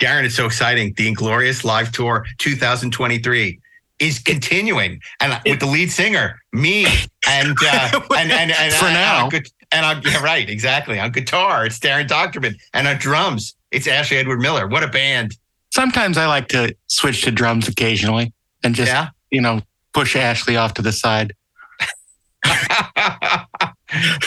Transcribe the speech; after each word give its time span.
Daren, 0.00 0.24
it's 0.24 0.34
so 0.34 0.46
exciting. 0.46 0.94
The 0.96 1.06
Inglorious 1.08 1.64
Live 1.64 1.92
Tour 1.92 2.26
2023 2.38 3.58
is 3.98 4.18
continuing, 4.18 5.00
and 5.20 5.38
with 5.44 5.60
the 5.60 5.66
lead 5.66 5.92
singer, 5.92 6.40
me, 6.52 6.86
and 7.28 7.54
uh, 7.62 8.00
and 8.16 8.32
and, 8.32 8.50
and 8.50 8.72
For 8.74 8.86
and, 8.86 8.94
now. 8.94 9.28
and, 9.32 9.46
and 9.72 9.86
I'm 9.86 10.02
yeah, 10.04 10.22
right, 10.22 10.48
exactly. 10.48 10.98
On 10.98 11.10
guitar, 11.12 11.66
it's 11.66 11.78
Daren 11.78 12.08
Dochterman, 12.08 12.58
and 12.72 12.88
on 12.88 12.96
drums, 12.96 13.54
it's 13.70 13.86
Ashley 13.86 14.16
Edward 14.16 14.40
Miller. 14.40 14.66
What 14.66 14.82
a 14.82 14.88
band! 14.88 15.36
Sometimes 15.70 16.16
I 16.16 16.26
like 16.26 16.48
to 16.48 16.74
switch 16.88 17.22
to 17.22 17.30
drums 17.30 17.68
occasionally 17.68 18.32
and 18.64 18.74
just, 18.74 18.90
Yeah. 18.90 19.10
you 19.30 19.40
know, 19.40 19.60
push 19.92 20.16
Ashley 20.16 20.56
off 20.56 20.74
to 20.74 20.82
the 20.82 20.90
side. 20.92 21.34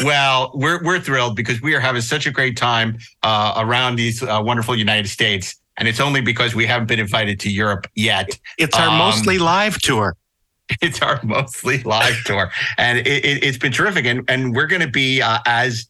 well, 0.03 0.51
we're 0.53 0.83
we're 0.83 0.99
thrilled 0.99 1.35
because 1.35 1.61
we 1.61 1.73
are 1.73 1.79
having 1.79 2.01
such 2.01 2.25
a 2.27 2.31
great 2.31 2.55
time 2.57 2.97
uh, 3.23 3.55
around 3.57 3.95
these 3.95 4.21
uh, 4.21 4.39
wonderful 4.43 4.75
United 4.75 5.07
States, 5.09 5.55
and 5.77 5.87
it's 5.87 5.99
only 5.99 6.21
because 6.21 6.55
we 6.55 6.65
haven't 6.65 6.87
been 6.87 6.99
invited 6.99 7.39
to 7.41 7.49
Europe 7.49 7.87
yet. 7.95 8.39
It's 8.57 8.75
our 8.77 8.89
Um, 8.89 8.97
mostly 8.97 9.37
live 9.39 9.79
tour. 9.79 10.15
It's 10.81 11.01
our 11.01 11.19
mostly 11.23 11.83
live 11.83 12.23
tour, 12.23 12.49
and 12.77 12.99
it, 12.99 13.07
it, 13.07 13.43
it's 13.43 13.57
been 13.57 13.73
terrific. 13.73 14.05
And 14.05 14.23
and 14.29 14.55
we're 14.55 14.65
going 14.65 14.81
to 14.81 14.87
be 14.87 15.21
uh, 15.21 15.39
as 15.45 15.87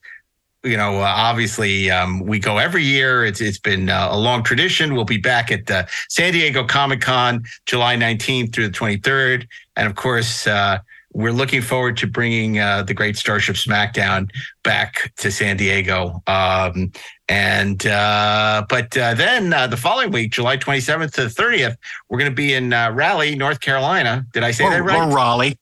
you 0.64 0.78
know, 0.78 1.00
uh, 1.00 1.14
obviously 1.16 1.92
um, 1.92 2.22
we 2.22 2.40
go 2.40 2.58
every 2.58 2.84
year. 2.84 3.23
It's 3.23 3.40
it's 3.40 3.59
been 3.59 3.90
uh, 3.90 4.09
a 4.12 4.18
long 4.18 4.44
tradition. 4.44 4.96
We'll 4.96 5.06
be 5.06 5.18
back 5.18 5.52
at 5.52 5.70
uh, 5.70 5.86
San 6.09 6.34
Diego 6.34 6.66
Comic 6.66 7.02
Con 7.02 7.44
July 7.66 7.95
19th 7.95 8.54
through 8.54 8.70
the 8.70 8.73
23rd, 8.73 9.48
and 9.76 9.88
of 9.88 9.95
course. 9.95 10.48
Uh, 10.48 10.80
we're 11.16 11.31
looking 11.31 11.62
forward 11.62 11.95
to 11.98 12.08
bringing 12.08 12.58
uh, 12.58 12.81
the 12.81 12.94
great 12.95 13.16
Starship 13.16 13.56
SmackDown 13.56 14.31
back 14.64 15.14
to 15.18 15.31
San 15.31 15.58
Diego. 15.58 16.23
Um, 16.26 16.92
and 17.34 17.88
uh, 17.88 18.64
but 18.70 18.96
uh, 18.96 19.16
then 19.16 19.54
uh, 19.54 19.66
the 19.66 19.76
following 19.78 20.12
week, 20.12 20.32
July 20.32 20.55
27th 20.58 21.14
to 21.14 21.23
the 21.23 21.30
30th, 21.30 21.76
we're 22.09 22.20
going 22.20 22.30
to 22.30 22.36
be 22.36 22.54
in 22.54 22.72
uh, 22.72 22.92
Raleigh, 22.92 23.34
North 23.36 23.59
Carolina. 23.59 24.23
Did 24.34 24.44
I 24.44 24.52
say 24.52 24.66
Or, 24.66 24.70
that 24.70 24.84
right? 24.84 25.08
or 25.08 25.16
Raleigh. 25.16 25.58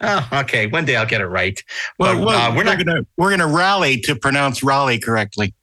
Oh, 0.00 0.28
okay. 0.32 0.66
One 0.66 0.84
day 0.84 0.96
I'll 0.96 1.06
get 1.06 1.20
it 1.20 1.26
right. 1.26 1.62
Well, 1.98 2.16
But, 2.16 2.24
well, 2.26 2.52
uh, 2.52 2.56
we're 2.56 2.64
not- 2.64 2.78
gonna 2.84 3.02
we're 3.16 3.30
gonna 3.30 3.46
rally 3.46 4.00
to 4.00 4.16
pronounce 4.16 4.62
Raleigh 4.64 4.98
correctly. 4.98 5.54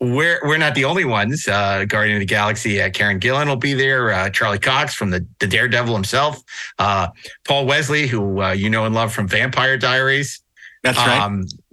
We're 0.00 0.40
we're 0.42 0.58
not 0.58 0.74
the 0.74 0.84
only 0.84 1.06
ones. 1.06 1.48
Uh, 1.48 1.86
Guardian 1.86 2.16
of 2.16 2.20
the 2.20 2.26
Galaxy, 2.26 2.82
uh, 2.82 2.90
Karen 2.90 3.18
Gillan 3.20 3.46
will 3.46 3.56
be 3.56 3.72
there. 3.72 4.12
Uh, 4.12 4.28
Charlie 4.28 4.58
Cox 4.58 4.94
from 4.94 5.10
the, 5.10 5.24
the 5.38 5.46
Daredevil 5.46 5.94
himself. 5.94 6.42
Uh, 6.78 7.08
Paul 7.46 7.64
Wesley, 7.64 8.06
who 8.06 8.42
uh, 8.42 8.50
you 8.50 8.68
know 8.68 8.84
and 8.84 8.94
love 8.94 9.14
from 9.14 9.28
Vampire 9.28 9.78
Diaries. 9.78 10.42
That's 10.84 10.98
right. 10.98 11.20
Um, 11.20 11.44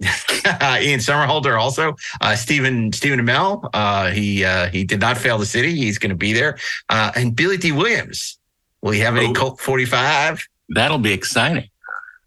Ian 0.82 0.98
Somerhalder 1.00 1.60
also. 1.60 1.94
Uh, 2.20 2.34
Stephen 2.34 2.92
Stephen 2.92 3.20
Amell. 3.20 3.68
Uh, 3.72 4.10
he 4.10 4.44
uh, 4.44 4.68
he 4.70 4.82
did 4.84 5.00
not 5.00 5.16
fail 5.18 5.38
the 5.38 5.46
city. 5.46 5.74
He's 5.76 5.98
going 5.98 6.10
to 6.10 6.16
be 6.16 6.32
there. 6.32 6.58
Uh, 6.88 7.12
and 7.14 7.36
Billy 7.36 7.56
Dee 7.58 7.72
Williams. 7.72 8.38
Will 8.80 8.90
he 8.92 9.00
have 9.00 9.16
any 9.16 9.26
Oh. 9.28 9.32
Colt 9.32 9.60
45? 9.60 10.44
That'll 10.70 10.98
be 10.98 11.12
exciting. 11.12 11.68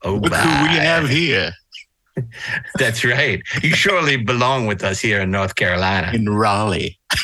Oh, 0.04 0.14
Look 0.16 0.32
who 0.34 0.64
we 0.64 0.76
have 0.78 1.10
here 1.10 1.52
That's 2.78 3.04
right. 3.04 3.42
You 3.62 3.72
surely 3.76 4.16
belong 4.18 4.68
with 4.68 4.84
us 4.84 5.00
here 5.00 5.20
in 5.22 5.32
North 5.32 5.56
Carolina. 5.56 6.12
in 6.14 6.30
Raleigh. 6.30 6.98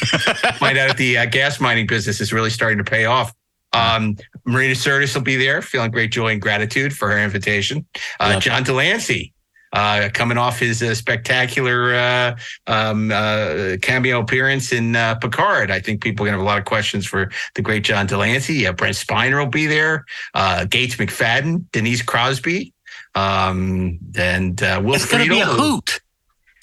Find 0.57 0.77
out 0.77 0.89
if 0.89 0.97
the 0.97 1.19
uh, 1.19 1.25
gas 1.27 1.59
mining 1.61 1.87
business 1.87 2.19
is 2.19 2.33
really 2.33 2.49
starting 2.49 2.77
to 2.79 2.83
pay 2.83 3.05
off. 3.05 3.33
Um, 3.73 4.17
Marina 4.45 4.73
Sirtis 4.73 5.15
will 5.15 5.21
be 5.21 5.37
there, 5.37 5.61
feeling 5.61 5.91
great 5.91 6.11
joy 6.11 6.29
and 6.33 6.41
gratitude 6.41 6.93
for 6.93 7.09
her 7.09 7.19
invitation. 7.23 7.85
Uh, 8.19 8.31
Yep. 8.33 8.41
John 8.41 8.63
de 8.63 8.73
Lancie, 8.73 9.33
uh, 9.73 10.09
coming 10.13 10.37
off 10.37 10.59
his 10.59 10.81
uh, 10.83 10.93
spectacular 10.93 11.93
uh, 11.95 12.37
um, 12.67 13.11
uh, 13.11 13.77
cameo 13.81 14.19
appearance 14.21 14.71
in 14.71 14.95
uh, 14.95 15.15
Picard. 15.15 15.71
I 15.71 15.79
think 15.79 16.01
people 16.01 16.25
are 16.25 16.29
going 16.29 16.33
to 16.33 16.39
have 16.39 16.45
a 16.45 16.49
lot 16.49 16.59
of 16.59 16.65
questions 16.65 17.05
for 17.05 17.31
the 17.55 17.61
great 17.61 17.83
John 17.83 18.07
de 18.07 18.17
Lancie. 18.17 18.67
Uh, 18.67 18.73
Brent 18.73 18.95
Spiner 18.95 19.39
will 19.39 19.51
be 19.51 19.67
there. 19.67 20.05
Uh, 20.33 20.65
Gates 20.65 20.95
McFadden, 20.95 21.65
Denise 21.71 22.01
Crosby, 22.01 22.73
um, 23.15 23.99
and 24.17 24.61
uh, 24.61 24.81
Will 24.83 24.95
It's 24.95 25.09
gonna 25.09 25.25
be 25.25 25.39
a 25.39 25.45
hoot. 25.45 26.01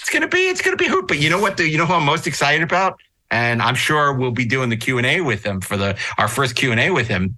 It's 0.00 0.10
gonna 0.10 0.28
be 0.28 0.48
it's 0.48 0.62
gonna 0.62 0.76
be 0.76 0.86
a 0.86 0.91
hoot. 0.91 1.08
But 1.08 1.18
you 1.18 1.30
know 1.30 1.41
what? 1.41 1.56
The, 1.56 1.68
you 1.68 1.78
know 1.78 1.86
who 1.86 1.94
I'm 1.94 2.04
most 2.04 2.26
excited 2.26 2.62
about, 2.62 3.00
and 3.30 3.60
I'm 3.60 3.74
sure 3.74 4.12
we'll 4.12 4.30
be 4.30 4.44
doing 4.44 4.70
the 4.70 4.76
Q 4.76 4.98
and 4.98 5.06
A 5.06 5.20
with 5.20 5.44
him 5.44 5.60
for 5.60 5.76
the 5.76 5.98
our 6.16 6.28
first 6.28 6.56
Q 6.56 6.70
and 6.70 6.80
A 6.80 6.91
with 6.91 7.08
him. 7.08 7.36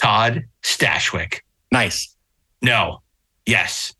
Todd 0.00 0.44
Stashwick. 0.62 1.40
Nice. 1.72 2.14
No. 2.60 3.02
Yes. 3.46 3.95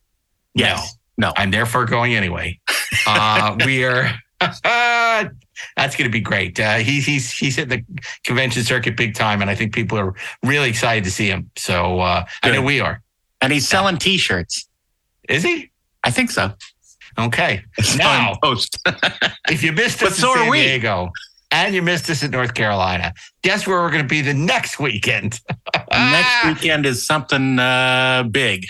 Yes. 0.56 0.96
No. 1.16 1.28
No. 1.28 1.32
I'm 1.36 1.50
therefore 1.50 1.84
going 1.84 2.14
anyway. 2.14 2.58
Uh, 3.06 3.56
we 3.64 3.84
are. 3.84 4.10
That's 4.40 5.96
going 5.96 6.04
to 6.04 6.10
be 6.10 6.20
great. 6.20 6.60
Uh, 6.60 6.76
he's 6.76 7.06
he's 7.06 7.32
he's 7.32 7.56
hit 7.56 7.68
the 7.70 7.82
convention 8.24 8.62
circuit 8.62 8.96
big 8.96 9.14
time, 9.14 9.40
and 9.40 9.50
I 9.50 9.54
think 9.54 9.74
people 9.74 9.98
are 9.98 10.14
really 10.42 10.68
excited 10.68 11.04
to 11.04 11.10
see 11.10 11.28
him. 11.28 11.50
So 11.56 12.00
uh, 12.00 12.24
I 12.42 12.50
know 12.50 12.62
we 12.62 12.80
are. 12.80 13.00
And 13.40 13.52
he's 13.52 13.66
selling 13.66 13.96
T-shirts. 13.96 14.68
Is 15.28 15.42
he? 15.42 15.70
I 16.04 16.10
think 16.10 16.30
so. 16.30 16.52
Okay. 17.18 17.62
It's 17.78 17.96
Now, 17.96 18.36
post. 18.42 18.78
if 19.50 19.62
you 19.62 19.72
missed 19.72 20.00
But 20.00 20.12
us 20.12 20.18
so 20.18 20.32
in 20.32 20.38
are 20.38 20.42
San 20.42 20.50
we. 20.50 20.62
Diego 20.62 21.10
and 21.50 21.74
you 21.74 21.82
missed 21.82 22.10
us 22.10 22.22
in 22.22 22.30
North 22.30 22.54
Carolina, 22.54 23.14
guess 23.42 23.66
where 23.66 23.78
we're 23.78 23.90
going 23.90 24.02
to 24.02 24.08
be 24.08 24.20
the 24.20 24.34
next 24.34 24.78
weekend? 24.78 25.40
Next 25.92 26.46
weekend 26.46 26.86
is 26.86 27.06
something 27.06 27.58
uh, 27.58 28.24
big. 28.30 28.66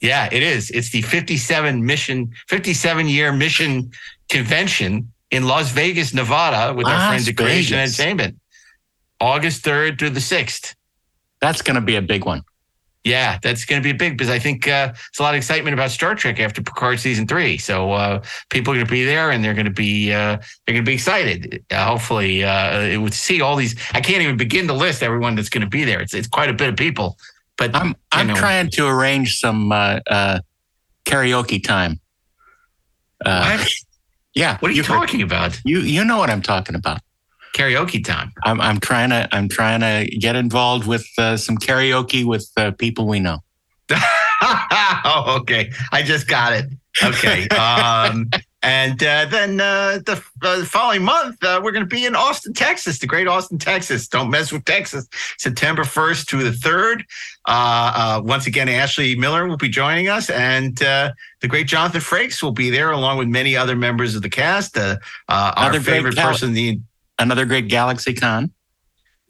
Yeah, 0.00 0.28
it 0.30 0.42
is. 0.42 0.70
It's 0.70 0.90
the 0.90 1.02
57 1.02 1.84
mission, 1.84 2.30
57 2.48 3.08
year 3.08 3.32
mission 3.32 3.90
convention 4.28 5.12
in 5.30 5.46
Las 5.46 5.70
Vegas, 5.70 6.14
Nevada, 6.14 6.74
with 6.74 6.86
our 6.86 7.08
friends 7.08 7.28
at 7.28 7.36
Creation 7.36 7.78
Entertainment, 7.78 8.38
August 9.20 9.64
3rd 9.64 9.98
through 9.98 10.10
the 10.10 10.20
6th. 10.20 10.74
That's 11.40 11.62
going 11.62 11.74
to 11.74 11.80
be 11.80 11.96
a 11.96 12.02
big 12.02 12.24
one. 12.24 12.42
Yeah, 13.06 13.38
that's 13.40 13.64
going 13.64 13.80
to 13.80 13.86
be 13.86 13.96
big 13.96 14.18
because 14.18 14.30
I 14.30 14.40
think 14.40 14.66
uh, 14.66 14.88
there's 14.88 15.20
a 15.20 15.22
lot 15.22 15.34
of 15.34 15.38
excitement 15.38 15.74
about 15.74 15.92
Star 15.92 16.16
Trek 16.16 16.40
after 16.40 16.60
Picard 16.60 16.98
season 16.98 17.24
three. 17.28 17.56
So 17.56 17.92
uh, 17.92 18.20
people 18.50 18.72
are 18.72 18.76
going 18.76 18.86
to 18.86 18.90
be 18.90 19.04
there 19.04 19.30
and 19.30 19.44
they're 19.44 19.54
going 19.54 19.66
to 19.66 19.70
be 19.70 20.12
uh, 20.12 20.38
they're 20.66 20.74
going 20.74 20.84
to 20.84 20.90
be 20.90 20.94
excited. 20.94 21.64
Uh, 21.70 21.86
hopefully, 21.86 22.42
uh, 22.42 22.80
it 22.80 22.96
would 22.96 23.14
see 23.14 23.40
all 23.40 23.54
these. 23.54 23.76
I 23.92 24.00
can't 24.00 24.22
even 24.22 24.36
begin 24.36 24.66
to 24.66 24.72
list 24.72 25.04
everyone 25.04 25.36
that's 25.36 25.48
going 25.48 25.62
to 25.62 25.68
be 25.68 25.84
there. 25.84 26.00
It's 26.00 26.14
it's 26.14 26.26
quite 26.26 26.50
a 26.50 26.52
bit 26.52 26.68
of 26.68 26.74
people. 26.74 27.16
But 27.58 27.74
I'm 27.74 27.94
I'm 28.12 28.26
know. 28.28 28.34
trying 28.34 28.70
to 28.70 28.86
arrange 28.86 29.38
some 29.38 29.72
uh, 29.72 30.00
uh, 30.08 30.40
karaoke 31.04 31.62
time. 31.62 32.00
Uh, 33.24 33.56
what? 33.58 33.72
yeah, 34.34 34.58
what 34.58 34.68
are 34.68 34.72
you 34.72 34.78
you've 34.78 34.86
heard- 34.86 34.96
talking 34.96 35.22
about? 35.22 35.60
You 35.64 35.80
you 35.80 36.04
know 36.04 36.18
what 36.18 36.30
I'm 36.30 36.42
talking 36.42 36.74
about. 36.74 37.00
Karaoke 37.54 38.04
time. 38.04 38.32
I'm 38.44 38.60
I'm 38.60 38.78
trying 38.80 39.08
to 39.10 39.26
I'm 39.32 39.48
trying 39.48 39.80
to 39.80 40.14
get 40.18 40.36
involved 40.36 40.86
with 40.86 41.06
uh, 41.16 41.38
some 41.38 41.56
karaoke 41.56 42.24
with 42.24 42.50
uh, 42.58 42.72
people 42.72 43.06
we 43.06 43.18
know. 43.20 43.38
oh, 44.42 45.38
okay. 45.40 45.70
I 45.92 46.02
just 46.02 46.26
got 46.28 46.52
it. 46.52 46.66
Okay. 47.02 47.48
Um, 47.56 48.28
and 48.62 49.02
uh, 49.02 49.26
then 49.26 49.60
uh, 49.60 50.00
the, 50.04 50.22
uh, 50.42 50.58
the 50.58 50.66
following 50.66 51.04
month, 51.04 51.42
uh, 51.44 51.60
we're 51.62 51.72
going 51.72 51.84
to 51.84 51.94
be 51.94 52.06
in 52.06 52.16
Austin, 52.16 52.52
Texas, 52.52 52.98
the 52.98 53.06
great 53.06 53.28
Austin, 53.28 53.58
Texas. 53.58 54.08
Don't 54.08 54.30
mess 54.30 54.50
with 54.50 54.64
Texas. 54.64 55.06
September 55.38 55.82
1st 55.82 56.26
to 56.26 56.42
the 56.42 56.50
3rd. 56.50 57.02
Uh, 57.46 58.18
uh, 58.18 58.22
once 58.24 58.46
again, 58.46 58.68
Ashley 58.68 59.14
Miller 59.14 59.46
will 59.46 59.56
be 59.56 59.68
joining 59.68 60.08
us, 60.08 60.30
and 60.30 60.82
uh, 60.82 61.12
the 61.40 61.48
great 61.48 61.68
Jonathan 61.68 62.00
Frakes 62.00 62.42
will 62.42 62.52
be 62.52 62.70
there, 62.70 62.90
along 62.90 63.18
with 63.18 63.28
many 63.28 63.56
other 63.56 63.76
members 63.76 64.14
of 64.14 64.22
the 64.22 64.30
cast. 64.30 64.76
Uh, 64.76 64.96
uh, 65.28 65.52
our 65.56 65.78
favorite 65.80 66.16
gal- 66.16 66.30
person, 66.32 66.52
the 66.52 66.80
Another 67.18 67.46
great 67.46 67.68
Galaxy 67.68 68.12
Con. 68.12 68.50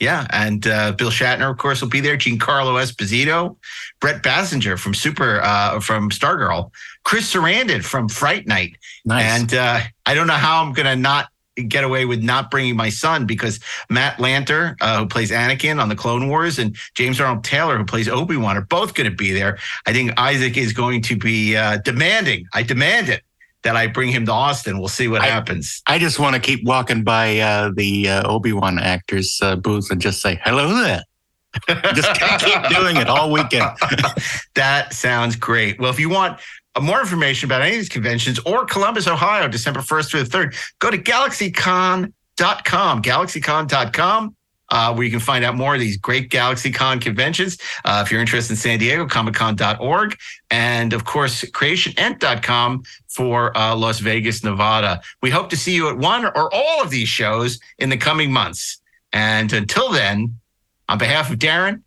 yeah, 0.00 0.26
and 0.30 0.66
uh, 0.66 0.92
Bill 0.92 1.10
Shatner, 1.10 1.50
of 1.50 1.56
course, 1.56 1.80
will 1.80 1.88
be 1.88 2.00
there. 2.00 2.16
Giancarlo 2.16 2.82
Esposito, 2.82 3.56
Brec 4.00 4.22
Bassinger 4.22 4.76
from 4.78 4.92
Super 4.92 5.40
uh, 5.40 5.78
from 5.78 6.10
Stargirl, 6.10 6.72
Chris 7.04 7.32
Sarandon 7.32 7.84
from 7.84 8.08
Fright 8.08 8.46
Night, 8.46 8.76
Nice. 9.06 9.40
and 9.40 9.54
uh, 9.54 9.80
I 10.04 10.14
don't 10.14 10.26
know 10.26 10.34
how 10.34 10.62
I'm 10.62 10.72
gonna 10.72 10.96
not 10.96 11.28
get 11.68 11.84
away 11.84 12.04
with 12.04 12.22
not 12.22 12.50
bringing 12.50 12.76
my 12.76 12.90
son 12.90 13.24
because 13.24 13.60
Matt 13.88 14.18
Lanter, 14.18 14.76
uh, 14.80 14.98
who 14.98 15.06
plays 15.06 15.30
Anakin 15.30 15.80
on 15.80 15.88
the 15.88 15.96
Clone 15.96 16.28
Wars, 16.28 16.58
and 16.58 16.76
James 16.94 17.20
Arnold 17.20 17.44
Taylor, 17.44 17.78
who 17.78 17.84
plays 17.84 18.08
Obi 18.08 18.36
Wan, 18.36 18.56
are 18.58 18.62
both 18.62 18.94
going 18.94 19.08
to 19.08 19.16
be 19.16 19.32
there. 19.32 19.58
I 19.86 19.92
think 19.92 20.12
Isaac 20.18 20.56
is 20.58 20.72
going 20.72 21.00
to 21.02 21.16
be 21.16 21.56
uh, 21.56 21.78
demanding. 21.78 22.46
I 22.52 22.62
demand 22.62 23.08
it 23.08 23.22
that 23.62 23.74
I 23.74 23.86
bring 23.86 24.10
him 24.12 24.26
to 24.26 24.32
Austin. 24.32 24.78
We'll 24.78 24.88
see 24.88 25.08
what 25.08 25.22
I- 25.22 25.26
happens. 25.26 25.82
I 25.86 25.98
just 25.98 26.18
want 26.18 26.34
to 26.34 26.40
keep 26.40 26.64
walking 26.64 27.04
by 27.04 27.38
uh, 27.38 27.70
the 27.74 28.08
uh, 28.08 28.28
Obi 28.28 28.52
Wan 28.52 28.78
actors 28.78 29.38
uh, 29.42 29.56
booth 29.56 29.90
and 29.90 30.00
just 30.00 30.20
say 30.20 30.38
hello 30.44 30.74
there. 30.74 31.02
just 31.94 32.20
keep 32.44 32.68
doing 32.68 32.98
it 32.98 33.08
all 33.08 33.32
weekend. 33.32 33.70
that 34.54 34.92
sounds 34.92 35.36
great. 35.36 35.80
Well, 35.80 35.90
if 35.90 35.98
you 35.98 36.10
want 36.10 36.38
more 36.80 37.00
information 37.00 37.48
about 37.48 37.62
any 37.62 37.72
of 37.72 37.78
these 37.78 37.88
conventions 37.88 38.38
or 38.40 38.64
Columbus, 38.64 39.06
Ohio, 39.06 39.48
December 39.48 39.80
1st 39.80 40.10
through 40.10 40.22
the 40.24 40.38
3rd, 40.38 40.56
go 40.78 40.90
to 40.90 40.98
galaxycon.com, 40.98 42.12
galaxycon.com. 43.02 44.36
uh, 44.68 44.92
where 44.92 45.04
you 45.04 45.10
can 45.10 45.20
find 45.20 45.44
out 45.44 45.54
more 45.54 45.74
of 45.74 45.80
these 45.80 45.96
great 45.96 46.28
GalaxyCon 46.28 47.00
conventions. 47.00 47.56
Uh, 47.84 48.02
if 48.04 48.10
you're 48.10 48.20
interested 48.20 48.52
in 48.52 48.56
San 48.56 48.78
Diego, 48.78 49.06
comiccon.org. 49.06 50.16
And 50.50 50.92
of 50.92 51.04
course, 51.04 51.44
creationent.com 51.44 52.82
for 53.08 53.56
uh, 53.56 53.76
Las 53.76 54.00
Vegas, 54.00 54.42
Nevada. 54.42 55.00
We 55.22 55.30
hope 55.30 55.50
to 55.50 55.56
see 55.56 55.74
you 55.74 55.88
at 55.88 55.98
one 55.98 56.24
or 56.24 56.52
all 56.52 56.82
of 56.82 56.90
these 56.90 57.08
shows 57.08 57.60
in 57.78 57.90
the 57.90 57.96
coming 57.96 58.32
months. 58.32 58.80
And 59.12 59.52
until 59.52 59.90
then, 59.92 60.38
on 60.88 60.98
behalf 60.98 61.30
of 61.30 61.38
Daren, 61.38 61.82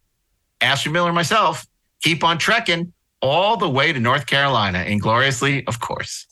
Ashley 0.62 0.92
Miller, 0.92 1.10
and 1.10 1.16
myself, 1.16 1.66
keep 2.02 2.24
on 2.24 2.38
trekking 2.38 2.94
all 3.22 3.58
the 3.58 3.70
way 3.70 3.94
to 3.94 4.00
North 4.00 4.26
Carolina, 4.26 4.84
ingloriously, 4.84 5.66
of 5.68 5.80
course. 5.80 6.26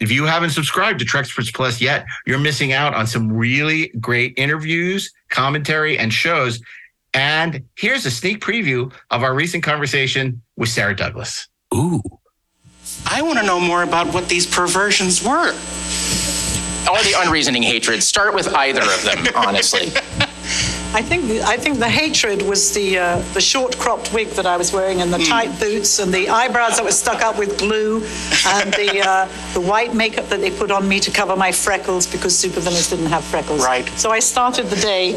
If 0.00 0.12
you 0.12 0.26
haven't 0.26 0.50
subscribed 0.50 1.00
to 1.00 1.04
Treksperts 1.04 1.52
Plus 1.52 1.80
yet, 1.80 2.06
you're 2.26 2.38
missing 2.38 2.72
out 2.72 2.94
on 2.94 3.06
some 3.06 3.32
really 3.32 3.88
great 4.00 4.34
interviews, 4.36 5.12
commentary, 5.28 5.98
and 5.98 6.12
shows. 6.12 6.60
And 7.14 7.64
here's 7.76 8.06
a 8.06 8.10
sneak 8.10 8.40
preview 8.40 8.92
of 9.10 9.22
our 9.24 9.34
recent 9.34 9.64
conversation 9.64 10.42
with 10.56 10.68
Sarah 10.68 10.94
Douglas. 10.94 11.48
Ooh. 11.74 12.02
I 13.06 13.22
want 13.22 13.38
to 13.38 13.44
know 13.44 13.58
more 13.58 13.82
about 13.82 14.12
what 14.14 14.28
these 14.28 14.46
perversions 14.46 15.22
were. 15.22 15.52
Or 16.88 17.02
the 17.02 17.14
unreasoning 17.18 17.62
hatred. 17.62 18.02
Start 18.02 18.34
with 18.34 18.48
either 18.54 18.82
of 18.82 19.02
them, 19.04 19.26
honestly. 19.34 19.92
I 20.94 21.02
think 21.02 21.30
I 21.42 21.56
think 21.56 21.78
the 21.78 21.88
hatred 21.88 22.40
was 22.42 22.72
the 22.72 22.98
uh, 22.98 23.18
the 23.34 23.40
short 23.40 23.76
cropped 23.78 24.12
wig 24.14 24.28
that 24.30 24.46
I 24.46 24.56
was 24.56 24.72
wearing 24.72 25.02
and 25.02 25.12
the 25.12 25.18
tight 25.18 25.60
boots 25.60 25.98
and 25.98 26.12
the 26.12 26.30
eyebrows 26.30 26.76
that 26.76 26.84
were 26.84 26.92
stuck 26.92 27.22
up 27.22 27.38
with 27.38 27.58
glue 27.58 27.96
and 28.46 28.72
the 28.72 29.02
uh, 29.06 29.28
the 29.54 29.60
white 29.60 29.94
makeup 29.94 30.28
that 30.30 30.40
they 30.40 30.50
put 30.50 30.70
on 30.70 30.88
me 30.88 30.98
to 31.00 31.10
cover 31.10 31.36
my 31.36 31.52
freckles 31.52 32.06
because 32.06 32.32
supervillains 32.34 32.88
didn't 32.88 33.06
have 33.06 33.22
freckles. 33.24 33.64
Right. 33.64 33.86
So 33.98 34.10
I 34.10 34.20
started 34.20 34.66
the 34.66 34.76
day 34.76 35.12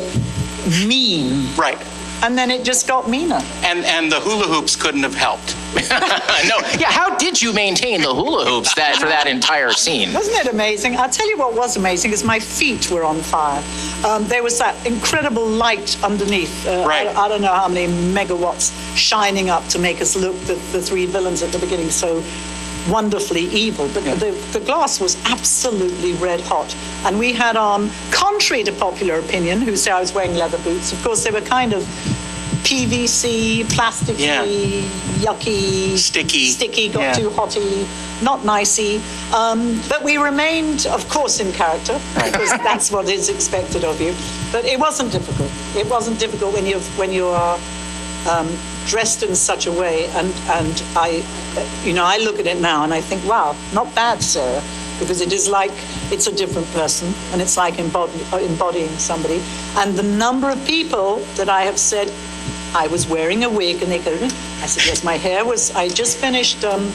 mean, 0.86 1.48
Right. 1.56 1.78
And 2.24 2.38
then 2.38 2.52
it 2.52 2.64
just 2.64 2.88
got 2.88 3.10
meaner. 3.10 3.42
And 3.64 3.86
and 3.86 4.12
the 4.12 4.20
hula 4.20 4.48
hoops 4.48 4.76
couldn't 4.76 5.04
have 5.04 5.16
helped. 5.16 5.56
no, 5.76 6.58
yeah. 6.78 6.92
How 6.92 7.16
did 7.18 7.42
you 7.42 7.54
maintain 7.54 8.02
the 8.02 8.14
hula 8.14 8.46
hoops 8.46 8.74
that 8.76 8.98
for 8.98 9.06
that 9.08 9.26
entire 9.28 9.72
scene? 9.72 10.14
Wasn't 10.14 10.36
it 10.46 10.52
amazing? 10.54 10.98
I'll 10.98 11.10
tell 11.10 11.30
you 11.30 11.38
what 11.38 11.56
was 11.56 11.78
amazing 11.78 12.12
is 12.12 12.24
my 12.24 12.40
feet 12.40 12.90
were 12.92 13.04
on 13.06 13.22
fire. 13.22 13.64
Um, 14.06 14.26
there 14.28 14.44
was 14.44 14.60
that 14.60 14.76
incredible 14.86 15.48
light 15.48 15.98
underneath. 16.04 16.68
Uh, 16.68 16.86
Right. 16.88 17.08
I, 17.08 17.26
I 17.26 17.28
don't 17.30 17.42
know 17.42 17.54
how 17.54 17.68
many 17.70 17.88
megawatts 18.14 18.72
shining 18.98 19.50
up 19.50 19.66
to 19.70 19.80
make 19.80 20.02
us 20.02 20.16
look 20.16 20.36
the, 20.42 20.56
the 20.74 20.82
three 20.82 21.06
villains 21.06 21.42
at 21.42 21.52
the 21.52 21.60
beginning 21.60 21.90
so 21.90 22.22
wonderfully 22.90 23.44
evil. 23.46 23.88
But 23.94 24.04
the, 24.20 24.32
the 24.54 24.60
glass 24.60 25.00
was 25.00 25.16
absolutely 25.26 26.14
red 26.14 26.42
hot. 26.42 26.76
And 27.06 27.18
we 27.20 27.34
had 27.34 27.56
on, 27.56 27.90
contrary 28.12 28.64
to 28.64 28.72
popular 28.72 29.20
opinion, 29.20 29.62
who 29.62 29.76
say 29.76 29.92
I 29.92 30.00
was 30.00 30.14
wearing 30.14 30.36
leather 30.36 30.58
boots, 30.60 30.92
of 30.94 31.04
course, 31.04 31.24
they 31.24 31.32
were 31.32 31.42
kind 31.42 31.74
of 31.74 31.84
PVC, 32.64 33.64
plasticky, 33.66 34.20
Yeah. 34.20 34.46
yucky, 35.26 35.98
Sticky. 35.98 36.48
sticky, 36.50 36.90
got 36.90 37.02
Yeah. 37.02 37.14
too 37.14 37.30
hotty, 37.32 37.86
not 38.22 38.46
nicey. 38.46 39.02
Um, 39.34 39.82
but 39.90 40.04
we 40.04 40.18
remained, 40.18 40.86
of 40.88 41.08
course, 41.10 41.40
in 41.40 41.52
character 41.54 42.00
because 42.16 42.50
that's 42.64 42.92
what 42.92 43.10
is 43.10 43.30
expected 43.30 43.84
of 43.84 44.00
you. 44.00 44.14
But 44.52 44.66
it 44.66 44.80
wasn't 44.80 45.12
difficult. 45.12 45.50
It 45.76 45.88
wasn't 45.90 46.20
difficult 46.20 46.54
when 46.54 46.66
you 46.66 46.80
when 46.98 47.12
you 47.12 47.28
are 47.28 47.58
um, 48.30 48.48
dressed 48.88 49.24
in 49.24 49.36
such 49.36 49.68
a 49.68 49.72
way. 49.72 50.08
And 50.08 50.34
and 50.50 50.84
I, 50.96 51.24
you 51.84 51.94
know, 51.94 52.06
I 52.06 52.18
look 52.18 52.40
at 52.40 52.48
it 52.48 52.60
now 52.60 52.84
and 52.84 52.94
I 52.94 53.02
think, 53.02 53.24
wow, 53.26 53.56
not 53.74 53.94
bad, 53.96 54.22
Sarah, 54.22 54.62
because 55.00 55.22
it 55.22 55.34
is 55.34 55.48
like 55.48 55.72
it's 56.12 56.28
a 56.28 56.36
different 56.36 56.68
person 56.72 57.14
and 57.32 57.42
it's 57.42 57.58
like 57.58 57.80
embody, 57.80 58.20
embodying 58.34 58.90
somebody. 58.98 59.42
And 59.78 59.96
the 59.96 60.04
number 60.04 60.50
of 60.50 60.64
people 60.66 61.18
that 61.36 61.50
I 61.50 61.62
have 61.64 61.78
said. 61.78 62.12
I 62.74 62.88
was 62.88 63.06
wearing 63.06 63.44
a 63.44 63.50
wig, 63.50 63.82
and 63.84 63.92
they 63.92 64.00
go. 64.00 64.14
I 64.64 64.66
said, 64.66 64.86
"Yes, 64.86 65.04
my 65.04 65.18
hair 65.18 65.44
was. 65.44 65.72
I 65.76 65.90
just 65.90 66.18
finished 66.18 66.64
um, 66.64 66.90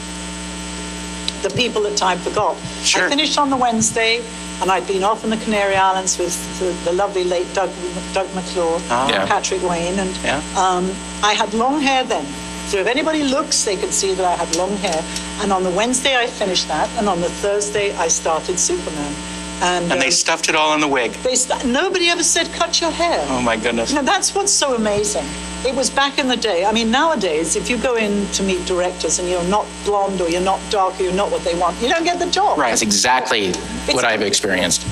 the 1.48 1.56
people 1.56 1.86
at 1.86 1.96
Time 1.96 2.18
Forgot. 2.18 2.56
Sure. 2.82 3.06
I 3.06 3.08
finished 3.08 3.38
on 3.38 3.50
the 3.50 3.56
Wednesday, 3.56 4.22
and 4.60 4.70
I'd 4.70 4.86
been 4.86 5.04
off 5.04 5.22
in 5.24 5.30
the 5.30 5.36
Canary 5.38 5.76
Islands 5.76 6.18
with 6.18 6.34
the, 6.58 6.72
the 6.90 6.92
lovely 6.96 7.24
late 7.24 7.46
Doug, 7.54 7.70
Doug 8.12 8.32
McClure 8.34 8.78
Ah. 8.90 9.08
Yeah. 9.08 9.20
and 9.20 9.28
Patrick 9.28 9.62
Wayne, 9.62 9.98
and 9.98 10.16
Yeah. 10.24 10.38
um, 10.56 10.90
I 11.22 11.34
had 11.34 11.54
long 11.54 11.80
hair 11.80 12.02
then. 12.04 12.26
So 12.68 12.78
if 12.78 12.88
anybody 12.88 13.22
looks, 13.22 13.64
they 13.64 13.76
can 13.76 13.92
see 13.92 14.12
that 14.14 14.24
I 14.24 14.34
had 14.44 14.56
long 14.56 14.74
hair. 14.78 15.00
And 15.40 15.52
on 15.52 15.62
the 15.62 15.70
Wednesday, 15.70 16.16
I 16.16 16.26
finished 16.26 16.66
that, 16.68 16.88
and 16.98 17.08
on 17.08 17.20
the 17.20 17.28
Thursday, 17.28 17.94
I 17.96 18.08
started 18.08 18.58
Superman. 18.58 19.14
And, 19.62 19.90
And 19.92 20.00
they 20.02 20.06
um, 20.06 20.12
stuffed 20.12 20.48
it 20.48 20.54
all 20.56 20.74
in 20.74 20.80
the 20.80 20.88
wig. 20.88 21.12
they 21.22 21.34
st- 21.36 21.64
nobody 21.64 22.08
ever 22.08 22.22
said 22.24 22.52
cut 22.52 22.80
your 22.80 22.90
hair. 22.90 23.24
Oh 23.30 23.40
my 23.40 23.56
goodness. 23.56 23.92
Now, 23.92 24.02
that's 24.02 24.34
what's 24.34 24.52
so 24.52 24.74
amazing. 24.74 25.24
It 25.66 25.74
was 25.74 25.90
back 25.90 26.20
in 26.20 26.28
the 26.28 26.36
day. 26.36 26.64
I 26.64 26.70
mean, 26.70 26.92
nowadays, 26.92 27.56
if 27.56 27.68
you 27.68 27.76
go 27.76 27.96
in 27.96 28.24
to 28.34 28.44
meet 28.44 28.64
directors 28.66 29.18
and 29.18 29.28
you're 29.28 29.42
not 29.48 29.66
blonde 29.84 30.20
or 30.20 30.28
you're 30.28 30.40
not 30.40 30.60
dark 30.70 31.00
or 31.00 31.02
you're 31.02 31.12
not 31.12 31.32
what 31.32 31.42
they 31.42 31.58
want, 31.58 31.82
you 31.82 31.88
don't 31.88 32.04
get 32.04 32.20
the 32.20 32.30
job. 32.30 32.56
Right. 32.56 32.68
That's 32.68 32.82
exactly 32.82 33.52
what 33.90 34.04
I've 34.04 34.22
experienced. 34.22 34.86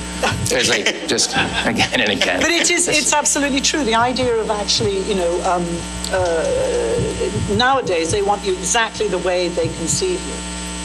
It's 0.50 0.68
like 0.68 1.06
just 1.08 1.30
again 1.64 2.00
and 2.00 2.10
again. 2.10 2.40
But 2.40 2.50
it 2.50 2.72
is, 2.72 2.88
it's 2.88 3.12
absolutely 3.12 3.60
true. 3.60 3.84
The 3.84 3.94
idea 3.94 4.34
of 4.34 4.50
actually, 4.50 4.98
you 5.02 5.14
know, 5.14 5.32
um, 5.42 5.64
uh, 6.10 7.56
nowadays 7.56 8.10
they 8.10 8.22
want 8.22 8.44
you 8.44 8.52
exactly 8.54 9.06
the 9.06 9.18
way 9.18 9.46
they 9.50 9.68
conceive 9.68 10.20
you. 10.26 10.34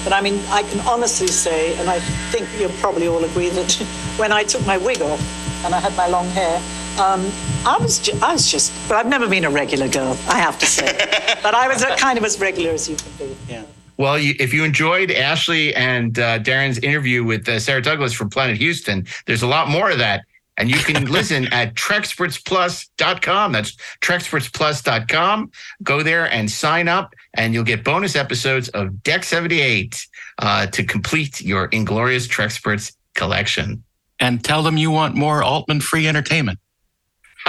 But 0.04 0.14
I 0.14 0.22
mean, 0.22 0.40
I 0.50 0.62
can 0.70 0.82
honestly 0.82 1.28
say, 1.28 1.76
and 1.80 1.90
I 1.90 2.00
think 2.30 2.48
you'll 2.60 2.70
probably 2.74 3.08
all 3.08 3.24
agree 3.24 3.50
that 3.50 3.74
when 4.18 4.32
I 4.32 4.44
took 4.44 4.64
my 4.68 4.78
wig 4.78 5.02
off 5.02 5.66
and 5.66 5.74
I 5.74 5.80
had 5.80 5.98
my 5.98 6.08
long 6.08 6.28
hair, 6.28 6.62
um, 7.00 7.32
I 7.66 7.78
was, 7.80 8.00
ju- 8.00 8.18
I 8.22 8.34
was 8.34 8.52
just, 8.52 8.72
but 8.88 8.96
I've 8.96 9.08
never 9.08 9.28
been 9.28 9.46
a 9.46 9.50
regular 9.50 9.88
girl, 9.88 10.18
I 10.28 10.38
have 10.40 10.60
to 10.60 10.66
say. 10.66 10.86
but 11.44 11.56
I 11.56 11.68
was 11.68 11.84
kind 11.98 12.18
of 12.18 12.24
as 12.26 12.40
regular 12.40 12.72
as 12.72 12.90
you 12.90 12.96
can 12.98 13.12
be. 13.18 13.38
Yeah. 13.48 13.64
Well, 13.98 14.18
you, 14.18 14.34
if 14.40 14.54
you 14.54 14.64
enjoyed 14.64 15.12
Ashley 15.12 15.76
and 15.76 16.18
uh, 16.20 16.38
Daren's 16.38 16.78
interview 16.80 17.24
with 17.24 17.48
uh, 17.50 17.60
Sarah 17.60 17.82
Douglas 17.82 18.14
from 18.14 18.30
Planet 18.30 18.58
Houston, 18.58 19.06
there's 19.26 19.42
a 19.42 19.48
lot 19.48 19.70
more 19.70 19.92
of 19.92 19.98
that. 19.98 20.24
And 20.58 20.70
you 20.70 20.78
can 20.78 21.06
listen 21.12 21.48
at 21.54 21.76
trekspertsplus.com. 21.76 23.52
That's 23.52 23.76
trekspertsplus.com. 24.02 25.52
Go 25.84 26.04
there 26.04 26.32
and 26.32 26.50
sign 26.50 26.88
up, 26.88 27.14
and 27.34 27.54
you'll 27.54 27.64
get 27.64 27.84
bonus 27.84 28.16
episodes 28.16 28.70
of 28.70 29.04
Deck 29.04 29.24
78 29.24 30.08
uh, 30.40 30.68
to 30.68 30.84
complete 30.84 31.42
your 31.42 31.66
Inglorious 31.72 32.28
Treksperts 32.28 32.96
collection. 33.16 33.84
And 34.20 34.44
tell 34.44 34.64
them 34.64 34.78
you 34.78 34.92
want 34.92 35.16
more 35.16 35.44
Altman 35.44 35.80
free 35.82 36.08
entertainment. 36.08 36.60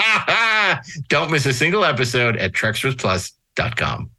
Don't 1.09 1.31
miss 1.31 1.47
a 1.47 1.53
single 1.53 1.85
episode 1.85 2.37
at 2.37 2.53
trekspertsplus.com. 2.53 4.11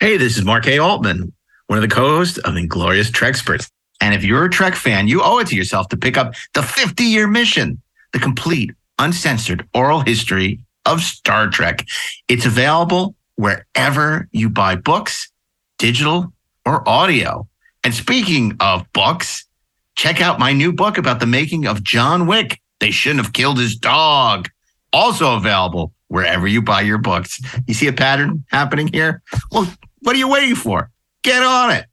Hey, 0.00 0.16
this 0.16 0.36
is 0.36 0.44
Mark 0.44 0.66
A. 0.66 0.78
Altman, 0.78 1.32
one 1.68 1.78
of 1.78 1.88
the 1.88 1.94
co-hosts 1.94 2.38
of 2.38 2.56
Inglorious 2.56 3.10
Treksperts. 3.10 3.70
And 4.00 4.14
if 4.14 4.22
you're 4.22 4.44
a 4.44 4.50
Trek 4.50 4.74
fan, 4.74 5.08
you 5.08 5.22
owe 5.22 5.38
it 5.38 5.46
to 5.48 5.56
yourself 5.56 5.88
to 5.88 5.96
pick 5.96 6.18
up 6.18 6.34
the 6.52 6.60
50-year 6.60 7.26
mission, 7.26 7.80
the 8.12 8.18
complete, 8.18 8.72
uncensored 8.98 9.66
oral 9.74 10.00
history 10.00 10.60
of 10.84 11.00
Star 11.00 11.48
Trek. 11.48 11.86
It's 12.28 12.44
available 12.44 13.14
wherever 13.36 14.28
you 14.32 14.50
buy 14.50 14.76
books, 14.76 15.30
digital 15.78 16.32
or 16.64 16.86
audio. 16.88 17.48
And 17.84 17.94
speaking 17.94 18.56
of 18.60 18.90
books, 18.92 19.46
check 19.94 20.20
out 20.20 20.38
my 20.38 20.52
new 20.52 20.72
book 20.72 20.98
about 20.98 21.20
the 21.20 21.26
making 21.26 21.66
of 21.66 21.82
John 21.82 22.26
Wick. 22.26 22.60
They 22.80 22.90
shouldn't 22.90 23.24
have 23.24 23.32
killed 23.32 23.58
his 23.58 23.76
dog. 23.76 24.48
Also 24.96 25.36
available 25.36 25.92
wherever 26.08 26.46
you 26.46 26.62
buy 26.62 26.80
your 26.80 26.96
books. 26.96 27.38
You 27.66 27.74
see 27.74 27.86
a 27.86 27.92
pattern 27.92 28.46
happening 28.48 28.88
here? 28.88 29.22
Well, 29.52 29.70
what 30.00 30.16
are 30.16 30.18
you 30.18 30.26
waiting 30.26 30.54
for? 30.54 30.90
Get 31.22 31.42
on 31.42 31.70
it. 31.70 31.84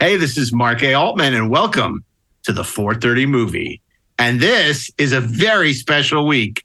Hey, 0.00 0.16
this 0.16 0.36
is 0.36 0.52
Mark 0.52 0.82
A. 0.82 0.94
Altman, 0.94 1.34
and 1.34 1.48
welcome 1.48 2.04
to 2.42 2.52
the 2.52 2.64
430 2.64 3.26
movie. 3.26 3.81
And 4.22 4.38
this 4.38 4.88
is 4.98 5.12
a 5.12 5.20
very 5.20 5.72
special 5.72 6.28
week. 6.28 6.64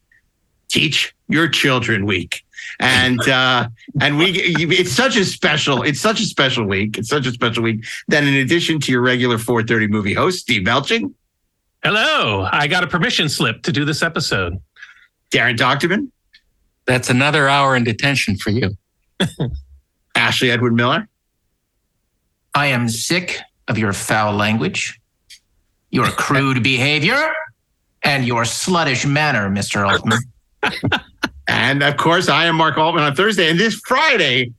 Teach 0.69 1.15
your 1.27 1.47
children 1.47 2.05
week. 2.05 2.43
And 2.79 3.19
uh, 3.27 3.69
and 3.99 4.19
we 4.19 4.29
it's 4.35 4.91
such 4.91 5.15
a 5.17 5.25
special, 5.25 5.81
it's 5.81 5.99
such 5.99 6.19
a 6.19 6.25
special 6.25 6.65
week. 6.67 6.99
It's 6.99 7.09
such 7.09 7.25
a 7.25 7.31
special 7.31 7.63
week 7.63 7.83
that 8.09 8.23
in 8.23 8.35
addition 8.35 8.79
to 8.81 8.91
your 8.91 9.01
regular 9.01 9.39
430 9.39 9.87
movie 9.87 10.13
host, 10.13 10.37
Steve 10.41 10.67
Melching, 10.67 11.15
Hello, 11.83 12.47
I 12.51 12.67
got 12.67 12.83
a 12.83 12.87
permission 12.87 13.27
slip 13.27 13.63
to 13.63 13.71
do 13.71 13.85
this 13.85 14.03
episode. 14.03 14.61
Daren 15.31 15.57
Dochterman, 15.57 16.11
That's 16.85 17.09
another 17.09 17.49
hour 17.49 17.75
in 17.75 17.83
detention 17.83 18.37
for 18.37 18.51
you. 18.51 18.77
Ashley 20.15 20.51
Edward 20.51 20.75
Miller, 20.75 21.09
I 22.53 22.67
am 22.67 22.87
sick 22.87 23.39
of 23.67 23.79
your 23.79 23.93
foul 23.93 24.33
language. 24.35 24.99
your 25.89 26.05
crude 26.11 26.61
behavior, 26.61 27.33
and 28.07 28.25
your 28.25 28.43
sluttish 28.43 29.05
manner, 29.09 29.49
Mr. 29.49 29.87
Altman. 29.87 30.19
And 31.49 31.81
of 31.81 31.95
course, 31.95 32.27
I 32.27 32.45
am 32.45 32.57
Mark 32.57 32.77
Altman 32.77 33.05
on 33.05 33.15
Thursday. 33.15 33.49
And 33.49 33.57
this 33.57 33.75
Friday, 33.85 34.51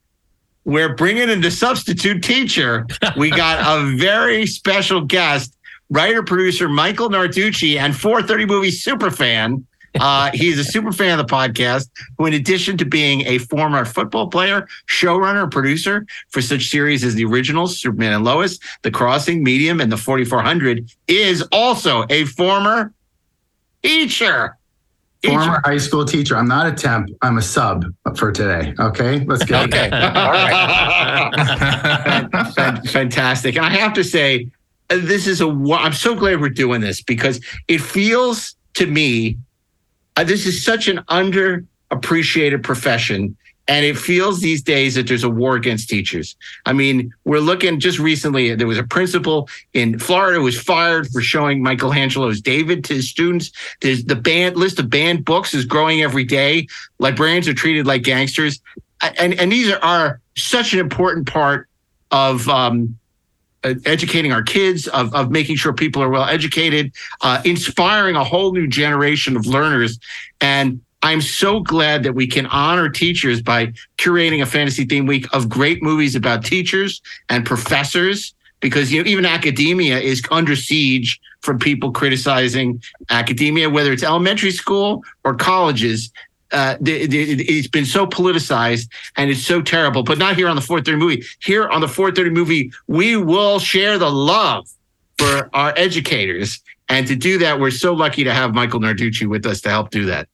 we're 0.64 0.94
bringing 0.94 1.28
in 1.28 1.42
the 1.42 1.50
substitute 1.50 2.22
teacher. 2.22 2.86
We 3.14 3.30
got 3.30 3.60
a 3.60 3.84
very 3.96 4.46
special 4.46 5.02
guest, 5.02 5.54
writer 5.90 6.22
producer 6.22 6.66
Michael 6.66 7.10
Narducci, 7.10 7.78
and 7.78 7.94
430 7.94 8.46
movie 8.46 8.70
super 8.70 9.10
fan. 9.10 9.66
Uh, 10.00 10.30
he's 10.32 10.58
a 10.58 10.64
super 10.64 10.90
fan 10.90 11.18
of 11.18 11.26
the 11.26 11.30
podcast, 11.30 11.90
who, 12.16 12.24
in 12.24 12.32
addition 12.32 12.78
to 12.78 12.86
being 12.86 13.20
a 13.26 13.36
former 13.36 13.84
football 13.84 14.28
player, 14.28 14.66
showrunner, 14.86 15.42
and 15.42 15.52
producer 15.52 16.06
for 16.30 16.40
such 16.40 16.68
series 16.68 17.04
as 17.04 17.14
the 17.16 17.24
originals, 17.26 17.78
Superman 17.78 18.14
and 18.14 18.24
Lois, 18.24 18.58
The 18.82 18.90
Crossing, 18.90 19.42
Medium, 19.42 19.80
and 19.80 19.92
the 19.92 19.96
4400, 19.98 20.90
is 21.06 21.42
also 21.52 22.06
a 22.08 22.24
former 22.24 22.92
teacher. 23.82 24.56
Former 25.24 25.60
high 25.64 25.78
school 25.78 26.04
teacher. 26.04 26.36
I'm 26.36 26.46
not 26.46 26.66
a 26.68 26.72
temp. 26.72 27.08
I'm 27.22 27.38
a 27.38 27.42
sub 27.42 27.84
for 28.16 28.30
today. 28.30 28.72
Okay, 28.78 29.24
let's 29.24 29.44
get 29.44 29.64
Okay. 29.64 29.86
it. 29.88 29.92
All 29.92 30.30
right. 30.32 31.32
Fantastic. 32.88 33.56
And 33.56 33.66
I 33.66 33.70
have 33.70 33.92
to 33.94 34.04
say, 34.04 34.48
uh, 34.90 34.98
this 35.00 35.26
is 35.26 35.40
a. 35.40 35.48
wo- 35.48 35.76
I'm 35.76 35.92
so 35.92 36.14
glad 36.14 36.40
we're 36.40 36.48
doing 36.50 36.80
this 36.80 37.02
because 37.02 37.40
it 37.66 37.80
feels 37.80 38.54
to 38.74 38.86
me, 38.86 39.36
uh, 40.16 40.22
this 40.22 40.46
is 40.46 40.64
such 40.64 40.86
an 40.86 40.98
underappreciated 41.08 42.62
profession. 42.62 43.36
And 43.68 43.84
it 43.84 43.98
feels 43.98 44.40
these 44.40 44.62
days 44.62 44.94
that 44.94 45.06
there's 45.06 45.24
a 45.24 45.30
war 45.30 45.54
against 45.54 45.88
teachers. 45.88 46.34
I 46.66 46.72
mean, 46.72 47.12
we're 47.24 47.38
looking 47.40 47.78
just 47.78 47.98
recently, 47.98 48.54
there 48.54 48.66
was 48.66 48.78
a 48.78 48.84
principal 48.84 49.48
in 49.74 49.98
Florida 49.98 50.38
who 50.38 50.44
was 50.44 50.58
fired 50.58 51.06
for 51.08 51.20
showing 51.20 51.62
Michelangelo's 51.62 52.40
David 52.40 52.82
to 52.84 52.94
his 52.94 53.08
students. 53.08 53.52
There's 53.82 54.04
the 54.04 54.16
list 54.56 54.78
of 54.78 54.88
banned 54.88 55.24
books 55.24 55.54
is 55.54 55.64
growing 55.64 56.02
every 56.02 56.24
day. 56.24 56.66
Librarians 56.98 57.46
are 57.46 57.54
treated 57.54 57.86
like 57.86 58.02
gangsters 58.02 58.60
and 59.00 59.34
and 59.34 59.52
these 59.52 59.70
are, 59.70 59.82
are 59.82 60.20
such 60.36 60.72
an 60.72 60.80
important 60.80 61.26
part 61.26 61.68
of 62.10 62.48
um, 62.48 62.98
educating 63.62 64.32
our 64.32 64.42
kids, 64.42 64.88
of 64.88 65.14
of 65.14 65.30
making 65.30 65.56
sure 65.56 65.72
people 65.72 66.02
are 66.02 66.08
well 66.08 66.24
educated, 66.24 66.92
uh, 67.20 67.40
inspiring 67.44 68.16
a 68.16 68.24
whole 68.24 68.52
new 68.52 68.66
generation 68.66 69.36
of 69.36 69.46
learners. 69.46 69.98
And 70.40 70.80
I'm 71.02 71.20
so 71.20 71.60
glad 71.60 72.02
that 72.02 72.14
we 72.14 72.26
can 72.26 72.46
honor 72.46 72.88
teachers 72.88 73.40
by 73.40 73.72
curating 73.98 74.42
a 74.42 74.46
fantasy 74.46 74.84
theme 74.84 75.06
week 75.06 75.26
of 75.32 75.48
great 75.48 75.82
movies 75.82 76.16
about 76.16 76.44
teachers 76.44 77.00
and 77.28 77.46
professors. 77.46 78.34
Because 78.60 78.92
you 78.92 79.02
know, 79.02 79.08
even 79.08 79.24
academia 79.24 80.00
is 80.00 80.20
under 80.32 80.56
siege 80.56 81.20
from 81.42 81.60
people 81.60 81.92
criticizing 81.92 82.82
academia, 83.08 83.70
whether 83.70 83.92
it's 83.92 84.02
elementary 84.02 84.50
school 84.50 85.04
or 85.22 85.36
colleges 85.36 86.10
uh, 86.52 86.76
the, 86.80 87.06
the, 87.06 87.42
it's 87.42 87.68
been 87.68 87.84
so 87.84 88.06
politicized 88.06 88.88
and 89.16 89.30
it's 89.30 89.44
so 89.44 89.60
terrible, 89.60 90.02
but 90.02 90.18
not 90.18 90.36
here 90.36 90.48
on 90.48 90.56
the 90.56 90.62
430 90.62 90.98
movie. 90.98 91.24
Here 91.40 91.68
on 91.68 91.80
the 91.80 91.88
430 91.88 92.30
movie, 92.30 92.72
we 92.86 93.16
will 93.16 93.58
share 93.58 93.98
the 93.98 94.10
love 94.10 94.68
for 95.18 95.50
our 95.52 95.74
educators. 95.76 96.60
And 96.88 97.06
to 97.06 97.16
do 97.16 97.38
that, 97.38 97.60
we're 97.60 97.70
so 97.70 97.92
lucky 97.92 98.24
to 98.24 98.32
have 98.32 98.54
Michael 98.54 98.80
Narducci 98.80 99.28
with 99.28 99.44
us 99.44 99.60
to 99.62 99.68
help 99.68 99.90
do 99.90 100.06
that. 100.06 100.28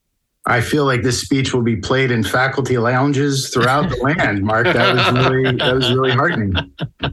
I 0.47 0.61
feel 0.61 0.85
like 0.85 1.03
this 1.03 1.21
speech 1.21 1.55
will 1.55 1.63
be 1.63 1.77
played 1.77 2.11
in 2.11 2.23
faculty 2.23 2.77
lounges 2.77 3.49
throughout 3.49 3.89
the 3.89 3.97
land. 3.97 4.43
Mark, 4.43 4.67
that 4.67 4.95
was 4.95 5.31
really 5.31 5.57
that 5.57 5.75
was 5.75 5.91
really 5.91 6.11
heartening. 6.11 6.55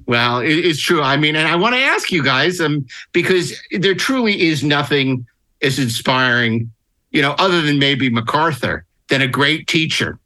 Well, 0.05 0.39
it, 0.39 0.53
it's 0.53 0.81
true. 0.81 1.01
I 1.01 1.15
mean, 1.15 1.37
and 1.37 1.47
I 1.47 1.55
want 1.55 1.75
to 1.75 1.81
ask 1.81 2.11
you 2.11 2.23
guys, 2.23 2.59
um, 2.59 2.85
because 3.13 3.57
there 3.71 3.95
truly 3.95 4.41
is 4.41 4.63
nothing 4.63 5.25
as 5.61 5.79
inspiring, 5.79 6.71
you 7.11 7.21
know, 7.21 7.35
other 7.37 7.61
than 7.61 7.79
maybe 7.79 8.09
MacArthur, 8.09 8.85
than 9.07 9.21
a 9.21 9.27
great 9.27 9.67
teacher 9.67 10.19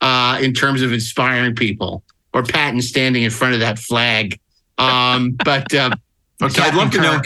uh, 0.00 0.38
in 0.40 0.52
terms 0.52 0.82
of 0.82 0.92
inspiring 0.92 1.56
people, 1.56 2.04
or 2.32 2.44
Patton 2.44 2.80
standing 2.80 3.24
in 3.24 3.30
front 3.30 3.54
of 3.54 3.60
that 3.60 3.78
flag. 3.78 4.38
Um, 4.78 5.32
but 5.44 5.74
uh, 5.74 5.90
so 6.48 6.62
I'd 6.62 6.74
love 6.76 6.92
to 6.92 7.00
know. 7.00 7.22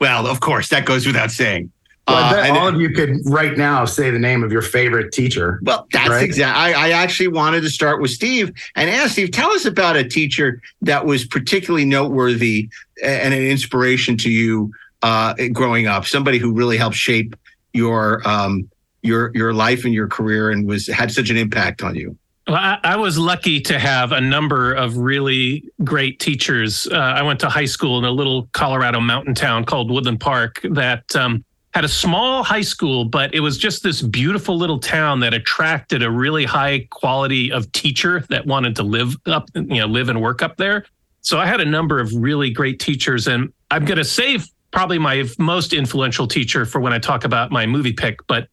Well, 0.00 0.26
of 0.26 0.40
course, 0.40 0.68
that 0.68 0.84
goes 0.84 1.06
without 1.06 1.30
saying. 1.30 1.72
Well, 2.06 2.16
I 2.16 2.28
Uh, 2.28 2.32
bet 2.34 2.46
and- 2.50 2.56
all 2.56 2.68
of 2.68 2.80
you 2.80 2.90
could 2.90 3.16
right 3.26 3.56
now 3.56 3.84
say 3.84 4.10
the 4.10 4.18
name 4.18 4.44
of 4.44 4.52
your 4.52 4.62
favorite 4.62 5.12
teacher. 5.12 5.58
Well, 5.62 5.86
that's 5.92 6.08
Right. 6.08 6.22
exactly. 6.24 6.74
I, 6.74 6.88
I 6.88 6.90
actually 6.90 7.28
wanted 7.28 7.62
to 7.62 7.70
start 7.70 8.00
with 8.00 8.12
Steve 8.12 8.52
and 8.76 8.88
ask 8.88 9.12
Steve, 9.12 9.32
tell 9.32 9.50
us 9.50 9.64
about 9.64 9.96
a 9.96 10.04
teacher 10.04 10.60
that 10.82 11.04
was 11.04 11.24
particularly 11.24 11.84
noteworthy 11.84 12.68
and 13.02 13.34
an 13.34 13.42
inspiration 13.42 14.16
to 14.18 14.30
you 14.30 14.70
uh, 15.02 15.34
growing 15.52 15.86
up. 15.88 16.06
Somebody 16.06 16.38
who 16.38 16.52
really 16.52 16.76
helped 16.76 16.96
shape 16.96 17.34
your 17.72 18.26
um, 18.26 18.68
your 19.02 19.30
your 19.34 19.52
life 19.52 19.84
and 19.84 19.92
your 19.92 20.06
career 20.08 20.50
and 20.50 20.66
was 20.66 20.86
had 20.86 21.12
such 21.12 21.28
an 21.30 21.36
impact 21.36 21.82
on 21.82 21.94
you. 21.94 22.16
Well, 22.48 22.56
I, 22.56 22.78
I 22.84 22.96
was 22.96 23.18
lucky 23.18 23.60
to 23.62 23.78
have 23.78 24.12
a 24.12 24.20
number 24.20 24.72
of 24.72 24.96
really 24.96 25.64
great 25.84 26.18
teachers. 26.20 26.86
Uh, 26.90 26.94
I 26.96 27.22
went 27.22 27.40
to 27.40 27.48
high 27.48 27.64
school 27.66 27.98
in 27.98 28.04
a 28.04 28.10
little 28.10 28.48
Colorado 28.52 29.00
mountain 29.00 29.34
town 29.34 29.64
called 29.64 29.90
Woodland 29.90 30.20
Park 30.20 30.60
that 30.70 31.14
um, 31.16 31.44
had 31.76 31.84
a 31.84 31.88
small 31.88 32.42
high 32.42 32.62
school, 32.62 33.04
but 33.04 33.34
it 33.34 33.40
was 33.40 33.58
just 33.58 33.82
this 33.82 34.00
beautiful 34.00 34.56
little 34.56 34.78
town 34.78 35.20
that 35.20 35.34
attracted 35.34 36.02
a 36.02 36.10
really 36.10 36.46
high 36.46 36.88
quality 36.88 37.52
of 37.52 37.70
teacher 37.72 38.24
that 38.30 38.46
wanted 38.46 38.74
to 38.74 38.82
live 38.82 39.14
up, 39.26 39.50
you 39.54 39.62
know, 39.62 39.86
live 39.86 40.08
and 40.08 40.22
work 40.22 40.40
up 40.40 40.56
there. 40.56 40.86
So 41.20 41.38
I 41.38 41.44
had 41.44 41.60
a 41.60 41.66
number 41.66 42.00
of 42.00 42.10
really 42.14 42.48
great 42.48 42.80
teachers, 42.80 43.26
and 43.26 43.52
I'm 43.70 43.84
going 43.84 43.98
to 43.98 44.04
save 44.04 44.46
probably 44.70 44.98
my 44.98 45.24
most 45.38 45.74
influential 45.74 46.26
teacher 46.26 46.64
for 46.64 46.80
when 46.80 46.94
I 46.94 46.98
talk 46.98 47.24
about 47.24 47.52
my 47.52 47.66
movie 47.66 47.92
pick, 47.92 48.26
but 48.26 48.48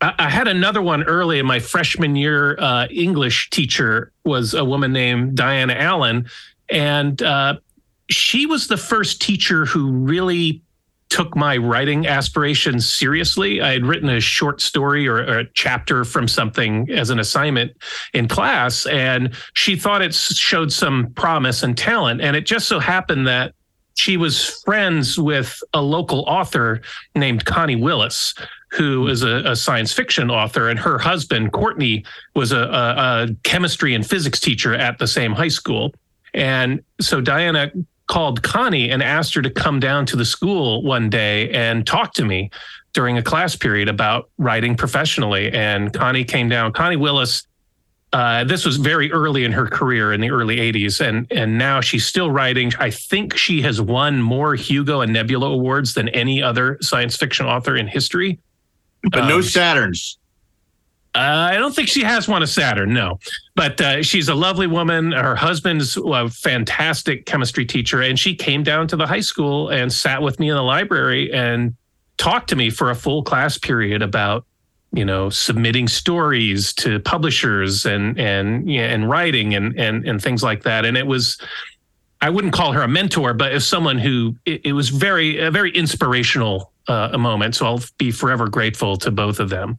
I 0.00 0.30
had 0.30 0.48
another 0.48 0.80
one 0.80 1.02
early 1.02 1.38
in 1.38 1.44
my 1.44 1.58
freshman 1.58 2.16
year. 2.16 2.56
Uh, 2.58 2.86
English 2.86 3.50
teacher 3.50 4.10
was 4.24 4.54
a 4.54 4.64
woman 4.64 4.90
named 4.90 5.36
Diana 5.36 5.74
Allen, 5.74 6.30
and 6.70 7.22
uh, 7.22 7.56
she 8.08 8.46
was 8.46 8.68
the 8.68 8.78
first 8.78 9.20
teacher 9.20 9.66
who 9.66 9.90
really 9.90 10.62
took 11.14 11.36
my 11.36 11.56
writing 11.56 12.08
aspirations 12.08 12.88
seriously. 12.88 13.62
I 13.62 13.70
had 13.70 13.86
written 13.86 14.08
a 14.08 14.18
short 14.18 14.60
story 14.60 15.06
or, 15.06 15.18
or 15.18 15.38
a 15.38 15.50
chapter 15.52 16.04
from 16.04 16.26
something 16.26 16.90
as 16.90 17.08
an 17.10 17.20
assignment 17.20 17.70
in 18.14 18.26
class, 18.26 18.84
and 18.86 19.32
she 19.52 19.76
thought 19.76 20.02
it 20.02 20.12
showed 20.12 20.72
some 20.72 21.12
promise 21.12 21.62
and 21.62 21.78
talent. 21.78 22.20
And 22.20 22.34
it 22.34 22.46
just 22.46 22.66
so 22.66 22.80
happened 22.80 23.28
that 23.28 23.54
she 23.94 24.16
was 24.16 24.60
friends 24.64 25.16
with 25.16 25.62
a 25.72 25.80
local 25.80 26.24
author 26.26 26.82
named 27.14 27.44
Connie 27.44 27.76
Willis, 27.76 28.34
who 28.72 29.04
hmm. 29.04 29.10
is 29.10 29.22
a, 29.22 29.36
a 29.46 29.54
science 29.54 29.92
fiction 29.92 30.32
author, 30.32 30.68
and 30.68 30.80
her 30.80 30.98
husband 30.98 31.52
Courtney 31.52 32.04
was 32.34 32.50
a, 32.50 32.58
a, 32.58 32.94
a 32.98 33.28
chemistry 33.44 33.94
and 33.94 34.04
physics 34.04 34.40
teacher 34.40 34.74
at 34.74 34.98
the 34.98 35.06
same 35.06 35.30
high 35.30 35.46
school. 35.46 35.94
And 36.34 36.82
so 37.00 37.20
Diana 37.20 37.70
called 38.06 38.42
Connie 38.42 38.90
and 38.90 39.02
asked 39.02 39.34
her 39.34 39.42
to 39.42 39.50
come 39.50 39.80
down 39.80 40.06
to 40.06 40.16
the 40.16 40.24
school 40.24 40.82
one 40.82 41.08
day 41.10 41.50
and 41.50 41.86
talk 41.86 42.12
to 42.14 42.24
me 42.24 42.50
during 42.92 43.18
a 43.18 43.22
class 43.22 43.56
period 43.56 43.88
about 43.88 44.30
writing 44.38 44.76
professionally. 44.76 45.52
And 45.52 45.92
Connie 45.92 46.24
came 46.24 46.48
down. 46.48 46.72
Connie 46.72 46.96
Willis. 46.96 47.46
Uh, 48.12 48.44
this 48.44 48.64
was 48.64 48.76
very 48.76 49.10
early 49.10 49.44
in 49.44 49.50
her 49.50 49.66
career 49.66 50.12
in 50.12 50.20
the 50.20 50.30
early 50.30 50.58
80s 50.58 51.04
and 51.04 51.26
and 51.32 51.58
now 51.58 51.80
she's 51.80 52.06
still 52.06 52.30
writing 52.30 52.70
i 52.78 52.88
think 52.88 53.36
she 53.36 53.60
has 53.62 53.80
won 53.80 54.22
more 54.22 54.54
hugo 54.54 55.00
and 55.00 55.12
nebula 55.12 55.48
awards 55.50 55.94
than 55.94 56.08
any 56.10 56.40
other 56.40 56.78
science 56.80 57.16
fiction 57.16 57.44
author 57.44 57.74
in 57.74 57.88
history 57.88 58.38
But 59.10 59.26
no 59.26 59.38
Um, 59.38 59.42
Saturns. 59.42 60.16
Uh, 61.14 61.48
I 61.52 61.56
don't 61.58 61.74
think 61.74 61.88
she 61.88 62.02
has 62.02 62.26
one 62.26 62.42
a 62.42 62.46
Saturn, 62.46 62.92
no. 62.92 63.20
But 63.54 63.80
uh, 63.80 64.02
she's 64.02 64.28
a 64.28 64.34
lovely 64.34 64.66
woman. 64.66 65.12
Her 65.12 65.36
husband's 65.36 65.96
a 65.96 66.28
fantastic 66.28 67.24
chemistry 67.24 67.64
teacher, 67.64 68.02
and 68.02 68.18
she 68.18 68.34
came 68.34 68.64
down 68.64 68.88
to 68.88 68.96
the 68.96 69.06
high 69.06 69.20
school 69.20 69.68
and 69.68 69.92
sat 69.92 70.22
with 70.22 70.40
me 70.40 70.48
in 70.50 70.56
the 70.56 70.62
library 70.62 71.32
and 71.32 71.74
talked 72.16 72.48
to 72.48 72.56
me 72.56 72.68
for 72.68 72.90
a 72.90 72.96
full 72.96 73.22
class 73.22 73.56
period 73.58 74.02
about, 74.02 74.44
you 74.92 75.04
know, 75.04 75.30
submitting 75.30 75.86
stories 75.86 76.72
to 76.74 76.98
publishers 77.00 77.86
and 77.86 78.18
and 78.18 78.68
and 78.68 79.08
writing 79.08 79.54
and 79.54 79.78
and 79.78 80.04
and 80.06 80.20
things 80.20 80.42
like 80.42 80.64
that. 80.64 80.84
And 80.84 80.96
it 80.96 81.06
was. 81.06 81.40
I 82.20 82.30
wouldn't 82.30 82.54
call 82.54 82.72
her 82.72 82.80
a 82.80 82.88
mentor, 82.88 83.34
but 83.34 83.52
as 83.52 83.66
someone 83.66 83.98
who 83.98 84.34
it, 84.46 84.62
it 84.64 84.72
was 84.72 84.88
very 84.88 85.38
a 85.40 85.50
very 85.50 85.70
inspirational 85.70 86.72
uh, 86.88 87.16
moment. 87.18 87.54
So 87.54 87.66
I'll 87.66 87.82
be 87.98 88.10
forever 88.10 88.48
grateful 88.48 88.96
to 88.98 89.10
both 89.10 89.40
of 89.40 89.50
them. 89.50 89.78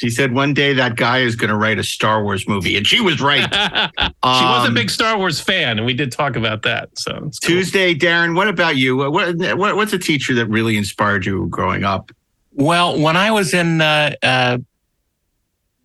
She 0.00 0.08
said 0.08 0.32
one 0.32 0.54
day 0.54 0.72
that 0.72 0.96
guy 0.96 1.18
is 1.18 1.36
going 1.36 1.50
to 1.50 1.56
write 1.56 1.78
a 1.78 1.84
Star 1.84 2.24
Wars 2.24 2.48
movie, 2.48 2.74
and 2.78 2.86
she 2.86 3.02
was 3.02 3.20
right. 3.20 3.42
she 3.52 4.08
was 4.24 4.64
a 4.64 4.68
Um, 4.68 4.72
big 4.72 4.88
Star 4.88 5.18
Wars 5.18 5.40
fan, 5.40 5.76
and 5.76 5.84
we 5.84 5.92
did 5.92 6.10
talk 6.10 6.36
about 6.36 6.62
that. 6.62 6.88
So 6.98 7.22
it's 7.26 7.38
cool. 7.38 7.48
Tuesday, 7.56 7.94
Daren. 7.94 8.34
What 8.34 8.48
about 8.48 8.76
you? 8.76 8.96
What, 8.96 9.36
what 9.58 9.76
what's 9.76 9.92
a 9.92 9.98
teacher 9.98 10.34
that 10.36 10.46
really 10.46 10.78
inspired 10.78 11.26
you 11.26 11.48
growing 11.48 11.84
up? 11.84 12.12
Well, 12.54 12.98
when 12.98 13.14
I 13.18 13.30
was 13.30 13.52
in, 13.52 13.82
uh, 13.82 14.14
uh, 14.22 14.56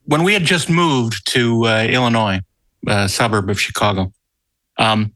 when 0.06 0.24
we 0.24 0.32
had 0.32 0.46
just 0.46 0.70
moved 0.70 1.30
to 1.34 1.66
uh, 1.66 1.84
Illinois, 1.84 2.40
a 2.88 3.10
suburb 3.10 3.50
of 3.50 3.60
Chicago, 3.60 4.14
um, 4.78 5.12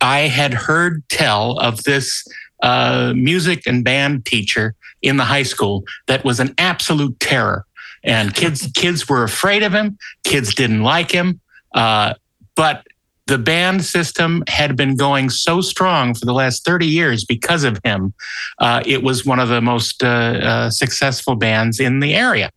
I 0.00 0.22
had 0.22 0.54
heard 0.54 1.08
tell 1.08 1.56
of 1.60 1.84
this 1.84 2.26
uh, 2.64 3.12
music 3.14 3.62
and 3.64 3.84
band 3.84 4.26
teacher 4.26 4.74
in 5.02 5.16
the 5.16 5.24
high 5.24 5.42
school 5.42 5.84
that 6.06 6.24
was 6.24 6.40
an 6.40 6.54
absolute 6.58 7.18
terror. 7.20 7.64
And 8.02 8.34
kids, 8.34 8.70
kids 8.74 9.08
were 9.08 9.24
afraid 9.24 9.62
of 9.62 9.72
him. 9.72 9.98
Kids 10.24 10.54
didn't 10.54 10.82
like 10.82 11.10
him. 11.10 11.40
Uh, 11.74 12.14
but 12.56 12.86
the 13.26 13.38
band 13.38 13.84
system 13.84 14.42
had 14.48 14.76
been 14.76 14.96
going 14.96 15.30
so 15.30 15.60
strong 15.60 16.14
for 16.14 16.26
the 16.26 16.32
last 16.32 16.64
30 16.64 16.86
years 16.86 17.24
because 17.24 17.62
of 17.62 17.78
him. 17.84 18.12
Uh, 18.58 18.82
it 18.84 19.04
was 19.04 19.24
one 19.24 19.38
of 19.38 19.48
the 19.48 19.60
most 19.60 20.02
uh, 20.02 20.06
uh, 20.08 20.70
successful 20.70 21.36
bands 21.36 21.78
in 21.78 22.00
the 22.00 22.14
area. 22.14 22.50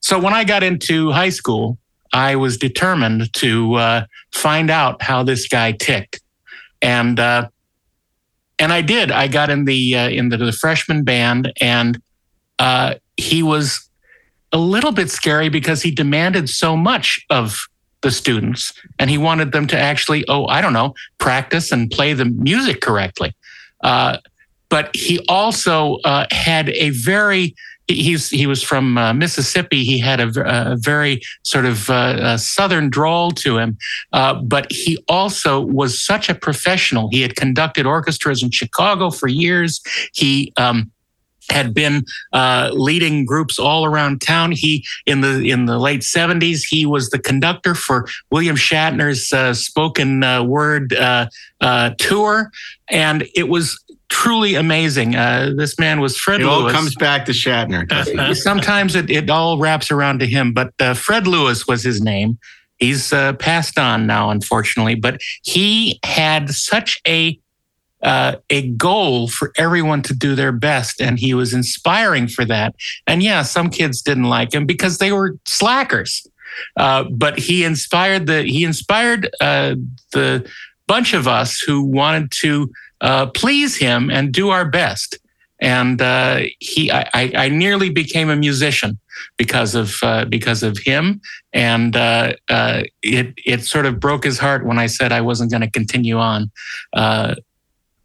So 0.00 0.18
when 0.18 0.32
I 0.32 0.42
got 0.42 0.64
into 0.64 1.12
high 1.12 1.28
school, 1.28 1.78
I 2.12 2.34
was 2.34 2.56
determined 2.56 3.32
to 3.34 3.74
uh, 3.74 4.06
find 4.32 4.70
out 4.70 5.00
how 5.02 5.22
this 5.22 5.46
guy 5.46 5.72
ticked, 5.72 6.20
and 6.82 7.20
uh, 7.20 7.48
and 8.58 8.72
I 8.72 8.80
did. 8.80 9.10
I 9.10 9.28
got 9.28 9.50
in 9.50 9.64
the 9.64 9.94
uh, 9.96 10.08
in 10.08 10.28
the, 10.28 10.36
the 10.36 10.52
freshman 10.52 11.04
band, 11.04 11.52
and 11.60 12.00
he 13.16 13.42
was 13.42 13.88
a 14.52 14.58
little 14.58 14.92
bit 14.92 15.10
scary 15.10 15.48
because 15.48 15.82
he 15.82 15.90
demanded 15.90 16.48
so 16.48 16.76
much 16.76 17.24
of 17.30 17.58
the 18.00 18.10
students 18.10 18.72
and 18.98 19.10
he 19.10 19.18
wanted 19.18 19.52
them 19.52 19.66
to 19.66 19.78
actually 19.78 20.24
oh 20.28 20.46
i 20.46 20.60
don't 20.60 20.72
know 20.72 20.94
practice 21.18 21.72
and 21.72 21.90
play 21.90 22.12
the 22.12 22.24
music 22.24 22.80
correctly 22.80 23.34
uh, 23.82 24.18
but 24.68 24.94
he 24.94 25.18
also 25.28 25.96
uh, 26.04 26.26
had 26.30 26.68
a 26.70 26.90
very 26.90 27.54
he's 27.88 28.28
he 28.28 28.46
was 28.46 28.62
from 28.62 28.96
uh, 28.98 29.12
mississippi. 29.12 29.82
He 29.82 29.98
had 29.98 30.20
a, 30.20 30.72
a 30.72 30.76
very 30.76 31.20
sort 31.42 31.64
of 31.64 31.90
uh, 31.90 32.36
southern 32.36 32.90
drawl 32.90 33.30
to 33.32 33.58
him. 33.58 33.78
Uh, 34.12 34.34
but 34.42 34.66
he 34.70 35.02
also 35.08 35.60
was 35.60 36.04
such 36.04 36.28
a 36.28 36.34
professional. 36.34 37.08
He 37.10 37.22
had 37.22 37.34
conducted 37.34 37.86
orchestras 37.86 38.42
in 38.42 38.50
chicago 38.50 39.10
for 39.10 39.28
years. 39.28 39.80
He 40.12 40.52
um, 40.56 40.92
had 41.50 41.72
been 41.72 42.04
uh, 42.32 42.70
leading 42.72 43.24
groups 43.24 43.58
all 43.58 43.84
around 43.84 44.20
town. 44.20 44.52
He 44.52 44.84
in 45.06 45.20
the 45.20 45.50
in 45.50 45.66
the 45.66 45.78
late 45.78 46.02
seventies, 46.02 46.64
he 46.64 46.84
was 46.86 47.10
the 47.10 47.18
conductor 47.18 47.74
for 47.74 48.06
William 48.30 48.56
Shatner's 48.56 49.32
uh, 49.32 49.54
spoken 49.54 50.22
uh, 50.22 50.44
word 50.44 50.92
uh, 50.94 51.28
uh, 51.60 51.90
tour, 51.98 52.50
and 52.90 53.26
it 53.34 53.48
was 53.48 53.82
truly 54.08 54.54
amazing. 54.54 55.14
Uh, 55.16 55.52
this 55.56 55.78
man 55.78 56.00
was 56.00 56.16
Fred. 56.16 56.40
It 56.40 56.46
Lewis. 56.46 56.64
all 56.64 56.70
comes 56.70 56.94
back 56.94 57.24
to 57.26 57.32
Shatner. 57.32 58.36
Sometimes 58.36 58.94
it, 58.94 59.10
it 59.10 59.30
all 59.30 59.58
wraps 59.58 59.90
around 59.90 60.20
to 60.20 60.26
him, 60.26 60.52
but 60.52 60.72
Fred 60.96 61.26
Lewis 61.26 61.66
was 61.66 61.82
his 61.82 62.00
name. 62.00 62.38
He's 62.78 63.10
passed 63.10 63.78
on 63.78 64.06
now, 64.06 64.30
unfortunately, 64.30 64.94
but 64.94 65.20
he 65.42 65.98
had 66.04 66.50
such 66.50 67.00
a 67.06 67.38
uh, 68.02 68.36
a 68.50 68.68
goal 68.70 69.28
for 69.28 69.52
everyone 69.56 70.02
to 70.02 70.14
do 70.14 70.34
their 70.34 70.52
best. 70.52 71.00
And 71.00 71.18
he 71.18 71.34
was 71.34 71.52
inspiring 71.52 72.28
for 72.28 72.44
that. 72.44 72.74
And 73.06 73.22
yeah, 73.22 73.42
some 73.42 73.70
kids 73.70 74.02
didn't 74.02 74.24
like 74.24 74.54
him 74.54 74.66
because 74.66 74.98
they 74.98 75.12
were 75.12 75.36
slackers. 75.46 76.26
Uh, 76.76 77.04
but 77.10 77.38
he 77.38 77.64
inspired 77.64 78.26
the 78.26 78.42
he 78.42 78.64
inspired 78.64 79.28
uh, 79.40 79.74
the 80.12 80.48
bunch 80.86 81.12
of 81.12 81.28
us 81.28 81.60
who 81.60 81.82
wanted 81.82 82.30
to 82.30 82.70
uh, 83.00 83.26
please 83.26 83.76
him 83.76 84.10
and 84.10 84.32
do 84.32 84.50
our 84.50 84.64
best. 84.64 85.18
And 85.60 86.00
uh, 86.00 86.42
he, 86.60 86.90
I, 86.92 87.08
I, 87.14 87.48
nearly 87.48 87.90
became 87.90 88.30
a 88.30 88.36
musician 88.36 88.96
because 89.36 89.74
of 89.74 89.96
uh, 90.02 90.24
because 90.26 90.62
of 90.62 90.78
him, 90.78 91.20
and 91.52 91.96
it 91.96 93.34
it 93.44 93.64
sort 93.64 93.84
of 93.84 93.98
broke 93.98 94.22
his 94.22 94.38
heart 94.38 94.64
when 94.64 94.78
I 94.78 94.86
said 94.86 95.10
I 95.10 95.20
wasn't 95.20 95.50
going 95.50 95.62
to 95.62 95.70
continue 95.70 96.16
on 96.16 96.52
uh, 96.92 97.34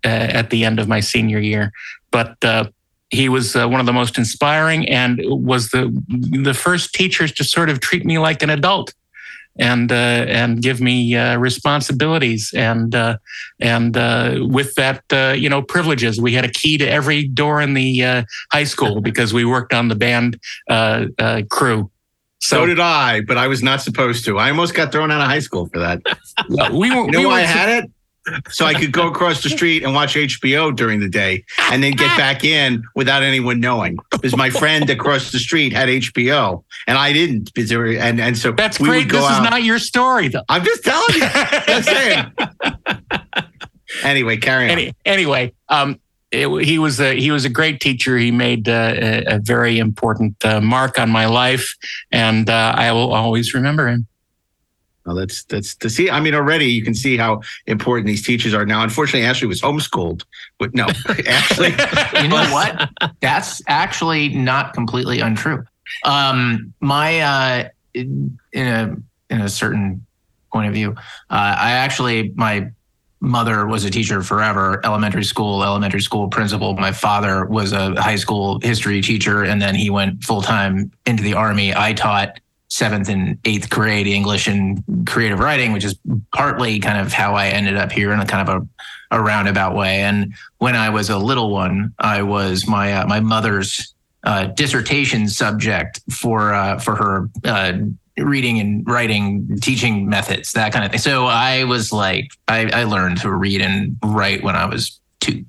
at 0.03 0.49
the 0.49 0.65
end 0.65 0.79
of 0.79 0.87
my 0.87 0.99
senior 0.99 1.39
year. 1.39 1.71
But 2.11 2.35
uh, 2.43 2.69
he 3.09 3.29
was 3.29 3.55
uh, 3.55 3.67
one 3.67 3.79
of 3.79 3.85
the 3.85 3.93
most 3.93 4.17
inspiring 4.17 4.87
and 4.89 5.21
was 5.23 5.69
the 5.69 5.95
the 6.09 6.53
first 6.53 6.93
teachers 6.93 7.31
to 7.33 7.43
sort 7.43 7.69
of 7.69 7.79
treat 7.79 8.05
me 8.05 8.19
like 8.19 8.41
an 8.43 8.49
adult 8.49 8.93
and 9.57 9.91
uh, 9.91 9.95
and 9.95 10.61
give 10.61 10.81
me 10.81 11.15
uh, 11.15 11.37
responsibilities 11.37 12.53
and 12.55 12.95
uh, 12.95 13.17
and 13.59 13.95
with 14.51 14.73
that 14.75 15.03
you 15.37 15.49
know 15.49 15.61
privileges. 15.61 16.19
We 16.19 16.33
had 16.33 16.45
a 16.45 16.51
key 16.51 16.77
to 16.77 16.89
every 16.89 17.27
door 17.27 17.61
in 17.61 17.73
the 17.73 18.25
high 18.51 18.63
school 18.63 19.01
because 19.09 19.33
we 19.33 19.45
worked 19.45 19.73
on 19.73 19.87
the 19.87 19.95
band 19.95 20.39
crew. 21.49 21.89
So, 22.39 22.57
so, 22.57 22.65
did 22.65 22.79
I, 22.79 23.21
but 23.21 23.37
I 23.37 23.47
was 23.47 23.63
not 23.63 23.81
supposed 23.81 24.25
to. 24.25 24.37
I 24.37 24.49
almost 24.49 24.73
got 24.73 24.91
thrown 24.91 25.11
out 25.11 25.21
of 25.21 25.27
high 25.27 25.39
school 25.39 25.69
for 25.71 25.79
that. 25.79 26.01
we 26.73 26.91
were. 26.91 27.05
You 27.05 27.11
know 27.11 27.19
we 27.19 27.25
why 27.25 27.39
I 27.39 27.43
had 27.43 27.69
it? 27.83 27.91
So 28.49 28.65
I 28.65 28.73
could 28.73 28.91
go 28.91 29.07
across 29.07 29.43
the 29.43 29.49
street 29.49 29.83
and 29.83 29.93
watch 29.93 30.15
HBO 30.15 30.75
during 30.75 30.99
the 30.99 31.09
day 31.09 31.43
and 31.71 31.83
then 31.83 31.93
get 31.93 32.15
back 32.17 32.43
in 32.43 32.83
without 32.95 33.23
anyone 33.23 33.59
knowing. 33.59 33.97
Because 34.11 34.35
my 34.35 34.49
friend 34.49 34.89
across 34.89 35.31
the 35.31 35.39
street 35.39 35.73
had 35.73 35.89
HBO 35.89 36.63
and 36.87 36.97
I 36.97 37.13
didn't. 37.13 37.51
And 37.57 38.21
and 38.21 38.37
so 38.37 38.51
that's 38.51 38.77
great. 38.77 39.09
This 39.11 39.23
out. 39.23 39.43
is 39.43 39.49
not 39.49 39.63
your 39.63 39.79
story, 39.79 40.29
though. 40.29 40.43
I'm 40.49 40.63
just 40.63 40.83
telling 40.83 41.15
you. 41.15 41.81
saying. 41.83 42.31
anyway, 44.03 44.37
carry 44.37 44.65
on. 44.65 44.71
Any, 44.71 44.93
anyway, 45.05 45.53
um, 45.69 45.99
it, 46.31 46.47
he 46.65 46.79
was 46.79 46.99
a 46.99 47.13
he 47.13 47.31
was 47.31 47.45
a 47.45 47.49
great 47.49 47.79
teacher. 47.79 48.17
He 48.17 48.31
made 48.31 48.67
uh, 48.67 48.93
a, 48.95 49.35
a, 49.35 49.39
very 49.39 49.77
important 49.77 50.43
uh, 50.43 50.61
mark 50.61 50.97
on 50.97 51.09
my 51.09 51.27
life, 51.27 51.75
and 52.11 52.49
uh, 52.49 52.73
I 52.75 52.91
will 52.91 53.13
always 53.13 53.53
remember 53.53 53.87
him. 53.87 54.07
Well, 55.05 55.15
that's 55.15 55.43
that's 55.45 55.75
to 55.75 55.89
see. 55.89 56.09
I 56.09 56.19
mean, 56.19 56.33
already 56.33 56.65
you 56.65 56.83
can 56.83 56.93
see 56.93 57.17
how 57.17 57.41
important 57.67 58.07
these 58.07 58.25
teachers 58.25 58.53
are 58.53 58.65
now. 58.65 58.83
Unfortunately, 58.83 59.27
Ashley 59.27 59.47
was 59.47 59.61
homeschooled, 59.61 60.23
but 60.59 60.73
no, 60.73 60.87
Ashley. 61.27 61.69
you 62.21 62.29
know 62.29 62.45
what? 62.51 62.89
That's 63.19 63.61
actually 63.67 64.29
not 64.29 64.73
completely 64.73 65.19
untrue. 65.19 65.65
Um, 66.05 66.73
my 66.79 67.19
uh, 67.19 67.69
in, 67.93 68.39
in 68.53 68.67
a 68.67 68.95
in 69.29 69.41
a 69.41 69.49
certain 69.49 70.05
point 70.53 70.67
of 70.67 70.73
view, 70.73 70.91
uh, 71.29 71.55
I 71.57 71.71
actually 71.71 72.31
my 72.35 72.71
mother 73.19 73.65
was 73.65 73.85
a 73.85 73.89
teacher 73.89 74.21
forever, 74.21 74.81
elementary 74.85 75.23
school, 75.23 75.63
elementary 75.63 76.01
school 76.01 76.27
principal. 76.29 76.75
My 76.75 76.91
father 76.91 77.45
was 77.45 77.71
a 77.71 77.99
high 78.01 78.17
school 78.17 78.59
history 78.61 79.01
teacher, 79.01 79.43
and 79.43 79.61
then 79.61 79.75
he 79.75 79.89
went 79.89 80.23
full 80.23 80.41
time 80.41 80.91
into 81.05 81.23
the 81.23 81.33
army. 81.33 81.73
I 81.75 81.93
taught 81.93 82.39
seventh 82.73 83.07
and 83.07 83.37
eighth 83.45 83.69
grade 83.69 84.07
English 84.07 84.47
and 84.47 84.83
creative 85.05 85.37
writing, 85.37 85.73
which 85.73 85.85
is 85.85 85.95
partly 86.33 86.79
kind 86.79 86.99
of 86.99 87.13
how 87.13 87.35
I 87.35 87.49
ended 87.49 87.77
up 87.77 87.91
here 87.91 88.11
in 88.11 88.19
a 88.19 88.25
kind 88.25 88.49
of 88.49 88.63
a, 89.11 89.17
a 89.17 89.21
roundabout 89.21 89.75
way. 89.75 90.01
And 90.01 90.33
when 90.57 90.75
I 90.75 90.89
was 90.89 91.11
a 91.11 91.17
little 91.19 91.51
one, 91.51 91.93
I 91.99 92.23
was 92.23 92.67
my 92.67 92.93
uh, 92.93 93.05
my 93.05 93.19
mother's 93.19 93.93
uh, 94.23 94.45
dissertation 94.45 95.29
subject 95.29 96.01
for 96.11 96.51
uh, 96.51 96.79
for 96.79 96.95
her 96.95 97.29
uh, 97.45 97.73
reading 98.17 98.59
and 98.59 98.83
writing 98.87 99.59
teaching 99.61 100.09
methods, 100.09 100.53
that 100.53 100.73
kind 100.73 100.83
of 100.83 100.89
thing. 100.89 100.99
So 100.99 101.27
I 101.27 101.65
was 101.65 101.93
like, 101.93 102.31
I, 102.47 102.69
I 102.81 102.83
learned 102.85 103.21
to 103.21 103.31
read 103.31 103.61
and 103.61 103.97
write 104.03 104.43
when 104.43 104.55
I 104.55 104.65
was 104.65 104.99
two 105.19 105.45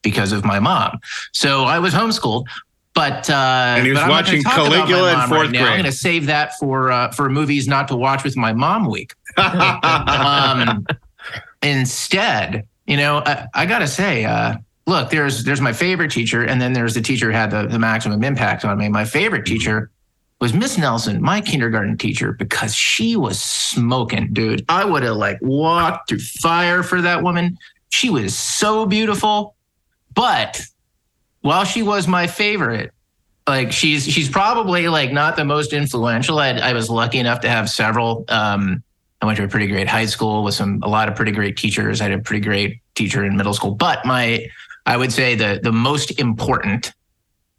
because 0.00 0.32
of 0.32 0.42
my 0.42 0.58
mom. 0.58 1.00
So 1.32 1.64
I 1.64 1.78
was 1.78 1.92
homeschooled, 1.92 2.46
but 2.94 3.30
uh, 3.30 3.74
and 3.76 3.86
he 3.86 3.92
was 3.92 4.00
watching 4.00 4.42
Caligula 4.42 5.12
in 5.14 5.28
fourth 5.28 5.30
right 5.30 5.50
grade. 5.50 5.62
I'm 5.62 5.72
going 5.72 5.84
to 5.84 5.92
save 5.92 6.26
that 6.26 6.58
for 6.58 6.90
uh, 6.90 7.10
for 7.12 7.30
movies 7.30 7.66
not 7.66 7.88
to 7.88 7.96
watch 7.96 8.22
with 8.24 8.36
my 8.36 8.52
mom 8.52 8.90
week. 8.90 9.14
um, 9.36 10.86
instead, 11.62 12.66
you 12.86 12.96
know, 12.96 13.22
I, 13.24 13.46
I 13.54 13.66
got 13.66 13.78
to 13.78 13.86
say, 13.86 14.24
uh, 14.24 14.56
look, 14.86 15.10
there's 15.10 15.44
there's 15.44 15.60
my 15.60 15.72
favorite 15.72 16.10
teacher, 16.10 16.44
and 16.44 16.60
then 16.60 16.74
there's 16.74 16.94
the 16.94 17.00
teacher 17.00 17.26
who 17.26 17.32
had 17.36 17.50
the, 17.50 17.66
the 17.66 17.78
maximum 17.78 18.22
impact 18.22 18.64
on 18.64 18.76
me. 18.76 18.88
My 18.88 19.04
favorite 19.04 19.46
teacher 19.46 19.90
was 20.40 20.52
Miss 20.52 20.76
Nelson, 20.76 21.22
my 21.22 21.40
kindergarten 21.40 21.96
teacher, 21.96 22.32
because 22.32 22.74
she 22.74 23.16
was 23.16 23.40
smoking, 23.40 24.32
dude. 24.32 24.64
I 24.68 24.84
would 24.84 25.04
have 25.04 25.16
like 25.16 25.38
walked 25.40 26.08
through 26.08 26.18
fire 26.18 26.82
for 26.82 27.00
that 27.00 27.22
woman. 27.22 27.56
She 27.90 28.10
was 28.10 28.36
so 28.36 28.84
beautiful, 28.84 29.54
but 30.14 30.60
while 31.42 31.64
she 31.64 31.82
was 31.82 32.08
my 32.08 32.26
favorite, 32.26 32.92
like 33.46 33.72
she's 33.72 34.04
she's 34.04 34.28
probably 34.28 34.88
like 34.88 35.12
not 35.12 35.36
the 35.36 35.44
most 35.44 35.72
influential. 35.72 36.38
I, 36.38 36.50
I 36.50 36.72
was 36.72 36.88
lucky 36.88 37.18
enough 37.18 37.40
to 37.40 37.48
have 37.48 37.68
several. 37.68 38.24
Um, 38.28 38.82
I 39.20 39.26
went 39.26 39.36
to 39.38 39.44
a 39.44 39.48
pretty 39.48 39.66
great 39.66 39.88
high 39.88 40.06
school 40.06 40.42
with 40.42 40.54
some 40.54 40.80
a 40.82 40.88
lot 40.88 41.08
of 41.08 41.14
pretty 41.14 41.32
great 41.32 41.56
teachers. 41.56 42.00
I 42.00 42.04
had 42.04 42.12
a 42.12 42.22
pretty 42.22 42.44
great 42.44 42.80
teacher 42.94 43.24
in 43.24 43.36
middle 43.36 43.54
school, 43.54 43.72
but 43.72 44.04
my 44.06 44.46
I 44.86 44.96
would 44.96 45.12
say 45.12 45.34
the 45.34 45.60
the 45.62 45.72
most 45.72 46.18
important 46.18 46.92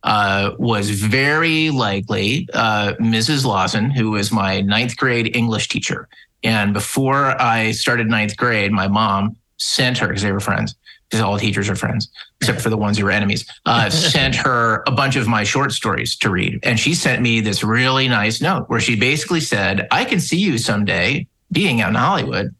uh, 0.03 0.51
was 0.57 0.89
very 0.89 1.69
likely 1.69 2.47
uh, 2.53 2.93
Mrs. 2.99 3.45
Lawson, 3.45 3.89
who 3.89 4.11
was 4.11 4.31
my 4.31 4.61
ninth 4.61 4.97
grade 4.97 5.35
English 5.35 5.69
teacher. 5.69 6.09
And 6.43 6.73
before 6.73 7.41
I 7.41 7.71
started 7.71 8.07
ninth 8.07 8.35
grade, 8.35 8.73
my 8.73 8.89
mom 8.89 9.37
sent 9.57 9.97
her 9.99 10.07
because 10.07 10.23
they 10.23 10.33
were 10.33 10.41
friends 10.41 10.75
because 11.13 11.23
all 11.23 11.37
teachers 11.37 11.69
are 11.69 11.75
friends, 11.75 12.09
except 12.41 12.59
for 12.59 12.71
the 12.71 12.77
ones 12.77 12.97
who 12.97 13.05
were 13.05 13.11
enemies, 13.11 13.45
uh, 13.67 13.87
sent 13.91 14.33
her 14.33 14.83
a 14.87 14.91
bunch 14.91 15.15
of 15.15 15.27
my 15.27 15.43
short 15.43 15.71
stories 15.71 16.15
to 16.17 16.31
read. 16.31 16.59
And 16.63 16.79
she 16.79 16.95
sent 16.95 17.21
me 17.21 17.39
this 17.39 17.63
really 17.63 18.07
nice 18.07 18.41
note 18.41 18.67
where 18.67 18.79
she 18.79 18.95
basically 18.95 19.39
said, 19.39 19.87
I 19.91 20.05
can 20.05 20.19
see 20.19 20.37
you 20.37 20.57
someday 20.57 21.27
being 21.51 21.81
out 21.81 21.89
in 21.89 21.95
Hollywood 21.95 22.55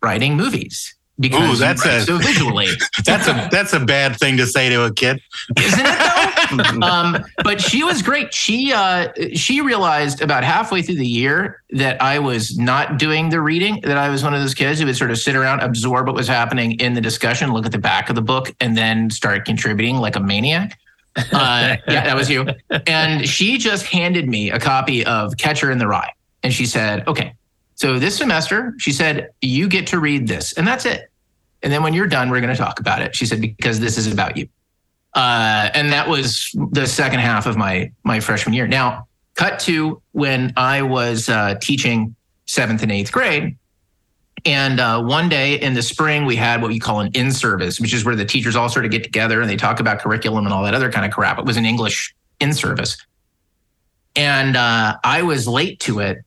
writing 0.00 0.36
movies. 0.36 0.94
Because 1.20 1.56
Ooh, 1.58 1.60
that's 1.60 1.84
a- 1.84 2.02
so 2.02 2.18
visually. 2.18 2.68
That's 3.04 3.28
a 3.28 3.48
that's 3.50 3.72
a 3.72 3.80
bad 3.80 4.16
thing 4.16 4.36
to 4.36 4.46
say 4.46 4.68
to 4.68 4.84
a 4.84 4.92
kid. 4.92 5.20
isn't 5.58 5.80
it 5.80 6.80
though? 6.80 6.80
um, 6.86 7.24
but 7.42 7.60
she 7.60 7.82
was 7.82 8.02
great. 8.02 8.32
She 8.32 8.72
uh, 8.72 9.08
she 9.34 9.60
realized 9.60 10.22
about 10.22 10.44
halfway 10.44 10.82
through 10.82 10.96
the 10.96 11.06
year 11.06 11.62
that 11.70 12.00
I 12.00 12.18
was 12.18 12.58
not 12.58 12.98
doing 12.98 13.30
the 13.30 13.40
reading. 13.40 13.80
That 13.82 13.96
I 13.96 14.08
was 14.08 14.22
one 14.22 14.34
of 14.34 14.40
those 14.40 14.54
kids 14.54 14.80
who 14.80 14.86
would 14.86 14.96
sort 14.96 15.10
of 15.10 15.18
sit 15.18 15.34
around, 15.34 15.60
absorb 15.60 16.06
what 16.06 16.14
was 16.14 16.28
happening 16.28 16.72
in 16.80 16.94
the 16.94 17.00
discussion, 17.00 17.52
look 17.52 17.66
at 17.66 17.72
the 17.72 17.78
back 17.78 18.08
of 18.08 18.16
the 18.16 18.22
book, 18.22 18.54
and 18.60 18.76
then 18.76 19.10
start 19.10 19.44
contributing 19.44 19.96
like 19.96 20.16
a 20.16 20.20
maniac. 20.20 20.78
Uh, 21.16 21.76
yeah, 21.88 22.04
that 22.04 22.16
was 22.16 22.30
you. 22.30 22.46
And 22.86 23.28
she 23.28 23.58
just 23.58 23.86
handed 23.86 24.28
me 24.28 24.50
a 24.50 24.60
copy 24.60 25.04
of 25.04 25.36
Catcher 25.36 25.70
in 25.70 25.78
the 25.78 25.86
Rye, 25.86 26.12
and 26.42 26.52
she 26.52 26.66
said, 26.66 27.06
"Okay, 27.08 27.34
so 27.74 27.98
this 27.98 28.16
semester, 28.16 28.74
she 28.78 28.92
said 28.92 29.30
you 29.40 29.68
get 29.68 29.86
to 29.88 29.98
read 29.98 30.28
this, 30.28 30.52
and 30.52 30.66
that's 30.66 30.84
it." 30.84 31.09
And 31.62 31.72
then 31.72 31.82
when 31.82 31.92
you're 31.92 32.06
done, 32.06 32.30
we're 32.30 32.40
going 32.40 32.54
to 32.54 32.58
talk 32.60 32.80
about 32.80 33.02
it. 33.02 33.14
She 33.14 33.26
said, 33.26 33.40
because 33.40 33.80
this 33.80 33.98
is 33.98 34.10
about 34.10 34.36
you. 34.36 34.48
Uh, 35.14 35.70
and 35.74 35.92
that 35.92 36.08
was 36.08 36.54
the 36.70 36.86
second 36.86 37.18
half 37.18 37.46
of 37.46 37.56
my 37.56 37.90
my 38.04 38.20
freshman 38.20 38.54
year. 38.54 38.68
Now, 38.68 39.08
cut 39.34 39.58
to 39.60 40.00
when 40.12 40.52
I 40.56 40.82
was 40.82 41.28
uh, 41.28 41.56
teaching 41.60 42.14
seventh 42.46 42.82
and 42.82 42.92
eighth 42.92 43.10
grade. 43.10 43.56
And 44.44 44.80
uh, 44.80 45.02
one 45.02 45.28
day 45.28 45.60
in 45.60 45.74
the 45.74 45.82
spring, 45.82 46.24
we 46.24 46.36
had 46.36 46.62
what 46.62 46.70
we 46.70 46.78
call 46.78 47.00
an 47.00 47.10
in 47.12 47.30
service, 47.30 47.78
which 47.78 47.92
is 47.92 48.04
where 48.04 48.16
the 48.16 48.24
teachers 48.24 48.56
all 48.56 48.68
sort 48.68 48.84
of 48.84 48.90
get 48.90 49.04
together 49.04 49.40
and 49.40 49.50
they 49.50 49.56
talk 49.56 49.80
about 49.80 49.98
curriculum 49.98 50.46
and 50.46 50.54
all 50.54 50.62
that 50.64 50.74
other 50.74 50.90
kind 50.90 51.04
of 51.04 51.12
crap. 51.12 51.38
It 51.38 51.44
was 51.44 51.56
an 51.56 51.66
English 51.66 52.14
in 52.40 52.54
service. 52.54 52.96
And 54.16 54.56
uh, 54.56 54.96
I 55.04 55.22
was 55.22 55.46
late 55.46 55.78
to 55.80 56.00
it 56.00 56.24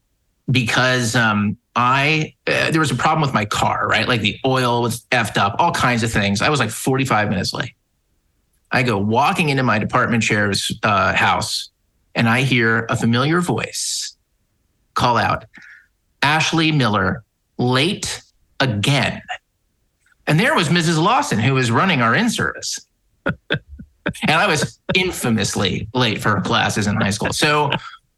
because 0.50 1.16
um, 1.16 1.58
I 1.76 2.36
uh, 2.46 2.72
there 2.72 2.80
was 2.80 2.92
a 2.92 2.96
problem 2.96 3.22
with 3.22 3.34
my 3.34 3.46
car, 3.46 3.88
right? 3.88 4.08
Like 4.08 4.22
the 4.22 4.40
oil 4.46 4.82
was 4.82 5.06
effed 5.12 5.38
up, 5.38 5.56
all 5.60 5.72
kinds 5.72 6.04
of 6.04 6.12
things. 6.12 6.42
I 6.42 6.50
was 6.50 6.60
like 6.60 6.70
45 6.70 7.30
minutes 7.30 7.54
late. 7.54 7.74
I 8.72 8.84
go 8.84 8.98
walking 8.98 9.50
into 9.50 9.64
my 9.64 9.80
department 9.80 10.24
chair's 10.24 10.72
uh, 10.84 11.14
house, 11.14 11.70
and 12.16 12.28
I 12.28 12.42
hear 12.42 12.86
a 12.90 12.96
familiar 12.96 13.42
voice 13.42 14.16
call 14.94 15.18
out, 15.18 15.46
"Ashley 16.22 16.72
Miller, 16.72 17.24
late 17.58 18.22
again." 18.60 19.22
And 20.28 20.40
there 20.40 20.56
was 20.56 20.70
Mrs. 20.70 21.02
Lawson, 21.02 21.40
who 21.40 21.56
was 21.56 21.70
running 21.70 22.02
our 22.02 22.16
in 22.16 22.30
service. 22.30 22.80
and 23.26 24.32
I 24.32 24.48
was 24.48 24.80
infamously 24.96 25.88
late 25.94 26.22
for 26.22 26.40
classes 26.42 26.88
in 26.88 26.96
high 26.96 27.10
school. 27.10 27.34
So 27.34 27.72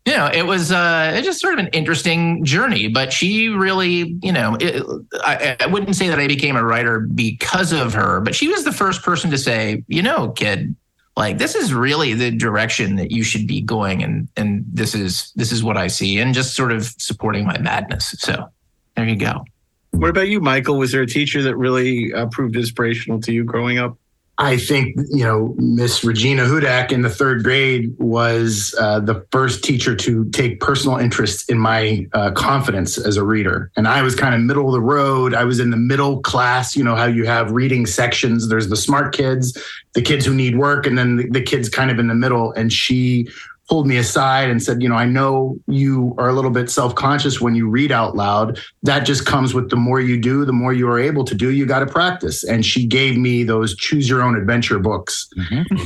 you 0.05 0.13
know, 0.13 0.29
it 0.31 0.43
was 0.43 0.71
uh, 0.71 1.13
it's 1.15 1.25
just 1.25 1.41
sort 1.41 1.53
of 1.53 1.59
an 1.59 1.67
interesting 1.67 2.45
journey. 2.45 2.87
But 2.87 3.11
she 3.11 3.49
really, 3.49 4.17
you 4.21 4.31
know, 4.31 4.55
it, 4.59 4.83
I, 5.23 5.57
I 5.59 5.65
wouldn't 5.65 5.95
say 5.95 6.09
that 6.09 6.19
I 6.19 6.27
became 6.27 6.55
a 6.55 6.63
writer 6.63 6.99
because 6.99 7.71
of 7.71 7.93
her, 7.93 8.21
but 8.21 8.35
she 8.35 8.47
was 8.47 8.63
the 8.63 8.71
first 8.71 9.01
person 9.01 9.31
to 9.31 9.37
say, 9.37 9.83
you 9.87 10.03
know, 10.03 10.29
kid, 10.29 10.75
like 11.17 11.39
this 11.39 11.55
is 11.55 11.73
really 11.73 12.13
the 12.13 12.29
direction 12.29 12.97
that 12.97 13.11
you 13.11 13.23
should 13.23 13.47
be 13.47 13.61
going, 13.61 14.03
and 14.03 14.27
and 14.37 14.63
this 14.71 14.93
is 14.93 15.31
this 15.35 15.51
is 15.51 15.63
what 15.63 15.75
I 15.75 15.87
see, 15.87 16.19
and 16.19 16.35
just 16.35 16.55
sort 16.55 16.71
of 16.71 16.85
supporting 16.85 17.45
my 17.45 17.57
madness. 17.57 18.15
So 18.19 18.47
there 18.95 19.07
you 19.07 19.15
go. 19.15 19.43
What 19.91 20.09
about 20.09 20.27
you, 20.27 20.39
Michael? 20.39 20.77
Was 20.77 20.91
there 20.91 21.01
a 21.01 21.07
teacher 21.07 21.41
that 21.41 21.55
really 21.55 22.13
uh, 22.13 22.27
proved 22.27 22.55
inspirational 22.55 23.21
to 23.21 23.31
you 23.31 23.43
growing 23.43 23.79
up? 23.79 23.97
I 24.37 24.57
think 24.57 24.97
you 25.11 25.23
know 25.23 25.55
Miss 25.57 26.03
Regina 26.03 26.43
Hudak 26.43 26.91
in 26.91 27.01
the 27.01 27.09
third 27.09 27.43
grade 27.43 27.95
was 27.99 28.75
uh, 28.79 28.99
the 28.99 29.25
first 29.31 29.63
teacher 29.63 29.95
to 29.95 30.29
take 30.31 30.59
personal 30.59 30.97
interest 30.97 31.49
in 31.49 31.57
my 31.57 32.05
uh, 32.13 32.31
confidence 32.31 32.97
as 32.97 33.15
a 33.15 33.23
reader, 33.23 33.71
and 33.77 33.87
I 33.87 34.01
was 34.01 34.13
kind 34.13 34.35
of 34.35 34.41
middle 34.41 34.67
of 34.67 34.73
the 34.73 34.81
road. 34.81 35.33
I 35.33 35.45
was 35.45 35.59
in 35.59 35.69
the 35.69 35.77
middle 35.77 36.21
class. 36.21 36.75
You 36.75 36.83
know 36.83 36.95
how 36.95 37.05
you 37.05 37.25
have 37.25 37.51
reading 37.51 37.85
sections. 37.85 38.49
There's 38.49 38.67
the 38.67 38.75
smart 38.75 39.15
kids, 39.15 39.57
the 39.93 40.01
kids 40.01 40.25
who 40.25 40.33
need 40.33 40.57
work, 40.57 40.85
and 40.85 40.97
then 40.97 41.15
the, 41.15 41.29
the 41.29 41.41
kids 41.41 41.69
kind 41.69 41.89
of 41.89 41.97
in 41.97 42.07
the 42.07 42.15
middle. 42.15 42.51
And 42.53 42.73
she 42.73 43.29
pulled 43.67 43.87
me 43.87 43.97
aside 43.97 44.49
and 44.49 44.61
said, 44.61 44.81
you 44.81 44.87
know, 44.87 44.95
I 44.95 45.05
know 45.05 45.57
you 45.67 46.13
are 46.17 46.29
a 46.29 46.33
little 46.33 46.51
bit 46.51 46.69
self-conscious 46.69 47.41
when 47.41 47.55
you 47.55 47.67
read 47.67 47.91
out 47.91 48.15
loud. 48.15 48.59
That 48.83 49.05
just 49.05 49.25
comes 49.25 49.53
with 49.53 49.69
the 49.69 49.75
more 49.75 49.99
you 49.99 50.19
do, 50.19 50.45
the 50.45 50.53
more 50.53 50.73
you 50.73 50.87
are 50.87 50.99
able 50.99 51.23
to 51.25 51.33
do. 51.33 51.51
You 51.51 51.65
got 51.65 51.79
to 51.79 51.87
practice. 51.87 52.43
And 52.43 52.65
she 52.65 52.85
gave 52.85 53.17
me 53.17 53.43
those 53.43 53.75
choose 53.75 54.07
your 54.07 54.21
own 54.21 54.35
adventure 54.35 54.77
books. 54.77 55.27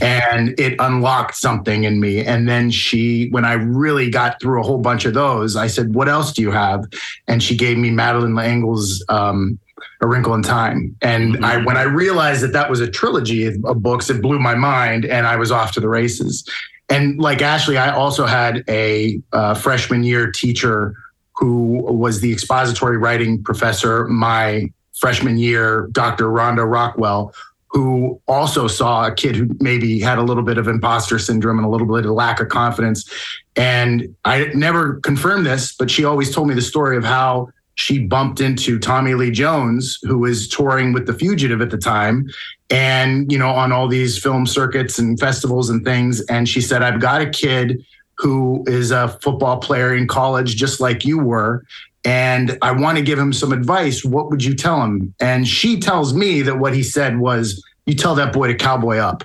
And 0.01 0.59
it 0.59 0.75
unlocked 0.79 1.35
something 1.35 1.85
in 1.85 1.99
me. 1.99 2.25
And 2.25 2.49
then 2.49 2.69
she, 2.69 3.29
when 3.29 3.45
I 3.45 3.53
really 3.53 4.09
got 4.09 4.41
through 4.41 4.59
a 4.59 4.63
whole 4.63 4.79
bunch 4.79 5.05
of 5.05 5.13
those, 5.13 5.55
I 5.55 5.67
said, 5.67 5.93
What 5.95 6.09
else 6.09 6.33
do 6.33 6.41
you 6.41 6.51
have? 6.51 6.85
And 7.27 7.41
she 7.41 7.55
gave 7.55 7.77
me 7.77 7.91
Madeleine 7.91 8.35
L'Engle's 8.35 9.03
um, 9.09 9.57
a 10.01 10.07
Wrinkle 10.07 10.33
in 10.33 10.43
Time. 10.43 10.95
And 11.01 11.43
I, 11.45 11.57
when 11.63 11.77
I 11.77 11.83
realized 11.83 12.41
that 12.41 12.53
that 12.53 12.69
was 12.69 12.79
a 12.79 12.89
trilogy 12.89 13.45
of 13.45 13.81
books, 13.81 14.09
it 14.09 14.21
blew 14.21 14.39
my 14.39 14.55
mind, 14.55 15.05
and 15.05 15.27
I 15.27 15.35
was 15.35 15.51
off 15.51 15.71
to 15.73 15.79
the 15.79 15.89
races. 15.89 16.47
And 16.89 17.19
like 17.19 17.41
Ashley, 17.41 17.77
I 17.77 17.93
also 17.93 18.25
had 18.25 18.63
a 18.67 19.21
uh, 19.31 19.53
freshman 19.53 20.03
year 20.03 20.31
teacher 20.31 20.95
who 21.35 21.83
was 21.83 22.19
the 22.21 22.31
expository 22.31 22.97
writing 22.97 23.41
professor 23.43 24.07
my 24.07 24.71
freshman 24.99 25.37
year, 25.37 25.87
Dr. 25.91 26.25
Rhonda 26.25 26.69
Rockwell, 26.69 27.33
who 27.67 28.19
also 28.27 28.67
saw 28.67 29.07
a 29.07 29.13
kid 29.13 29.35
who 29.35 29.47
maybe 29.59 29.99
had 29.99 30.17
a 30.17 30.23
little 30.23 30.43
bit 30.43 30.57
of 30.57 30.67
imposter 30.67 31.19
syndrome 31.19 31.57
and 31.57 31.65
a 31.65 31.69
little 31.69 31.87
bit 31.87 32.05
of 32.05 32.11
lack 32.11 32.39
of 32.39 32.49
confidence. 32.49 33.09
And 33.55 34.13
I 34.25 34.45
never 34.55 34.95
confirmed 35.01 35.45
this, 35.45 35.73
but 35.73 35.89
she 35.89 36.03
always 36.03 36.33
told 36.33 36.47
me 36.47 36.55
the 36.55 36.61
story 36.61 36.97
of 36.97 37.05
how 37.05 37.49
she 37.79 37.97
bumped 37.97 38.41
into 38.41 38.77
Tommy 38.77 39.13
Lee 39.13 39.31
Jones, 39.31 39.99
who 40.03 40.17
was 40.17 40.49
touring 40.49 40.91
with 40.91 41.07
The 41.07 41.13
Fugitive 41.13 41.61
at 41.61 41.69
the 41.69 41.77
time, 41.77 42.29
and, 42.69 43.31
you 43.31 43.37
know, 43.37 43.51
on 43.51 43.71
all 43.71 43.87
these 43.87 44.21
film 44.21 44.45
circuits 44.45 44.99
and 44.99 45.17
festivals 45.17 45.69
and 45.69 45.85
things. 45.85 46.19
And 46.25 46.47
she 46.47 46.59
said, 46.59 46.83
I've 46.83 46.99
got 46.99 47.21
a 47.21 47.29
kid 47.29 47.85
who 48.17 48.65
is 48.67 48.91
a 48.91 49.07
football 49.21 49.59
player 49.59 49.95
in 49.95 50.07
college, 50.07 50.57
just 50.57 50.81
like 50.81 51.05
you 51.05 51.19
were. 51.19 51.63
And 52.03 52.57
I 52.61 52.73
want 52.73 52.97
to 52.97 53.03
give 53.03 53.17
him 53.17 53.31
some 53.31 53.53
advice. 53.53 54.03
What 54.03 54.29
would 54.29 54.43
you 54.43 54.55
tell 54.55 54.83
him? 54.83 55.13
And 55.21 55.47
she 55.47 55.79
tells 55.79 56.13
me 56.13 56.41
that 56.41 56.59
what 56.59 56.73
he 56.73 56.83
said 56.83 57.19
was, 57.19 57.63
You 57.85 57.95
tell 57.95 58.13
that 58.15 58.33
boy 58.33 58.47
to 58.47 58.55
cowboy 58.55 58.97
up. 58.97 59.23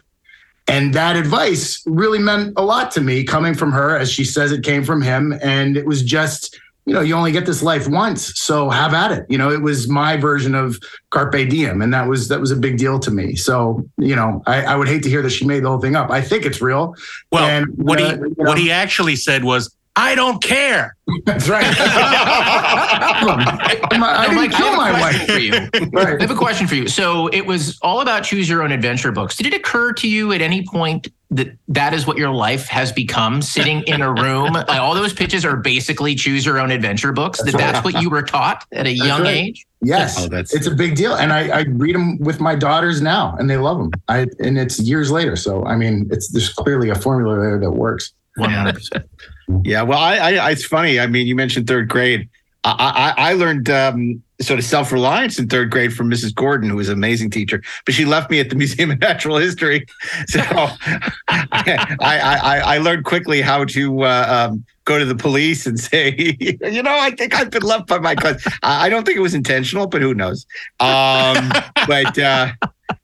And 0.69 0.95
that 0.95 1.17
advice 1.17 1.83
really 1.87 2.21
meant 2.21 2.55
a 2.57 2.65
lot 2.65 2.93
to 2.93 3.01
me 3.01 3.25
coming 3.25 3.55
from 3.55 3.73
her, 3.73 3.99
as 3.99 4.13
she 4.13 4.25
says 4.25 4.53
it 4.53 4.63
came 4.63 4.85
from 4.85 5.03
him. 5.03 5.37
And 5.43 5.77
it 5.77 5.87
was 5.87 6.03
just, 6.05 6.59
you 6.87 6.93
know, 6.93 7.01
you 7.01 7.15
only 7.15 7.33
get 7.33 7.47
this 7.47 7.63
life 7.63 7.89
once, 7.89 8.39
so 8.41 8.69
have 8.71 8.93
at 8.95 9.13
it. 9.13 9.25
You 9.29 9.39
know, 9.39 9.51
it 9.51 9.63
was 9.63 9.89
my 9.89 10.17
version 10.17 10.55
of 10.55 10.79
carpe 11.11 11.49
diem, 11.49 11.81
and 11.83 11.93
that 11.95 12.09
was 12.09 12.29
that 12.29 12.41
was 12.41 12.51
a 12.51 12.57
big 12.57 12.77
deal 12.77 12.99
to 13.01 13.11
me. 13.11 13.35
So, 13.37 13.85
you 13.99 14.15
know, 14.15 14.43
I, 14.47 14.63
I 14.65 14.77
would 14.77 14.89
hate 14.89 15.03
to 15.05 15.09
hear 15.09 15.23
that 15.23 15.31
she 15.31 15.47
made 15.47 15.65
the 15.65 15.69
whole 15.69 15.81
thing 15.81 15.97
up. 15.97 16.11
I 16.11 16.21
think 16.21 16.45
it's 16.45 16.61
real. 16.61 16.95
Well, 17.33 17.45
And, 17.45 17.67
what 17.77 18.01
uh, 18.01 18.05
he 18.05 18.11
you 18.19 18.35
what 18.37 18.59
he 18.59 18.71
actually 18.71 19.17
said 19.17 19.45
was, 19.45 19.75
"I 19.97 20.15
don't 20.15 20.43
care." 20.43 20.95
That's 21.25 21.49
right. 21.49 21.65
I, 21.67 23.79
I 23.91 24.27
So, 24.27 24.31
didn't 24.31 24.41
Mike, 24.51 24.55
I 24.55 24.57
kill 24.57 24.67
have 24.67 24.75
a 24.75 24.77
my 24.77 25.01
wife. 25.01 25.27
for 25.27 25.39
you. 25.39 25.53
Right. 25.93 26.19
I 26.19 26.23
have 26.23 26.31
a 26.31 26.35
question 26.35 26.67
for 26.67 26.75
you. 26.75 26.89
So 26.89 27.29
it 27.29 27.47
was 27.47 27.79
all 27.83 28.01
about 28.01 28.25
choose 28.25 28.49
your 28.49 28.63
own 28.63 28.73
adventure 28.73 29.13
books. 29.13 29.37
Did 29.37 29.47
it 29.47 29.55
occur 29.55 29.93
to 29.95 30.09
you 30.09 30.33
at 30.33 30.41
any 30.41 30.65
point 30.67 31.09
that 31.37 31.57
that 31.69 31.95
is 31.95 32.07
what 32.07 32.17
your 32.17 32.31
life 32.31 32.67
has 32.69 32.93
become? 32.93 33.43
Sitting 33.43 33.83
in 33.83 34.03
a 34.03 34.13
room, 34.13 34.53
like, 34.53 34.69
all 34.69 34.95
those 34.95 35.13
pitches 35.13 35.45
are 35.45 35.57
basically 35.57 36.15
choose 36.15 36.47
your 36.47 36.59
own 36.59 36.71
adventure 36.71 37.13
books. 37.13 37.41
That's 37.43 37.53
that 37.53 37.61
right. 37.63 37.73
that's 37.73 37.85
what 37.85 38.03
you 38.03 38.11
were 38.11 38.23
taught 38.23 38.65
at 38.73 38.87
a 38.87 38.93
young 38.93 39.23
right. 39.23 39.37
age. 39.37 39.67
Yes, 39.83 40.19
Oh, 40.19 40.29
that's- 40.29 40.55
it's 40.55 40.67
a 40.67 40.75
big 40.75 40.97
deal, 40.97 41.15
and 41.15 41.33
I, 41.33 41.49
I 41.49 41.61
read 41.69 41.95
them 41.95 42.19
with 42.19 42.41
my 42.41 42.55
daughters 42.55 43.03
now, 43.03 43.37
and 43.39 43.51
they 43.51 43.59
love 43.59 43.79
them. 43.79 43.91
I 44.09 44.27
and 44.39 44.57
it's 44.59 44.81
years 44.81 45.11
later, 45.11 45.37
so 45.37 45.65
I 45.67 45.77
mean, 45.77 46.09
it's 46.11 46.29
there's 46.29 46.53
clearly 46.53 46.89
a 46.91 46.95
formula 46.95 47.39
there 47.39 47.59
that 47.59 47.71
works. 47.73 48.13
One 48.37 48.51
hundred 48.51 48.75
percent. 48.75 49.09
Yeah, 49.63 49.83
well, 49.83 49.99
I, 49.99 50.17
I, 50.17 50.51
it's 50.53 50.65
funny. 50.65 50.99
I 50.99 51.07
mean, 51.07 51.27
you 51.27 51.37
mentioned 51.37 51.67
third 51.67 51.91
grade. 51.91 52.31
I, 52.65 53.15
I, 53.17 53.31
I 53.31 53.33
learned 53.35 53.69
um, 53.69 54.23
sort 54.41 54.59
of 54.59 54.65
self 54.65 54.91
reliance 54.93 55.39
in 55.39 55.49
third 55.49 55.71
grade 55.71 55.95
from 55.95 56.11
Mrs. 56.11 56.35
Gordon, 56.35 56.71
who 56.71 56.77
was 56.77 56.89
an 56.89 56.95
amazing 56.95 57.31
teacher, 57.31 57.63
but 57.85 57.95
she 57.95 58.05
left 58.05 58.31
me 58.31 58.41
at 58.41 58.51
the 58.51 58.57
Museum 58.65 58.91
of 58.91 59.01
Natural 59.01 59.39
History. 59.39 59.87
So 60.27 60.41
I, 61.29 61.97
I, 62.01 62.19
I, 62.21 62.59
I 62.75 62.79
learned 62.79 63.05
quickly 63.05 63.41
how 63.41 63.65
to 63.67 64.05
uh, 64.05 64.49
um, 64.51 64.65
go 64.85 64.99
to 64.99 65.05
the 65.05 65.15
police 65.15 65.67
and 65.67 65.79
say, 65.79 66.37
you 66.41 66.83
know, 66.83 66.97
I 66.97 67.11
think 67.11 67.35
I've 67.35 67.51
been 67.51 67.63
left 67.63 67.87
by 67.87 67.99
my 67.99 68.15
class. 68.15 68.43
I 68.63 68.89
don't 68.89 69.05
think 69.05 69.17
it 69.17 69.23
was 69.23 69.35
intentional, 69.35 69.87
but 69.87 70.03
who 70.03 70.15
knows? 70.15 70.47
Um, 70.81 71.51
but 71.87 72.19
uh, 72.19 72.53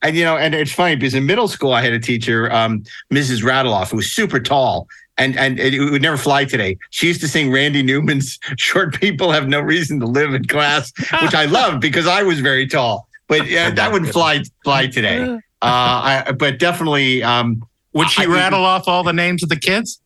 and 0.01 0.15
you 0.15 0.23
know, 0.23 0.37
and 0.37 0.55
it's 0.55 0.71
funny 0.71 0.95
because 0.95 1.13
in 1.13 1.25
middle 1.25 1.47
school 1.47 1.73
I 1.73 1.81
had 1.81 1.93
a 1.93 1.99
teacher, 1.99 2.51
um, 2.51 2.83
Mrs. 3.11 3.43
Rattleoff, 3.43 3.91
who 3.91 3.97
was 3.97 4.11
super 4.11 4.39
tall. 4.39 4.87
And 5.21 5.37
and 5.37 5.59
it 5.59 5.79
would 5.79 6.01
never 6.01 6.17
fly 6.17 6.45
today. 6.45 6.77
She 6.89 7.07
used 7.07 7.21
to 7.21 7.27
sing 7.27 7.51
Randy 7.51 7.83
Newman's 7.83 8.39
"Short 8.57 8.99
People 8.99 9.31
Have 9.31 9.47
No 9.47 9.59
Reason 9.59 9.99
to 9.99 10.07
Live" 10.07 10.33
in 10.33 10.45
class, 10.45 10.91
which 11.21 11.35
I 11.35 11.45
loved 11.45 11.79
because 11.79 12.07
I 12.07 12.23
was 12.23 12.39
very 12.39 12.65
tall. 12.67 13.07
But 13.27 13.41
uh, 13.41 13.69
that 13.71 13.91
wouldn't 13.91 14.11
fly 14.11 14.43
fly 14.63 14.87
today. 14.87 15.21
Uh, 15.23 15.37
I, 15.61 16.31
but 16.31 16.57
definitely, 16.57 17.21
um, 17.21 17.63
Would 17.93 18.09
she 18.09 18.23
I- 18.23 18.25
rattle 18.25 18.65
off 18.65 18.87
all 18.87 19.03
the 19.03 19.13
names 19.13 19.43
of 19.43 19.49
the 19.49 19.55
kids? 19.59 20.01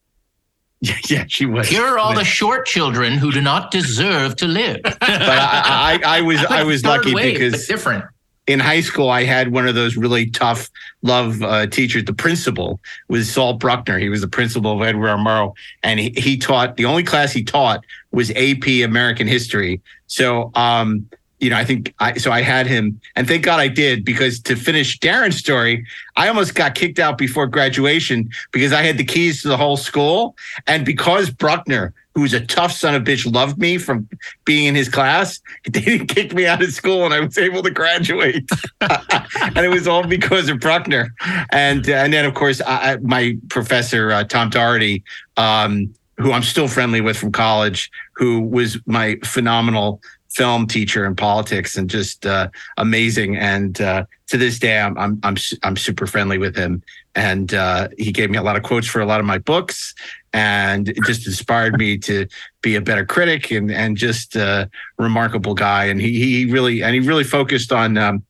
yeah, 1.10 1.23
she 1.28 1.45
was. 1.45 1.69
Here 1.69 1.86
are 1.86 1.97
all 1.97 2.13
the 2.13 2.25
short 2.25 2.65
children 2.65 3.13
who 3.13 3.32
do 3.32 3.41
not 3.41 3.71
deserve 3.71 4.36
to 4.38 4.47
live. 4.47 4.82
But 4.84 4.97
I, 5.01 5.99
I, 6.04 6.17
I 6.17 6.21
was 6.21 6.43
I 6.45 6.63
was 6.63 6.84
lucky 6.93 7.13
wave, 7.13 7.36
because 7.36 7.54
but 7.54 7.73
different. 7.73 8.06
In 8.47 8.60
high 8.60 8.81
school, 8.81 9.10
I 9.10 9.23
had 9.23 9.51
one 9.51 9.67
of 9.67 9.73
those 9.73 9.97
really 9.97 10.29
tough 10.29 10.69
love 11.01 11.41
uh, 11.41 11.65
teachers. 11.67 12.05
The 12.05 12.13
principal 12.13 12.79
was 13.08 13.31
Saul 13.31 13.53
Bruckner. 13.53 13.97
He 13.97 14.10
was 14.10 14.21
the 14.21 14.27
principal 14.27 14.73
of 14.73 14.88
Edward 14.88 15.10
R. 15.10 15.17
Murrow, 15.17 15.55
and 15.81 15.99
he, 15.99 16.10
he 16.15 16.38
taught 16.38 16.77
the 16.77 16.86
only 16.86 17.03
class 17.03 17.31
he 17.31 17.43
taught 17.43 17.84
was 18.12 18.29
AP 18.31 18.67
American 18.84 19.27
History. 19.27 19.81
So, 20.08 20.51
um, 20.53 21.10
you 21.39 21.49
know, 21.49 21.58
I 21.58 21.65
think 21.65 21.93
I 21.99 22.17
so 22.17 22.31
I 22.31 22.41
had 22.41 22.65
him, 22.65 22.99
and 23.15 23.27
thank 23.27 23.43
God 23.43 23.60
I 23.60 23.67
did 23.67 24.05
because 24.05 24.39
to 24.41 24.55
finish 24.55 24.99
Daren's 24.99 25.38
story, 25.38 25.86
I 26.15 26.27
almost 26.27 26.55
got 26.55 26.75
kicked 26.75 26.99
out 26.99 27.17
before 27.17 27.47
graduation 27.47 28.29
because 28.51 28.71
I 28.71 28.84
had 28.84 28.97
the 28.97 29.03
keys 29.03 29.41
to 29.41 29.49
the 29.49 29.58
whole 29.58 29.77
school, 29.77 30.36
and 30.65 30.86
because 30.86 31.29
Bruckner, 31.29 31.93
who's 32.15 32.34
a 32.34 32.45
tough 32.45 32.71
son 32.71 32.95
of 32.95 33.04
bitch, 33.04 33.32
loved 33.32 33.60
me 33.60 33.78
from 33.78 34.08
being 34.45 34.65
in 34.65 34.75
his 34.75 34.89
class, 34.89 35.41
they 35.69 35.82
didn't 35.82 36.08
kick 36.08 36.34
me 36.34 36.47
out 36.47 36.63
of 36.63 36.71
school, 36.71 37.06
and 37.06 37.13
I 37.13 37.19
was 37.19 37.38
able 37.38 37.62
to 37.63 37.71
graduate, 37.71 38.49
and 38.82 39.58
it 39.58 39.69
was 39.69 39.88
all 39.88 40.08
because 40.08 40.49
of 40.49 40.60
Bruckner, 40.60 41.13
and 41.51 41.88
and 41.88 42.13
then 42.13 42.25
of 42.25 42.34
course 42.34 42.62
I, 42.65 42.97
my 43.01 43.38
professor 43.49 44.12
uh, 44.12 44.23
Tom 44.23 44.49
Doherty. 44.49 45.04
Um, 45.38 45.93
who 46.17 46.32
I'm 46.32 46.43
still 46.43 46.69
friendly 46.69 47.01
with 47.01 47.17
from 47.17 47.34
college, 47.34 47.91
who 48.13 48.39
was 48.39 48.80
my 48.86 49.19
phenomenal 49.25 50.01
film 50.30 50.67
teacher 50.67 51.06
in 51.06 51.15
politics 51.15 51.78
and 51.78 51.89
just 51.89 52.25
uh, 52.25 52.49
amazing. 52.78 53.38
And 53.38 53.80
uh, 53.82 54.06
to 54.28 54.38
this 54.38 54.60
day, 54.60 54.80
I'm 54.80 54.97
I'm 54.97 55.19
I'm 55.23 55.36
I'm 55.63 55.78
super 55.78 56.08
friendly 56.08 56.38
with 56.38 56.56
him. 56.56 56.84
And 57.15 57.54
uh, 57.54 57.88
he 57.97 58.12
gave 58.12 58.30
me 58.30 58.38
a 58.38 58.43
lot 58.43 58.58
of 58.58 58.63
quotes 58.63 58.88
for 58.88 58.99
a 58.99 59.06
lot 59.06 59.21
of 59.21 59.25
my 59.25 59.38
books, 59.38 59.95
and 60.34 60.89
it 60.89 60.97
just 61.06 61.25
inspired 61.25 61.78
me 61.78 61.97
to 61.99 62.28
be 62.62 62.75
a 62.75 62.82
better 62.82 63.06
critic 63.06 63.51
and 63.51 63.71
and 63.71 63.95
just 63.95 64.36
a 64.36 64.69
remarkable 64.97 65.54
guy. 65.54 65.86
And 65.86 66.01
he 66.01 66.19
he 66.19 66.51
really 66.51 66.84
and 66.84 66.93
he 66.93 66.99
really 66.99 67.23
focused 67.23 67.71
on 67.71 67.97
um, 67.97 68.23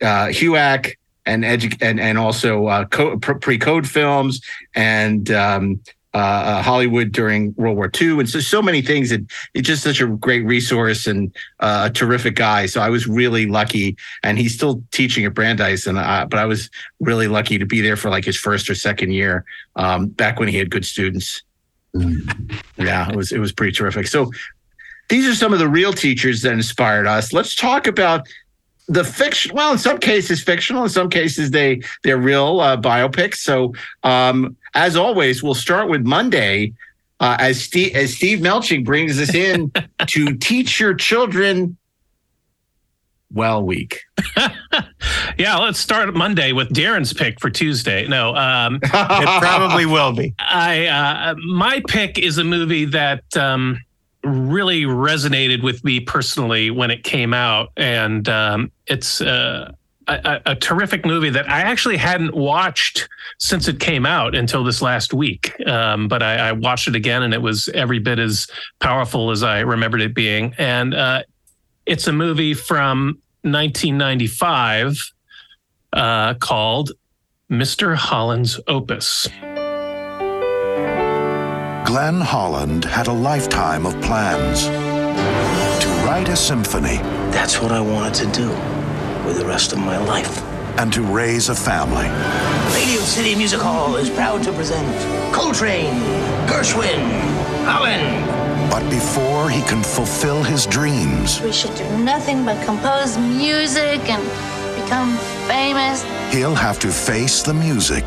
uh, 0.00 0.26
HUAC 0.26 0.96
and 1.24 1.44
edu- 1.44 1.80
and 1.80 2.00
and 2.00 2.18
also 2.18 2.66
uh, 2.66 2.84
co- 2.86 3.16
pre-code 3.18 3.88
films 3.88 4.40
and 4.74 5.30
um, 5.30 5.80
uh, 6.14 6.18
uh, 6.18 6.62
Hollywood 6.62 7.10
during 7.12 7.54
World 7.56 7.76
War 7.76 7.90
II, 8.00 8.20
and 8.20 8.28
so 8.28 8.40
so 8.40 8.60
many 8.60 8.82
things. 8.82 9.10
And 9.10 9.30
it's 9.54 9.66
just 9.66 9.82
such 9.82 10.00
a 10.00 10.06
great 10.06 10.44
resource 10.44 11.06
and 11.06 11.34
uh, 11.60 11.88
a 11.90 11.92
terrific 11.92 12.34
guy. 12.34 12.66
So 12.66 12.80
I 12.80 12.90
was 12.90 13.06
really 13.06 13.46
lucky, 13.46 13.96
and 14.22 14.38
he's 14.38 14.54
still 14.54 14.82
teaching 14.90 15.24
at 15.24 15.34
Brandeis, 15.34 15.86
and 15.86 15.98
uh, 15.98 16.26
but 16.28 16.38
I 16.38 16.44
was 16.44 16.70
really 17.00 17.28
lucky 17.28 17.58
to 17.58 17.66
be 17.66 17.80
there 17.80 17.96
for 17.96 18.10
like 18.10 18.24
his 18.24 18.36
first 18.36 18.68
or 18.68 18.74
second 18.74 19.12
year, 19.12 19.44
um, 19.76 20.08
back 20.08 20.38
when 20.38 20.48
he 20.48 20.58
had 20.58 20.70
good 20.70 20.84
students. 20.84 21.42
Mm. 21.96 22.60
Yeah, 22.76 23.08
it 23.08 23.16
was 23.16 23.32
it 23.32 23.38
was 23.38 23.52
pretty 23.52 23.72
terrific. 23.72 24.06
So 24.06 24.30
these 25.08 25.26
are 25.26 25.34
some 25.34 25.52
of 25.52 25.58
the 25.58 25.68
real 25.68 25.92
teachers 25.92 26.42
that 26.42 26.52
inspired 26.52 27.06
us. 27.06 27.32
Let's 27.32 27.54
talk 27.54 27.86
about 27.86 28.26
the 28.88 29.04
fiction 29.04 29.54
well 29.54 29.72
in 29.72 29.78
some 29.78 29.96
cases 29.96 30.42
fictional 30.42 30.82
in 30.82 30.88
some 30.88 31.08
cases 31.08 31.52
they 31.52 31.80
they're 32.02 32.18
real 32.18 32.58
uh, 32.58 32.76
biopics 32.76 33.36
so 33.36 33.72
um 34.02 34.56
as 34.74 34.96
always, 34.96 35.42
we'll 35.42 35.54
start 35.54 35.88
with 35.88 36.04
Monday 36.04 36.72
uh, 37.20 37.36
as 37.38 37.62
Steve 37.62 37.94
as 37.94 38.14
Steve 38.14 38.40
Melching 38.40 38.84
brings 38.84 39.20
us 39.20 39.32
in 39.32 39.72
to 40.08 40.36
teach 40.36 40.80
your 40.80 40.94
children 40.94 41.76
well 43.32 43.62
week. 43.62 44.00
yeah, 45.38 45.56
let's 45.56 45.78
start 45.78 46.12
Monday 46.14 46.52
with 46.52 46.70
Daren's 46.70 47.12
pick 47.12 47.40
for 47.40 47.48
Tuesday. 47.48 48.06
No, 48.06 48.34
um, 48.34 48.76
it 48.82 49.40
probably 49.40 49.86
will 49.86 50.12
be. 50.12 50.34
I 50.38 50.86
uh, 50.86 51.34
my 51.46 51.80
pick 51.86 52.18
is 52.18 52.38
a 52.38 52.44
movie 52.44 52.86
that 52.86 53.24
um, 53.36 53.78
really 54.24 54.82
resonated 54.82 55.62
with 55.62 55.82
me 55.84 56.00
personally 56.00 56.70
when 56.70 56.90
it 56.90 57.04
came 57.04 57.32
out, 57.32 57.70
and 57.76 58.28
um, 58.28 58.72
it's. 58.86 59.20
Uh, 59.20 59.72
a, 60.08 60.40
a, 60.46 60.54
terrific 60.56 61.04
movie 61.04 61.30
that 61.30 61.48
I 61.48 61.60
actually 61.60 61.96
hadn't 61.96 62.34
watched 62.34 63.08
since 63.38 63.68
it 63.68 63.80
came 63.80 64.06
out 64.06 64.34
until 64.34 64.64
this 64.64 64.82
last 64.82 65.14
week. 65.14 65.54
Um, 65.66 66.08
but 66.08 66.22
I, 66.22 66.48
I, 66.48 66.52
watched 66.52 66.88
it 66.88 66.94
again, 66.94 67.22
and 67.22 67.32
it 67.34 67.42
was 67.42 67.68
every 67.70 67.98
bit 67.98 68.18
as 68.18 68.46
powerful 68.80 69.30
as 69.30 69.42
I 69.42 69.60
remembered 69.60 70.00
it 70.00 70.14
being. 70.14 70.54
And 70.58 70.94
uh, 70.94 71.22
it's 71.86 72.06
a 72.06 72.12
movie 72.12 72.54
from 72.54 73.18
1995 73.42 75.12
uh, 75.92 76.34
called 76.34 76.92
Mr. 77.50 77.94
Holland's 77.94 78.60
Opus. 78.66 79.28
Glenn 81.84 82.20
Holland 82.20 82.84
had 82.84 83.08
a 83.08 83.12
lifetime 83.12 83.86
of 83.86 84.00
plans 84.00 84.64
to 84.64 85.88
write 86.06 86.28
a 86.28 86.36
symphony. 86.36 86.98
That's 87.30 87.60
what 87.60 87.72
I 87.72 87.80
wanted 87.80 88.14
to 88.14 88.40
do 88.40 88.71
with 89.24 89.38
the 89.38 89.46
rest 89.46 89.72
of 89.72 89.78
my 89.78 89.96
life. 89.98 90.42
And 90.78 90.92
to 90.92 91.02
raise 91.02 91.48
a 91.48 91.54
family. 91.54 92.08
Radio 92.74 93.00
City 93.00 93.34
Music 93.34 93.60
Hall 93.60 93.96
is 93.96 94.08
proud 94.10 94.42
to 94.44 94.52
present 94.52 94.86
Coltrane, 95.32 95.94
Gershwin, 96.46 96.98
Allen. 97.66 98.70
But 98.70 98.88
before 98.88 99.50
he 99.50 99.60
can 99.62 99.82
fulfill 99.82 100.42
his 100.42 100.66
dreams, 100.66 101.40
we 101.42 101.52
should 101.52 101.74
do 101.74 101.84
nothing 101.98 102.44
but 102.44 102.64
compose 102.64 103.18
music 103.18 104.00
and 104.08 104.22
become 104.82 105.16
famous. 105.46 106.02
He'll 106.32 106.54
have 106.54 106.78
to 106.80 106.88
face 106.88 107.42
the 107.42 107.54
music. 107.54 108.04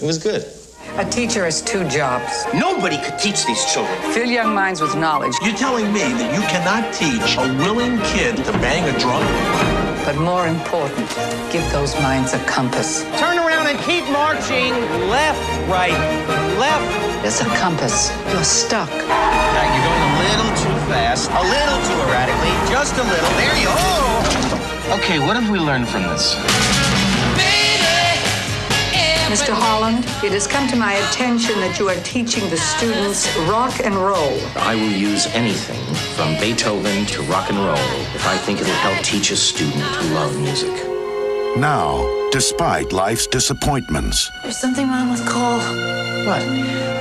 It 0.00 0.06
was 0.06 0.18
good. 0.18 0.61
A 0.98 1.04
teacher 1.06 1.46
has 1.46 1.62
two 1.62 1.88
jobs. 1.88 2.44
Nobody 2.52 2.98
could 2.98 3.18
teach 3.18 3.46
these 3.46 3.64
children. 3.72 3.96
Fill 4.12 4.28
young 4.28 4.54
minds 4.54 4.82
with 4.82 4.94
knowledge. 4.94 5.32
You're 5.40 5.56
telling 5.56 5.90
me 5.90 6.04
that 6.04 6.28
you 6.36 6.44
cannot 6.52 6.92
teach 6.92 7.32
a 7.40 7.48
willing 7.64 7.96
kid 8.12 8.36
to 8.44 8.52
bang 8.60 8.84
a 8.84 8.92
drum? 9.00 9.24
But 10.04 10.20
more 10.20 10.46
important, 10.48 11.08
give 11.48 11.64
those 11.72 11.96
minds 12.04 12.34
a 12.34 12.44
compass. 12.44 13.04
Turn 13.16 13.38
around 13.40 13.72
and 13.72 13.80
keep 13.88 14.04
marching. 14.12 14.76
Left, 15.08 15.40
right, 15.64 15.96
left. 16.60 16.84
It's 17.24 17.40
a 17.40 17.48
compass. 17.56 18.12
You're 18.28 18.44
stuck. 18.44 18.92
Now 18.92 19.64
you're 19.72 19.86
going 19.88 20.04
a 20.04 20.14
little 20.28 20.52
too 20.60 20.76
fast, 20.92 21.32
a 21.32 21.40
little 21.40 21.80
too 21.88 21.98
erratically, 22.04 22.52
just 22.68 22.92
a 23.00 23.04
little. 23.08 23.32
There 23.40 23.56
you 23.56 23.72
go. 23.72 25.00
Okay, 25.00 25.18
what 25.24 25.40
have 25.40 25.48
we 25.48 25.58
learned 25.58 25.88
from 25.88 26.02
this? 26.02 26.36
Mr. 29.32 29.54
Holland, 29.54 30.04
it 30.22 30.30
has 30.32 30.46
come 30.46 30.68
to 30.68 30.76
my 30.76 30.92
attention 30.92 31.58
that 31.60 31.78
you 31.78 31.88
are 31.88 31.96
teaching 32.04 32.44
the 32.50 32.58
students 32.58 33.24
rock 33.48 33.80
and 33.82 33.94
roll. 33.94 34.36
I 34.56 34.74
will 34.74 34.92
use 34.92 35.24
anything 35.28 35.80
from 36.12 36.36
Beethoven 36.38 37.06
to 37.06 37.22
rock 37.22 37.48
and 37.48 37.56
roll 37.56 37.88
if 38.12 38.26
I 38.26 38.36
think 38.36 38.60
it'll 38.60 38.74
help 38.84 39.02
teach 39.02 39.30
a 39.30 39.36
student 39.36 39.82
to 39.94 40.02
love 40.12 40.38
music. 40.38 40.76
Now, 41.56 42.04
despite 42.30 42.92
life's 42.92 43.26
disappointments, 43.26 44.30
there's 44.42 44.58
something 44.58 44.86
wrong 44.86 45.08
with 45.08 45.26
Cole. 45.26 45.64
What? 46.28 46.42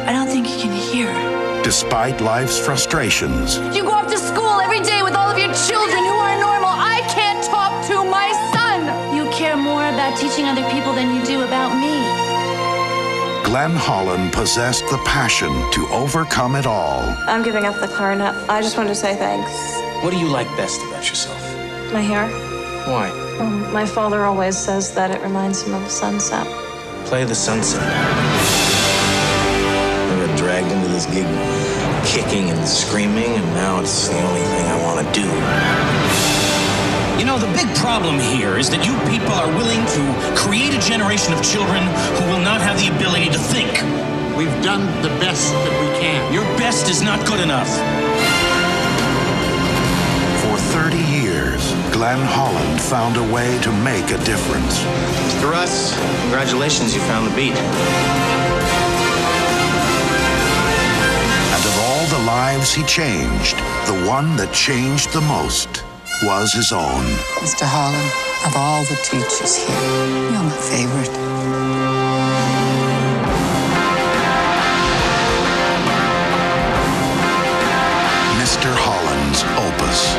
I 0.08 0.13
don't 0.13 0.28
think 0.28 0.48
he 0.48 0.62
can 0.62 0.72
hear. 0.72 1.12
Despite 1.63 2.22
life's 2.22 2.58
frustrations, 2.58 3.58
you 3.76 3.84
go 3.84 3.91
off 3.91 4.08
to 4.08 4.17
school 4.17 4.62
every 4.62 4.80
day 4.80 5.04
with 5.04 5.15
all 5.15 5.30
of 5.30 5.38
your 5.38 5.54
children 5.67 6.02
who 6.08 6.15
are 6.15 6.39
normal. 6.39 6.72
I 6.72 7.04
can't 7.12 7.44
talk 7.44 7.86
to 7.91 8.06
my 8.08 8.32
son. 8.56 8.88
You 9.13 9.30
care 9.32 9.58
more 9.58 9.84
about 9.84 10.17
teaching 10.17 10.46
other 10.46 10.63
people 10.72 10.94
than 10.94 11.13
you 11.13 11.26
do 11.26 11.44
about 11.44 11.76
me. 11.76 12.01
Glenn 13.52 13.76
Holland 13.76 14.32
possessed 14.32 14.86
the 14.86 14.98
passion 15.00 15.52
to 15.74 15.86
overcome 15.90 16.56
it 16.56 16.66
all. 16.66 17.02
I'm 17.28 17.44
giving 17.44 17.66
up 17.66 17.76
the 17.82 17.88
clarinet. 17.90 18.34
I 18.50 18.62
just 18.62 18.78
wanted 18.78 18.88
to 18.92 18.96
say 18.96 19.14
thanks. 19.14 19.52
What 20.02 20.12
do 20.12 20.18
you 20.18 20.30
like 20.30 20.48
best 20.56 20.80
about 20.88 21.10
yourself? 21.10 21.38
My 21.92 22.00
hair. 22.00 22.30
Why? 22.88 23.10
Um, 23.42 23.70
my 23.74 23.86
father 23.86 24.24
always 24.24 24.56
says 24.56 24.96
that 24.96 25.12
it 25.12 25.22
reminds 25.22 25.64
him 25.64 25.74
of 25.74 25.84
a 25.84 25.90
sunset. 25.90 26.48
Play 27.08 27.26
the 27.26 27.36
sunset. 27.36 27.84
I 30.14 30.26
got 30.26 30.38
dragged 30.38 30.72
into 30.72 30.88
this 30.88 31.06
gig 31.08 31.28
kicking 32.08 32.52
and 32.52 32.66
screaming, 32.66 33.36
and 33.36 33.46
now 33.48 33.82
it's 33.82 34.08
the 34.08 34.18
only 34.18 34.40
thing 34.40 34.66
I 34.66 34.82
want 34.82 35.06
to 35.06 35.12
do. 35.14 36.31
You 37.22 37.28
know, 37.28 37.38
the 37.38 37.54
big 37.54 37.70
problem 37.76 38.18
here 38.18 38.58
is 38.58 38.68
that 38.72 38.82
you 38.82 38.98
people 39.06 39.30
are 39.38 39.46
willing 39.54 39.86
to 39.94 40.02
create 40.34 40.74
a 40.74 40.82
generation 40.82 41.38
of 41.38 41.46
children 41.46 41.86
who 42.18 42.26
will 42.34 42.42
not 42.42 42.66
have 42.66 42.82
the 42.82 42.90
ability 42.90 43.30
to 43.30 43.38
think. 43.38 43.70
We've 44.34 44.50
done 44.66 44.90
the 45.06 45.14
best 45.22 45.54
that 45.54 45.76
we 45.78 45.86
can. 46.02 46.34
Your 46.34 46.42
best 46.58 46.90
is 46.90 47.06
not 47.06 47.22
good 47.30 47.38
enough. 47.38 47.70
For 50.42 50.58
30 50.74 50.98
years, 50.98 51.62
Glenn 51.94 52.26
Holland 52.26 52.82
found 52.82 53.14
a 53.18 53.26
way 53.30 53.54
to 53.62 53.72
make 53.86 54.10
a 54.10 54.18
difference. 54.26 54.82
Mr. 55.30 55.46
Russ, 55.46 55.94
congratulations, 56.26 56.96
you 56.98 57.02
found 57.02 57.30
the 57.30 57.36
beat. 57.38 57.54
And 61.54 61.62
of 61.70 61.76
all 61.86 62.04
the 62.18 62.26
lives 62.26 62.74
he 62.74 62.82
changed, 62.90 63.62
the 63.86 64.10
one 64.10 64.36
that 64.42 64.50
changed 64.58 65.14
the 65.14 65.22
most 65.22 65.86
was 66.24 66.54
his 66.54 66.72
own. 66.72 67.04
Mr. 67.42 67.64
Holland, 67.66 68.12
of 68.46 68.56
all 68.56 68.84
the 68.86 68.96
teachers 69.04 69.56
here, 69.56 70.32
you're 70.32 70.44
my 70.44 70.58
favorite. 70.58 72.22
Mr. 78.42 78.70
Holland's 78.76 79.44
opus. 79.66 80.16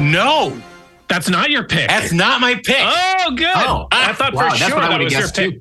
No, 0.00 0.60
That's 1.08 1.28
not 1.28 1.50
your 1.50 1.64
pick. 1.64 1.88
that's 1.88 2.12
not 2.12 2.40
my 2.40 2.54
pick. 2.54 2.76
Oh, 2.80 3.32
good. 3.36 3.48
Oh, 3.54 3.86
I 3.92 4.12
thought 4.12 4.32
wow, 4.34 4.50
for 4.50 4.56
sure 4.56 4.78
I 4.78 4.80
that 4.80 4.90
would've 4.92 5.04
was 5.04 5.12
your 5.12 5.28
pick. 5.28 5.54
too. 5.54 5.60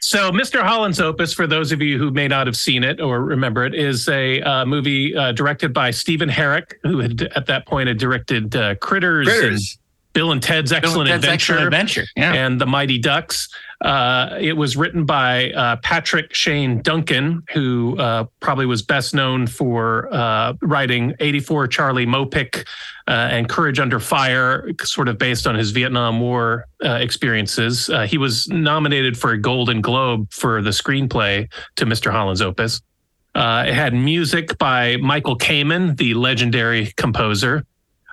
So, 0.00 0.30
Mr. 0.30 0.62
Holland's 0.62 1.00
Opus, 1.00 1.32
for 1.32 1.46
those 1.46 1.72
of 1.72 1.80
you 1.80 1.98
who 1.98 2.10
may 2.10 2.28
not 2.28 2.46
have 2.46 2.56
seen 2.56 2.84
it 2.84 3.00
or 3.00 3.22
remember 3.22 3.64
it, 3.64 3.74
is 3.74 4.08
a 4.08 4.40
uh, 4.42 4.66
movie 4.66 5.16
uh, 5.16 5.32
directed 5.32 5.72
by 5.72 5.90
Stephen 5.90 6.28
Herek, 6.28 6.74
who 6.82 7.00
had 7.00 7.22
at 7.34 7.46
that 7.46 7.66
point 7.66 7.88
had 7.88 7.98
directed 7.98 8.54
uh, 8.54 8.74
Critters, 8.76 9.26
Critters. 9.26 9.78
Bill 10.16 10.32
and 10.32 10.42
Ted's 10.42 10.72
Excellent 10.72 11.10
Ted's 11.10 11.24
Adventure, 11.24 11.52
Excellent 11.52 11.66
Adventure, 11.66 12.04
yeah. 12.16 12.32
and 12.32 12.58
The 12.58 12.64
Mighty 12.64 12.96
Ducks. 12.96 13.50
Uh, 13.82 14.38
it 14.40 14.54
was 14.54 14.74
written 14.74 15.04
by 15.04 15.50
uh, 15.50 15.76
Patrick 15.82 16.32
Shane 16.32 16.80
Duncan, 16.80 17.42
who 17.52 17.98
uh, 17.98 18.24
probably 18.40 18.64
was 18.64 18.80
best 18.80 19.12
known 19.12 19.46
for 19.46 20.08
uh, 20.10 20.54
writing 20.62 21.12
84 21.20 21.68
Charlie 21.68 22.06
Mopic 22.06 22.66
uh, 23.06 23.10
and 23.10 23.46
Courage 23.46 23.78
Under 23.78 24.00
Fire, 24.00 24.70
sort 24.84 25.08
of 25.08 25.18
based 25.18 25.46
on 25.46 25.54
his 25.54 25.72
Vietnam 25.72 26.18
War 26.18 26.64
uh, 26.82 26.92
experiences. 26.92 27.90
Uh, 27.90 28.06
he 28.06 28.16
was 28.16 28.48
nominated 28.48 29.18
for 29.18 29.32
a 29.32 29.38
Golden 29.38 29.82
Globe 29.82 30.32
for 30.32 30.62
the 30.62 30.70
screenplay 30.70 31.46
to 31.76 31.84
Mr. 31.84 32.10
Holland's 32.10 32.40
Opus. 32.40 32.80
Uh, 33.34 33.66
it 33.68 33.74
had 33.74 33.92
music 33.92 34.56
by 34.56 34.96
Michael 34.96 35.36
Kamen, 35.36 35.98
the 35.98 36.14
legendary 36.14 36.90
composer. 36.96 37.66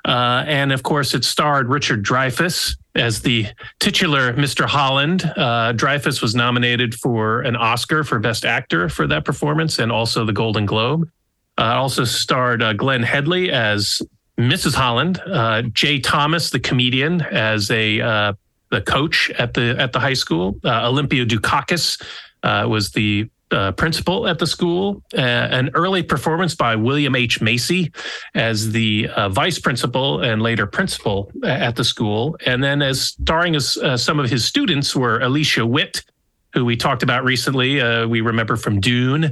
Uh, 0.05 0.43
and 0.47 0.71
of 0.71 0.83
course, 0.83 1.13
it 1.13 1.23
starred 1.23 1.69
Richard 1.69 2.03
Dreyfuss 2.03 2.75
as 2.95 3.21
the 3.21 3.47
titular 3.79 4.33
Mr. 4.33 4.65
Holland. 4.65 5.23
Uh, 5.23 5.73
Dreyfuss 5.73 6.21
was 6.21 6.35
nominated 6.35 6.93
for 6.95 7.41
an 7.41 7.55
Oscar 7.55 8.03
for 8.03 8.19
Best 8.19 8.45
Actor 8.45 8.89
for 8.89 9.07
that 9.07 9.23
performance 9.23 9.79
and 9.79 9.91
also 9.91 10.25
the 10.25 10.33
Golden 10.33 10.65
Globe. 10.65 11.09
Uh, 11.57 11.75
also 11.75 12.03
starred 12.03 12.61
uh, 12.61 12.73
Glenn 12.73 13.03
Headley 13.03 13.51
as 13.51 14.01
Mrs. 14.37 14.73
Holland, 14.73 15.21
uh, 15.27 15.61
Jay 15.73 15.99
Thomas, 15.99 16.49
the 16.49 16.59
comedian, 16.59 17.21
as 17.21 17.69
a 17.69 18.01
uh, 18.01 18.33
the 18.71 18.81
coach 18.81 19.29
at 19.37 19.53
the 19.53 19.75
at 19.77 19.93
the 19.93 19.99
high 19.99 20.15
school. 20.15 20.59
Olympia 20.65 21.25
Dukakis 21.25 22.01
was 22.43 22.91
the 22.91 23.29
uh, 23.53 23.71
principal 23.73 24.27
at 24.27 24.39
the 24.39 24.47
school. 24.47 25.01
Uh, 25.13 25.21
an 25.21 25.69
early 25.73 26.03
performance 26.03 26.55
by 26.55 26.75
William 26.75 27.15
H. 27.15 27.41
Macy 27.41 27.91
as 28.35 28.71
the 28.71 29.07
uh, 29.15 29.29
vice 29.29 29.59
principal 29.59 30.21
and 30.21 30.41
later 30.41 30.65
principal 30.65 31.31
at 31.43 31.75
the 31.75 31.83
school. 31.83 32.35
And 32.45 32.63
then 32.63 32.81
as 32.81 33.01
starring 33.01 33.55
as 33.55 33.77
uh, 33.77 33.97
some 33.97 34.19
of 34.19 34.29
his 34.29 34.43
students 34.45 34.95
were 34.95 35.19
Alicia 35.19 35.65
Witt, 35.65 36.03
who 36.53 36.65
we 36.65 36.75
talked 36.75 37.03
about 37.03 37.23
recently. 37.23 37.81
Uh, 37.81 38.07
we 38.07 38.21
remember 38.21 38.55
from 38.55 38.79
Dune, 38.79 39.31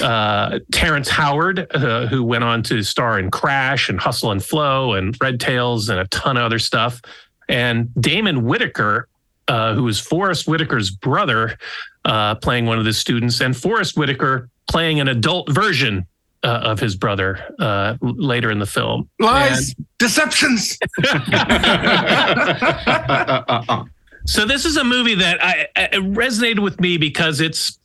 uh, 0.00 0.58
Terrence 0.72 1.08
Howard, 1.08 1.66
uh, 1.74 2.06
who 2.06 2.22
went 2.22 2.44
on 2.44 2.62
to 2.64 2.82
star 2.82 3.18
in 3.18 3.30
Crash 3.30 3.88
and 3.88 4.00
Hustle 4.00 4.30
and 4.30 4.42
Flow 4.42 4.94
and 4.94 5.16
Red 5.20 5.38
Tails 5.38 5.88
and 5.88 6.00
a 6.00 6.06
ton 6.06 6.36
of 6.36 6.44
other 6.44 6.58
stuff. 6.58 7.00
And 7.48 7.92
Damon 8.00 8.44
Whitaker, 8.44 9.08
uh, 9.48 9.74
who 9.74 9.82
was 9.82 10.00
Forest 10.00 10.46
Whitaker's 10.46 10.90
brother, 10.90 11.58
uh, 12.04 12.34
playing 12.36 12.66
one 12.66 12.78
of 12.78 12.84
the 12.84 12.92
students, 12.92 13.40
and 13.40 13.56
Forest 13.56 13.96
Whitaker 13.96 14.48
playing 14.68 15.00
an 15.00 15.08
adult 15.08 15.50
version 15.50 16.06
uh, 16.42 16.60
of 16.64 16.80
his 16.80 16.96
brother 16.96 17.54
uh, 17.58 17.96
later 18.00 18.50
in 18.50 18.58
the 18.58 18.66
film. 18.66 19.08
Lies, 19.20 19.74
deceptions. 19.98 20.78
So 24.24 24.44
this 24.44 24.64
is 24.64 24.76
a 24.76 24.84
movie 24.84 25.16
that 25.16 25.42
I, 25.42 25.66
resonated 25.94 26.60
with 26.60 26.80
me 26.80 26.96
because 26.96 27.40
it's 27.40 27.78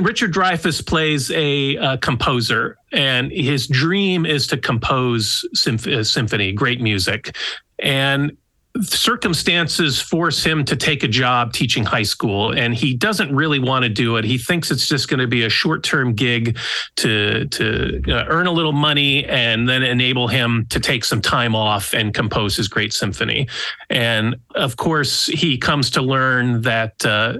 Richard 0.00 0.32
Dreyfuss 0.32 0.84
plays 0.84 1.30
a, 1.30 1.76
uh 1.76 1.96
composer, 1.98 2.76
and 2.92 3.30
his 3.30 3.68
dream 3.68 4.26
is 4.26 4.46
to 4.48 4.56
compose 4.56 5.46
symph- 5.52 5.86
uh, 5.86 6.02
symphony, 6.02 6.52
great 6.52 6.80
music, 6.80 7.36
and 7.78 8.36
circumstances 8.82 10.00
force 10.00 10.42
him 10.42 10.64
to 10.64 10.74
take 10.74 11.04
a 11.04 11.08
job 11.08 11.52
teaching 11.52 11.84
high 11.84 12.02
school 12.02 12.52
and 12.52 12.74
he 12.74 12.94
doesn't 12.94 13.34
really 13.34 13.60
want 13.60 13.84
to 13.84 13.88
do 13.88 14.16
it. 14.16 14.24
He 14.24 14.36
thinks 14.36 14.70
it's 14.70 14.88
just 14.88 15.08
going 15.08 15.20
to 15.20 15.28
be 15.28 15.44
a 15.44 15.48
short-term 15.48 16.14
gig 16.14 16.58
to 16.96 17.46
to 17.46 18.02
uh, 18.08 18.24
earn 18.28 18.48
a 18.48 18.52
little 18.52 18.72
money 18.72 19.24
and 19.26 19.68
then 19.68 19.84
enable 19.84 20.26
him 20.26 20.66
to 20.70 20.80
take 20.80 21.04
some 21.04 21.20
time 21.20 21.54
off 21.54 21.92
and 21.94 22.12
compose 22.14 22.56
his 22.56 22.66
great 22.66 22.92
symphony. 22.92 23.48
And 23.90 24.36
of 24.56 24.76
course 24.76 25.26
he 25.26 25.56
comes 25.56 25.88
to 25.92 26.02
learn 26.02 26.62
that 26.62 27.04
uh, 27.06 27.34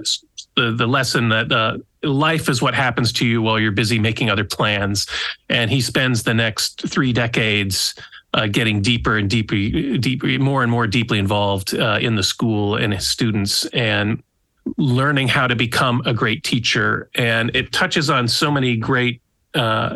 the 0.55 0.71
the 0.71 0.87
lesson 0.87 1.29
that 1.29 1.51
uh, 1.51 1.77
life 2.01 2.47
is 2.47 2.61
what 2.61 2.73
happens 2.73 3.11
to 3.11 3.27
you 3.27 3.41
while 3.41 3.59
you're 3.59 3.73
busy 3.73 3.99
making 3.99 4.29
other 4.29 4.45
plans. 4.45 5.05
And 5.49 5.69
he 5.69 5.81
spends 5.81 6.23
the 6.23 6.33
next 6.33 6.87
3 6.87 7.11
decades 7.11 7.93
uh, 8.35 8.47
getting 8.47 8.81
deeper 8.81 9.17
and 9.17 9.29
deeper, 9.29 9.55
deeper, 9.97 10.27
more 10.39 10.61
and 10.61 10.69
more 10.69 10.85
deeply 10.85 11.17
involved 11.17 11.73
uh, 11.73 11.97
in 12.01 12.15
the 12.15 12.23
school 12.23 12.75
and 12.75 12.93
his 12.93 13.07
students, 13.07 13.65
and 13.67 14.21
learning 14.77 15.29
how 15.29 15.47
to 15.47 15.55
become 15.55 16.01
a 16.05 16.13
great 16.13 16.43
teacher. 16.43 17.09
And 17.15 17.55
it 17.55 17.71
touches 17.71 18.09
on 18.09 18.27
so 18.27 18.51
many 18.51 18.75
great, 18.75 19.21
uh, 19.53 19.95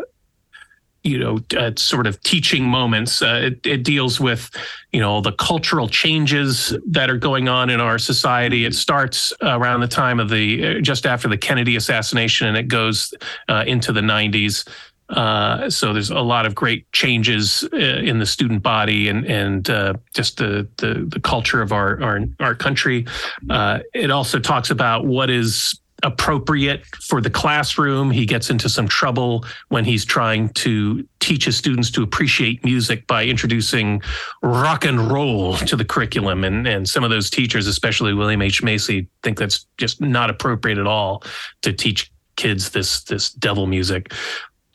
you 1.04 1.18
know, 1.18 1.40
uh, 1.58 1.72
sort 1.76 2.08
of 2.08 2.22
teaching 2.22 2.64
moments. 2.64 3.22
Uh, 3.22 3.42
it, 3.52 3.66
it 3.66 3.84
deals 3.84 4.22
with, 4.22 4.50
you 4.94 5.02
know, 5.02 5.20
the 5.20 5.34
cultural 5.34 5.90
changes 5.90 6.74
that 6.88 7.10
are 7.10 7.18
going 7.18 7.50
on 7.50 7.70
in 7.70 7.82
our 7.82 8.00
society. 8.00 8.64
It 8.64 8.74
starts 8.74 9.34
around 9.42 9.82
the 9.82 9.88
time 9.88 10.20
of 10.20 10.30
the 10.30 10.80
just 10.82 11.06
after 11.06 11.28
the 11.28 11.38
Kennedy 11.38 11.76
assassination, 11.76 12.48
and 12.48 12.56
it 12.56 12.70
goes 12.70 13.14
uh, 13.50 13.66
into 13.68 13.92
the 13.92 14.02
90s. 14.02 14.66
Uh, 15.10 15.70
so 15.70 15.92
there's 15.92 16.12
a 16.12 16.20
lot 16.20 16.46
of 16.46 16.54
great 16.54 16.90
changes 16.92 17.68
uh, 17.74 17.78
in 17.78 18.20
the 18.20 18.26
student 18.26 18.62
body 18.62 19.10
and 19.10 19.26
and 19.26 19.70
uh, 19.70 19.94
just 20.14 20.38
the, 20.38 20.68
the 20.78 21.06
the 21.08 21.20
culture 21.20 21.62
of 21.62 21.72
our 21.72 22.02
our 22.02 22.20
our 22.40 22.56
country. 22.56 23.06
Uh, 23.50 23.80
it 23.94 24.12
also 24.12 24.40
talks 24.40 24.70
about 24.70 25.06
what 25.06 25.30
is 25.30 25.80
appropriate 26.04 26.86
for 27.02 27.22
the 27.22 27.30
classroom. 27.30 28.12
He 28.12 28.26
gets 28.26 28.50
into 28.50 28.70
some 28.70 28.88
trouble 28.88 29.46
when 29.70 29.84
he's 29.84 30.06
trying 30.06 30.50
to 30.50 31.06
teach 31.20 31.46
his 31.46 31.58
students 31.58 31.92
to 31.92 32.04
appreciate 32.04 32.64
music 32.64 33.06
by 33.08 33.26
introducing 33.26 34.02
rock 34.42 34.86
and 34.86 35.12
roll 35.12 35.58
to 35.58 35.76
the 35.76 35.86
curriculum. 35.86 36.44
And, 36.44 36.68
and 36.68 36.88
some 36.88 37.04
of 37.04 37.10
those 37.10 37.30
teachers, 37.30 37.68
especially 37.68 38.14
William 38.14 38.42
H. 38.42 38.64
Macy, 38.64 39.08
think 39.24 39.38
that's 39.38 39.66
just 39.78 40.00
not 40.00 40.30
appropriate 40.30 40.78
at 40.78 40.88
all 40.88 41.24
to 41.64 41.74
teach 41.74 42.12
kids 42.36 42.70
this 42.70 43.04
this 43.04 43.32
devil 43.32 43.68
music 43.68 44.14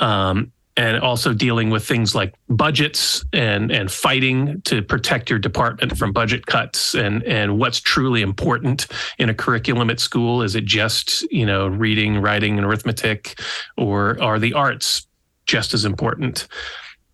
um, 0.01 0.53
and 0.77 0.99
also 1.01 1.33
dealing 1.33 1.71
with 1.71 1.87
things 1.87 2.15
like 2.15 2.35
budgets 2.49 3.25
and 3.33 3.71
and 3.71 3.93
fighting 3.93 4.61
to 4.63 4.83
protect 4.83 5.31
your 5.31 5.39
department 5.39 5.97
from 5.97 6.13
budget 6.13 6.47
cuts 6.47 6.95
and 6.95 7.23
and 7.25 7.59
what's 7.59 7.81
truly 7.81 8.23
important 8.23 8.89
in 9.19 9.29
a 9.29 9.35
curriculum 9.35 9.91
at 9.91 10.01
school. 10.01 10.43
Is 10.43 10.55
it 10.55 10.65
just 10.65 11.23
you 11.31 11.47
know 11.47 11.69
reading 11.69 12.21
writing 12.21 12.59
and 12.59 12.67
arithmetic 12.67 13.39
or 13.77 14.21
are 14.21 14.39
the 14.39 14.53
arts 14.55 15.07
just 15.47 15.75
as 15.75 15.85
important? 15.85 16.49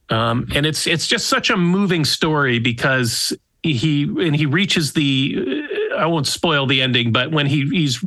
Um, 0.08 0.48
and 0.54 0.64
it's 0.64 0.86
it's 0.86 1.06
just 1.06 1.28
such 1.28 1.50
a 1.50 1.56
moving 1.56 2.04
story 2.04 2.58
because 2.58 3.36
he 3.62 4.04
and 4.04 4.34
he 4.34 4.46
reaches 4.46 4.94
the 4.94 5.66
I 5.96 6.06
won't 6.06 6.26
spoil 6.26 6.66
the 6.66 6.80
ending 6.80 7.12
but 7.12 7.30
when 7.30 7.46
he 7.46 7.68
he's 7.68 8.02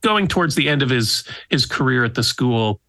going 0.00 0.26
towards 0.26 0.56
the 0.56 0.68
end 0.68 0.82
of 0.82 0.90
his 0.90 1.24
his 1.48 1.64
career 1.64 2.04
at 2.04 2.14
the 2.14 2.24
school 2.24 2.80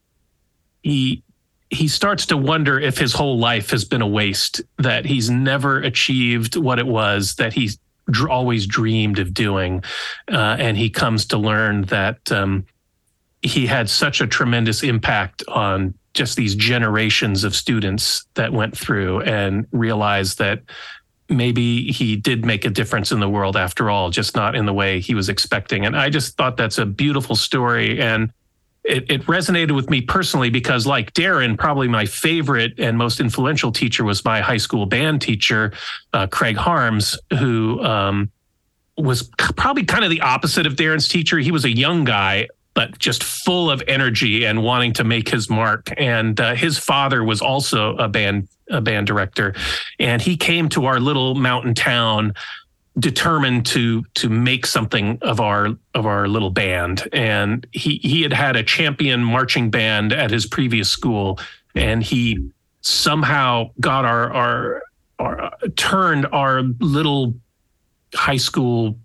he 0.82 1.24
he 1.70 1.88
starts 1.88 2.26
to 2.28 2.38
wonder 2.38 2.80
if 2.80 2.98
his 2.98 3.14
whole 3.14 3.38
life 3.38 3.72
has 3.72 3.84
been 3.84 4.02
a 4.02 4.08
waste, 4.08 4.62
that 4.78 5.06
he's 5.06 5.30
never 5.30 5.80
achieved 5.82 6.56
what 6.56 6.80
it 6.80 6.88
was 6.88 7.36
that 7.36 7.54
he 7.54 7.72
dr- 8.10 8.30
always 8.32 8.66
dreamed 8.66 9.20
of 9.20 9.34
doing. 9.34 9.84
Uh, 10.32 10.56
and 10.60 10.78
he 10.78 10.90
comes 10.90 11.26
to 11.26 11.38
learn 11.38 11.82
that 11.84 12.32
um, 12.32 12.66
he 13.42 13.66
had 13.68 13.90
such 13.90 14.22
a 14.22 14.28
tremendous 14.28 14.84
impact 14.84 15.44
on 15.48 15.94
just 16.14 16.36
these 16.36 16.56
generations 16.56 17.44
of 17.44 17.56
students 17.56 18.26
that 18.34 18.52
went 18.52 18.76
through 18.76 19.22
and 19.22 19.68
realized 19.72 20.38
that 20.40 20.64
maybe 21.30 21.92
he 21.92 22.16
did 22.16 22.46
make 22.46 22.66
a 22.66 22.70
difference 22.70 23.12
in 23.12 23.20
the 23.20 23.30
world 23.30 23.58
after 23.58 23.90
all, 23.90 24.10
just 24.10 24.36
not 24.36 24.56
in 24.56 24.66
the 24.66 24.74
way 24.74 25.00
he 25.00 25.14
was 25.14 25.30
expecting. 25.30 25.86
And 25.86 25.96
I 25.96 26.10
just 26.10 26.38
thought 26.38 26.58
that's 26.58 26.78
a 26.78 26.86
beautiful 26.86 27.36
story. 27.36 28.02
And 28.02 28.32
it, 28.88 29.12
it, 29.12 29.26
resonated 29.26 29.76
with 29.76 29.90
me 29.90 30.02
personally 30.02 30.50
because, 30.50 30.88
like 30.88 31.14
Daren, 31.14 31.58
probably 31.58 31.88
my 31.88 32.06
favorite 32.06 32.74
and 32.78 32.98
most 32.98 33.20
influential 33.20 33.72
teacher 33.72 34.04
was 34.04 34.24
my 34.24 34.40
high 34.40 34.58
school 34.58 34.86
band 34.86 35.22
teacher, 35.22 35.74
uh, 36.14 36.28
Craig 36.28 36.56
Harms, 36.56 37.20
who 37.38 37.84
um, 37.84 38.32
was 38.98 39.30
probably 39.58 39.84
kind 39.84 40.04
of 40.04 40.10
the 40.10 40.22
opposite 40.22 40.66
of 40.66 40.76
Daren's 40.76 41.08
teacher. 41.08 41.38
He 41.38 41.52
was 41.52 41.66
a 41.66 41.70
young 41.70 42.06
guy, 42.06 42.48
but 42.74 42.98
just 42.98 43.24
full 43.24 43.70
of 43.70 43.84
energy 43.88 44.46
and 44.46 44.64
wanting 44.64 44.94
to 44.94 45.04
make 45.04 45.28
his 45.28 45.50
mark. 45.50 45.92
And 45.98 46.40
uh, 46.40 46.56
his 46.56 46.78
father 46.78 47.24
was 47.24 47.42
also 47.42 47.96
a 47.98 48.08
band 48.08 48.48
a 48.70 48.82
band 48.82 49.08
director, 49.08 49.56
and 49.98 50.22
he 50.22 50.36
came 50.36 50.68
to 50.70 50.86
our 50.86 51.00
little 51.00 51.36
mountain 51.36 51.74
town 51.74 52.34
determined 53.00 53.66
to 53.68 54.04
to 54.16 54.30
make 54.30 54.66
something 54.66 55.18
of 55.22 55.40
our 55.40 55.70
of 55.94 56.06
our 56.06 56.28
little 56.28 56.50
band. 56.50 57.08
And 57.14 57.66
he 57.72 57.98
he 57.98 58.22
had 58.22 58.34
had 58.34 58.56
a 58.56 58.64
champion 58.64 59.24
marching 59.24 59.70
band 59.70 60.14
at 60.14 60.32
his 60.32 60.46
previous 60.46 60.90
school 60.90 61.40
and 61.76 62.04
he 62.04 62.50
somehow 62.82 63.70
got 63.80 64.06
our 64.06 64.34
our, 64.34 64.84
our 65.20 65.52
turned 65.76 66.26
our 66.32 66.64
little 66.80 67.36
high 68.14 68.38
school 68.38 68.98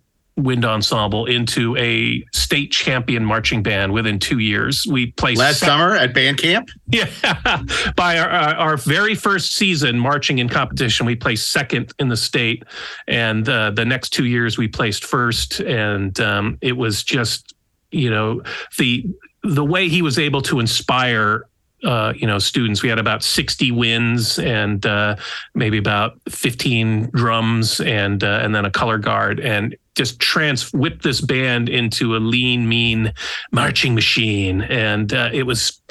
wind 0.43 0.65
ensemble 0.65 1.27
into 1.27 1.77
a 1.77 2.25
state 2.33 2.73
champion 2.73 3.25
marching 3.25 3.63
band 3.63 3.93
within 3.93 4.19
two 4.19 4.39
years. 4.39 4.87
We 4.89 5.13
placed 5.13 5.39
Last 5.39 5.61
summer 5.61 5.95
at 5.95 6.15
band 6.15 6.39
camp. 6.39 6.69
yeah, 6.87 7.09
by 7.97 8.19
our, 8.19 8.29
our 8.29 8.55
our 8.55 8.77
very 8.77 9.15
first 9.15 9.55
season 9.55 9.99
marching 9.99 10.39
in 10.39 10.49
competition, 10.49 11.07
we 11.07 11.17
placed 11.17 11.51
second 11.51 11.93
in 11.99 12.09
the 12.09 12.17
state, 12.17 12.65
and 13.07 13.49
uh, 13.49 13.71
the 13.71 13.85
next 13.85 14.11
two 14.11 14.25
years 14.25 14.59
we 14.59 14.69
placed 14.69 15.05
first, 15.05 15.61
and 15.61 16.19
um, 16.21 16.59
it 16.61 16.77
was 16.77 17.03
just 17.03 17.55
you 17.91 18.11
know 18.11 18.43
the 18.79 19.07
the 19.43 19.65
way 19.65 19.89
he 19.89 20.03
was 20.03 20.19
able 20.19 20.43
to 20.43 20.61
inspire. 20.61 21.47
Uh, 21.85 22.13
you 22.17 22.27
know, 22.27 22.39
students. 22.39 22.83
We 22.83 22.89
had 22.89 22.99
about 22.99 23.25
sixty 23.25 23.73
wins 23.73 24.39
and 24.39 24.85
uh, 24.87 25.17
maybe 25.55 25.79
about 25.79 26.19
fifteen 26.29 27.11
drums 27.11 27.81
and 27.81 28.23
uh, 28.23 28.41
and 28.43 28.55
then 28.55 28.65
a 28.65 28.71
color 28.71 28.99
guard, 28.99 29.41
and 29.41 29.77
just 29.97 30.21
trans 30.21 30.73
whipped 30.73 31.03
this 31.03 31.21
band 31.21 31.69
into 31.69 32.17
a 32.17 32.19
lean, 32.19 32.69
mean 32.69 33.13
marching 33.51 33.95
machine. 33.95 34.63
And 34.63 35.13
uh, 35.13 35.31
it 35.33 35.43
was 35.43 35.83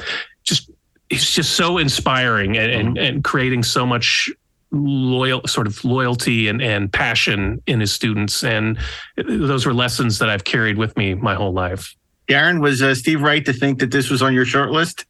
just 0.44 0.72
it's 1.10 1.36
just 1.36 1.54
so 1.54 1.78
inspiring 1.78 2.58
and, 2.58 2.72
and, 2.72 2.98
and 2.98 3.24
creating 3.24 3.64
so 3.64 3.86
much 3.86 4.30
loyal 4.72 5.42
sort 5.46 5.68
of 5.68 5.84
loyalty 5.84 6.48
and, 6.48 6.62
and 6.62 6.92
passion 6.94 7.62
in 7.68 7.82
his 7.82 7.92
students 7.92 8.42
and 8.42 8.80
those 9.18 9.66
were 9.66 9.74
lessons 9.74 10.18
that 10.20 10.30
i've 10.30 10.46
carried 10.46 10.78
with 10.78 10.96
me 10.96 11.14
my 11.14 11.36
whole 11.36 11.52
life 11.52 11.94
Daren, 12.32 12.62
was 12.62 12.82
uh, 12.82 12.96
Steve 12.96 13.22
right 13.22 13.46
to 13.46 13.52
think 13.52 13.80
that 13.80 13.92
this 13.92 14.10
was 14.10 14.22
on 14.22 14.34
your 14.34 14.46
short 14.46 14.72
list? 14.72 15.06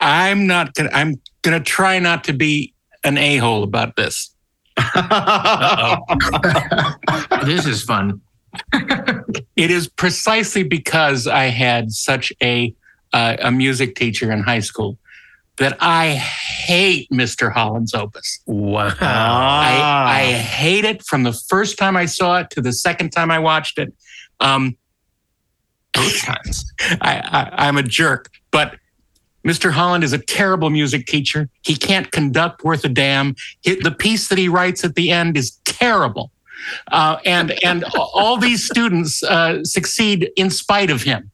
I'm 0.00 0.46
not 0.46 0.74
gonna. 0.74 0.90
I'm 0.92 1.20
gonna 1.42 1.60
try 1.60 1.98
not 1.98 2.24
to 2.24 2.32
be 2.32 2.74
an 3.04 3.18
a 3.18 3.36
hole 3.38 3.62
about 3.62 3.96
this. 3.96 4.34
this 7.44 7.66
is 7.66 7.82
fun. 7.82 8.20
it 9.56 9.70
is 9.70 9.88
precisely 9.88 10.62
because 10.62 11.26
I 11.26 11.44
had 11.44 11.92
such 11.92 12.32
a 12.42 12.74
uh, 13.12 13.36
a 13.40 13.50
music 13.50 13.94
teacher 13.96 14.30
in 14.30 14.42
high 14.42 14.60
school 14.60 14.98
that 15.58 15.76
I 15.80 16.10
hate 16.10 17.10
Mr. 17.10 17.52
Holland's 17.52 17.92
opus. 17.92 18.40
Wow. 18.46 18.96
I, 19.00 20.04
I 20.06 20.32
hate 20.32 20.84
it 20.84 21.04
from 21.04 21.24
the 21.24 21.32
first 21.32 21.76
time 21.78 21.96
I 21.96 22.06
saw 22.06 22.38
it 22.38 22.50
to 22.50 22.60
the 22.60 22.72
second 22.72 23.10
time 23.10 23.30
I 23.30 23.38
watched 23.40 23.78
it. 23.78 23.92
Um, 24.40 24.76
Both 25.92 26.22
times. 26.22 26.72
I, 27.00 27.18
I, 27.18 27.66
I'm 27.66 27.76
a 27.76 27.82
jerk, 27.82 28.30
but 28.50 28.76
Mr. 29.46 29.70
Holland 29.70 30.04
is 30.04 30.12
a 30.12 30.18
terrible 30.18 30.70
music 30.70 31.06
teacher. 31.06 31.48
He 31.62 31.76
can't 31.76 32.10
conduct 32.10 32.64
worth 32.64 32.84
a 32.84 32.88
damn. 32.88 33.34
The 33.64 33.94
piece 33.96 34.28
that 34.28 34.38
he 34.38 34.48
writes 34.48 34.84
at 34.84 34.94
the 34.94 35.10
end 35.10 35.36
is 35.36 35.52
terrible. 35.64 36.30
Uh, 36.90 37.18
and 37.24 37.52
and 37.64 37.84
all 37.94 38.36
these 38.36 38.66
students 38.66 39.22
uh, 39.22 39.64
succeed 39.64 40.30
in 40.36 40.50
spite 40.50 40.90
of 40.90 41.02
him. 41.02 41.30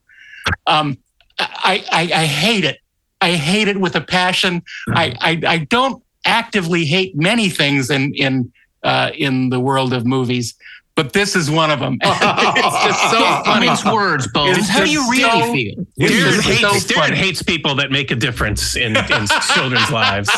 Um, 0.66 0.98
I, 1.38 1.84
I 1.90 2.02
I 2.02 2.26
hate 2.26 2.64
it. 2.64 2.78
I 3.20 3.32
hate 3.32 3.68
it 3.68 3.80
with 3.80 3.96
a 3.96 4.02
passion. 4.02 4.62
I, 4.88 5.14
I 5.20 5.40
I 5.46 5.59
don't 5.59 6.02
actively 6.26 6.84
hate 6.84 7.16
many 7.16 7.48
things 7.48 7.90
in 7.90 8.12
in 8.14 8.52
uh, 8.82 9.11
in 9.16 9.48
the 9.48 9.61
world 9.61 9.94
of 9.94 10.05
movies, 10.05 10.55
but 10.97 11.12
this 11.12 11.34
is 11.34 11.51
one 11.51 11.70
of 11.70 11.80
them. 11.80 11.99
it's 12.03 12.84
just 12.84 13.11
so 13.11 13.18
funny. 13.45 13.66
Mince 13.66 13.84
words, 13.84 14.28
Bones. 14.28 14.59
It's 14.59 14.68
How 14.68 14.84
do 14.84 14.90
you 14.90 15.11
really 15.11 15.22
so- 15.22 15.53
feel? 15.53 15.86
it's 15.97 16.12
Daren 16.14 16.32
just 16.34 16.49
hates, 16.49 16.86
so 16.86 16.95
Daren 17.01 17.14
hates 17.14 17.42
people 17.42 17.74
that 17.76 17.90
make 17.90 18.11
a 18.11 18.16
difference 18.16 18.76
in, 18.76 18.97
in 18.97 19.26
children's 19.55 19.90
lives. 19.90 20.28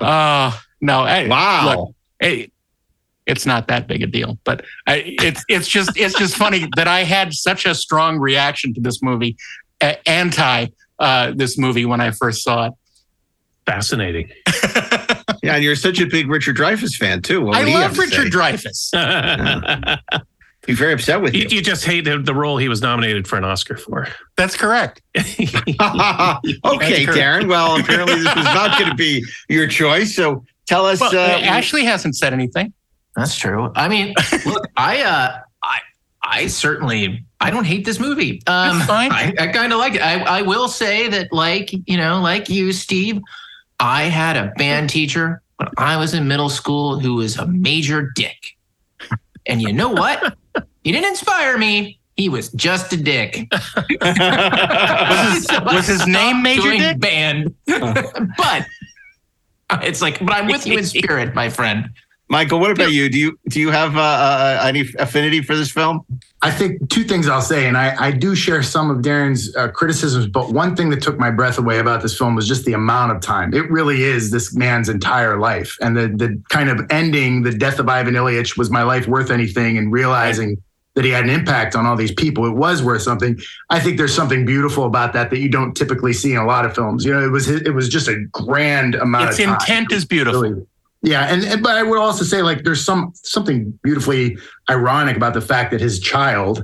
Oh 0.00 0.60
no! 0.80 1.00
I, 1.00 1.26
Wow. 1.28 1.74
look, 1.76 1.94
it- 2.20 2.52
it's 3.26 3.44
not 3.44 3.68
that 3.68 3.86
big 3.86 4.00
a 4.02 4.06
deal, 4.06 4.38
but 4.44 4.64
I, 4.86 5.02
it's 5.20 5.44
it's 5.50 5.68
just 5.68 5.90
it's 5.98 6.18
just 6.18 6.34
funny 6.34 6.66
that 6.76 6.88
I 6.88 7.00
had 7.04 7.34
such 7.34 7.66
a 7.66 7.74
strong 7.74 8.18
reaction 8.18 8.72
to 8.72 8.80
this 8.80 9.02
movie, 9.02 9.36
uh, 9.82 9.94
anti 10.06 10.68
uh, 10.98 11.32
this 11.36 11.58
movie 11.58 11.84
when 11.84 12.00
I 12.00 12.10
first 12.12 12.42
saw 12.42 12.68
it. 12.68 12.72
Fascinating. 13.66 14.30
Yeah, 15.42 15.54
and 15.54 15.64
you're 15.64 15.76
such 15.76 16.00
a 16.00 16.06
big 16.06 16.28
Richard 16.28 16.56
Dreyfuss 16.56 16.96
fan 16.96 17.22
too. 17.22 17.42
What 17.44 17.56
I 17.56 17.60
would 17.60 17.68
he 17.68 17.74
have 17.74 17.96
love 17.96 17.96
to 17.96 18.00
Richard 18.00 18.32
say? 18.32 18.38
Dreyfuss. 18.38 19.98
He's 20.66 20.78
very 20.78 20.92
upset 20.92 21.22
with 21.22 21.34
you, 21.34 21.44
you. 21.44 21.56
you 21.56 21.62
just 21.62 21.86
hate 21.86 22.04
the, 22.04 22.18
the 22.18 22.34
role 22.34 22.58
he 22.58 22.68
was 22.68 22.82
nominated 22.82 23.26
for 23.26 23.36
an 23.36 23.44
Oscar 23.44 23.78
for. 23.78 24.06
That's 24.36 24.54
correct. 24.54 25.00
okay, 25.16 25.46
correct. 25.46 26.44
Daren. 26.62 27.48
Well, 27.48 27.80
apparently 27.80 28.16
this 28.16 28.36
was 28.36 28.44
not 28.44 28.78
going 28.78 28.90
to 28.90 28.96
be 28.96 29.24
your 29.48 29.66
choice. 29.66 30.14
So 30.14 30.44
tell 30.66 30.84
us. 30.84 31.00
Well, 31.00 31.10
uh, 31.14 31.40
Ashley 31.40 31.86
hasn't 31.86 32.16
said 32.16 32.34
anything. 32.34 32.74
That's 33.16 33.34
true. 33.34 33.72
I 33.74 33.88
mean, 33.88 34.14
look, 34.44 34.66
I 34.76 35.00
uh 35.00 35.40
I 35.62 35.78
I 36.22 36.46
certainly 36.48 37.24
I 37.40 37.50
don't 37.50 37.64
hate 37.64 37.84
this 37.84 37.98
movie. 37.98 38.42
Um 38.46 38.80
fine. 38.82 39.10
I, 39.10 39.32
I 39.38 39.46
kind 39.46 39.72
of 39.72 39.78
like 39.78 39.94
it. 39.94 40.02
I, 40.02 40.20
I 40.20 40.42
will 40.42 40.68
say 40.68 41.08
that 41.08 41.32
like, 41.32 41.72
you 41.72 41.96
know, 41.96 42.20
like 42.20 42.48
you, 42.48 42.72
Steve, 42.72 43.20
I 43.80 44.04
had 44.04 44.36
a 44.36 44.52
band 44.56 44.90
teacher 44.90 45.42
when 45.56 45.68
I 45.76 45.96
was 45.96 46.14
in 46.14 46.26
middle 46.28 46.48
school 46.48 46.98
who 46.98 47.16
was 47.16 47.36
a 47.38 47.46
major 47.46 48.10
dick. 48.14 48.36
And 49.46 49.62
you 49.62 49.72
know 49.72 49.90
what? 49.90 50.36
He 50.84 50.92
didn't 50.92 51.08
inspire 51.08 51.56
me. 51.58 51.98
He 52.16 52.28
was 52.28 52.50
just 52.52 52.92
a 52.92 52.96
dick. 52.96 53.46
Was 54.00 55.48
his, 55.48 55.60
was 55.60 55.86
his 55.86 56.06
name 56.06 56.42
Major 56.42 56.72
Dick? 56.72 56.98
band. 56.98 57.54
but 57.66 58.66
it's 59.82 60.02
like, 60.02 60.18
but 60.18 60.32
I'm 60.32 60.46
with 60.48 60.66
you 60.66 60.78
in 60.78 60.84
spirit, 60.84 61.34
my 61.34 61.48
friend. 61.48 61.90
Michael, 62.30 62.60
what 62.60 62.70
about 62.70 62.92
you? 62.92 63.08
Do 63.08 63.18
you 63.18 63.38
do 63.48 63.58
you 63.58 63.70
have 63.70 63.96
uh, 63.96 64.00
uh, 64.00 64.60
any 64.64 64.84
affinity 64.98 65.42
for 65.42 65.56
this 65.56 65.70
film? 65.70 66.04
I 66.42 66.50
think 66.50 66.88
two 66.90 67.02
things 67.02 67.28
I'll 67.28 67.40
say, 67.42 67.66
and 67.66 67.76
I, 67.76 67.96
I 67.98 68.10
do 68.12 68.34
share 68.36 68.62
some 68.62 68.90
of 68.90 69.02
Daren's 69.02 69.54
uh, 69.56 69.68
criticisms, 69.68 70.26
but 70.28 70.52
one 70.52 70.76
thing 70.76 70.90
that 70.90 71.02
took 71.02 71.18
my 71.18 71.30
breath 71.30 71.58
away 71.58 71.78
about 71.78 72.00
this 72.02 72.16
film 72.16 72.36
was 72.36 72.46
just 72.46 72.64
the 72.64 72.74
amount 72.74 73.10
of 73.12 73.20
time. 73.20 73.52
It 73.54 73.68
really 73.70 74.02
is 74.04 74.30
this 74.30 74.54
man's 74.54 74.88
entire 74.88 75.38
life. 75.38 75.76
And 75.80 75.96
the, 75.96 76.06
the 76.08 76.40
kind 76.48 76.68
of 76.68 76.86
ending, 76.90 77.42
the 77.42 77.50
death 77.52 77.80
of 77.80 77.88
Ivan 77.88 78.14
Ilyich, 78.14 78.56
was 78.56 78.70
my 78.70 78.82
life 78.84 79.08
worth 79.08 79.30
anything, 79.30 79.78
and 79.78 79.90
realizing 79.90 80.62
that 80.94 81.04
he 81.04 81.10
had 81.10 81.24
an 81.24 81.30
impact 81.30 81.74
on 81.74 81.86
all 81.86 81.96
these 81.96 82.12
people, 82.12 82.44
it 82.46 82.54
was 82.54 82.82
worth 82.84 83.02
something. 83.02 83.38
I 83.70 83.80
think 83.80 83.96
there's 83.98 84.14
something 84.14 84.44
beautiful 84.44 84.84
about 84.84 85.12
that 85.14 85.30
that 85.30 85.38
you 85.38 85.48
don't 85.48 85.74
typically 85.74 86.12
see 86.12 86.32
in 86.32 86.38
a 86.38 86.46
lot 86.46 86.64
of 86.64 86.74
films. 86.74 87.04
You 87.04 87.14
know, 87.14 87.24
it 87.24 87.30
was 87.30 87.48
it 87.48 87.74
was 87.74 87.88
just 87.88 88.06
a 88.06 88.16
grand 88.32 88.94
amount 88.96 89.30
Its 89.30 89.38
of 89.40 89.44
time. 89.46 89.54
intent 89.54 89.92
is 89.92 90.04
beautiful. 90.04 90.42
Really- 90.42 90.66
yeah, 91.02 91.26
and, 91.32 91.44
and 91.44 91.62
but 91.62 91.76
I 91.76 91.82
would 91.82 91.98
also 91.98 92.24
say 92.24 92.42
like 92.42 92.64
there's 92.64 92.84
some 92.84 93.12
something 93.14 93.78
beautifully 93.82 94.36
ironic 94.68 95.16
about 95.16 95.34
the 95.34 95.40
fact 95.40 95.70
that 95.70 95.80
his 95.80 96.00
child 96.00 96.62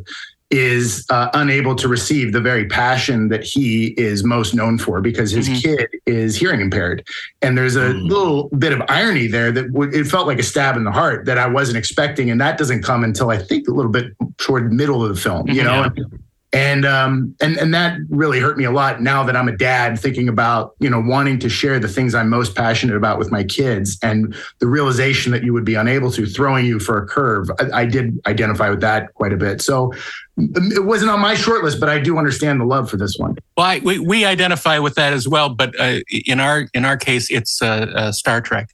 is 0.50 1.04
uh, 1.10 1.30
unable 1.34 1.74
to 1.74 1.88
receive 1.88 2.32
the 2.32 2.40
very 2.40 2.66
passion 2.66 3.28
that 3.28 3.42
he 3.42 3.86
is 3.96 4.22
most 4.22 4.54
known 4.54 4.78
for 4.78 5.00
because 5.00 5.32
his 5.32 5.48
Mhm. 5.48 5.62
kid 5.62 5.88
is 6.06 6.36
hearing 6.36 6.60
impaired, 6.60 7.02
and 7.42 7.56
there's 7.58 7.74
a 7.76 7.88
little 7.94 8.48
bit 8.50 8.72
of 8.72 8.80
irony 8.88 9.26
there 9.26 9.50
that 9.50 9.72
w- 9.72 9.90
it 9.92 10.04
felt 10.06 10.26
like 10.28 10.38
a 10.38 10.42
stab 10.44 10.76
in 10.76 10.84
the 10.84 10.92
heart 10.92 11.24
that 11.26 11.38
I 11.38 11.46
wasn't 11.48 11.78
expecting, 11.78 12.30
and 12.30 12.40
that 12.40 12.56
doesn't 12.58 12.82
come 12.82 13.02
until 13.04 13.30
I 13.30 13.38
think 13.38 13.66
a 13.68 13.72
little 13.72 13.90
bit 13.90 14.12
toward 14.38 14.70
the 14.70 14.74
middle 14.74 15.02
of 15.02 15.08
the 15.14 15.20
film, 15.20 15.48
you 15.48 15.62
know. 15.64 15.90
And 16.54 16.86
um 16.86 17.34
and 17.40 17.56
and 17.56 17.74
that 17.74 17.98
really 18.08 18.38
hurt 18.38 18.56
me 18.56 18.62
a 18.62 18.70
lot 18.70 19.02
now 19.02 19.24
that 19.24 19.36
I'm 19.36 19.48
a 19.48 19.56
dad 19.56 19.98
thinking 19.98 20.28
about, 20.28 20.76
you 20.78 20.88
know, 20.88 21.00
wanting 21.00 21.40
to 21.40 21.48
share 21.48 21.80
the 21.80 21.88
things 21.88 22.14
I'm 22.14 22.28
most 22.28 22.54
passionate 22.54 22.96
about 22.96 23.18
with 23.18 23.32
my 23.32 23.42
kids 23.42 23.98
and 24.02 24.34
the 24.60 24.68
realization 24.68 25.32
that 25.32 25.42
you 25.42 25.52
would 25.52 25.64
be 25.64 25.74
unable 25.74 26.12
to 26.12 26.26
throwing 26.26 26.64
you 26.64 26.78
for 26.78 26.96
a 26.96 27.06
curve. 27.06 27.50
I, 27.58 27.80
I 27.80 27.84
did 27.86 28.20
identify 28.26 28.70
with 28.70 28.80
that 28.82 29.12
quite 29.14 29.32
a 29.32 29.36
bit. 29.36 29.62
So 29.62 29.92
um, 30.38 30.52
it 30.70 30.84
wasn't 30.84 31.10
on 31.10 31.18
my 31.18 31.34
short 31.34 31.64
list, 31.64 31.80
but 31.80 31.88
I 31.88 31.98
do 31.98 32.18
understand 32.18 32.60
the 32.60 32.64
love 32.64 32.88
for 32.88 32.98
this 32.98 33.16
one. 33.18 33.36
Well, 33.56 33.66
I, 33.66 33.80
we 33.80 33.98
we 33.98 34.24
identify 34.24 34.78
with 34.78 34.94
that 34.94 35.12
as 35.12 35.28
well, 35.28 35.48
but 35.48 35.78
uh, 35.80 36.00
in 36.08 36.38
our 36.38 36.68
in 36.72 36.84
our 36.84 36.96
case, 36.96 37.30
it's 37.30 37.62
uh, 37.62 37.90
uh, 37.94 38.12
Star 38.12 38.40
Trek 38.40 38.68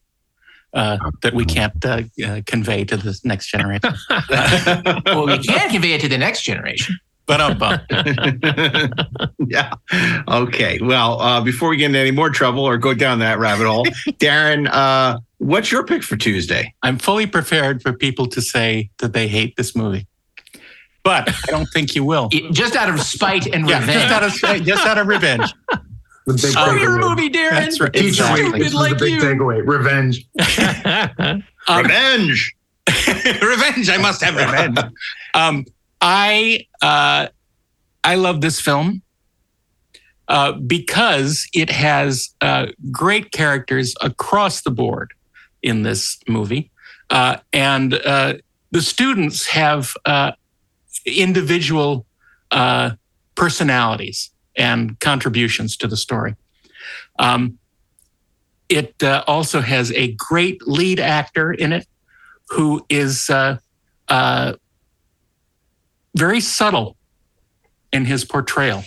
uh, 0.73 0.99
that 1.23 1.35
we 1.35 1.45
can't 1.45 1.85
uh, 1.85 2.03
uh, 2.25 2.41
convey 2.47 2.85
to 2.85 2.97
the 2.97 3.19
next 3.25 3.47
generation. 3.47 3.95
Well, 5.07 5.27
we 5.27 5.39
can 5.39 5.71
convey 5.71 5.93
it 5.93 6.01
to 6.03 6.09
the 6.09 6.19
next 6.19 6.43
generation. 6.43 6.99
But 7.31 7.41
um, 7.41 8.91
yeah. 9.47 9.73
Okay. 10.27 10.81
Well, 10.83 11.21
uh, 11.21 11.41
before 11.43 11.69
we 11.69 11.77
get 11.77 11.87
into 11.87 12.01
any 12.01 12.11
more 12.11 12.29
trouble 12.29 12.65
or 12.65 12.77
go 12.77 12.93
down 12.93 13.21
that 13.21 13.39
rabbit 13.39 13.67
hole, 13.69 13.85
Daren, 14.19 14.69
uh, 14.69 15.21
what's 15.39 15.71
your 15.71 15.85
pick 15.85 16.03
for 16.03 16.17
Tuesday? 16.17 16.75
I'm 16.83 16.99
fully 16.99 17.27
prepared 17.27 17.83
for 17.83 17.93
people 17.93 18.27
to 18.27 18.43
say 18.43 18.91
that 18.99 19.13
they 19.13 19.29
hate 19.29 19.55
this 19.57 19.77
movie, 19.77 20.09
but 21.05 21.29
I 21.29 21.51
don't 21.53 21.69
think 21.73 21.95
you 21.95 22.03
will. 22.05 22.29
It- 22.33 22.53
just 22.53 22.75
out 22.75 22.89
of 22.93 23.01
spite 23.01 23.47
and 23.47 23.69
Yeah, 23.69 23.79
revenge. 23.79 24.01
just 24.03 24.13
out 24.13 24.23
of 24.25 24.33
spite- 24.33 24.63
just 24.65 24.85
out 24.87 24.99
of 24.99 25.07
revenge. 25.07 25.55
The 26.27 26.33
big 26.35 26.53
Show 26.53 26.73
your 26.73 26.99
movie, 26.99 27.31
Daren. 27.31 27.51
That's 27.51 27.81
right. 27.81 27.93
Teacher 27.93 28.09
Exactly. 28.09 28.45
week, 28.51 28.63
this 28.63 28.75
like 28.75 28.99
the 28.99 29.05
big 29.05 29.15
you. 29.15 29.21
takeaway. 29.21 29.63
Revenge. 29.65 30.27
Um, 31.69 31.85
Revenge. 31.85 32.55
revenge. 33.41 33.89
I 33.89 33.99
must 34.01 34.21
have 34.23 34.35
revenge. 34.35 34.79
Um, 35.35 35.65
I 36.01 36.67
uh, 36.83 37.29
I 38.03 38.15
love 38.15 38.41
this 38.41 38.61
film. 38.61 39.03
uh, 40.31 40.53
because 40.53 41.49
it 41.53 41.69
has 41.71 42.33
uh, 42.41 42.67
great 42.93 43.33
characters 43.33 43.97
across 44.01 44.63
the 44.63 44.71
board 44.71 45.13
in 45.61 45.83
this 45.83 46.21
movie. 46.29 46.71
Uh, 47.11 47.37
and 47.53 47.95
uh, 47.95 48.35
the 48.71 48.81
students 48.81 49.49
have 49.49 49.93
uh, 50.07 50.31
individual 51.05 52.07
personalities 53.35 54.31
and 54.57 54.99
contributions 55.01 55.77
to 55.77 55.89
the 55.89 55.97
story. 55.97 56.37
Um, 57.19 57.59
it 58.69 59.03
also 59.27 59.61
has 59.61 59.91
a 59.93 60.13
great 60.13 60.63
lead 60.67 61.01
actor 61.01 61.53
in 61.53 61.73
it 61.73 61.89
who 62.51 62.87
is 62.89 63.29
very 66.17 66.41
subtle 66.41 66.97
in 67.93 68.05
his 68.05 68.25
portrayal. 68.25 68.83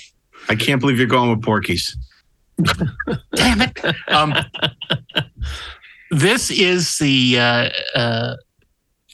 I 0.50 0.56
can't 0.56 0.82
believe 0.82 0.98
you're 0.98 1.08
going 1.08 1.30
with 1.30 1.42
Porky's. 1.42 1.96
Damn 3.36 3.62
it. 3.62 3.80
Um, 4.08 4.34
this 6.12 6.52
is 6.52 6.98
the 6.98 7.40
uh, 7.40 7.70
uh, 7.96 8.36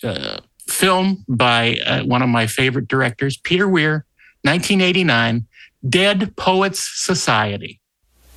uh, 0.03 0.39
film 0.67 1.23
by 1.27 1.77
uh, 1.85 2.03
one 2.03 2.21
of 2.21 2.29
my 2.29 2.47
favorite 2.47 2.87
directors, 2.87 3.37
Peter 3.37 3.67
Weir, 3.67 4.05
1989, 4.43 5.47
Dead 5.87 6.35
Poets 6.35 6.89
Society. 6.95 7.79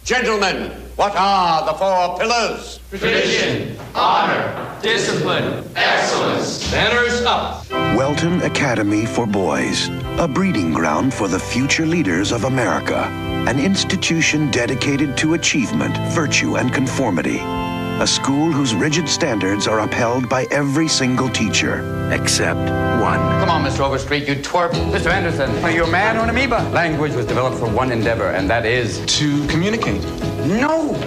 Gentlemen, 0.04 0.72
what 0.96 1.14
are 1.14 1.64
the 1.64 1.74
four 1.74 2.18
pillars? 2.18 2.80
Tradition, 2.90 3.76
honor, 3.94 4.78
discipline, 4.82 5.64
excellence. 5.76 6.68
Banners 6.72 7.22
up. 7.22 7.64
Welton 7.70 8.42
Academy 8.42 9.06
for 9.06 9.26
Boys, 9.26 9.88
a 10.18 10.26
breeding 10.26 10.72
ground 10.72 11.14
for 11.14 11.28
the 11.28 11.38
future 11.38 11.86
leaders 11.86 12.32
of 12.32 12.44
America, 12.44 13.04
an 13.48 13.60
institution 13.60 14.50
dedicated 14.50 15.16
to 15.18 15.34
achievement, 15.34 15.96
virtue, 16.12 16.56
and 16.56 16.74
conformity. 16.74 17.38
A 18.02 18.06
school 18.06 18.50
whose 18.50 18.74
rigid 18.74 19.08
standards 19.08 19.68
are 19.68 19.78
upheld 19.78 20.28
by 20.28 20.48
every 20.50 20.88
single 20.88 21.28
teacher, 21.28 22.10
except 22.12 22.58
one. 23.00 23.20
Come 23.38 23.48
on, 23.48 23.62
Mr. 23.62 23.86
Overstreet, 23.86 24.26
you 24.26 24.34
twerp. 24.34 24.72
Mr. 24.90 25.06
Anderson, 25.06 25.48
are 25.62 25.70
you 25.70 25.84
a 25.84 25.86
man 25.88 26.16
or 26.16 26.24
an 26.24 26.30
amoeba? 26.30 26.68
Language 26.70 27.12
was 27.12 27.26
developed 27.26 27.58
for 27.60 27.68
one 27.68 27.92
endeavor, 27.92 28.30
and 28.30 28.50
that 28.50 28.66
is 28.66 29.06
to 29.06 29.46
communicate. 29.46 30.02
No, 30.48 30.98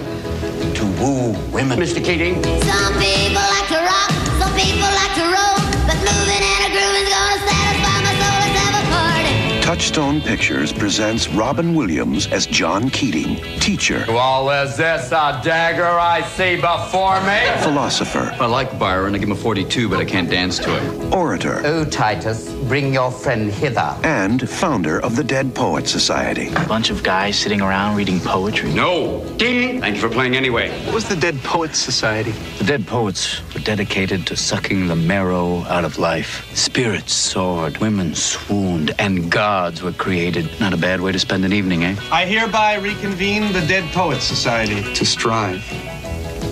to 0.72 0.84
woo 0.98 1.32
women. 1.52 1.78
Mr. 1.78 2.02
Keating. 2.02 2.42
Some 2.64 2.94
people 2.96 3.44
like 3.44 3.68
to 3.68 3.80
rock, 3.84 4.10
some 4.40 4.54
people 4.56 4.88
like 4.88 5.14
to 5.20 5.26
roll, 5.36 5.60
but 5.84 6.00
moving 6.00 6.40
in 6.40 6.58
a 6.64 6.70
groove 6.72 6.96
is 6.96 7.08
gonna 7.12 7.44
satisfy 7.44 7.85
Touchstone 9.66 10.20
Pictures 10.20 10.72
presents 10.72 11.28
Robin 11.28 11.74
Williams 11.74 12.28
as 12.28 12.46
John 12.46 12.88
Keating, 12.88 13.34
teacher, 13.58 14.04
Well, 14.06 14.48
is 14.62 14.76
this 14.76 15.08
a 15.10 15.40
dagger 15.42 15.84
I 15.98 16.22
see 16.22 16.54
before 16.54 17.20
me? 17.22 17.40
philosopher, 17.64 18.32
I 18.40 18.46
like 18.46 18.78
Byron. 18.78 19.16
I 19.16 19.18
give 19.18 19.28
him 19.28 19.32
a 19.32 19.36
42, 19.36 19.88
but 19.88 19.98
I 19.98 20.04
can't 20.04 20.30
dance 20.30 20.60
to 20.60 20.70
him. 20.78 21.12
orator, 21.12 21.62
Oh, 21.64 21.84
Titus, 21.84 22.48
bring 22.68 22.94
your 22.94 23.10
friend 23.10 23.50
hither. 23.52 23.92
and 24.04 24.48
founder 24.48 25.00
of 25.00 25.16
the 25.16 25.24
Dead 25.24 25.52
Poet 25.52 25.88
Society. 25.88 26.46
A 26.54 26.64
bunch 26.66 26.90
of 26.90 27.02
guys 27.02 27.36
sitting 27.36 27.60
around 27.60 27.96
reading 27.96 28.20
poetry. 28.20 28.72
No. 28.72 29.24
Ding. 29.36 29.80
Thank 29.80 29.96
you 29.96 30.00
for 30.00 30.08
playing 30.08 30.36
anyway. 30.36 30.70
What 30.84 30.94
was 30.94 31.08
the 31.08 31.16
Dead 31.16 31.42
Poets 31.42 31.76
Society? 31.80 32.30
The 32.58 32.64
Dead 32.64 32.86
Poets 32.86 33.40
were 33.52 33.60
dedicated 33.60 34.28
to 34.28 34.36
sucking 34.36 34.86
the 34.86 34.96
marrow 34.96 35.64
out 35.64 35.84
of 35.84 35.98
life. 35.98 36.48
Spirits 36.54 37.12
soared, 37.12 37.78
women 37.78 38.14
swooned, 38.14 38.94
and 39.00 39.28
gods 39.56 39.82
were 39.82 39.92
created. 39.92 40.44
Not 40.60 40.74
a 40.74 40.76
bad 40.76 41.00
way 41.00 41.12
to 41.12 41.18
spend 41.18 41.42
an 41.46 41.52
evening, 41.60 41.82
eh? 41.82 41.96
I 42.12 42.26
hereby 42.26 42.74
reconvene 42.74 43.44
the 43.54 43.64
Dead 43.72 43.84
Poets 43.90 44.22
Society. 44.22 44.80
To 44.98 45.04
strive, 45.06 45.62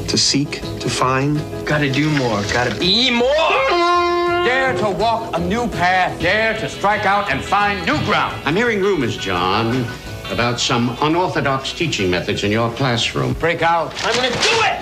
to 0.08 0.16
seek, 0.16 0.52
to 0.84 0.88
find. 0.88 1.32
Gotta 1.66 1.90
do 1.92 2.08
more, 2.22 2.40
gotta 2.58 2.74
be 2.80 3.10
more. 3.10 3.52
Dare 4.48 4.72
to 4.84 4.88
walk 5.04 5.36
a 5.36 5.38
new 5.38 5.68
path. 5.68 6.18
Dare 6.18 6.54
to 6.60 6.66
strike 6.66 7.04
out 7.04 7.30
and 7.30 7.44
find 7.44 7.76
new 7.84 7.98
ground. 8.08 8.34
I'm 8.46 8.56
hearing 8.56 8.80
rumors, 8.80 9.18
John, 9.18 9.84
about 10.30 10.58
some 10.58 10.96
unorthodox 11.02 11.74
teaching 11.74 12.10
methods 12.10 12.42
in 12.42 12.50
your 12.52 12.70
classroom. 12.72 13.34
Break 13.34 13.60
out. 13.60 13.92
I'm 14.06 14.14
gonna 14.16 14.30
do 14.50 14.54
it! 14.70 14.78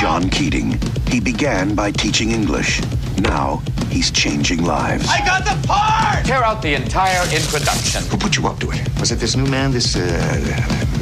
John 0.00 0.28
Keating. 0.28 0.70
He 1.06 1.20
began 1.20 1.76
by 1.76 1.92
teaching 1.92 2.32
English. 2.32 2.82
Now 3.20 3.62
he's 3.98 4.12
changing 4.12 4.62
lives. 4.62 5.08
I 5.08 5.18
got 5.26 5.44
the 5.44 5.56
part! 5.66 6.24
Tear 6.24 6.44
out 6.44 6.62
the 6.62 6.74
entire 6.74 7.20
introduction. 7.34 8.04
Who 8.04 8.16
put 8.16 8.36
you 8.36 8.46
up 8.46 8.60
to 8.60 8.70
it? 8.70 8.88
Was 9.00 9.10
it 9.10 9.16
this 9.16 9.34
new 9.34 9.50
man, 9.50 9.72
this 9.72 9.96
uh, 9.96 10.00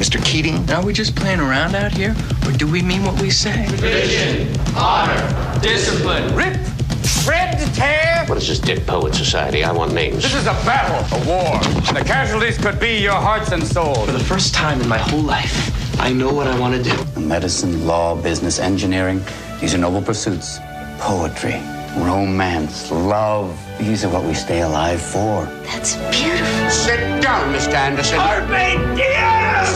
Mr. 0.01 0.17
Keating? 0.25 0.67
Are 0.71 0.83
we 0.83 0.93
just 0.93 1.15
playing 1.15 1.39
around 1.39 1.75
out 1.75 1.91
here? 1.91 2.15
Or 2.43 2.51
do 2.51 2.65
we 2.65 2.81
mean 2.81 3.03
what 3.03 3.21
we 3.21 3.29
say? 3.29 3.67
Tradition, 3.67 4.59
honor, 4.75 5.21
discipline. 5.61 6.33
Rip, 6.33 6.57
shred, 7.05 7.59
tear. 7.75 8.25
What 8.25 8.39
is 8.39 8.47
this 8.47 8.57
Dead 8.57 8.87
Poet 8.87 9.13
Society? 9.13 9.63
I 9.63 9.71
want 9.71 9.93
names. 9.93 10.23
This 10.23 10.33
is 10.33 10.47
a 10.47 10.57
battle, 10.65 10.97
a 11.19 11.21
war. 11.29 11.59
The 11.93 12.03
casualties 12.03 12.57
could 12.57 12.79
be 12.79 12.97
your 12.97 13.19
hearts 13.27 13.51
and 13.51 13.63
souls. 13.63 14.07
For 14.07 14.11
the 14.11 14.27
first 14.33 14.55
time 14.55 14.81
in 14.81 14.87
my 14.87 14.97
whole 14.97 15.21
life, 15.21 15.55
I 16.01 16.11
know 16.11 16.33
what 16.33 16.47
I 16.47 16.59
want 16.59 16.73
to 16.73 16.81
do. 16.81 17.19
Medicine, 17.19 17.85
law, 17.85 18.19
business, 18.19 18.57
engineering. 18.57 19.21
These 19.61 19.75
are 19.75 19.77
noble 19.77 20.01
pursuits. 20.01 20.57
Poetry, 20.99 21.61
romance, 22.03 22.91
love. 22.91 23.57
These 23.77 24.05
are 24.05 24.09
what 24.09 24.23
we 24.23 24.33
stay 24.33 24.61
alive 24.61 25.01
for. 25.01 25.45
That's 25.63 25.95
beautiful. 26.11 26.69
Sit 26.69 27.21
down, 27.21 27.53
Mr. 27.53 27.73
Anderson. 27.73 28.19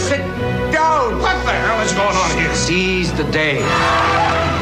Sit 0.10 0.20
down. 0.72 1.20
What 1.20 1.46
the 1.46 1.52
hell 1.52 1.82
is 1.82 1.94
going 1.94 2.16
on 2.16 2.38
here? 2.38 2.54
Seize 2.54 3.14
the 3.14 3.24
day. 3.32 3.60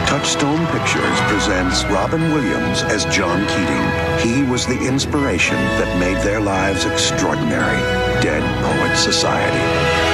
Touchstone 0.08 0.66
Pictures 0.68 1.20
presents 1.32 1.84
Robin 1.86 2.32
Williams 2.34 2.82
as 2.84 3.06
John 3.06 3.46
Keating. 3.48 4.34
He 4.34 4.50
was 4.50 4.66
the 4.66 4.80
inspiration 4.88 5.56
that 5.56 6.00
made 6.00 6.18
their 6.24 6.42
lives 6.42 6.86
extraordinary. 6.86 7.78
Dead 8.22 8.44
Poet 8.64 8.98
Society. 8.98 10.10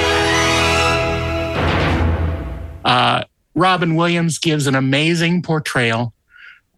Uh, 2.84 3.24
Robin 3.54 3.96
Williams 3.96 4.38
gives 4.38 4.66
an 4.66 4.74
amazing 4.74 5.42
portrayal 5.42 6.12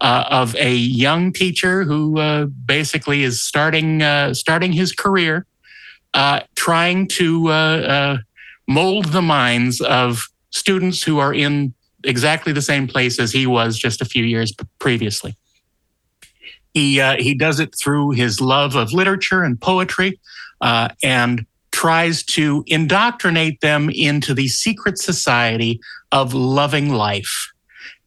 uh, 0.01 0.24
of 0.30 0.55
a 0.57 0.74
young 0.74 1.32
teacher 1.32 1.84
who 1.84 2.18
uh, 2.18 2.46
basically 2.46 3.24
is 3.24 3.42
starting 3.42 4.03
uh, 4.03 4.32
starting 4.32 4.72
his 4.72 4.92
career, 4.92 5.46
uh, 6.14 6.40
trying 6.55 7.09
to 7.09 7.49
uh, 7.49 8.18
mold 8.66 9.07
the 9.07 9.22
minds 9.22 9.80
of 9.80 10.28
students 10.51 11.03
who 11.03 11.18
are 11.18 11.34
in 11.34 11.74
exactly 12.05 12.53
the 12.53 12.62
same 12.62 12.86
place 12.86 13.18
as 13.18 13.32
he 13.32 13.46
was 13.46 13.76
just 13.76 14.01
a 14.01 14.05
few 14.05 14.24
years 14.24 14.53
previously. 14.78 15.36
He 16.74 17.01
he 17.18 17.34
does 17.34 17.59
it 17.59 17.74
through 17.74 18.11
his 18.12 18.40
love 18.40 18.76
of 18.76 18.92
literature 18.92 19.42
and 19.42 19.61
poetry, 19.61 20.20
and 20.61 21.44
tries 21.72 22.22
to 22.24 22.64
indoctrinate 22.66 23.61
them 23.61 23.90
into 23.90 24.34
the 24.34 24.49
secret 24.49 24.99
society 24.99 25.80
of 26.12 26.34
loving 26.34 26.90
life. 26.90 27.53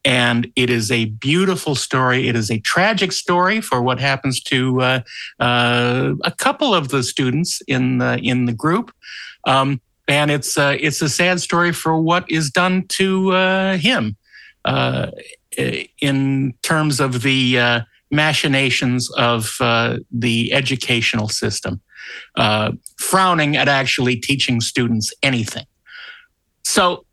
And 0.04 0.52
it 0.56 0.70
is 0.70 0.89
a 0.89 1.06
beautiful 1.06 1.76
story. 1.76 2.28
It 2.28 2.36
is 2.36 2.49
a 2.49 2.60
tragic 2.60 3.12
story 3.12 3.62
for 3.62 3.82
what 3.84 3.99
happens 3.99 4.41
to 4.43 4.82
uh, 4.82 5.02
uh, 5.39 6.14
a 6.24 6.32
couple 6.32 6.74
of 6.74 6.89
the 6.89 7.04
students 7.04 7.62
in 7.68 7.99
the 7.99 8.18
in 8.18 8.45
the 8.45 8.54
group, 8.54 8.91
um, 9.45 9.80
and 10.08 10.32
it's 10.32 10.58
uh, 10.58 10.76
it's 10.80 11.02
a 11.04 11.10
sad 11.10 11.39
story 11.39 11.72
for 11.72 12.02
what 12.02 12.26
is 12.32 12.49
done 12.49 12.88
to 12.88 13.32
uh, 13.32 13.78
him 13.78 14.18
uh, 14.66 15.12
in 16.02 16.54
terms 16.64 16.99
of 16.99 17.22
the 17.22 17.60
uh, 17.60 17.82
machinations 18.10 19.10
of 19.12 19.56
the 20.12 20.52
educational 20.52 21.30
system, 21.30 21.80
frowning 22.97 23.56
at 23.56 23.68
actually 23.68 24.16
teaching 24.16 24.62
students 24.62 25.14
anything. 25.22 25.66
So 26.64 27.06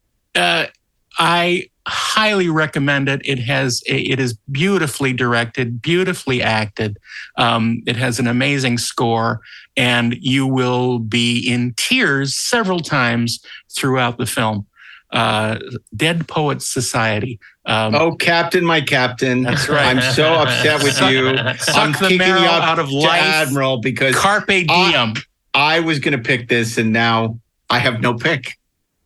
I 1.18 1.68
highly 1.88 2.48
recommend 2.48 3.08
it. 3.08 3.20
It 3.24 3.38
has 3.40 3.82
it 3.86 4.20
is 4.20 4.34
beautifully 4.50 5.12
directed, 5.12 5.80
beautifully 5.80 6.42
acted. 6.42 6.98
Um, 7.36 7.82
it 7.86 7.96
has 7.96 8.18
an 8.18 8.26
amazing 8.26 8.78
score, 8.78 9.40
and 9.76 10.16
you 10.20 10.46
will 10.46 10.98
be 10.98 11.38
in 11.40 11.74
tears 11.76 12.34
several 12.34 12.80
times 12.80 13.40
throughout 13.70 14.18
the 14.18 14.26
film. 14.26 14.66
Uh, 15.10 15.58
Dead 15.96 16.28
Poets 16.28 16.66
Society. 16.68 17.40
Um, 17.64 17.94
oh, 17.94 18.14
Captain, 18.14 18.64
my 18.64 18.80
Captain. 18.82 19.42
That's 19.42 19.68
right. 19.68 19.96
I'm 19.96 20.14
so 20.14 20.34
upset 20.34 20.82
with 20.82 21.00
you. 21.10 21.36
Suck 21.58 21.76
I'm 21.76 21.92
the 21.92 21.98
kicking 21.98 22.18
marrow 22.18 22.40
you 22.40 22.46
out 22.46 22.78
of 22.78 22.90
life. 22.90 23.22
Admiral 23.22 23.78
because 23.80 24.14
Carpe 24.14 24.50
I- 24.50 24.64
diem. 24.64 25.14
I, 25.54 25.80
was 25.80 25.98
going 25.98 26.16
to 26.16 26.22
pick 26.22 26.48
this, 26.48 26.78
and 26.78 26.92
now 26.92 27.40
I 27.70 27.78
have 27.78 28.00
no 28.00 28.14
pick. 28.14 28.58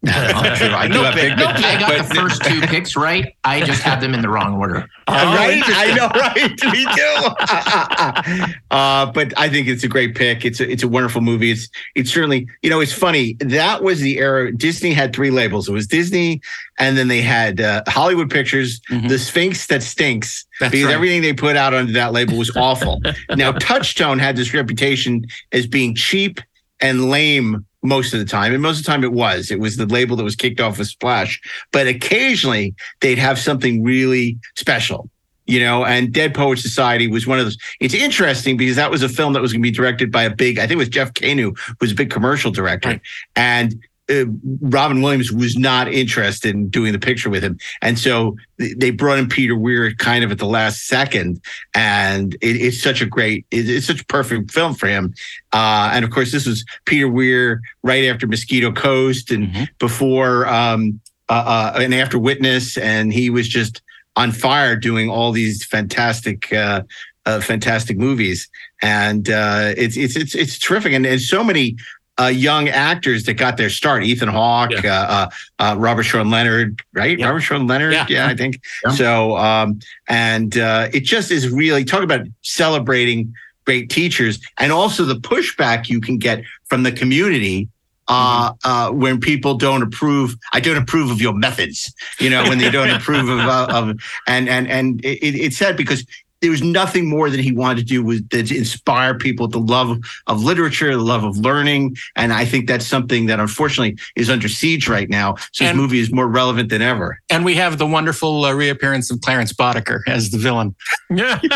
I 0.05 0.89
do 0.89 0.95
Nope, 0.95 1.05
have 1.07 1.15
big, 1.15 1.39
nope, 1.39 1.51
I 1.55 1.79
got 1.79 2.09
the 2.09 2.15
first 2.15 2.43
two 2.43 2.61
picks 2.63 2.97
right. 2.97 3.37
I 3.45 3.61
just 3.65 3.83
had 3.83 4.01
them 4.01 4.15
in 4.15 4.21
the 4.23 4.29
wrong 4.29 4.55
order. 4.55 4.89
right? 5.09 5.63
I 5.65 5.95
know, 5.95 6.09
right? 6.09 6.61
Me 6.73 6.85
too. 6.97 8.53
uh, 8.71 9.07
but 9.13 9.33
I 9.39 9.49
think 9.49 9.69
it's 9.69 9.85
a 9.85 9.89
great 9.89 10.15
pick. 10.17 10.45
It's 10.45 10.61
a, 10.61 10.69
it's 10.69 10.83
a 10.83 10.89
wonderful 10.89 11.21
movie. 11.21 11.51
It's 11.53 11.69
it's 11.95 12.13
certainly 12.13 12.49
you 12.63 12.71
know 12.71 12.81
it's 12.81 12.93
funny 12.93 13.37
that 13.41 13.83
was 13.83 14.01
the 14.01 14.19
era. 14.19 14.53
Disney 14.53 14.93
had 14.93 15.15
three 15.15 15.31
labels. 15.31 15.69
It 15.69 15.73
was 15.73 15.87
Disney, 15.87 16.41
and 16.79 16.97
then 16.97 17.09
they 17.09 17.23
had 17.23 17.61
uh, 17.61 17.83
Hollywood 17.87 18.31
Pictures, 18.31 18.81
the 19.09 19.19
Sphinx 19.19 19.67
that 19.69 19.83
stinks 19.83 20.45
That's 20.59 20.73
because 20.73 20.87
right. 20.87 20.95
everything 20.95 21.23
they 21.23 21.33
put 21.33 21.57
out 21.57 21.75
under 21.75 21.93
that 21.93 22.13
label 22.13 22.37
was 22.39 22.55
awful. 22.57 23.01
now 23.37 23.53
Touchstone 23.53 24.19
had 24.19 24.37
this 24.37 24.53
reputation 24.53 25.27
as 25.53 25.67
being 25.67 25.95
cheap 25.95 26.41
and 26.81 27.09
lame 27.09 27.65
most 27.83 28.13
of 28.13 28.21
the 28.21 28.27
time. 28.27 28.53
And 28.53 28.63
most 28.63 28.79
of 28.79 28.85
the 28.85 28.91
time 28.91 29.05
it 29.05 29.13
was. 29.13 29.51
It 29.51 29.59
was 29.59 29.77
the 29.77 29.87
label 29.87 30.17
that 30.17 30.25
was 30.25 30.37
kicked 30.37 30.61
off 30.61 30.79
with 30.79 30.89
Splash. 30.89 31.41
But 31.73 31.87
occasionally 31.87 32.75
they'd 33.01 33.19
have 33.19 33.39
something 33.39 33.83
really 33.83 34.39
special. 34.57 35.09
You 35.47 35.59
know, 35.59 35.85
and 35.85 36.13
Dead 36.13 36.35
Poet 36.35 36.61
Society 36.61 37.09
was 37.09 37.27
one 37.27 37.41
of 37.41 37.45
those. 37.45 37.59
It's 37.81 37.95
interesting 37.95 38.57
because 38.57 38.77
that 38.77 38.93
was 38.93 39.03
a 39.03 39.09
film 39.09 39.33
that 39.33 39.43
was 39.43 39.53
going 39.53 39.61
to 39.61 39.67
be 39.67 39.73
directed 39.73 40.13
by 40.13 40.23
a 40.23 40.35
big, 40.35 40.59
I 40.59 40.63
think 40.63 40.73
it 40.73 40.77
was 40.77 40.89
Jeff 40.89 41.13
Kanew, 41.15 41.59
who 41.59 41.77
was 41.81 41.91
a 41.91 41.97
big 41.97 42.11
commercial 42.11 42.53
director. 42.53 43.01
And 43.35 43.83
uh, 44.11 44.25
Robin 44.61 45.01
Williams 45.01 45.33
was 45.33 45.57
not 45.57 45.93
interested 45.93 46.55
in 46.55 46.69
doing 46.69 46.93
the 46.93 46.99
picture 46.99 47.31
with 47.31 47.43
him. 47.43 47.59
And 47.81 47.99
so 47.99 48.37
th- 48.59 48.77
they 48.77 48.91
brought 48.91 49.19
in 49.19 49.29
Peter 49.29 49.57
Weir 49.57 49.95
kind 49.95 50.25
of 50.25 50.33
at 50.33 50.39
the 50.39 50.47
last 50.47 50.87
second. 50.87 51.41
And 51.75 52.35
it, 52.35 52.57
it's 52.57 52.83
such 52.83 53.01
a 53.01 53.07
great, 53.07 53.47
it, 53.51 53.69
it's 53.69 53.87
such 53.87 54.01
a 54.01 54.07
perfect 54.07 54.51
film 54.51 54.75
for 54.75 54.89
him. 54.89 55.15
Uh, 55.53 55.91
and 55.93 56.05
of 56.05 56.11
course, 56.11 56.33
this 56.33 56.47
was 56.47 56.65
Peter 56.85 57.09
Weir 57.09 57.61
right 57.83 58.05
after 58.05 58.27
Mosquito 58.27 58.73
Coast 58.73 59.31
and 59.31 59.71
before 59.79 60.47
um, 60.49 61.01
uh, 61.29 61.73
uh, 61.77 61.79
and 61.81 61.95
after 61.95 62.19
Witness. 62.19 62.77
And 62.77 63.13
he 63.13 63.31
was 63.31 63.49
just 63.49 63.83
on 64.17 64.33
fire 64.33 64.77
doing 64.77 65.09
all 65.09 65.33
these 65.33 65.65
fantastic, 65.65 66.53
uh, 66.53 66.83
uh, 67.25 67.41
fantastic 67.41 67.97
movies. 67.97 68.49
And 68.83 69.31
uh, 69.31 69.75
it's, 69.77 69.97
it's, 69.97 70.17
it's, 70.17 70.35
it's 70.35 70.59
terrific. 70.59 70.93
And, 70.93 71.07
and 71.07 71.21
so 71.21 71.45
many 71.45 71.77
uh, 72.21 72.27
young 72.27 72.69
actors 72.69 73.25
that 73.25 73.35
got 73.35 73.57
their 73.57 73.71
start. 73.71 74.05
Ethan 74.05 74.29
Hawke, 74.29 74.85
uh, 74.85 74.89
uh, 74.89 75.31
uh, 75.59 75.77
Robert 75.79 76.03
Sean 76.03 76.31
Leonard, 76.31 76.81
right? 76.93 77.19
Robert 77.21 77.41
Sean 77.41 77.67
Leonard, 77.67 77.95
yeah, 78.09 78.27
I 78.27 78.37
think 78.37 78.61
so. 78.95 79.37
Um, 79.37 79.81
and 80.09 80.57
uh, 80.59 80.89
it 80.93 81.01
just 81.01 81.31
is 81.31 81.49
really 81.49 81.85
talk 81.85 82.03
about 82.03 82.27
celebrating 82.43 83.35
great 83.65 83.91
teachers, 83.91 84.41
and 84.59 84.73
also 84.73 85.05
the 85.05 85.15
pushback 85.15 85.89
you 85.89 86.01
can 86.01 86.19
get 86.19 86.43
from 86.65 86.83
the 86.83 86.93
community. 86.93 87.69
Uh, 88.09 88.53
uh, 88.65 88.91
when 88.91 89.21
people 89.21 89.55
don't 89.55 89.81
approve, 89.81 90.37
I 90.53 90.61
don't 90.61 90.77
approve 90.77 91.11
of 91.11 91.23
your 91.23 91.33
methods. 91.33 91.95
You 92.19 92.29
know, 92.29 92.43
when 92.43 92.59
they 92.59 92.69
don't 92.69 92.91
approve 92.99 93.29
of, 93.29 93.39
uh, 93.39 93.69
of 93.71 94.01
and 94.27 94.49
and 94.49 94.69
and 94.69 95.03
it, 95.05 95.21
it's 95.23 95.57
sad 95.57 95.77
because 95.77 96.05
there 96.43 96.51
was 96.51 96.63
nothing 96.63 97.09
more 97.09 97.31
that 97.31 97.41
he 97.41 97.53
wanted 97.53 97.77
to 97.79 97.85
do 97.85 98.05
was 98.05 98.21
to 98.31 98.39
inspire 98.41 99.17
people 99.17 99.49
the 99.49 99.59
love 99.61 99.99
of 100.27 100.43
literature, 100.43 100.93
the 100.95 101.03
love 101.03 101.25
of 101.25 101.39
learning, 101.39 101.97
and 102.17 102.33
I 102.33 102.45
think 102.45 102.69
that's 102.69 102.87
something 102.87 103.27
that 103.27 103.41
unfortunately 103.41 103.97
is 104.17 104.29
under 104.29 104.49
siege 104.49 104.89
right 104.89 105.09
now. 105.09 105.37
So 105.53 105.65
his 105.65 105.75
movie 105.75 106.01
is 106.01 106.13
more 106.13 106.29
relevant 106.29 106.69
than 106.69 106.83
ever. 106.83 107.19
And 107.31 107.45
we 107.45 107.55
have 107.55 107.79
the 107.79 107.87
wonderful 107.87 108.45
uh, 108.45 108.53
reappearance 108.53 109.11
of 109.11 109.21
Clarence 109.23 109.53
Boddicker 109.53 110.01
as 110.07 110.31
the 110.31 110.39
villain. 110.39 110.75
Yeah. 111.11 111.41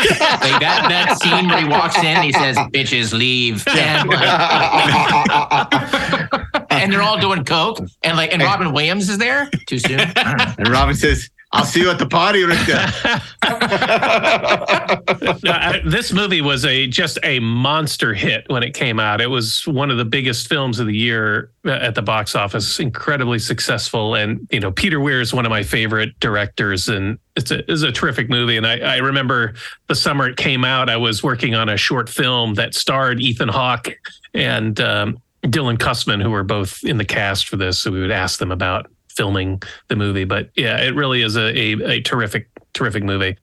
Like 0.47 0.61
that, 0.61 0.87
that 0.89 1.19
scene 1.21 1.47
where 1.49 1.61
he 1.61 1.67
walks 1.67 1.97
in, 2.01 2.21
he 2.23 2.31
says, 2.31 2.55
bitches 2.71 3.11
leave. 3.13 3.67
And, 3.67 4.07
like- 4.09 4.21
and 6.69 6.91
they're 6.91 7.01
all 7.01 7.19
doing 7.19 7.43
coke. 7.43 7.79
And 8.03 8.17
like, 8.17 8.33
and 8.33 8.41
Robin 8.41 8.71
Williams 8.73 9.09
is 9.09 9.17
there. 9.17 9.49
Too 9.67 9.79
soon. 9.79 9.99
I 9.99 10.23
don't 10.23 10.37
know. 10.37 10.53
And 10.59 10.67
Robin 10.69 10.95
says, 10.95 11.29
"I'll 11.51 11.65
see 11.65 11.81
you 11.81 11.89
at 11.89 11.99
the 11.99 12.07
party." 12.07 12.43
Richter." 12.43 12.85
No, 15.43 15.51
I- 15.51 15.81
this 15.85 16.11
movie 16.11 16.41
was 16.41 16.65
a 16.65 16.87
just 16.87 17.17
a 17.23 17.39
monster 17.39 18.13
hit 18.13 18.45
when 18.47 18.63
it 18.63 18.73
came 18.73 18.99
out. 18.99 19.21
It 19.21 19.29
was 19.29 19.65
one 19.67 19.91
of 19.91 19.97
the 19.97 20.05
biggest 20.05 20.47
films 20.47 20.79
of 20.79 20.87
the 20.87 20.95
year 20.95 21.51
uh, 21.65 21.71
at 21.71 21.95
the 21.95 22.01
box 22.01 22.35
office. 22.35 22.79
Incredibly 22.79 23.39
successful, 23.39 24.15
and 24.15 24.47
you 24.51 24.59
know 24.59 24.71
Peter 24.71 24.99
Weir 24.99 25.21
is 25.21 25.33
one 25.33 25.45
of 25.45 25.49
my 25.49 25.63
favorite 25.63 26.19
directors, 26.19 26.87
and 26.87 27.17
it's 27.35 27.51
a 27.51 27.69
it's 27.71 27.83
a 27.83 27.91
terrific 27.91 28.29
movie. 28.29 28.57
And 28.57 28.65
I, 28.65 28.79
I 28.79 28.97
remember 28.97 29.53
the 29.87 29.95
summer 29.95 30.27
it 30.27 30.37
came 30.37 30.65
out, 30.65 30.89
I 30.89 30.97
was 30.97 31.23
working 31.23 31.55
on 31.55 31.69
a 31.69 31.77
short 31.77 32.09
film 32.09 32.55
that 32.55 32.73
starred 32.73 33.21
Ethan 33.21 33.49
Hawke 33.49 33.89
and 34.33 34.79
um, 34.79 35.17
Dylan 35.43 35.77
Kussman, 35.77 36.21
who 36.21 36.31
were 36.31 36.43
both 36.43 36.83
in 36.83 36.97
the 36.97 37.05
cast 37.05 37.47
for 37.47 37.57
this. 37.57 37.79
So 37.79 37.91
we 37.91 38.01
would 38.01 38.11
ask 38.11 38.39
them 38.39 38.51
about 38.51 38.89
filming 39.17 39.61
the 39.89 39.95
movie. 39.95 40.23
But 40.23 40.51
yeah, 40.55 40.77
it 40.81 40.95
really 40.95 41.23
is 41.23 41.35
a 41.35 41.47
a, 41.57 41.97
a 41.97 42.01
terrific 42.01 42.47
terrific 42.73 43.03
movie. 43.03 43.35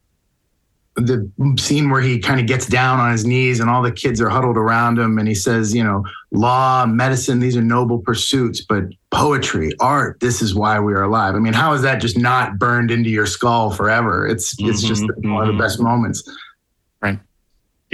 the 0.96 1.28
scene 1.58 1.90
where 1.90 2.00
he 2.00 2.20
kind 2.20 2.38
of 2.38 2.46
gets 2.46 2.66
down 2.66 3.00
on 3.00 3.10
his 3.10 3.24
knees 3.26 3.58
and 3.58 3.68
all 3.68 3.82
the 3.82 3.90
kids 3.90 4.20
are 4.20 4.28
huddled 4.28 4.56
around 4.56 4.96
him 4.96 5.18
and 5.18 5.26
he 5.26 5.34
says 5.34 5.74
you 5.74 5.82
know 5.82 6.04
law 6.30 6.86
medicine 6.86 7.40
these 7.40 7.56
are 7.56 7.62
noble 7.62 7.98
pursuits 7.98 8.60
but 8.60 8.84
poetry 9.10 9.72
art 9.80 10.20
this 10.20 10.40
is 10.40 10.54
why 10.54 10.78
we 10.78 10.92
are 10.92 11.02
alive 11.02 11.34
i 11.34 11.40
mean 11.40 11.52
how 11.52 11.72
is 11.72 11.82
that 11.82 12.00
just 12.00 12.16
not 12.16 12.60
burned 12.60 12.92
into 12.92 13.10
your 13.10 13.26
skull 13.26 13.72
forever 13.72 14.24
it's 14.24 14.54
it's 14.60 14.82
just 14.82 15.02
mm-hmm, 15.02 15.32
one 15.32 15.42
of 15.42 15.48
the 15.48 15.52
mm-hmm. 15.52 15.62
best 15.62 15.80
moments 15.80 16.22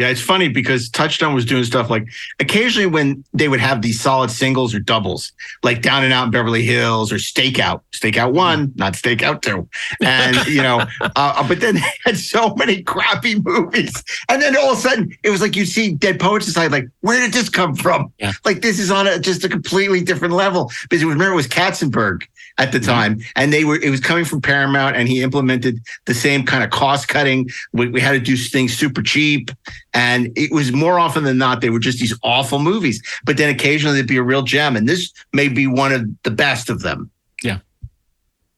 Yeah, 0.00 0.08
it's 0.08 0.22
funny 0.22 0.48
because 0.48 0.88
Touchstone 0.88 1.34
was 1.34 1.44
doing 1.44 1.62
stuff 1.62 1.90
like 1.90 2.08
occasionally 2.38 2.86
when 2.86 3.22
they 3.34 3.48
would 3.48 3.60
have 3.60 3.82
these 3.82 4.00
solid 4.00 4.30
singles 4.30 4.74
or 4.74 4.80
doubles, 4.80 5.30
like 5.62 5.82
Down 5.82 6.04
and 6.04 6.10
Out 6.10 6.24
in 6.24 6.30
Beverly 6.30 6.62
Hills 6.62 7.12
or 7.12 7.16
Stakeout, 7.16 7.82
Stakeout 7.92 8.32
One, 8.32 8.72
not 8.76 8.94
Stakeout 8.94 9.42
Two, 9.42 9.68
and 10.02 10.38
you 10.46 10.62
know, 10.62 10.86
uh, 11.16 11.46
but 11.46 11.60
then 11.60 11.74
they 11.74 11.92
had 12.06 12.16
so 12.16 12.54
many 12.54 12.82
crappy 12.82 13.40
movies, 13.40 14.02
and 14.30 14.40
then 14.40 14.56
all 14.56 14.72
of 14.72 14.78
a 14.78 14.80
sudden 14.80 15.14
it 15.22 15.28
was 15.28 15.42
like 15.42 15.54
you 15.54 15.66
see 15.66 15.92
Dead 15.92 16.18
Poets 16.18 16.46
Society, 16.46 16.72
like 16.72 16.88
where 17.02 17.20
did 17.20 17.34
this 17.34 17.50
come 17.50 17.74
from? 17.74 18.10
Yeah. 18.18 18.32
Like 18.46 18.62
this 18.62 18.78
is 18.78 18.90
on 18.90 19.06
a, 19.06 19.18
just 19.18 19.44
a 19.44 19.50
completely 19.50 20.02
different 20.02 20.32
level. 20.32 20.72
Because 20.88 21.04
remember 21.04 21.34
it 21.34 21.36
was 21.36 21.46
Katzenberg 21.46 22.22
at 22.60 22.72
the 22.72 22.78
time, 22.78 23.18
and 23.34 23.52
they 23.52 23.64
were 23.64 23.80
it 23.82 23.90
was 23.90 24.00
coming 24.00 24.24
from 24.24 24.40
Paramount, 24.42 24.94
and 24.94 25.08
he 25.08 25.22
implemented 25.22 25.80
the 26.04 26.14
same 26.14 26.44
kind 26.44 26.62
of 26.62 26.70
cost 26.70 27.08
cutting. 27.08 27.48
We, 27.72 27.88
we 27.88 28.00
had 28.00 28.12
to 28.12 28.20
do 28.20 28.36
things 28.36 28.76
super 28.76 29.02
cheap, 29.02 29.50
and 29.94 30.30
it 30.36 30.52
was 30.52 30.70
more 30.70 30.98
often 31.00 31.24
than 31.24 31.38
not 31.38 31.62
they 31.62 31.70
were 31.70 31.80
just 31.80 31.98
these 31.98 32.16
awful 32.22 32.58
movies. 32.58 33.02
But 33.24 33.38
then 33.38 33.48
occasionally 33.48 33.94
there'd 33.96 34.06
be 34.06 34.18
a 34.18 34.22
real 34.22 34.42
gem, 34.42 34.76
and 34.76 34.86
this 34.86 35.10
may 35.32 35.48
be 35.48 35.66
one 35.66 35.92
of 35.92 36.02
the 36.22 36.30
best 36.30 36.68
of 36.68 36.82
them. 36.82 37.10
Yeah, 37.42 37.58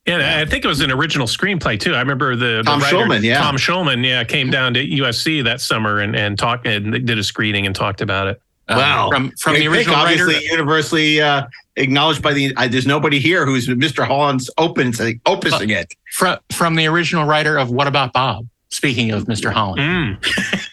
Yeah, 0.07 0.41
I 0.41 0.45
think 0.47 0.65
it 0.65 0.69
was 0.69 0.81
an 0.81 0.91
original 0.91 1.29
screenplay 1.29 1.79
too. 1.79 1.95
I 1.95 2.01
remember 2.01 2.35
the, 2.35 2.57
the 2.59 2.63
Tom 2.65 2.81
writer, 2.81 2.97
Schulman, 2.97 3.23
yeah. 3.23 3.39
Tom 3.39 3.57
Schulman, 3.57 4.05
yeah, 4.05 4.25
came 4.25 4.51
down 4.51 4.75
to 4.75 4.85
USC 4.85 5.45
that 5.45 5.61
summer 5.61 6.01
and 6.01 6.17
and 6.17 6.37
talked 6.37 6.67
and 6.67 7.07
did 7.07 7.19
a 7.19 7.23
screening 7.23 7.67
and 7.67 7.75
talked 7.77 8.01
about 8.01 8.27
it. 8.27 8.43
Uh, 8.69 8.75
Wow. 8.77 9.11
From 9.11 9.31
from 9.39 9.55
Great 9.55 9.65
the 9.65 9.71
pick, 9.71 9.77
original 9.79 9.97
writer. 9.97 10.23
obviously 10.25 10.47
universally 10.51 11.21
uh, 11.21 11.47
acknowledged 11.77 12.23
by 12.23 12.33
the. 12.33 12.55
Uh, 12.57 12.69
there's 12.69 12.87
nobody 12.87 13.19
here 13.19 13.47
who's 13.47 13.69
Mr. 13.69 14.07
Holland's 14.07 14.51
opens 14.59 14.99
opusing 14.99 15.71
it. 15.71 15.95
From 16.13 16.39
from 16.51 16.75
the 16.77 16.87
original 16.87 17.25
writer 17.25 17.57
of 17.57 17.71
What 17.71 17.87
About 17.87 18.13
Bob? 18.13 18.47
Speaking 18.71 19.11
of 19.11 19.25
Mr. 19.25 19.53
Holland. 19.53 19.81
Mm. 20.23 20.69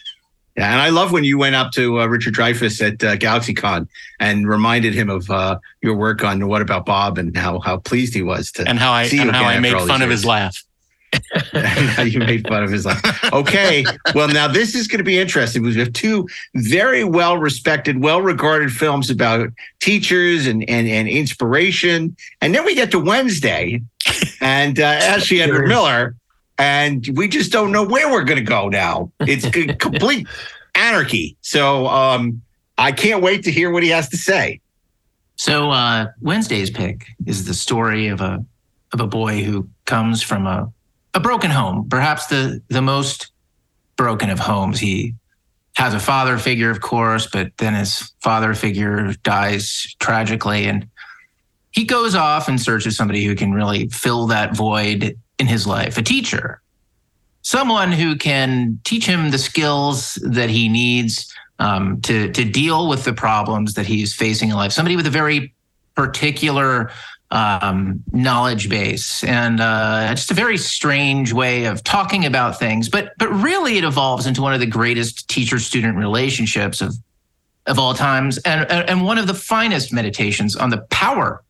Yeah, 0.56 0.72
and 0.72 0.80
I 0.82 0.90
love 0.90 1.10
when 1.10 1.24
you 1.24 1.38
went 1.38 1.54
up 1.54 1.72
to 1.72 2.00
uh, 2.00 2.06
Richard 2.06 2.34
Dreyfuss 2.34 2.86
at 2.86 3.02
uh, 3.02 3.16
GalaxyCon 3.16 3.88
and 4.18 4.46
reminded 4.46 4.92
him 4.92 5.08
of 5.08 5.30
uh, 5.30 5.58
your 5.80 5.94
work 5.94 6.22
on 6.22 6.48
What 6.48 6.60
About 6.60 6.84
Bob 6.84 7.16
and 7.16 7.34
how 7.34 7.60
how 7.60 7.78
pleased 7.78 8.12
he 8.12 8.20
was 8.20 8.52
to 8.52 8.68
And 8.68 8.78
how 8.78 8.92
I 8.92 9.06
see 9.06 9.20
and 9.20 9.30
how 9.30 9.44
I 9.44 9.54
after 9.54 9.60
made 9.62 9.88
fun 9.88 10.02
of 10.02 10.10
his 10.10 10.26
laugh. 10.26 10.62
and 11.52 12.12
you 12.12 12.20
made 12.20 12.46
fun 12.46 12.62
of 12.62 12.70
his 12.70 12.86
life. 12.86 13.32
Okay, 13.32 13.84
well 14.14 14.28
now 14.28 14.46
this 14.46 14.74
is 14.74 14.86
going 14.86 14.98
to 14.98 15.04
be 15.04 15.18
interesting 15.18 15.62
because 15.62 15.76
we 15.76 15.82
have 15.82 15.92
two 15.92 16.28
very 16.54 17.04
well 17.04 17.36
respected, 17.38 18.02
well 18.02 18.22
regarded 18.22 18.72
films 18.72 19.10
about 19.10 19.50
teachers 19.80 20.46
and 20.46 20.68
and 20.68 20.86
and 20.88 21.08
inspiration, 21.08 22.16
and 22.40 22.54
then 22.54 22.64
we 22.64 22.74
get 22.74 22.90
to 22.92 22.98
Wednesday, 22.98 23.80
and 24.40 24.78
uh, 24.78 24.84
Ashley 24.84 25.42
Edward 25.42 25.66
Miller, 25.66 26.14
and 26.58 27.08
we 27.14 27.28
just 27.28 27.52
don't 27.52 27.72
know 27.72 27.84
where 27.84 28.10
we're 28.10 28.24
going 28.24 28.38
to 28.38 28.44
go 28.44 28.68
now. 28.68 29.10
It's 29.20 29.48
complete 29.78 30.26
anarchy. 30.74 31.36
So 31.40 31.86
um, 31.86 32.42
I 32.78 32.92
can't 32.92 33.22
wait 33.22 33.44
to 33.44 33.50
hear 33.50 33.70
what 33.70 33.82
he 33.82 33.88
has 33.90 34.08
to 34.10 34.16
say. 34.16 34.60
So 35.36 35.70
uh, 35.70 36.08
Wednesday's 36.20 36.70
pick 36.70 37.06
is 37.26 37.46
the 37.46 37.54
story 37.54 38.08
of 38.08 38.20
a 38.20 38.44
of 38.92 39.00
a 39.00 39.06
boy 39.06 39.42
who 39.42 39.68
comes 39.86 40.22
from 40.22 40.46
a 40.46 40.70
a 41.14 41.20
broken 41.20 41.50
home, 41.50 41.88
perhaps 41.88 42.26
the 42.26 42.62
the 42.68 42.82
most 42.82 43.30
broken 43.96 44.30
of 44.30 44.38
homes. 44.38 44.78
He 44.78 45.14
has 45.76 45.94
a 45.94 46.00
father 46.00 46.38
figure, 46.38 46.70
of 46.70 46.80
course, 46.80 47.26
but 47.26 47.56
then 47.58 47.74
his 47.74 48.12
father 48.20 48.54
figure 48.54 49.14
dies 49.22 49.94
tragically, 49.98 50.66
and 50.66 50.88
he 51.70 51.84
goes 51.84 52.14
off 52.14 52.48
in 52.48 52.58
search 52.58 52.86
of 52.86 52.92
somebody 52.92 53.24
who 53.24 53.34
can 53.34 53.52
really 53.52 53.88
fill 53.88 54.26
that 54.28 54.56
void 54.56 55.16
in 55.38 55.46
his 55.46 55.66
life. 55.66 55.96
A 55.96 56.02
teacher, 56.02 56.60
someone 57.42 57.92
who 57.92 58.16
can 58.16 58.80
teach 58.84 59.06
him 59.06 59.30
the 59.30 59.38
skills 59.38 60.14
that 60.22 60.50
he 60.50 60.68
needs 60.68 61.32
um, 61.58 62.00
to 62.02 62.30
to 62.32 62.44
deal 62.44 62.88
with 62.88 63.04
the 63.04 63.12
problems 63.12 63.74
that 63.74 63.86
he's 63.86 64.14
facing 64.14 64.50
in 64.50 64.56
life. 64.56 64.72
Somebody 64.72 64.96
with 64.96 65.06
a 65.06 65.10
very 65.10 65.54
particular 65.94 66.90
um, 67.30 68.02
knowledge 68.12 68.68
base 68.68 69.22
and 69.24 69.60
uh, 69.60 70.08
just 70.10 70.30
a 70.30 70.34
very 70.34 70.56
strange 70.56 71.32
way 71.32 71.64
of 71.66 71.84
talking 71.84 72.26
about 72.26 72.58
things. 72.58 72.88
But 72.88 73.12
but 73.18 73.28
really, 73.28 73.78
it 73.78 73.84
evolves 73.84 74.26
into 74.26 74.42
one 74.42 74.52
of 74.52 74.60
the 74.60 74.66
greatest 74.66 75.28
teacher-student 75.28 75.96
relationships 75.96 76.80
of 76.80 76.94
of 77.66 77.78
all 77.78 77.94
times, 77.94 78.38
and 78.38 78.70
and 78.70 79.04
one 79.04 79.18
of 79.18 79.26
the 79.26 79.34
finest 79.34 79.92
meditations 79.92 80.56
on 80.56 80.70
the 80.70 80.78
power 80.90 81.42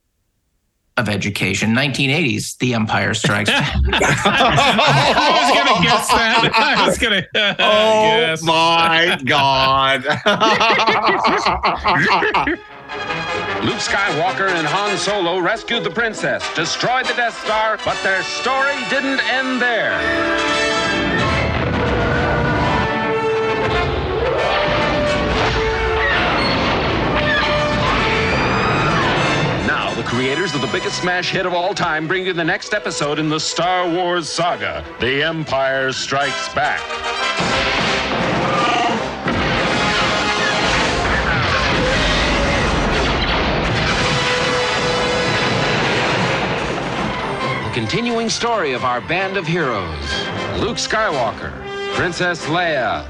of 0.96 1.08
education. 1.08 1.74
1980s, 1.74 2.58
The 2.58 2.74
Empire 2.74 3.14
Strikes 3.14 3.48
Back. 3.48 3.74
I 3.92 5.40
was 5.40 5.50
gonna 5.56 5.82
guess 5.82 6.08
that. 6.08 6.50
I 6.54 6.86
was 6.86 6.98
gonna. 6.98 7.26
Oh 7.58 8.18
yes. 8.18 8.42
my 8.42 9.18
God. 9.24 10.04
Luke 13.62 13.76
Skywalker 13.76 14.48
and 14.48 14.66
Han 14.66 14.96
Solo 14.96 15.38
rescued 15.38 15.84
the 15.84 15.90
princess, 15.90 16.42
destroyed 16.54 17.04
the 17.04 17.12
Death 17.12 17.38
Star, 17.44 17.78
but 17.84 18.02
their 18.02 18.22
story 18.22 18.74
didn't 18.88 19.20
end 19.28 19.60
there. 19.60 20.00
Now, 29.66 29.92
the 29.94 30.04
creators 30.04 30.54
of 30.54 30.62
the 30.62 30.68
biggest 30.68 31.02
smash 31.02 31.30
hit 31.30 31.44
of 31.44 31.52
all 31.52 31.74
time 31.74 32.08
bring 32.08 32.24
you 32.24 32.32
the 32.32 32.42
next 32.42 32.72
episode 32.72 33.18
in 33.18 33.28
the 33.28 33.38
Star 33.38 33.86
Wars 33.86 34.26
saga 34.26 34.82
The 35.00 35.22
Empire 35.22 35.92
Strikes 35.92 36.54
Back. 36.54 36.80
The 47.70 47.76
continuing 47.76 48.28
story 48.28 48.72
of 48.72 48.84
our 48.84 49.00
band 49.00 49.36
of 49.36 49.46
heroes 49.46 50.02
Luke 50.58 50.76
Skywalker, 50.76 51.52
Princess 51.94 52.46
Leia, 52.46 53.04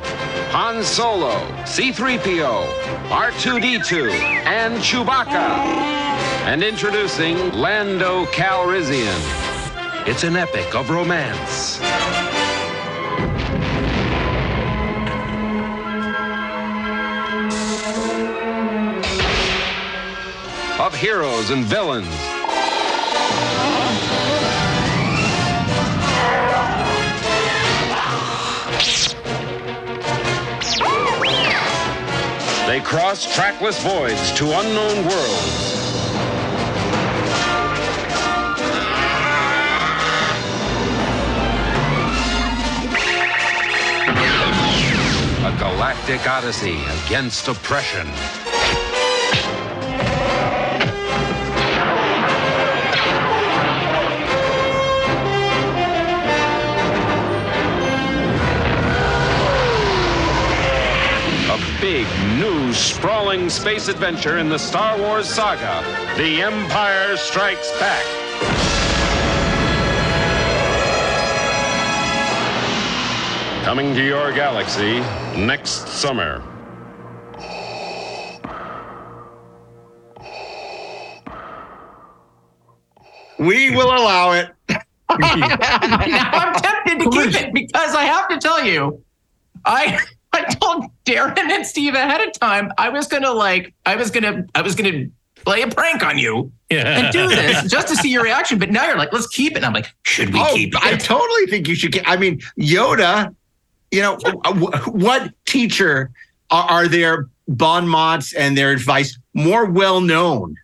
Han 0.51 0.83
Solo, 0.83 1.33
C3PO, 1.65 2.67
R2D2, 3.09 4.11
and 4.45 4.75
Chewbacca. 4.83 5.33
And 6.45 6.63
introducing 6.63 7.55
Lando 7.55 8.27
Calrissian. 8.27 9.17
It's 10.07 10.25
an 10.25 10.37
epic 10.37 10.75
of 10.75 10.91
romance. 10.91 11.81
Of 20.79 20.95
heroes 20.95 21.49
and 21.49 21.65
villains. 21.65 22.40
They 32.81 32.87
cross 32.87 33.35
trackless 33.35 33.79
voids 33.83 34.33
to 34.39 34.47
unknown 34.59 35.05
worlds. 35.05 35.75
A 45.45 45.57
galactic 45.59 46.27
odyssey 46.27 46.79
against 47.05 47.49
oppression. 47.49 48.09
Big, 61.91 62.07
new, 62.39 62.73
sprawling 62.73 63.51
space 63.51 63.89
adventure 63.89 64.39
in 64.39 64.49
the 64.49 64.57
Star 64.57 64.97
Wars 64.97 65.29
saga 65.29 65.83
The 66.17 66.41
Empire 66.41 67.17
Strikes 67.17 67.73
Back. 67.81 68.05
Coming 73.65 73.93
to 73.95 74.05
your 74.05 74.31
galaxy 74.31 75.01
next 75.37 75.89
summer. 75.89 76.45
we 83.37 83.71
will 83.71 83.89
allow 83.89 84.31
it. 84.33 84.55
now 84.69 84.79
I'm 85.09 86.55
tempted 86.55 87.01
to 87.01 87.11
keep 87.11 87.35
it 87.35 87.53
because 87.53 87.97
I 87.97 88.05
have 88.05 88.29
to 88.29 88.39
tell 88.39 88.65
you, 88.65 89.03
I 89.65 89.99
I 90.47 90.55
told 90.55 90.85
Daren 91.05 91.39
and 91.39 91.67
Steve 91.67 91.95
ahead 91.95 92.21
of 92.27 92.33
time 92.39 92.73
I 92.79 92.89
was 92.89 93.07
gonna 93.07 93.33
like 93.33 93.75
I 93.87 93.97
was 93.97 94.11
gonna 94.11 94.45
I 94.55 94.63
was 94.63 94.75
gonna 94.75 95.07
play 95.45 95.63
a 95.63 95.69
prank 95.69 96.03
on 96.05 96.19
you 96.19 96.53
and 96.71 97.13
do 97.13 97.29
this 97.29 97.71
just 97.71 97.89
to 97.89 97.97
see 97.97 98.11
your 98.13 98.23
reaction. 98.23 98.59
But 98.59 98.71
now 98.71 98.87
you're 98.87 98.99
like, 98.99 99.13
let's 99.13 99.27
keep 99.29 99.53
it. 99.53 99.57
And 99.57 99.67
I'm 99.67 99.73
like, 99.73 99.87
should 100.05 100.33
we 100.33 100.41
Oh, 100.41 100.55
keep 100.55 100.75
it? 100.75 100.83
I 100.83 100.97
totally 100.97 101.47
think 101.47 101.67
you 101.67 101.75
should 101.75 101.93
get. 101.93 102.07
I 102.09 102.17
mean, 102.17 102.41
Yoda. 102.59 103.35
You 103.91 104.03
know, 104.03 104.19
uh, 104.45 104.55
what 104.93 105.33
teacher 105.47 106.11
are, 106.51 106.71
are 106.71 106.89
their 106.89 107.27
bon 107.49 107.89
mots 107.89 108.33
and 108.35 108.57
their 108.57 108.71
advice 108.71 109.19
more 109.35 109.65
well 109.65 110.01
known 110.01 110.55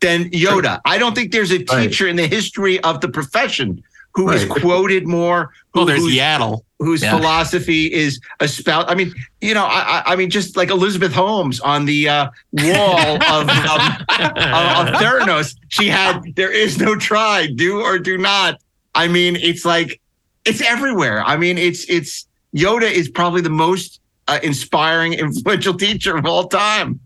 than 0.00 0.30
Yoda? 0.30 0.80
I 0.86 0.96
don't 0.96 1.14
think 1.14 1.32
there's 1.32 1.50
a 1.50 1.58
teacher 1.62 2.06
in 2.06 2.16
the 2.16 2.26
history 2.26 2.80
of 2.80 3.00
the 3.02 3.08
profession 3.08 3.82
who 4.14 4.30
is 4.30 4.44
Right. 4.46 4.60
quoted 4.60 5.06
more. 5.06 5.52
Well, 5.74 5.84
there's 5.84 6.00
whose- 6.00 6.14
Yaddle. 6.16 6.62
whose 6.80 7.02
Yeah. 7.02 7.16
philosophy 7.16 7.92
is 7.92 8.20
a 8.40 8.44
espoused. 8.44 8.88
I 8.88 8.94
mean, 8.94 9.12
you 9.40 9.52
know, 9.54 9.64
I, 9.64 10.02
I 10.06 10.12
I 10.12 10.16
mean, 10.16 10.30
just 10.30 10.56
like 10.56 10.70
Elizabeth 10.70 11.12
Holmes 11.12 11.58
on 11.60 11.84
the 11.86 12.08
uh, 12.08 12.28
wall 12.52 12.98
of, 13.22 13.48
um, 13.48 13.48
of, 13.48 14.20
of 14.20 14.94
Theranos, 15.00 15.54
she 15.68 15.88
had 15.88 16.20
"There 16.36 16.50
is 16.52 16.78
no 16.78 16.94
try, 16.96 17.48
do 17.54 17.80
or 17.80 17.98
do 17.98 18.16
not." 18.18 18.60
I 18.94 19.08
mean, 19.08 19.36
it's 19.36 19.64
like 19.64 20.00
it's 20.44 20.60
everywhere. 20.60 21.22
I 21.24 21.36
mean, 21.36 21.58
it's 21.58 21.84
it's 21.88 22.26
Yoda 22.56 22.90
is 22.90 23.08
probably 23.08 23.40
the 23.42 23.50
most 23.50 24.00
uh, 24.28 24.38
inspiring, 24.42 25.12
influential 25.24 25.74
teacher 25.74 26.16
of 26.16 26.26
all 26.26 26.46
time. 26.48 27.00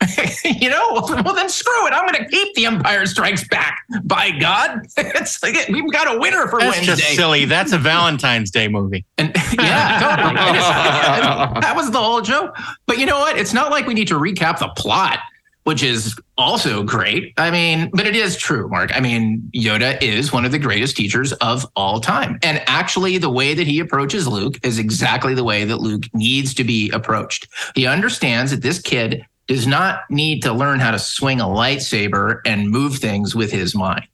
you 0.44 0.68
know, 0.68 0.92
well 1.24 1.34
then 1.34 1.48
screw 1.48 1.86
it. 1.86 1.92
I'm 1.92 2.06
going 2.06 2.22
to 2.22 2.28
keep 2.28 2.54
The 2.54 2.66
Empire 2.66 3.06
Strikes 3.06 3.46
Back. 3.48 3.82
By 4.04 4.30
God, 4.30 4.86
it's 4.96 5.42
like 5.42 5.56
we've 5.68 5.90
got 5.92 6.14
a 6.14 6.18
winner 6.18 6.46
for 6.48 6.60
That's 6.60 6.76
Wednesday. 6.76 6.96
just 6.96 7.16
silly. 7.16 7.44
That's 7.46 7.72
a 7.72 7.78
Valentine's 7.78 8.50
Day 8.50 8.68
movie. 8.68 9.06
And 9.16 9.34
yeah, 9.58 9.98
totally. 10.00 10.58
Is- 10.58 11.62
that 11.62 11.72
was 11.74 11.90
the 11.90 11.98
whole 12.00 12.20
joke. 12.20 12.56
But 12.86 12.98
you 12.98 13.06
know 13.06 13.18
what? 13.18 13.38
It's 13.38 13.54
not 13.54 13.70
like 13.70 13.86
we 13.86 13.94
need 13.94 14.08
to 14.08 14.18
recap 14.18 14.58
the 14.58 14.68
plot, 14.76 15.18
which 15.64 15.82
is 15.82 16.14
also 16.36 16.82
great. 16.82 17.32
I 17.38 17.50
mean, 17.50 17.90
but 17.94 18.06
it 18.06 18.14
is 18.14 18.36
true, 18.36 18.68
Mark. 18.68 18.94
I 18.94 19.00
mean, 19.00 19.50
Yoda 19.54 20.00
is 20.02 20.30
one 20.30 20.44
of 20.44 20.52
the 20.52 20.58
greatest 20.58 20.96
teachers 20.96 21.32
of 21.34 21.66
all 21.74 22.00
time. 22.00 22.38
And 22.42 22.62
actually, 22.66 23.16
the 23.16 23.30
way 23.30 23.54
that 23.54 23.66
he 23.66 23.80
approaches 23.80 24.28
Luke 24.28 24.58
is 24.62 24.78
exactly 24.78 25.32
the 25.32 25.44
way 25.44 25.64
that 25.64 25.78
Luke 25.78 26.04
needs 26.12 26.52
to 26.54 26.64
be 26.64 26.90
approached. 26.90 27.48
He 27.74 27.86
understands 27.86 28.50
that 28.50 28.60
this 28.62 28.78
kid 28.78 29.24
does 29.46 29.66
not 29.66 30.00
need 30.10 30.42
to 30.42 30.52
learn 30.52 30.80
how 30.80 30.90
to 30.90 30.98
swing 30.98 31.40
a 31.40 31.44
lightsaber 31.44 32.40
and 32.44 32.70
move 32.70 32.96
things 32.96 33.34
with 33.34 33.50
his 33.52 33.74
mind. 33.74 34.06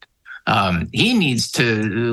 Um, 0.46 0.88
he 0.92 1.14
needs 1.14 1.50
to 1.52 1.64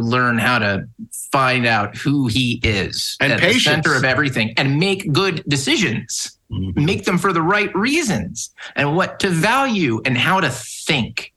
learn 0.01 0.37
how 0.37 0.59
to 0.59 0.87
find 1.31 1.65
out 1.65 1.97
who 1.97 2.27
he 2.27 2.59
is 2.63 3.17
And 3.19 3.33
at 3.33 3.39
patience. 3.39 3.63
the 3.63 3.69
center 3.71 3.95
of 3.95 4.03
everything 4.05 4.53
and 4.55 4.79
make 4.79 5.11
good 5.11 5.43
decisions, 5.47 6.37
make 6.49 7.05
them 7.05 7.17
for 7.17 7.33
the 7.33 7.41
right 7.41 7.73
reasons, 7.75 8.51
and 8.75 8.95
what 8.95 9.19
to 9.21 9.29
value 9.29 10.01
and 10.05 10.15
how 10.17 10.39
to 10.39 10.49
think, 10.49 11.33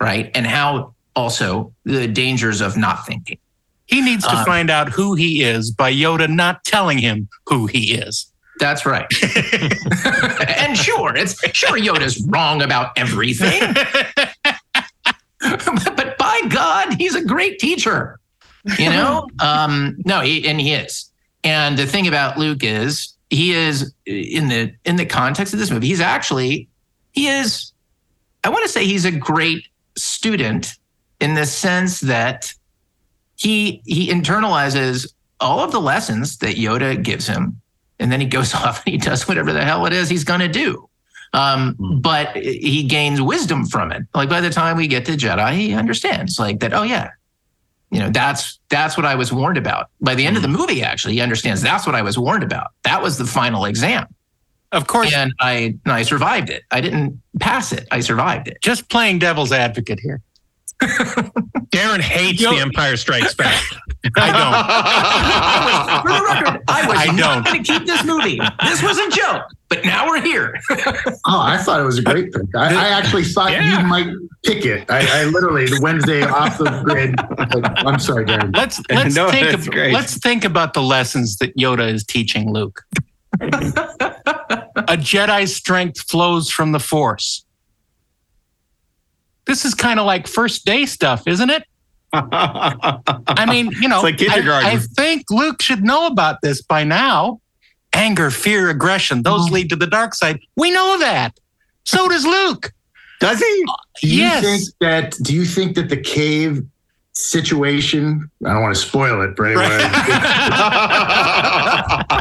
right? 0.00 0.30
And 0.34 0.46
how 0.46 0.94
also 1.14 1.72
the 1.84 2.08
dangers 2.08 2.62
of 2.62 2.76
not 2.78 3.06
thinking. 3.06 3.38
He 3.84 4.00
needs 4.00 4.24
to 4.24 4.32
Uh, 4.32 4.44
find 4.46 4.70
out 4.70 4.88
who 4.88 5.14
he 5.14 5.42
is 5.42 5.70
by 5.70 5.92
Yoda 5.92 6.30
not 6.30 6.64
telling 6.64 6.96
him 6.96 7.28
who 7.46 7.66
he 7.66 7.92
is. 7.92 8.31
That's 8.62 8.86
right. 8.86 9.12
and 10.56 10.78
sure, 10.78 11.16
it's 11.16 11.34
sure 11.52 11.76
Yoda's 11.76 12.24
wrong 12.28 12.62
about 12.62 12.96
everything. 12.96 13.60
but 15.40 16.16
by 16.16 16.40
God, 16.48 16.94
he's 16.94 17.16
a 17.16 17.24
great 17.24 17.58
teacher. 17.58 18.20
You 18.78 18.90
know? 18.90 19.26
um, 19.42 19.96
no, 20.04 20.20
he, 20.20 20.46
and 20.46 20.60
he 20.60 20.74
is. 20.74 21.10
And 21.42 21.76
the 21.76 21.88
thing 21.88 22.06
about 22.06 22.38
Luke 22.38 22.62
is 22.62 23.12
he 23.30 23.52
is 23.52 23.92
in 24.06 24.46
the 24.46 24.72
in 24.84 24.94
the 24.94 25.06
context 25.06 25.52
of 25.52 25.58
this 25.58 25.72
movie, 25.72 25.88
he's 25.88 26.00
actually 26.00 26.68
he 27.10 27.26
is 27.26 27.72
I 28.44 28.48
want 28.48 28.62
to 28.64 28.70
say 28.70 28.84
he's 28.84 29.04
a 29.04 29.10
great 29.10 29.66
student 29.96 30.74
in 31.20 31.34
the 31.34 31.46
sense 31.46 31.98
that 31.98 32.54
he 33.34 33.82
he 33.86 34.08
internalizes 34.08 35.12
all 35.40 35.58
of 35.58 35.72
the 35.72 35.80
lessons 35.80 36.36
that 36.38 36.54
Yoda 36.54 37.02
gives 37.02 37.26
him 37.26 37.60
and 38.02 38.10
then 38.10 38.20
he 38.20 38.26
goes 38.26 38.54
off 38.54 38.84
and 38.84 38.92
he 38.92 38.98
does 38.98 39.26
whatever 39.26 39.52
the 39.52 39.64
hell 39.64 39.86
it 39.86 39.92
is 39.92 40.08
he's 40.08 40.24
going 40.24 40.40
to 40.40 40.48
do. 40.48 40.88
Um, 41.34 41.76
but 42.00 42.36
he 42.36 42.82
gains 42.82 43.22
wisdom 43.22 43.64
from 43.64 43.90
it. 43.90 44.02
Like 44.14 44.28
by 44.28 44.42
the 44.42 44.50
time 44.50 44.76
we 44.76 44.86
get 44.86 45.06
to 45.06 45.12
Jedi, 45.12 45.54
he 45.54 45.72
understands 45.72 46.38
like 46.38 46.60
that. 46.60 46.74
Oh 46.74 46.82
yeah, 46.82 47.10
you 47.90 48.00
know 48.00 48.10
that's 48.10 48.58
that's 48.68 48.98
what 48.98 49.06
I 49.06 49.14
was 49.14 49.32
warned 49.32 49.56
about. 49.56 49.88
By 50.00 50.14
the 50.14 50.26
end 50.26 50.36
of 50.36 50.42
the 50.42 50.48
movie, 50.48 50.82
actually, 50.82 51.14
he 51.14 51.22
understands 51.22 51.62
that's 51.62 51.86
what 51.86 51.94
I 51.94 52.02
was 52.02 52.18
warned 52.18 52.42
about. 52.42 52.72
That 52.82 53.02
was 53.02 53.16
the 53.16 53.24
final 53.24 53.64
exam. 53.64 54.06
Of 54.72 54.86
course, 54.86 55.14
and 55.14 55.32
I 55.40 55.78
and 55.84 55.92
I 55.92 56.02
survived 56.02 56.50
it. 56.50 56.64
I 56.70 56.82
didn't 56.82 57.20
pass 57.40 57.72
it. 57.72 57.88
I 57.90 58.00
survived 58.00 58.48
it. 58.48 58.58
Just 58.60 58.90
playing 58.90 59.18
devil's 59.18 59.52
advocate 59.52 60.00
here. 60.00 60.20
Daren 61.70 62.00
hates 62.00 62.40
The 62.42 62.56
Empire 62.60 62.96
Strikes 62.96 63.34
Back. 63.34 63.62
I 64.16 66.02
don't. 66.02 66.02
For 66.02 66.08
the 66.12 66.24
record, 66.24 66.62
I 66.68 66.86
was 66.86 66.96
I 66.98 67.06
not 67.06 67.16
don't. 67.16 67.44
going 67.46 67.62
to 67.64 67.72
keep 67.72 67.86
this 67.86 68.04
movie. 68.04 68.40
This 68.64 68.82
was 68.82 68.98
a 68.98 69.08
joke, 69.10 69.42
but 69.68 69.84
now 69.84 70.06
we're 70.08 70.20
here. 70.20 70.58
Oh, 71.26 71.40
I 71.40 71.56
thought 71.58 71.80
it 71.80 71.84
was 71.84 71.98
a 71.98 72.02
great 72.02 72.32
pick. 72.32 72.42
I, 72.56 72.74
I 72.74 72.88
actually 72.88 73.24
thought 73.24 73.52
Yeah. 73.52 73.80
you 73.80 73.86
might 73.86 74.08
pick 74.44 74.64
it. 74.66 74.90
I, 74.90 75.20
I 75.22 75.24
literally 75.26 75.66
the 75.66 75.78
Wednesday 75.80 76.22
off 76.22 76.58
the 76.58 76.82
grid. 76.84 77.14
like, 77.62 77.86
I'm 77.86 77.98
sorry, 78.00 78.24
Daren. 78.24 78.54
Let's 78.56 78.80
let's 78.90 79.14
No, 79.14 79.30
think 79.30 79.50
that's 79.50 79.66
of, 79.68 79.74
let's 79.74 80.18
think 80.18 80.44
about 80.44 80.74
the 80.74 80.82
lessons 80.82 81.36
that 81.38 81.56
Yoda 81.56 81.90
is 81.92 82.04
teaching 82.04 82.52
Luke. 82.52 82.82
a 83.40 84.96
Jedi's 84.96 85.54
strength 85.54 86.00
flows 86.10 86.50
from 86.50 86.72
the 86.72 86.80
Force. 86.80 87.44
This 89.46 89.64
is 89.64 89.74
kind 89.74 89.98
of 89.98 90.06
like 90.06 90.26
first 90.26 90.64
day 90.64 90.86
stuff, 90.86 91.26
isn't 91.26 91.50
it? 91.50 91.64
I 92.12 93.46
mean, 93.48 93.72
you 93.80 93.88
know, 93.88 94.02
like 94.02 94.14
I- 94.14 94.24
kindergarten. 94.24 94.70
I, 94.70 94.76
think 94.78 95.24
Luke 95.30 95.62
should 95.62 95.82
know 95.82 96.06
about 96.06 96.42
this 96.42 96.62
by 96.62 96.84
now. 96.84 97.40
Anger, 97.94 98.30
fear, 98.30 98.70
aggression, 98.70 99.22
those 99.22 99.46
mm-hmm. 99.46 99.54
lead 99.54 99.68
to 99.70 99.76
the 99.76 99.86
dark 99.86 100.14
side. 100.14 100.40
We 100.56 100.70
know 100.70 100.98
that. 100.98 101.38
So 101.84 102.08
does 102.08 102.24
Luke. 102.24 102.72
Does 103.20 103.38
he? 103.38 103.64
Uh, 103.68 103.72
do 104.00 104.08
you 104.08 104.18
Yes. 104.22 104.44
think 104.44 104.62
that? 104.80 105.16
Do 105.22 105.34
you 105.34 105.44
think 105.44 105.74
that 105.76 105.88
the 105.90 105.96
cave 105.96 106.64
situation? 107.24 108.30
I 108.44 108.52
don't 108.52 108.62
want 108.62 108.74
to 108.74 108.80
spoil 108.80 109.20
it 109.22 109.36
for 109.36 109.46
anyone. 109.46 109.64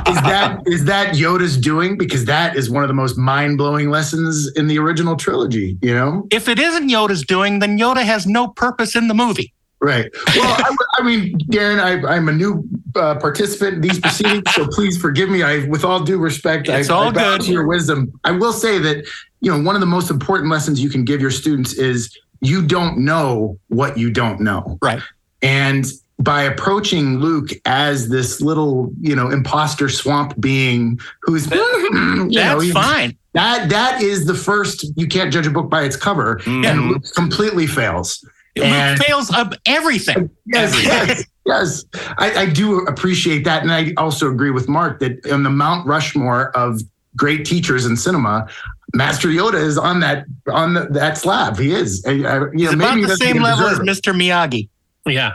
is 0.08 0.22
that 0.24 0.62
is 0.66 0.86
that 0.86 1.16
Yoda's 1.16 1.58
doing? 1.58 1.98
Because 1.98 2.26
that 2.26 2.56
is 2.56 2.70
one 2.70 2.84
of 2.84 2.88
the 2.88 2.94
most 2.94 3.18
mind 3.18 3.58
blowing 3.58 3.90
lessons 3.90 4.50
in 4.56 4.68
the 4.68 4.78
original 4.80 5.16
trilogy. 5.16 5.78
You 5.82 5.94
know, 5.94 6.28
If 6.32 6.48
it 6.48 6.60
isn't 6.60 6.90
Yoda's 6.90 7.24
doing, 7.24 7.60
then 7.60 7.78
Yoda 7.78 8.04
has 8.04 8.26
no 8.28 8.48
purpose 8.50 8.96
in 8.96 9.08
the 9.08 9.14
movie. 9.14 9.54
right? 9.80 10.06
Well, 10.36 10.46
I, 10.46 10.76
I 11.00 11.04
mean, 11.04 11.38
Daren, 11.50 11.80
I, 11.82 12.16
I'm 12.16 12.30
a 12.30 12.32
new 12.34 12.64
uh, 12.96 13.16
participant 13.16 13.76
in 13.76 13.82
these 13.82 14.00
proceedings, 14.00 14.44
so 14.54 14.68
please 14.68 14.98
forgive 14.98 15.30
me. 15.30 15.42
I, 15.44 15.66
with 15.68 15.84
all 15.84 16.04
due 16.04 16.20
respect, 16.20 16.70
It's 16.70 16.90
I, 16.90 16.94
all 16.94 17.08
I 17.08 17.12
bow 17.12 17.38
good. 17.38 17.46
to 17.48 17.52
your 17.52 17.66
wisdom. 17.68 18.12
I 18.24 18.32
will 18.32 18.54
say 18.54 18.78
that 18.80 19.06
you 19.42 19.52
know 19.52 19.60
one 19.64 19.76
of 19.76 19.82
the 19.82 19.88
most 19.88 20.12
important 20.12 20.52
lessons 20.52 20.80
you 20.82 20.90
can 20.90 21.04
give 21.06 21.20
your 21.22 21.32
students 21.32 21.74
is 21.74 22.16
you 22.42 22.66
don't 22.66 22.98
know 22.98 23.60
what 23.70 23.98
you 23.98 24.12
don't 24.12 24.42
know. 24.42 24.78
Right. 24.82 25.02
And 25.42 25.86
by 26.20 26.44
approaching 26.44 27.18
Luke 27.20 27.50
as 27.66 28.10
this 28.10 28.42
little, 28.42 28.92
you 29.00 29.16
know, 29.16 29.30
imposter 29.30 29.90
swamp 29.90 30.40
being 30.40 31.00
who's 31.22 31.50
you 31.52 31.92
know, 31.92 32.30
That's 32.32 32.72
fine. 32.72 33.18
That 33.34 33.70
that 33.70 34.02
is 34.02 34.26
the 34.26 34.36
first 34.36 34.86
you 34.96 35.08
can't 35.08 35.32
judge 35.32 35.48
a 35.48 35.52
book 35.52 35.70
by 35.70 35.84
its 35.84 35.96
cover. 35.96 36.38
Mm. 36.40 36.66
And 36.66 36.90
Luke 36.90 37.04
completely 37.16 37.66
fails. 37.68 38.24
And- 38.56 39.00
Luke 39.00 39.08
fails 39.08 39.34
of 39.36 39.54
everything. 39.66 40.30
Yes, 40.46 40.84
yes, 40.84 41.26
yes. 41.46 41.86
I, 42.18 42.42
I 42.42 42.46
do 42.48 42.80
appreciate 42.82 43.46
that. 43.46 43.64
And 43.64 43.72
I 43.72 43.94
also 43.98 44.30
agree 44.30 44.52
with 44.52 44.68
Mark 44.68 45.00
that 45.00 45.26
on 45.32 45.44
the 45.44 45.50
Mount 45.50 45.88
Rushmore 45.88 46.56
of 46.56 46.82
great 47.16 47.46
teachers 47.46 47.86
in 47.86 47.96
cinema, 47.98 48.48
Master 48.94 49.30
Yoda 49.30 49.62
is 49.62 49.78
on 49.78 50.00
that 50.02 50.26
on 50.52 50.74
the, 50.74 50.86
that 50.92 51.18
slab. 51.18 51.58
He 51.58 51.72
is. 51.72 52.04
I, 52.06 52.10
I, 52.10 52.14
uh, 52.14 52.52
you 52.54 52.66
know, 52.66 52.74
about 52.74 53.02
the 53.02 53.18
same 53.18 53.42
level 53.42 53.68
as 53.68 53.80
Mr. 53.80 54.14
Miyagi. 54.14 54.70
Yeah. 55.08 55.34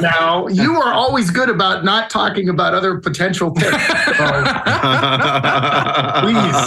Now 0.00 0.46
you 0.46 0.80
are 0.80 0.92
always 0.94 1.30
good 1.30 1.50
about 1.50 1.84
not 1.84 2.08
talking 2.08 2.48
about 2.48 2.72
other 2.72 2.98
potential 2.98 3.50
picks. 3.50 3.68
Please, 3.70 3.76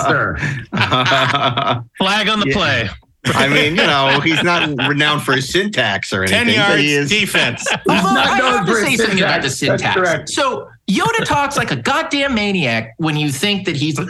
sir. 0.03 0.37
Flag 1.97 2.29
on 2.29 2.41
the 2.41 2.51
play. 2.53 2.89
I 3.27 3.47
mean, 3.47 3.75
you 3.75 3.87
know, 3.87 4.19
he's 4.23 4.43
not 4.43 4.69
renowned 4.87 5.23
for 5.23 5.33
his 5.33 5.51
syntax 5.51 6.13
or 6.13 6.21
anything. 6.23 6.45
Ten 6.45 6.53
yards 6.53 6.81
he 6.81 6.93
is, 6.93 7.09
defense. 7.09 7.67
He's 7.67 7.79
not 7.87 8.27
I 8.27 8.37
have 8.37 8.67
to 8.67 8.75
say 8.75 8.81
syntax. 8.81 9.01
something 9.01 9.23
about 9.23 9.41
the 9.41 9.49
syntax. 9.49 10.35
So 10.35 10.69
Yoda 10.89 11.25
talks 11.25 11.57
like 11.57 11.71
a 11.71 11.75
goddamn 11.75 12.35
maniac 12.35 12.93
when 12.97 13.15
you 13.17 13.31
think 13.31 13.65
that 13.65 13.75
he's 13.75 13.97
like, 13.97 14.07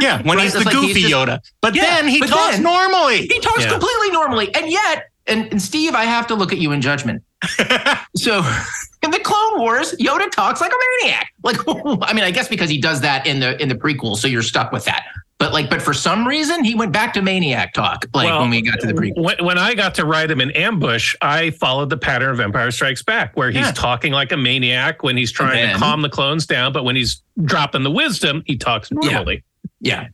Yeah, 0.00 0.20
when 0.22 0.36
Right, 0.36 0.42
he's 0.44 0.52
the 0.54 0.58
it's 0.58 0.66
like 0.66 0.74
he's 0.74 0.88
goofy 0.94 1.00
just- 1.02 1.12
Yoda. 1.14 1.40
But 1.60 1.74
Yeah, 1.76 1.82
then 1.84 2.08
he 2.08 2.18
but 2.20 2.28
talks 2.28 2.54
then- 2.54 2.62
normally. 2.64 3.26
he 3.28 3.38
talks 3.40 3.62
Yeah. 3.62 3.70
completely 3.70 4.10
normally, 4.10 4.52
and 4.54 4.68
yet, 4.70 5.10
and, 5.28 5.46
and 5.52 5.62
Steve, 5.62 5.94
I 5.94 6.04
have 6.04 6.26
to 6.28 6.34
look 6.34 6.52
at 6.52 6.58
you 6.58 6.72
in 6.72 6.80
judgment. 6.80 7.22
so 8.16 8.38
in 9.02 9.10
the 9.12 9.20
Clone 9.20 9.60
Wars, 9.60 9.94
Yoda 10.00 10.28
talks 10.30 10.60
like 10.60 10.72
a 10.72 10.76
maniac. 11.02 11.28
Like, 11.44 11.56
I 12.02 12.12
mean, 12.12 12.24
I 12.24 12.30
guess 12.32 12.48
because 12.48 12.68
he 12.70 12.78
does 12.80 13.00
that 13.02 13.26
in 13.26 13.38
the 13.40 13.60
in 13.62 13.68
the 13.68 13.74
prequel, 13.76 14.16
so 14.16 14.26
you're 14.26 14.42
stuck 14.42 14.72
with 14.72 14.84
that. 14.86 15.04
But 15.38 15.52
like, 15.52 15.68
but 15.68 15.82
for 15.82 15.92
some 15.92 16.26
reason, 16.26 16.64
he 16.64 16.74
went 16.74 16.92
back 16.92 17.12
to 17.12 17.20
maniac 17.20 17.74
talk. 17.74 18.06
Like 18.14 18.30
Well, 18.30 18.40
when 18.40 18.48
we 18.50 18.62
got 18.62 18.80
to 18.80 18.86
the 18.86 18.94
prequel. 18.94 19.22
When, 19.22 19.44
when 19.44 19.58
I 19.58 19.74
got 19.74 19.94
to 19.96 20.06
write 20.06 20.30
him 20.30 20.40
in 20.40 20.50
ambush, 20.52 21.14
I 21.20 21.50
followed 21.50 21.90
the 21.90 21.98
pattern 21.98 22.30
of 22.30 22.40
Empire 22.40 22.70
Strikes 22.70 23.02
Back, 23.02 23.36
where 23.36 23.50
he's 23.50 23.66
Yeah. 23.66 23.72
talking 23.72 24.12
like 24.14 24.32
a 24.32 24.36
maniac 24.38 25.02
when 25.02 25.14
he's 25.16 25.30
trying 25.30 25.62
then- 25.62 25.74
to 25.74 25.78
calm 25.78 26.00
the 26.00 26.08
clones 26.08 26.46
down, 26.46 26.72
but 26.72 26.84
when 26.84 26.96
he's 26.96 27.20
dropping 27.44 27.82
the 27.82 27.90
wisdom, 27.90 28.42
he 28.46 28.56
talks 28.56 28.90
normally. 28.90 29.44
Yeah. 29.80 30.08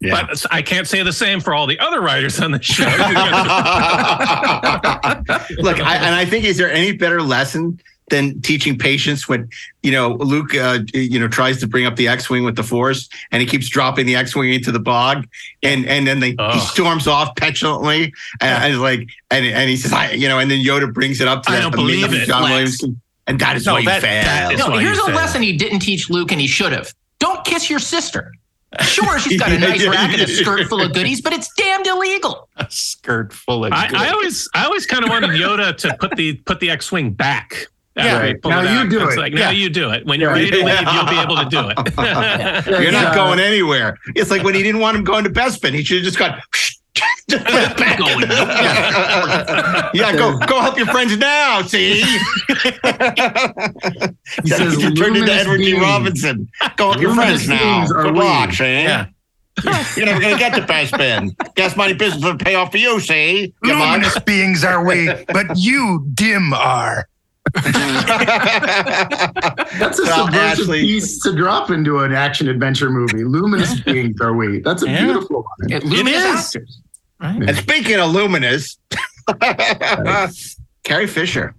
Yeah. 0.00 0.26
But 0.26 0.44
I 0.50 0.62
can't 0.62 0.88
say 0.88 1.04
the 1.04 1.12
same 1.12 1.38
for 1.40 1.54
all 1.54 1.68
the 1.68 1.78
other 1.78 2.00
writers 2.00 2.40
on 2.40 2.50
the 2.50 2.60
show. 2.60 2.82
Look, 5.62 5.80
I, 5.80 5.94
and 5.96 6.14
I 6.16 6.24
think 6.28 6.44
is 6.44 6.58
there 6.58 6.72
any 6.72 6.90
better 6.90 7.22
lesson 7.22 7.78
than 8.12 8.40
teaching 8.42 8.78
patience 8.78 9.26
when 9.28 9.48
you 9.82 9.90
know 9.90 10.12
Luke, 10.12 10.54
uh, 10.54 10.80
you 10.94 11.18
know, 11.18 11.26
tries 11.26 11.58
to 11.60 11.66
bring 11.66 11.86
up 11.86 11.96
the 11.96 12.06
X-wing 12.06 12.44
with 12.44 12.54
the 12.54 12.62
Force, 12.62 13.08
and 13.32 13.40
he 13.40 13.46
keeps 13.48 13.68
dropping 13.68 14.06
the 14.06 14.14
X-wing 14.14 14.52
into 14.52 14.70
the 14.70 14.78
bog, 14.78 15.26
and 15.62 15.86
and 15.86 16.06
then 16.06 16.20
they, 16.20 16.36
he 16.52 16.60
storms 16.60 17.08
off 17.08 17.34
petulantly, 17.36 18.12
and, 18.40 18.64
and 18.74 18.80
like, 18.82 19.08
and 19.30 19.44
and 19.46 19.68
he 19.70 19.76
says, 19.76 19.92
I, 19.92 20.10
you 20.12 20.28
know, 20.28 20.38
and 20.38 20.50
then 20.50 20.60
Yoda 20.60 20.92
brings 20.92 21.20
it 21.20 21.26
up 21.26 21.42
to 21.44 21.50
I 21.50 21.54
that 21.56 21.60
don't 21.62 21.70
believe 21.74 22.04
amazing 22.04 22.22
it, 22.22 22.26
John 22.26 22.42
Lex. 22.42 22.52
Williams, 22.82 22.84
and 23.26 23.38
that 23.40 23.56
is 23.56 23.64
No, 23.66 23.72
why 23.72 23.78
you 23.80 23.86
that- 23.86 24.02
that 24.02 24.52
is- 24.52 24.58
No, 24.60 24.72
here's 24.76 24.98
a 24.98 25.06
fail. 25.06 25.14
lesson 25.16 25.42
he 25.42 25.56
didn't 25.56 25.80
teach 25.80 26.10
Luke, 26.10 26.30
and 26.30 26.40
he 26.40 26.46
should 26.46 26.72
have. 26.72 26.92
Don't 27.18 27.44
kiss 27.44 27.68
your 27.70 27.78
sister. 27.80 28.32
Sure, 28.80 29.18
she's 29.18 29.38
got 29.38 29.52
a 29.52 29.58
nice 29.70 29.86
rack 29.86 30.12
and 30.12 30.22
a 30.22 30.26
skirt 30.26 30.66
full 30.68 30.80
of 30.80 30.94
goodies, 30.94 31.20
but 31.20 31.32
it's 31.34 31.50
damned 31.58 31.86
illegal. 31.86 32.48
A 32.56 32.66
skirt 32.70 33.32
full 33.32 33.64
of 33.66 33.72
I. 33.72 33.88
I 33.94 34.10
always, 34.10 34.48
I 34.54 34.64
always 34.64 34.86
kind 34.86 35.04
of 35.04 35.10
wanted 35.10 35.30
Yoda 35.30 35.76
to 35.78 35.94
put 36.00 36.16
the 36.16 36.34
put 36.34 36.60
the 36.60 36.70
X-wing 36.70 37.10
back. 37.10 37.66
After 37.96 38.08
Yeah, 38.10 38.26
he 38.26 38.34
pulled 38.34 38.54
now 38.54 38.62
you 38.62 38.68
out. 38.80 38.88
do 38.90 39.04
It's 39.04 39.14
it. 39.16 39.18
Like 39.18 39.32
now 39.34 39.40
Yeah. 39.40 39.50
you 39.50 39.68
do 39.70 39.90
it. 39.90 40.06
When 40.06 40.18
you're 40.20 40.30
Yeah. 40.30 40.36
ready 40.44 40.50
to 40.50 40.64
leave, 40.64 40.80
you'll 40.92 41.04
be 41.06 41.18
able 41.18 41.36
to 41.36 41.44
do 41.44 41.68
it. 41.68 41.76
You're 42.82 42.92
not 42.92 43.14
going 43.14 43.38
anywhere. 43.38 43.98
It's 44.14 44.30
like 44.30 44.42
when 44.42 44.54
he 44.54 44.62
didn't 44.62 44.80
want 44.80 44.96
him 44.96 45.04
going 45.04 45.24
to 45.24 45.30
Bespin, 45.30 45.74
he 45.74 45.84
should 45.84 45.98
have 45.98 46.04
just 46.06 46.18
gone. 46.18 46.40
back. 47.78 47.98
Yeah, 49.94 50.12
go 50.12 50.38
go 50.46 50.60
help 50.60 50.76
your 50.76 50.86
friends 50.86 51.16
now. 51.16 51.62
See, 51.62 52.00
he 52.02 52.18
says, 54.48 54.82
you 54.82 54.94
turned 54.94 55.16
into 55.16 55.32
Edward 55.32 55.58
G. 55.58 55.72
beings. 55.72 55.80
Robinson. 55.82 56.48
Go 56.76 56.90
help 56.92 57.00
your 57.02 57.14
friends 57.14 57.48
now. 57.48 57.58
beings 57.80 57.92
are 57.92 58.02
Good 58.04 58.14
luck, 58.14 58.52
see. 58.52 58.64
Yeah. 58.64 59.06
You're 59.96 60.06
never 60.06 60.20
gonna 60.20 60.38
get 60.38 60.54
to 60.54 60.62
Bespin. 60.62 61.30
Guess 61.56 61.76
money 61.76 61.92
business 61.94 62.24
will 62.24 62.36
pay 62.38 62.54
off 62.54 62.70
for 62.72 62.78
you. 62.78 63.00
See, 63.00 63.52
come 63.64 63.80
on. 63.82 63.92
Luminous 64.00 64.18
beings 64.20 64.64
are 64.64 64.84
we, 64.84 65.10
but 65.28 65.56
you 65.56 66.06
dim 66.14 66.52
are. 66.54 67.06
That's 67.54 67.76
a 69.98 70.02
Well, 70.04 70.26
subversive 70.26 70.34
Ashley- 70.60 70.80
piece 70.82 71.20
to 71.22 71.32
drop 71.34 71.70
into 71.70 72.00
an 72.00 72.12
action 72.12 72.48
adventure 72.48 72.90
movie. 72.90 73.24
Luminous 73.24 73.80
beings 73.80 74.20
are 74.20 74.34
we? 74.34 74.60
That's 74.60 74.82
a 74.82 74.90
Yeah. 74.90 75.04
beautiful 75.04 75.44
one. 75.60 75.72
It, 75.72 75.84
luminous 75.84 76.24
is. 76.24 76.56
actors. 76.56 76.80
and 77.20 77.56
speaking 77.56 77.98
of 78.00 78.10
luminous, 78.12 78.78
Carrie 80.84 81.06
Fisher. 81.06 81.54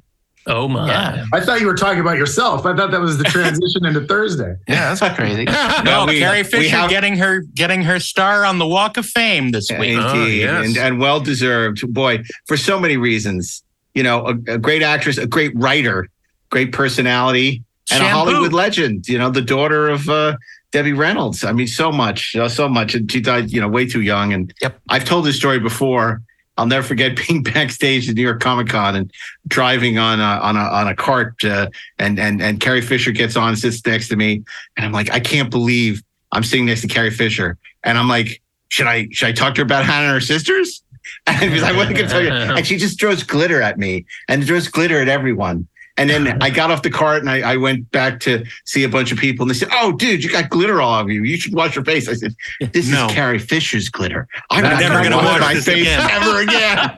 oh 0.47 0.67
my! 0.67 0.87
Yeah. 0.87 1.25
I 1.31 1.39
thought 1.39 1.61
you 1.61 1.67
were 1.67 1.75
talking 1.75 2.01
about 2.01 2.17
yourself. 2.17 2.65
I 2.65 2.75
thought 2.75 2.91
that 2.91 2.99
was 2.99 3.17
the 3.17 3.23
transition 3.23 3.85
into 3.85 4.01
Thursday. 4.05 4.55
Yeah, 4.67 4.93
that's 4.93 5.15
crazy. 5.15 5.45
No, 5.85 6.05
we- 6.07 6.19
Carrie 6.19 6.43
Fisher 6.43 6.75
have- 6.75 6.89
getting 6.89 7.15
her 7.17 7.41
getting 7.53 7.83
her 7.83 7.99
star 7.99 8.43
on 8.45 8.59
the 8.59 8.67
Walk 8.67 8.97
of 8.97 9.05
Fame 9.05 9.51
this 9.51 9.69
week. 9.79 9.97
Oh, 9.99 10.25
yes. 10.25 10.65
and, 10.65 10.77
and 10.77 10.99
well 10.99 11.19
deserved. 11.21 11.81
Boy, 11.93 12.23
for 12.47 12.57
so 12.57 12.79
many 12.79 12.97
reasons. 12.97 13.63
You 13.93 14.03
know, 14.03 14.25
a, 14.27 14.53
a 14.53 14.57
great 14.57 14.81
actress, 14.81 15.17
a 15.17 15.27
great 15.27 15.55
writer, 15.55 16.09
great 16.49 16.71
personality, 16.71 17.63
and 17.91 18.03
a 18.03 18.07
Hollywood 18.09 18.53
legend. 18.53 19.07
You 19.07 19.17
know, 19.17 19.29
the 19.29 19.41
daughter 19.41 19.89
of 19.89 20.09
uh, 20.09 20.37
Debbie 20.71 20.93
Reynolds. 20.93 21.43
I 21.43 21.51
mean, 21.51 21.67
so 21.67 21.91
much, 21.91 22.35
know, 22.35 22.47
so 22.47 22.67
much. 22.67 22.95
And 22.95 23.11
she 23.11 23.21
died, 23.21 23.51
you 23.51 23.61
know, 23.61 23.67
way 23.67 23.85
too 23.87 24.01
young. 24.01 24.33
And 24.33 24.53
Yep. 24.61 24.79
I've 24.89 25.05
told 25.05 25.25
this 25.25 25.35
story 25.35 25.59
before. 25.59 26.21
I'll 26.57 26.67
never 26.67 26.85
forget 26.85 27.15
being 27.27 27.43
backstage 27.43 28.09
at 28.09 28.15
New 28.15 28.21
York 28.21 28.39
Comic 28.39 28.67
Con 28.67 28.95
and 28.95 29.11
driving 29.47 29.97
on 29.97 30.19
a 30.19 30.23
on 30.23 30.55
a 30.57 30.59
on 30.59 30.87
a 30.87 30.95
cart, 30.95 31.43
uh, 31.43 31.69
and 31.99 32.19
and 32.19 32.41
and 32.41 32.59
Carrie 32.59 32.81
Fisher 32.81 33.11
gets 33.11 33.35
on, 33.35 33.55
sits 33.55 33.85
next 33.85 34.09
to 34.09 34.15
me, 34.15 34.43
and 34.77 34.85
I'm 34.85 34.91
like, 34.91 35.11
I 35.11 35.19
can't 35.19 35.49
believe 35.49 36.03
I'm 36.31 36.43
sitting 36.43 36.65
next 36.65 36.81
to 36.81 36.87
Carrie 36.87 37.11
Fisher, 37.11 37.57
and 37.83 37.97
I'm 37.97 38.07
like, 38.07 38.41
should 38.69 38.87
I 38.87 39.07
should 39.11 39.29
I 39.29 39.31
talk 39.31 39.55
to 39.55 39.61
her 39.61 39.65
about 39.65 39.85
Hannah 39.85 40.05
and 40.07 40.13
her 40.13 40.21
sisters? 40.21 40.83
And 41.27 41.39
because 41.51 41.63
I 41.63 41.71
wasn't 41.71 41.97
going 41.97 42.07
to 42.09 42.13
tell 42.13 42.23
you, 42.23 42.29
and 42.57 42.65
she 42.65 42.77
just 42.77 42.99
throws 42.99 43.23
glitter 43.23 43.61
at 43.61 43.77
me 43.77 44.05
and 44.27 44.45
throws 44.45 44.67
glitter 44.67 44.99
at 45.01 45.07
everyone. 45.09 45.67
And 45.95 46.09
then 46.09 46.41
I 46.41 46.49
got 46.49 46.71
off 46.71 46.81
the 46.81 46.89
cart 46.89 47.19
and 47.21 47.29
I, 47.29 47.41
I 47.53 47.57
went 47.57 47.91
back 47.91 48.19
to 48.21 48.43
see 48.65 48.83
a 48.83 48.89
bunch 48.89 49.11
of 49.11 49.19
people, 49.19 49.43
and 49.43 49.51
they 49.51 49.53
said, 49.53 49.67
"Oh, 49.73 49.91
dude, 49.91 50.23
you 50.23 50.29
got 50.31 50.49
glitter 50.49 50.81
all 50.81 50.99
over 50.99 51.11
you. 51.11 51.21
You 51.23 51.37
should 51.37 51.53
wash 51.53 51.75
your 51.75 51.85
face." 51.85 52.09
I 52.09 52.13
said, 52.15 52.33
"This 52.71 52.87
No. 52.89 53.05
is 53.05 53.13
Carrie 53.13 53.37
Fisher's 53.37 53.89
glitter. 53.89 54.27
I'm 54.49 54.65
I'm 54.65 54.71
not 54.71 54.79
never 54.81 54.93
going 54.95 55.03
to 55.05 55.09
gonna 55.11 55.27
wash 55.27 55.39
wash 55.41 55.53
my 55.53 55.61
face 55.61 55.81
again." 55.81 56.09
ever 56.11 56.41
again." 56.41 56.97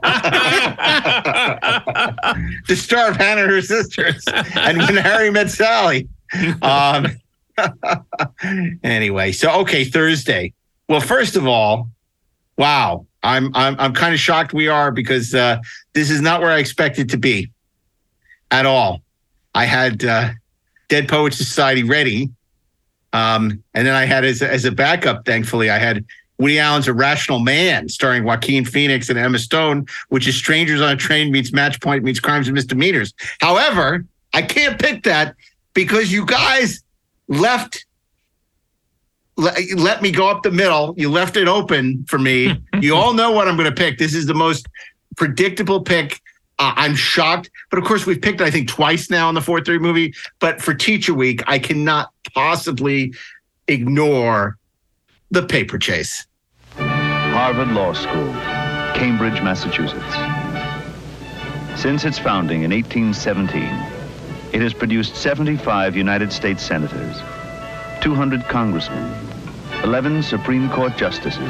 the 2.68 2.76
star 2.78 3.10
of 3.12 3.18
Hannah 3.18 3.42
and 3.44 3.52
her 3.52 3.62
sisters, 3.62 4.24
and 4.56 4.78
when 4.78 4.96
Harry 4.96 5.30
met 5.30 5.50
Sally. 5.50 6.08
Um, 6.62 7.08
anyway, 8.84 9.32
so 9.34 9.52
okay, 9.62 9.84
Thursday. 9.84 10.54
Well, 10.88 11.02
first 11.02 11.36
of 11.36 11.48
all, 11.48 11.90
wow, 12.58 13.06
I'm 13.24 13.52
I'm 13.56 13.76
I'm 13.80 13.94
kind 13.94 14.14
of 14.14 14.20
shocked 14.20 14.54
we 14.54 14.68
are 14.68 14.92
because 14.92 15.34
uh, 15.34 15.58
this 15.94 16.10
is 16.10 16.22
not 16.22 16.42
where 16.42 16.52
I 16.52 16.60
expected 16.60 17.10
to 17.10 17.18
be 17.18 17.52
at 18.52 18.66
all. 18.66 19.02
I 19.54 19.66
had 19.66 20.04
uh, 20.04 20.30
Dead 20.90 21.08
Poets 21.08 21.38
Society 21.38 21.84
ready, 21.84 22.30
um, 23.14 23.64
and 23.74 23.88
then 23.88 23.96
I 23.96 24.06
had 24.06 24.26
as 24.26 24.42
a, 24.42 24.52
as 24.52 24.66
a 24.66 24.72
backup. 24.72 25.26
Thankfully, 25.26 25.70
I 25.70 25.78
had 25.78 26.06
Woody 26.38 26.60
Allen's 26.60 26.88
Irrational 26.88 27.40
Man, 27.40 27.90
starring 27.90 28.24
Joaquin 28.24 28.66
Phoenix 28.66 29.10
and 29.10 29.18
Emma 29.18 29.40
Stone, 29.40 29.88
which 30.10 30.28
is 30.28 30.36
Strangers 30.36 30.82
on 30.82 30.92
a 30.92 30.96
Train 30.96 31.32
meets 31.32 31.54
Match 31.54 31.80
Point 31.82 32.04
meets 32.04 32.20
Crimes 32.20 32.48
and 32.48 32.56
Misdemeanors. 32.56 33.14
However, 33.40 34.06
I 34.34 34.42
can't 34.42 34.80
pick 34.80 35.04
that 35.04 35.36
because 35.74 36.12
you 36.12 36.26
guys 36.26 36.84
left 37.28 37.86
let, 39.38 39.58
let 39.76 40.02
me 40.02 40.12
go 40.12 40.30
up 40.30 40.44
the 40.44 40.52
middle. 40.52 40.94
You 40.98 41.12
left 41.12 41.38
it 41.38 41.48
open 41.48 42.06
for 42.08 42.18
me. 42.18 42.62
you 42.82 42.96
all 42.96 43.14
know 43.14 43.32
what 43.32 43.48
I'm 43.48 43.58
going 43.58 43.70
to 43.70 43.76
pick. 43.76 43.98
This 43.98 44.14
is 44.14 44.26
the 44.26 44.34
most 44.34 44.68
predictable 45.16 45.82
pick. 45.82 46.22
Uh, 46.58 46.74
I'm 46.78 46.96
shocked, 46.96 47.50
but 47.70 47.80
of 47.80 47.86
course 47.86 48.06
we've 48.06 48.22
picked 48.22 48.40
I 48.40 48.50
think 48.50 48.70
twice 48.70 49.10
now 49.10 49.28
in 49.28 49.36
the 49.36 49.42
4-3 49.42 49.82
movie. 49.82 50.14
But 50.40 50.62
for 50.62 50.74
Teacher 50.74 51.14
Week, 51.14 51.44
I 51.48 51.60
cannot 51.60 52.12
possibly 52.34 53.14
ignore 53.68 54.58
the 55.32 55.46
paper 55.46 55.78
chase. 55.78 56.26
Harvard 56.78 57.70
Law 57.70 57.92
School, 57.92 58.32
Cambridge, 58.96 59.42
Massachusetts. 59.42 60.16
Since 61.80 62.06
its 62.06 62.18
founding 62.18 62.64
in 62.64 62.72
1817, 62.72 63.64
it 64.54 64.62
has 64.62 64.74
produced 64.74 65.18
75 65.18 65.98
United 65.98 66.32
States 66.32 66.64
senators, 66.64 67.18
200 68.06 68.44
congressmen, 68.44 69.12
11 69.84 70.22
Supreme 70.22 70.70
Court 70.70 70.96
justices, 70.96 71.42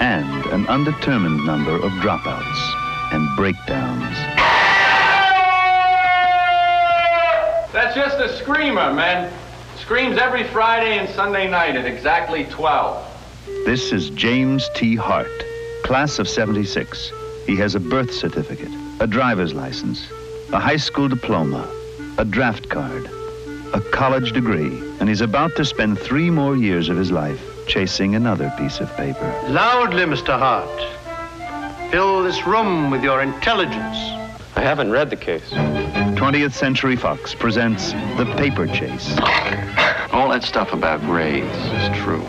and 0.00 0.46
an 0.46 0.66
undetermined 0.68 1.44
number 1.44 1.74
of 1.74 1.92
dropouts 2.00 3.12
and 3.12 3.36
breakdowns. 3.36 4.16
That's 7.74 7.94
just 7.94 8.18
a 8.18 8.38
screamer, 8.38 8.90
man. 8.94 9.30
Screams 9.76 10.16
every 10.16 10.44
Friday 10.44 10.96
and 10.96 11.06
Sunday 11.10 11.46
night 11.46 11.76
at 11.76 11.84
exactly 11.84 12.46
12. 12.46 13.06
This 13.66 13.92
is 13.92 14.08
James 14.08 14.70
T. 14.74 14.96
Hart, 14.96 15.28
class 15.84 16.18
of 16.18 16.26
76. 16.26 17.12
He 17.44 17.54
has 17.56 17.74
a 17.74 17.80
birth 17.80 18.14
certificate, 18.14 18.72
a 18.98 19.06
driver's 19.06 19.52
license, 19.52 20.10
a 20.54 20.58
high 20.58 20.78
school 20.78 21.06
diploma, 21.06 21.70
a 22.16 22.24
draft 22.24 22.70
card, 22.70 23.10
a 23.74 23.80
college 23.80 24.32
degree, 24.32 24.82
and 25.00 25.08
he's 25.08 25.20
about 25.20 25.54
to 25.56 25.64
spend 25.64 25.98
three 25.98 26.30
more 26.30 26.56
years 26.56 26.88
of 26.88 26.96
his 26.96 27.10
life 27.10 27.40
chasing 27.66 28.14
another 28.14 28.52
piece 28.56 28.80
of 28.80 28.94
paper. 28.96 29.42
Loudly, 29.48 30.04
Mr. 30.04 30.38
Hart. 30.38 31.90
Fill 31.90 32.22
this 32.22 32.46
room 32.46 32.90
with 32.90 33.02
your 33.02 33.22
intelligence. 33.22 33.96
I 34.56 34.62
haven't 34.62 34.90
read 34.90 35.10
the 35.10 35.16
case. 35.16 35.48
20th 35.50 36.52
Century 36.52 36.96
Fox 36.96 37.34
presents 37.34 37.92
The 38.16 38.32
Paper 38.36 38.66
Chase. 38.66 39.16
All 40.12 40.28
that 40.30 40.42
stuff 40.42 40.72
about 40.72 41.00
grades 41.02 41.46
is 41.56 41.98
true. 41.98 42.26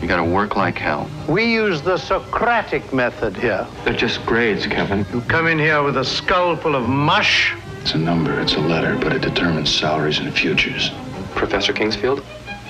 You 0.00 0.08
gotta 0.08 0.24
work 0.24 0.56
like 0.56 0.78
hell. 0.78 1.08
We 1.28 1.52
use 1.52 1.82
the 1.82 1.96
Socratic 1.96 2.92
method 2.92 3.36
here. 3.36 3.66
They're 3.84 3.94
just 3.94 4.24
grades, 4.26 4.66
Kevin. 4.66 5.06
You 5.12 5.20
come 5.22 5.46
in 5.46 5.58
here 5.58 5.82
with 5.82 5.96
a 5.96 6.04
skull 6.04 6.56
full 6.56 6.74
of 6.74 6.88
mush. 6.88 7.54
It's 7.84 7.92
a 7.92 7.98
number, 7.98 8.40
it's 8.40 8.54
a 8.54 8.60
letter, 8.60 8.96
but 8.96 9.12
it 9.12 9.20
determines 9.20 9.70
salaries 9.70 10.18
and 10.18 10.32
futures. 10.32 10.90
Professor 11.34 11.74
Kingsfield? 11.74 12.24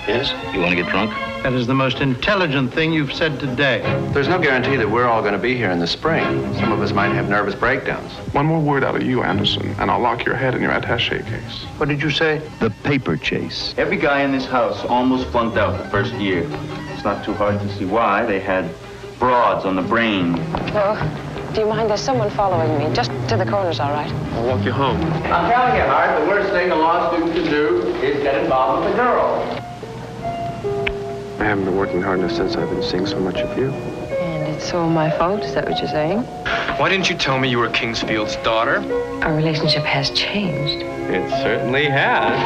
Yes? 0.05 0.33
You 0.53 0.59
want 0.59 0.71
to 0.71 0.75
get 0.75 0.89
drunk? 0.91 1.11
That 1.41 1.53
is 1.53 1.67
the 1.67 1.73
most 1.73 2.01
intelligent 2.01 2.73
thing 2.73 2.91
you've 2.91 3.13
said 3.13 3.39
today. 3.39 3.79
There's 4.11 4.27
no 4.27 4.37
guarantee 4.37 4.75
that 4.75 4.91
we're 4.91 5.05
all 5.05 5.23
gonna 5.23 5.37
be 5.37 5.55
here 5.55 5.71
in 5.71 5.79
the 5.79 5.87
spring. 5.87 6.53
Some 6.55 6.73
of 6.73 6.81
us 6.81 6.91
might 6.91 7.13
have 7.13 7.29
nervous 7.29 7.55
breakdowns. 7.55 8.11
One 8.33 8.45
more 8.45 8.59
word 8.59 8.83
out 8.83 8.93
of 8.97 9.03
you, 9.03 9.23
Anderson, 9.23 9.73
and 9.79 9.89
I'll 9.89 10.01
lock 10.01 10.25
your 10.25 10.35
head 10.35 10.53
in 10.53 10.61
your 10.61 10.73
attache 10.73 11.21
case. 11.23 11.63
What 11.77 11.87
did 11.87 12.01
you 12.01 12.11
say? 12.11 12.41
The 12.59 12.71
Paper 12.83 13.15
Chase. 13.15 13.73
Every 13.77 13.95
guy 13.95 14.19
in 14.23 14.33
this 14.33 14.45
house 14.45 14.83
almost 14.83 15.29
flunked 15.29 15.55
out 15.55 15.81
the 15.81 15.89
first 15.91 16.13
year. 16.15 16.45
It's 16.93 17.05
not 17.05 17.23
too 17.23 17.33
hard 17.35 17.61
to 17.61 17.77
see 17.77 17.85
why. 17.85 18.25
They 18.25 18.41
had 18.41 18.69
broads 19.17 19.63
on 19.63 19.77
the 19.77 19.81
brain. 19.81 20.35
Well, 20.73 20.97
do 21.55 21.61
you 21.61 21.67
mind? 21.67 21.89
There's 21.89 22.01
someone 22.01 22.29
following 22.29 22.77
me. 22.77 22.93
Just 22.93 23.11
to 23.29 23.37
the 23.37 23.45
corners, 23.45 23.79
all 23.79 23.91
right? 23.91 24.11
I'll 24.11 24.45
walk 24.45 24.65
you 24.65 24.73
home. 24.73 25.01
I'm 25.01 25.49
telling 25.49 25.75
you, 25.77 25.83
Hart, 25.83 26.19
the 26.21 26.27
worst 26.27 26.49
thing 26.49 26.69
a 26.69 26.75
law 26.75 27.09
student 27.09 27.33
can 27.33 27.45
do 27.49 27.95
is 28.03 28.21
get 28.21 28.43
involved 28.43 28.85
with 28.85 28.93
a 28.93 28.97
girl. 28.97 29.41
I 31.39 31.45
haven't 31.45 31.63
been 31.63 31.77
working 31.77 32.01
hard 32.01 32.19
enough 32.19 32.33
since 32.33 32.57
I've 32.57 32.69
been 32.69 32.83
seeing 32.83 33.05
so 33.05 33.19
much 33.21 33.37
of 33.37 33.57
you. 33.57 33.69
And 33.71 34.53
it's 34.53 34.73
all 34.73 34.89
my 34.89 35.09
fault. 35.09 35.43
Is 35.43 35.53
that 35.53 35.69
what 35.69 35.79
you're 35.79 35.87
saying? 35.87 36.23
Why 36.77 36.89
didn't 36.89 37.09
you 37.09 37.15
tell 37.15 37.39
me 37.39 37.47
you 37.47 37.59
were 37.59 37.69
Kingsfield's 37.69 38.35
daughter? 38.37 38.79
Our 39.23 39.33
relationship 39.33 39.83
has 39.83 40.09
changed. 40.09 40.83
It 41.09 41.29
certainly 41.41 41.85
has. 41.85 42.37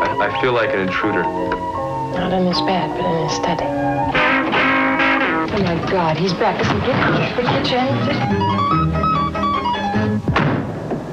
I, 0.00 0.16
I 0.20 0.40
feel 0.40 0.54
like 0.54 0.70
an 0.70 0.80
intruder. 0.80 1.22
Not 1.22 2.32
in 2.32 2.46
his 2.46 2.60
bed, 2.62 2.88
but 2.96 3.04
in 3.04 3.28
his 3.28 3.36
study. 3.36 4.25
Oh 5.56 5.62
my 5.62 5.90
God, 5.90 6.18
he's 6.18 6.34
back. 6.34 6.58
Listen, 6.58 6.78
get, 6.80 6.88
get, 7.16 7.34
get 7.34 7.70
your 7.70 7.80
hands. 7.80 8.12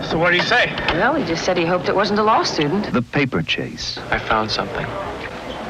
So 0.10 0.18
what 0.18 0.32
did 0.32 0.42
he 0.42 0.48
say? 0.48 0.76
Well, 0.96 1.16
he 1.16 1.24
just 1.24 1.46
said 1.46 1.58
he 1.58 1.64
hoped 1.64 1.88
it 1.88 1.96
wasn't 1.96 2.20
a 2.20 2.24
law 2.24 2.44
student. 2.44 2.92
The 2.92 3.02
Paper 3.02 3.42
Chase. 3.42 4.00
I 4.12 4.20
found 4.20 4.52
something. 4.52 4.86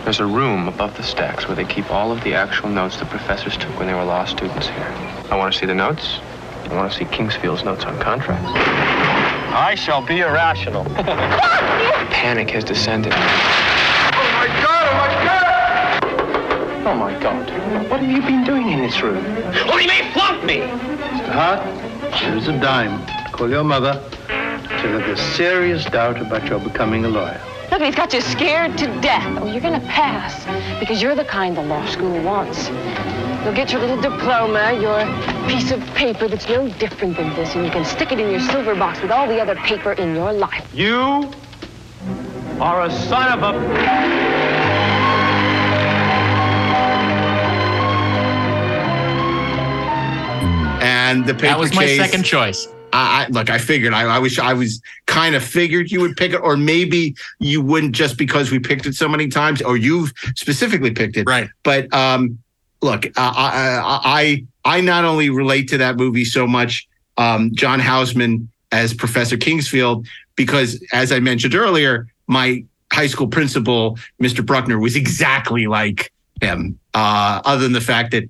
There's 0.06 0.20
a 0.20 0.26
room 0.26 0.68
above 0.68 0.98
the 0.98 1.04
stacks 1.04 1.48
where 1.48 1.56
they 1.56 1.66
keep 1.66 1.92
all 1.92 2.12
of 2.12 2.24
the 2.24 2.34
actual 2.34 2.68
notes 2.70 2.98
the 2.98 3.06
professors 3.06 3.56
took 3.58 3.78
when 3.78 3.86
they 3.86 3.94
were 3.94 4.04
law 4.04 4.26
students 4.26 4.68
here. 4.68 4.92
I 5.30 5.36
want 5.38 5.54
to 5.54 5.60
see 5.60 5.68
the 5.68 5.76
notes. 5.76 6.18
I 6.64 6.74
want 6.74 6.92
to 6.92 6.98
see 6.98 7.06
Kingsfield's 7.06 7.64
notes 7.64 7.86
on 7.86 8.00
contracts. 8.00 8.50
I 9.54 9.76
shall 9.76 10.02
be 10.02 10.22
irrational. 10.22 10.86
Panic 12.10 12.50
has 12.50 12.64
descended. 12.64 13.14
Oh 13.14 13.18
my 13.18 14.48
God, 14.64 14.88
oh 14.90 14.98
my 14.98 15.26
God! 15.26 15.44
Oh 16.86 16.96
my 16.96 17.18
God. 17.18 17.50
What 17.90 18.02
have 18.02 18.12
you 18.12 18.22
been 18.22 18.44
doing 18.44 18.70
in 18.70 18.82
this 18.82 19.02
room? 19.02 19.24
Well, 19.24 19.78
he 19.78 19.88
may 19.88 20.12
flunk 20.12 20.44
me! 20.44 20.58
Mr. 20.58 21.30
Hart, 21.30 22.14
here's 22.16 22.50
a 22.50 22.60
dime. 22.60 23.06
Call 23.32 23.50
your 23.50 23.64
mother. 23.64 24.04
Tell 24.28 24.92
her 24.92 24.98
there's 25.00 25.22
serious 25.22 25.86
doubt 25.86 26.20
about 26.20 26.46
your 26.50 26.60
becoming 26.60 27.06
a 27.06 27.08
lawyer. 27.08 27.42
Look, 27.72 27.82
he's 27.82 27.96
got 27.96 28.14
you 28.14 28.20
scared 28.20 28.78
to 28.80 28.88
death. 29.00 29.26
Oh, 29.42 29.50
you're 29.50 29.62
gonna 29.62 29.80
pass 29.80 30.44
because 30.78 31.02
you're 31.02 31.16
the 31.16 31.24
kind 31.24 31.56
the 31.56 31.64
law 31.64 31.86
school 31.86 32.22
wants. 32.22 32.68
You'll 32.68 33.56
get 33.56 33.72
your 33.72 33.80
little 33.80 34.02
diploma, 34.02 34.74
your 34.74 35.06
piece 35.48 35.72
of 35.72 35.80
paper 35.96 36.28
that's 36.28 36.50
no 36.50 36.68
different 36.68 37.16
than 37.16 37.34
this, 37.34 37.56
and 37.56 37.64
you 37.64 37.72
can 37.72 37.86
stick 37.86 38.12
it 38.12 38.20
in 38.20 38.30
your 38.30 38.42
silver 38.42 38.76
box 38.76 39.02
with 39.02 39.10
all 39.10 39.28
the 39.28 39.40
other 39.40 39.56
paper 39.56 39.94
in 39.94 40.14
your 40.16 40.34
life. 40.34 40.70
You 40.74 41.32
are 42.60 42.84
a 42.84 42.92
son 42.92 43.40
of 43.40 43.56
a. 43.56 44.63
And 50.84 51.26
the 51.26 51.34
paper 51.34 51.48
That 51.48 51.60
was 51.60 51.74
my 51.74 51.86
chase- 51.86 52.00
second 52.00 52.24
choice. 52.24 52.68
I, 52.92 53.24
I 53.24 53.28
look. 53.30 53.50
I 53.50 53.58
figured. 53.58 53.94
I, 53.94 54.04
I 54.04 54.20
was. 54.20 54.38
I 54.38 54.54
was 54.54 54.80
kind 55.08 55.34
of 55.34 55.44
figured 55.44 55.90
you 55.90 56.00
would 56.02 56.16
pick 56.16 56.34
it, 56.34 56.38
or 56.38 56.56
maybe 56.56 57.16
you 57.40 57.62
wouldn't, 57.62 57.96
just 57.96 58.18
because 58.18 58.52
we 58.52 58.60
picked 58.60 58.86
it 58.86 58.94
so 58.94 59.08
many 59.08 59.30
times, 59.30 59.62
or 59.64 59.78
you've 59.78 60.14
specifically 60.36 60.92
picked 60.92 61.18
it. 61.18 61.26
Right. 61.26 61.50
But 61.64 61.92
um, 61.92 62.38
look, 62.84 63.08
I, 63.18 63.82
I, 63.84 64.46
I, 64.66 64.78
I 64.78 64.82
not 64.82 65.06
only 65.06 65.32
relate 65.32 65.70
to 65.70 65.78
that 65.80 65.96
movie 65.96 66.26
so 66.26 66.46
much, 66.46 66.88
um, 67.18 67.50
John 67.56 67.80
Houseman 67.80 68.50
as 68.72 68.94
Professor 68.94 69.38
Kingsfield, 69.38 70.06
because 70.36 70.84
as 70.94 71.12
I 71.12 71.20
mentioned 71.20 71.56
earlier, 71.56 72.08
my 72.28 72.64
high 72.92 73.08
school 73.08 73.28
principal, 73.28 73.98
Mr. 74.22 74.46
Bruckner, 74.46 74.80
was 74.80 74.96
exactly 74.96 75.66
like 75.66 76.12
him. 76.42 76.78
Uh, 76.94 77.42
other 77.46 77.64
than 77.64 77.74
the 77.74 77.82
fact 77.82 78.12
that 78.12 78.24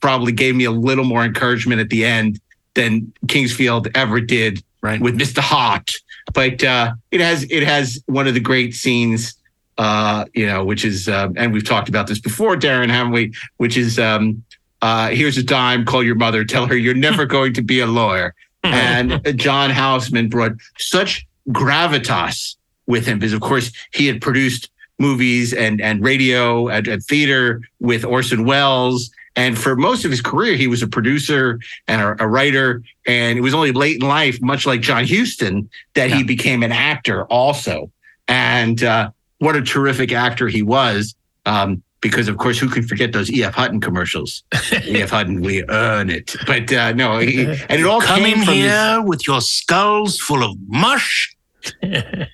probably 0.00 0.32
gave 0.32 0.54
me 0.56 0.64
a 0.64 0.70
little 0.70 1.04
more 1.04 1.24
encouragement 1.24 1.80
at 1.80 1.90
the 1.90 2.04
end 2.04 2.40
than 2.74 3.12
Kingsfield 3.26 3.90
ever 3.94 4.20
did 4.20 4.62
right. 4.80 5.00
with 5.00 5.18
Mr. 5.18 5.38
Hart. 5.40 5.92
But 6.32 6.62
uh, 6.62 6.94
it 7.10 7.20
has 7.20 7.44
it 7.50 7.62
has 7.62 8.02
one 8.06 8.28
of 8.28 8.34
the 8.34 8.40
great 8.40 8.74
scenes 8.74 9.34
uh, 9.80 10.26
you 10.34 10.46
know, 10.46 10.62
which 10.62 10.84
is, 10.84 11.08
uh, 11.08 11.30
and 11.36 11.54
we've 11.54 11.64
talked 11.64 11.88
about 11.88 12.06
this 12.06 12.20
before, 12.20 12.54
Daren, 12.54 12.90
haven't 12.90 13.12
we? 13.12 13.32
Which 13.56 13.78
is, 13.78 13.98
um, 13.98 14.44
uh, 14.82 15.08
here's 15.08 15.38
a 15.38 15.42
dime, 15.42 15.86
call 15.86 16.02
your 16.02 16.16
mother, 16.16 16.44
tell 16.44 16.66
her 16.66 16.76
you're 16.76 16.92
never 16.92 17.24
going 17.36 17.54
to 17.54 17.62
be 17.62 17.80
a 17.80 17.86
lawyer. 17.86 18.34
and 18.62 19.22
John 19.38 19.70
Houseman 19.70 20.28
brought 20.28 20.52
such 20.76 21.26
gravitas 21.48 22.56
with 22.86 23.06
him 23.06 23.18
because, 23.18 23.32
of 23.32 23.40
course, 23.40 23.72
he 23.94 24.06
had 24.06 24.20
produced 24.20 24.68
movies 24.98 25.54
and 25.54 25.80
and 25.80 26.04
radio 26.04 26.68
and, 26.68 26.86
and 26.86 27.02
theater 27.02 27.62
with 27.78 28.04
Orson 28.04 28.44
Welles. 28.44 29.10
And 29.36 29.56
for 29.56 29.76
most 29.76 30.04
of 30.04 30.10
his 30.10 30.20
career, 30.20 30.56
he 30.56 30.66
was 30.66 30.82
a 30.82 30.88
producer 30.88 31.60
and 31.86 32.00
a, 32.02 32.24
a 32.24 32.28
writer. 32.28 32.82
And 33.06 33.38
it 33.38 33.42
was 33.42 33.54
only 33.54 33.72
late 33.72 33.96
in 34.02 34.08
life, 34.08 34.40
much 34.42 34.66
like 34.66 34.80
John 34.80 35.06
Huston, 35.06 35.70
that 35.94 36.10
he 36.10 36.22
became 36.24 36.62
an 36.62 36.72
actor 36.72 37.24
also. 37.26 37.90
And 38.28 38.82
uh, 38.82 39.10
what 39.38 39.56
a 39.56 39.62
terrific 39.62 40.12
actor 40.12 40.48
he 40.48 40.62
was. 40.62 41.14
Um, 41.46 41.82
because 42.00 42.28
of 42.28 42.38
course, 42.38 42.58
who 42.58 42.68
can 42.68 42.82
forget 42.86 43.12
those 43.12 43.30
E.F. 43.30 43.54
Hutton 43.54 43.80
commercials? 43.80 44.42
E.F. 44.86 45.10
Hutton, 45.10 45.42
we 45.42 45.64
earn 45.68 46.08
it. 46.10 46.34
But 46.46 46.72
uh, 46.72 46.92
no, 46.92 47.18
he, 47.18 47.44
and 47.68 47.80
it 47.80 47.84
all 47.84 48.00
Come 48.00 48.20
came 48.20 48.38
from 48.38 48.54
this- 48.54 48.56
here 48.56 49.02
with 49.02 49.26
your 49.26 49.40
skulls 49.40 50.18
full 50.18 50.42
of 50.42 50.56
mush, 50.66 51.34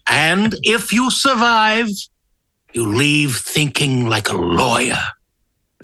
and 0.08 0.54
if 0.62 0.92
you 0.92 1.10
survive, 1.10 1.88
you 2.72 2.86
leave 2.86 3.36
thinking 3.36 4.08
like 4.08 4.28
a 4.28 4.36
lawyer. 4.36 5.02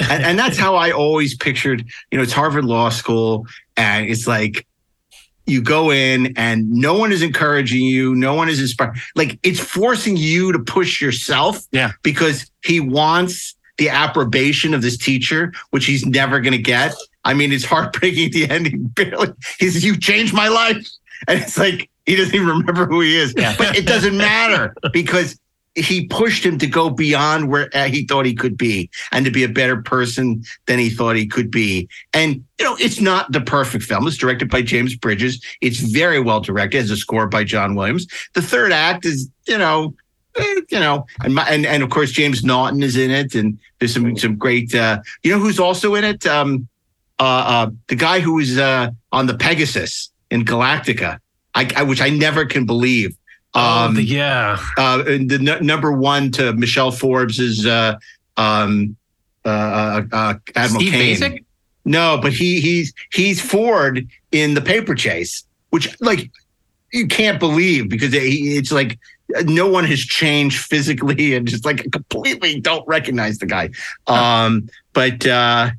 And, 0.01 0.23
and 0.23 0.39
that's 0.39 0.59
how 0.59 0.75
I 0.77 0.91
always 0.91 1.37
pictured, 1.37 1.85
you 2.11 2.19
know, 2.19 2.23
it's 2.23 2.33
Harvard 2.33 2.65
Law 2.65 2.89
School, 2.89 3.47
and 3.77 4.07
it's 4.07 4.27
like 4.27 4.67
you 5.47 5.61
go 5.61 5.91
in 5.91 6.37
and 6.37 6.71
no 6.71 6.97
one 6.97 7.13
is 7.13 7.23
encouraging 7.23 7.83
you, 7.83 8.15
no 8.15 8.35
one 8.35 8.49
is 8.49 8.61
inspired. 8.61 8.97
Like 9.15 9.39
it's 9.43 9.61
forcing 9.61 10.17
you 10.17 10.53
to 10.53 10.59
push 10.59 11.01
yourself. 11.01 11.67
Yeah. 11.73 11.93
Because 12.03 12.51
he 12.65 12.81
wants 12.81 13.57
the 13.79 13.89
approbation 13.89 14.75
of 14.75 14.83
this 14.83 14.97
teacher, 14.97 15.53
which 15.71 15.87
he's 15.87 16.07
never 16.07 16.41
gonna 16.41 16.59
get. 16.59 16.95
I 17.25 17.35
mean, 17.35 17.53
it's 17.53 17.65
heartbreaking 17.65 18.27
at 18.27 18.33
the 18.33 18.49
end. 18.49 18.67
He 18.67 18.77
barely 18.77 19.33
he 19.59 19.71
says, 19.71 19.85
You 19.85 19.99
changed 19.99 20.35
my 20.35 20.49
life. 20.49 20.87
And 21.29 21.41
it's 21.41 21.59
like 21.59 21.89
he 22.07 22.17
doesn't 22.17 22.35
even 22.35 22.49
remember 22.49 22.87
who 22.87 23.01
he 23.01 23.17
is. 23.17 23.35
Yeah. 23.37 23.55
But 23.57 23.77
it 23.77 23.87
doesn't 23.87 24.17
matter 24.17 24.75
because 24.93 25.39
he 25.75 26.07
pushed 26.07 26.45
him 26.45 26.59
to 26.59 26.67
go 26.67 26.91
beyond 26.91 27.49
where 27.49 27.71
uh, 27.75 27.89
he 27.89 28.05
thought 28.07 28.27
he 28.27 28.35
could 28.35 28.57
be 28.57 28.91
and 29.11 29.25
to 29.25 29.31
be 29.31 29.43
a 29.43 29.49
better 29.49 29.81
person 29.81 30.45
than 30.67 30.79
he 30.79 30.91
thought 30.91 31.17
he 31.17 31.27
could 31.27 31.51
be. 31.51 31.89
And, 32.13 32.45
you 32.59 32.65
know, 32.65 32.77
it's 32.79 33.01
not 33.01 33.33
the 33.33 33.41
perfect 33.41 33.85
film. 33.85 34.07
It's 34.07 34.19
directed 34.19 34.51
by 34.51 34.63
James 34.63 34.95
Bridges. 34.95 35.43
It's 35.61 35.81
very 35.81 36.21
well 36.21 36.41
directed. 36.41 36.83
It's 36.83 36.91
a 36.91 36.97
score 36.97 37.27
by 37.27 37.45
John 37.45 37.75
Williams. 37.75 38.07
The 38.35 38.43
third 38.43 38.73
act 38.73 39.07
is, 39.07 39.31
you 39.47 39.57
know, 39.57 39.95
eh, 40.37 40.61
you 40.71 40.79
know, 40.79 41.07
and, 41.25 41.35
my, 41.35 41.49
and 41.49 41.65
and 41.65 41.83
of 41.83 41.91
course 41.91 42.13
James 42.13 42.45
Naughton 42.45 42.83
is 42.83 42.97
in 42.97 43.11
it, 43.11 43.35
and 43.35 43.59
there's 43.79 43.95
some 43.95 44.17
some 44.17 44.37
great. 44.37 44.75
Uh, 44.75 45.01
you 45.23 45.33
know 45.33 45.39
who's 45.39 45.59
also 45.59 45.95
in 45.95 46.05
it? 46.05 46.27
Um, 46.27 46.69
uh, 47.19 47.23
uh, 47.23 47.71
the 47.89 47.97
guy 47.97 48.21
who 48.21 48.35
was 48.35 48.59
uh, 48.59 48.91
on 49.13 49.27
the 49.27 49.37
Pegasus 49.37 50.11
in 50.31 50.45
Galactica, 50.45 51.19
I, 51.55 51.71
I 51.77 51.83
which 51.83 52.01
I 52.01 52.11
never 52.11 52.45
can 52.45 52.67
believe. 52.67 53.17
Um, 53.55 53.97
oh, 53.97 54.01
yeah. 54.01 54.59
uh, 54.79 55.05
and 55.07 55.29
the 55.29 55.53
n- 55.53 55.67
number 55.67 55.93
one 55.93 56.31
to 56.33 56.55
Michelle 56.55 56.91
Forbes 56.91 57.39
is 57.39 57.67
uh, 57.67 57.99
um, 58.37 58.97
uh, 59.45 59.49
uh, 59.49 60.03
uh, 60.13 60.35
Admiral 60.57 60.81
Steve 60.81 60.93
Cain. 60.93 61.01
Basic? 61.01 61.45
No, 61.85 62.19
but 62.23 62.33
he 62.33 62.61
he's 62.61 62.95
he's 63.13 63.41
Ford 63.41 64.07
in 64.31 64.55
the 64.55 64.61
paper 64.61 64.95
chase, 64.95 65.45
which 65.71 66.01
like 66.01 66.31
you 66.93 67.07
can't 67.07 67.41
believe 67.41 67.89
because 67.89 68.15
it, 68.15 68.23
it's 68.23 68.71
like 68.71 68.99
no 69.45 69.69
one 69.69 69.85
has 69.85 70.01
changed 70.01 70.59
physically 70.61 71.35
and 71.35 71.47
just 71.47 71.65
like 71.65 71.91
completely 71.91 72.61
don't 72.61 72.87
recognize 72.87 73.39
the 73.39 73.47
guy. 73.47 73.71
Um, 74.07 74.69
but 74.93 75.27
uh, 75.27 75.71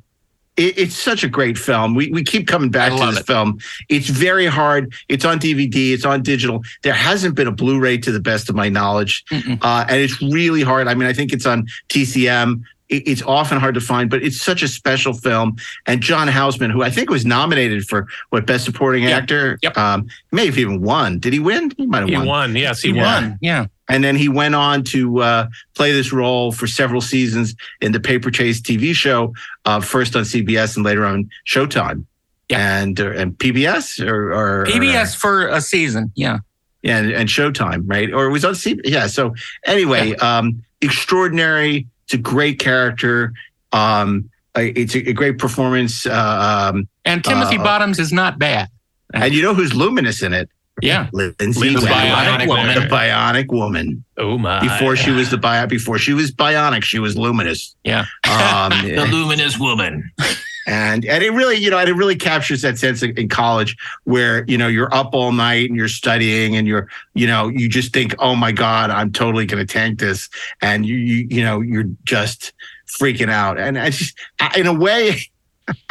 it, 0.56 0.78
it's 0.78 0.96
such 0.96 1.24
a 1.24 1.28
great 1.28 1.58
film. 1.58 1.94
We 1.94 2.10
we 2.10 2.22
keep 2.22 2.46
coming 2.46 2.70
back 2.70 2.92
to 2.92 3.06
this 3.06 3.20
film. 3.22 3.58
It's 3.88 4.08
very 4.08 4.46
hard. 4.46 4.92
It's 5.08 5.24
on 5.24 5.38
DVD. 5.38 5.92
It's 5.92 6.04
on 6.04 6.22
digital. 6.22 6.62
There 6.82 6.92
hasn't 6.92 7.34
been 7.34 7.48
a 7.48 7.52
Blu-ray 7.52 7.98
to 7.98 8.12
the 8.12 8.20
best 8.20 8.48
of 8.48 8.54
my 8.54 8.68
knowledge, 8.68 9.24
uh, 9.62 9.84
and 9.88 10.00
it's 10.00 10.20
really 10.22 10.62
hard. 10.62 10.88
I 10.88 10.94
mean, 10.94 11.08
I 11.08 11.12
think 11.12 11.32
it's 11.32 11.46
on 11.46 11.66
TCM. 11.88 12.62
It- 12.88 13.08
It's 13.08 13.22
often 13.22 13.58
hard 13.58 13.74
to 13.74 13.80
find, 13.80 14.10
but 14.10 14.22
it's 14.22 14.40
such 14.40 14.62
a 14.62 14.68
special 14.68 15.12
film. 15.14 15.56
And 15.86 16.00
John 16.02 16.28
Houseman, 16.28 16.70
who 16.70 16.82
I 16.82 16.90
think 16.90 17.08
was 17.10 17.24
nominated 17.24 17.86
for 17.88 18.06
what 18.30 18.46
Best 18.46 18.64
Supporting 18.64 19.06
Actor, 19.06 19.58
um, 19.76 20.06
may 20.32 20.46
have 20.46 20.58
even 20.58 20.80
won. 20.82 21.18
Did 21.18 21.32
he 21.32 21.38
win? 21.38 21.72
He 21.76 21.86
might 21.86 22.00
have 22.00 22.10
won. 22.10 22.10
He 22.10 22.16
won. 22.18 22.26
won. 22.26 22.56
Yes, 22.56 22.80
he, 22.82 22.92
He 22.92 22.98
won. 23.00 23.04
won. 23.30 23.38
Yeah. 23.40 23.66
And 23.88 24.02
then 24.04 24.16
he 24.16 24.28
went 24.28 24.54
on 24.54 24.82
to 24.84 25.20
uh, 25.20 25.46
play 25.74 25.92
this 25.92 26.12
role 26.12 26.52
for 26.52 26.66
several 26.66 27.00
seasons 27.02 27.54
in 27.80 27.92
the 27.92 28.00
Paper 28.00 28.30
Chase 28.30 28.60
TV 28.60 28.94
show, 28.94 29.34
uh, 29.66 29.80
first 29.80 30.14
on 30.16 30.22
CBS 30.24 30.76
and 30.76 30.84
later 30.84 31.04
on 31.04 31.28
Showtime. 31.46 32.04
Yeah. 32.48 32.80
And 32.82 33.00
uh, 33.00 33.10
and 33.12 33.36
PBS 33.38 34.06
or, 34.06 34.32
or 34.32 34.66
PBS 34.66 35.16
for 35.16 35.48
a 35.48 35.60
season. 35.62 36.12
Yeah. 36.14 36.38
yeah, 36.82 36.98
and, 36.98 37.10
and 37.10 37.28
Showtime, 37.28 37.84
right? 37.86 38.12
Or 38.12 38.26
it 38.26 38.30
was 38.32 38.44
on 38.44 38.52
CBS. 38.54 38.80
Yeah. 38.84 39.06
So 39.06 39.34
anyway, 39.66 40.14
um, 40.16 40.62
extraordinary. 40.82 41.86
It's 42.04 42.14
a 42.14 42.18
great 42.18 42.58
character. 42.58 43.32
Um, 43.72 44.30
it's 44.56 44.94
a, 44.94 45.10
a 45.10 45.12
great 45.12 45.38
performance. 45.38 46.06
Uh, 46.06 46.70
um, 46.72 46.88
And 47.04 47.24
Timothy 47.24 47.58
uh, 47.58 47.62
Bottoms 47.62 47.98
is 47.98 48.12
not 48.12 48.38
bad. 48.38 48.68
And 49.12 49.34
you 49.34 49.42
know 49.42 49.54
who's 49.54 49.74
luminous 49.74 50.22
in 50.22 50.32
it? 50.32 50.48
Yeah. 50.82 51.08
Lindsay 51.12 51.72
The 51.72 51.80
Wagner, 51.80 52.44
Bionic 52.44 52.48
Woman. 52.48 52.74
The 52.74 52.88
Bionic 52.88 53.52
Woman. 53.52 54.04
Oh 54.16 54.38
my! 54.38 54.60
Before 54.60 54.96
she 54.96 55.12
was 55.12 55.30
the 55.30 55.38
bio, 55.38 55.66
before 55.66 55.98
she 55.98 56.12
was 56.12 56.32
bionic, 56.32 56.82
she 56.82 56.98
was 56.98 57.16
luminous. 57.16 57.76
Yeah. 57.84 58.06
Um, 58.28 58.70
the 58.82 59.06
luminous 59.10 59.58
woman. 59.58 60.10
and 60.66 61.04
and 61.04 61.22
it 61.22 61.30
really 61.30 61.56
you 61.56 61.70
know 61.70 61.78
and 61.78 61.88
it 61.88 61.94
really 61.94 62.16
captures 62.16 62.62
that 62.62 62.78
sense 62.78 63.02
in, 63.02 63.28
college 63.28 63.76
where 64.04 64.44
you 64.46 64.56
know 64.56 64.68
you're 64.68 64.94
up 64.94 65.14
all 65.14 65.32
night 65.32 65.68
and 65.68 65.76
you're 65.76 65.88
studying 65.88 66.56
and 66.56 66.66
you're 66.66 66.88
you 67.14 67.26
know 67.26 67.48
you 67.48 67.68
just 67.68 67.92
think 67.92 68.14
oh 68.18 68.34
my 68.34 68.52
god 68.52 68.90
i'm 68.90 69.10
totally 69.10 69.46
going 69.46 69.64
to 69.64 69.70
tank 69.70 69.98
this 69.98 70.28
and 70.60 70.86
you, 70.86 70.96
you 70.96 71.26
you 71.30 71.42
know 71.42 71.60
you're 71.60 71.88
just 72.04 72.52
freaking 72.86 73.30
out 73.30 73.58
and 73.58 73.78
I 73.78 73.90
just 73.90 74.16
I- 74.40 74.58
in 74.58 74.66
a 74.66 74.74
way 74.74 75.20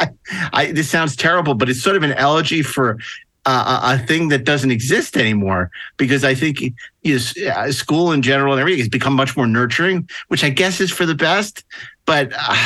I, 0.52 0.72
this 0.72 0.88
sounds 0.88 1.16
terrible 1.16 1.54
but 1.54 1.68
it's 1.68 1.82
sort 1.82 1.96
of 1.96 2.02
an 2.02 2.12
elegy 2.12 2.62
for 2.62 2.98
uh, 3.46 3.80
a, 3.82 3.94
a 3.94 4.06
thing 4.06 4.28
that 4.28 4.44
doesn't 4.44 4.70
exist 4.70 5.16
anymore 5.16 5.70
because 5.96 6.24
I 6.24 6.34
think 6.34 6.60
you 6.60 6.72
know, 7.04 7.50
uh, 7.52 7.72
school 7.72 8.12
in 8.12 8.22
general 8.22 8.54
and 8.54 8.60
everything 8.60 8.80
has 8.80 8.88
become 8.88 9.12
much 9.12 9.36
more 9.36 9.46
nurturing, 9.46 10.08
which 10.28 10.42
I 10.42 10.48
guess 10.48 10.80
is 10.80 10.90
for 10.90 11.04
the 11.04 11.14
best. 11.14 11.62
But 12.06 12.32
uh, 12.34 12.56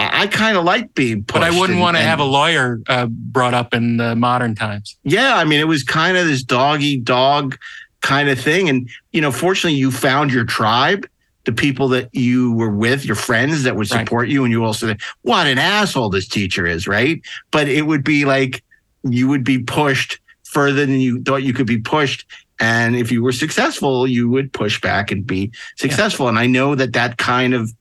I, 0.00 0.22
I 0.22 0.26
kind 0.26 0.56
of 0.56 0.64
like 0.64 0.94
being 0.94 1.24
pushed. 1.24 1.40
But 1.40 1.42
I 1.42 1.58
wouldn't 1.58 1.78
want 1.80 1.96
to 1.96 2.02
have 2.02 2.20
a 2.20 2.24
lawyer 2.24 2.80
uh, 2.88 3.06
brought 3.06 3.54
up 3.54 3.74
in 3.74 3.96
the 3.96 4.16
modern 4.16 4.54
times. 4.54 4.96
yeah, 5.04 5.36
I 5.36 5.44
mean, 5.44 5.60
it 5.60 5.68
was 5.68 5.82
kind 5.82 6.16
of 6.16 6.26
this 6.26 6.42
doggy 6.42 6.98
dog 6.98 7.56
kind 8.02 8.28
of 8.28 8.40
thing. 8.40 8.68
And, 8.68 8.88
you 9.12 9.20
know, 9.20 9.30
fortunately, 9.30 9.78
you 9.78 9.90
found 9.90 10.32
your 10.32 10.44
tribe, 10.44 11.06
the 11.44 11.52
people 11.52 11.88
that 11.88 12.08
you 12.14 12.52
were 12.54 12.70
with, 12.70 13.04
your 13.04 13.16
friends 13.16 13.62
that 13.64 13.76
would 13.76 13.90
Right. 13.90 14.00
support 14.06 14.28
you. 14.28 14.44
And 14.44 14.52
you 14.52 14.64
also 14.64 14.86
say, 14.88 14.96
what 15.22 15.46
an 15.46 15.58
asshole 15.58 16.10
this 16.10 16.28
teacher 16.28 16.66
is, 16.66 16.86
right? 16.88 17.20
But 17.50 17.68
it 17.68 17.82
would 17.82 18.04
be 18.04 18.24
like 18.24 18.62
you 19.02 19.28
would 19.28 19.44
be 19.44 19.58
pushed 19.58 20.18
further 20.44 20.84
than 20.86 21.00
you 21.00 21.22
thought 21.22 21.42
you 21.42 21.52
could 21.52 21.66
be 21.66 21.78
pushed. 21.78 22.24
And 22.58 22.94
if 22.96 23.10
you 23.10 23.22
were 23.22 23.32
successful, 23.32 24.06
you 24.06 24.28
would 24.28 24.52
push 24.52 24.80
back 24.80 25.10
and 25.10 25.26
be 25.26 25.50
successful. 25.76 26.28
And 26.28 26.38
I 26.38 26.46
know 26.46 26.74
that 26.74 26.92
that 26.92 27.16
kind 27.16 27.54
of 27.54 27.72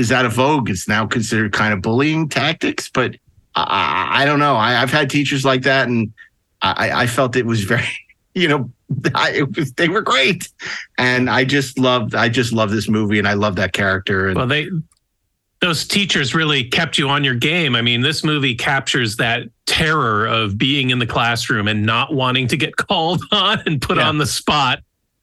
is 0.00 0.10
out 0.10 0.24
of 0.24 0.32
vogue. 0.32 0.70
It's 0.70 0.88
now 0.88 1.06
considered 1.06 1.52
kind 1.52 1.72
of 1.72 1.82
bullying 1.82 2.28
tactics, 2.28 2.88
but 2.88 3.16
I, 3.54 4.22
I 4.22 4.24
don't 4.24 4.38
know. 4.38 4.56
I, 4.56 4.80
I've 4.80 4.90
had 4.90 5.10
teachers 5.10 5.44
like 5.44 5.62
that, 5.62 5.88
and 5.88 6.12
I, 6.62 7.02
I 7.02 7.06
felt 7.06 7.36
it 7.36 7.46
was 7.46 7.64
very, 7.64 7.86
you 8.34 8.48
know, 8.48 8.70
I, 9.14 9.30
it 9.30 9.56
was 9.56 9.72
they 9.74 9.88
were 9.88 10.02
great, 10.02 10.48
and 10.98 11.30
I 11.30 11.44
just 11.44 11.78
loved 11.78 12.14
I 12.14 12.28
just 12.28 12.52
love 12.52 12.70
this 12.70 12.88
movie, 12.88 13.18
and 13.18 13.28
I 13.28 13.34
love 13.34 13.56
that 13.56 13.72
character. 13.72 14.28
And 14.28 14.36
Well, 14.36 14.46
they 14.46 14.68
those 15.60 15.86
teachers 15.86 16.34
really 16.34 16.64
kept 16.64 16.96
you 16.96 17.08
on 17.08 17.22
your 17.22 17.34
game. 17.34 17.76
I 17.76 17.82
mean, 17.82 18.00
this 18.00 18.24
movie 18.24 18.54
captures 18.54 19.16
that 19.16 19.42
terror 19.66 20.26
of 20.26 20.56
being 20.56 20.88
in 20.88 20.98
the 20.98 21.06
classroom 21.06 21.68
and 21.68 21.84
not 21.84 22.14
wanting 22.14 22.48
to 22.48 22.56
get 22.56 22.76
called 22.88 23.22
on 23.30 23.62
and 23.66 23.80
put 23.80 23.98
on 23.98 24.18
the 24.18 24.26
spot. 24.26 24.80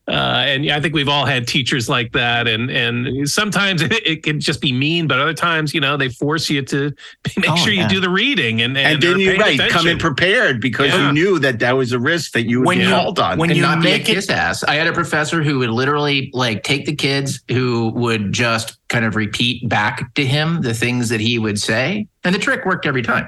Uh, 0.08 0.44
and 0.48 0.72
I 0.72 0.80
think 0.80 0.94
we've 0.94 1.10
all 1.10 1.26
had 1.26 1.48
teachers 1.48 1.90
like 1.90 2.14
that, 2.14 2.48
and 2.48 2.70
and 2.72 3.30
sometimes 3.30 3.82
it, 3.82 3.92
it 4.08 4.24
can 4.24 4.40
just 4.40 4.62
be 4.62 4.72
mean, 4.72 5.06
but 5.06 5.20
other 5.20 5.34
times, 5.34 5.74
you 5.74 5.82
know, 5.82 5.98
they 5.98 6.08
force 6.08 6.50
you 6.50 6.62
to 6.62 6.94
make 7.38 7.50
Oh, 7.50 7.56
sure 7.58 7.74
yeah. 7.74 7.84
you 7.84 7.90
do 7.90 8.00
the 8.00 8.10
reading 8.10 8.62
and 8.62 8.78
and, 8.78 8.88
and 8.94 9.02
then 9.04 9.20
you 9.20 9.30
paying 9.36 9.42
right 9.60 9.70
come 9.70 9.86
in 9.86 9.98
prepared 9.98 10.62
because 10.62 10.94
Yeah. 10.94 11.08
you 11.08 11.12
knew 11.14 11.40
that 11.40 11.60
that 11.60 11.74
was 11.74 11.92
a 11.92 12.00
risk 12.00 12.32
that 12.32 12.48
you 12.48 12.60
would 12.60 12.68
When 12.68 12.78
be 12.78 12.86
you- 12.86 12.90
called 12.90 13.20
on. 13.20 13.40
and 13.42 13.62
not 13.62 13.82
be 13.84 13.92
a 13.92 14.22
ass. 14.32 14.64
I 14.64 14.76
had 14.76 14.88
a 14.88 14.94
professor 14.94 15.44
who 15.44 15.60
would 15.60 15.72
literally 15.72 16.30
like 16.34 16.64
take 16.64 16.86
the 16.86 16.96
kids 16.96 17.44
who 17.50 17.90
would 17.96 18.32
just 18.32 18.78
kind 18.88 19.04
of 19.04 19.16
repeat 19.18 19.68
back 19.68 20.14
to 20.16 20.26
him 20.26 20.62
the 20.62 20.74
things 20.74 21.10
that 21.10 21.20
he 21.20 21.38
would 21.38 21.60
say, 21.60 22.08
and 22.24 22.34
the 22.34 22.40
trick 22.40 22.66
worked 22.66 22.86
every 22.86 23.02
time. 23.02 23.28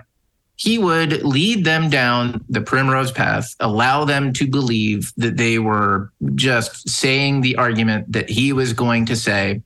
He 0.59 0.77
would 0.77 1.23
lead 1.23 1.63
them 1.63 1.89
down 1.89 2.43
the 2.49 2.59
primrose 2.59 3.13
path, 3.13 3.55
allow 3.61 4.03
them 4.03 4.33
to 4.33 4.45
believe 4.45 5.13
that 5.15 5.37
they 5.37 5.57
were 5.57 6.11
just 6.35 6.87
saying 6.87 7.39
the 7.39 7.55
argument 7.55 8.11
that 8.11 8.29
he 8.29 8.51
was 8.51 8.73
going 8.73 9.05
to 9.05 9.15
say. 9.15 9.61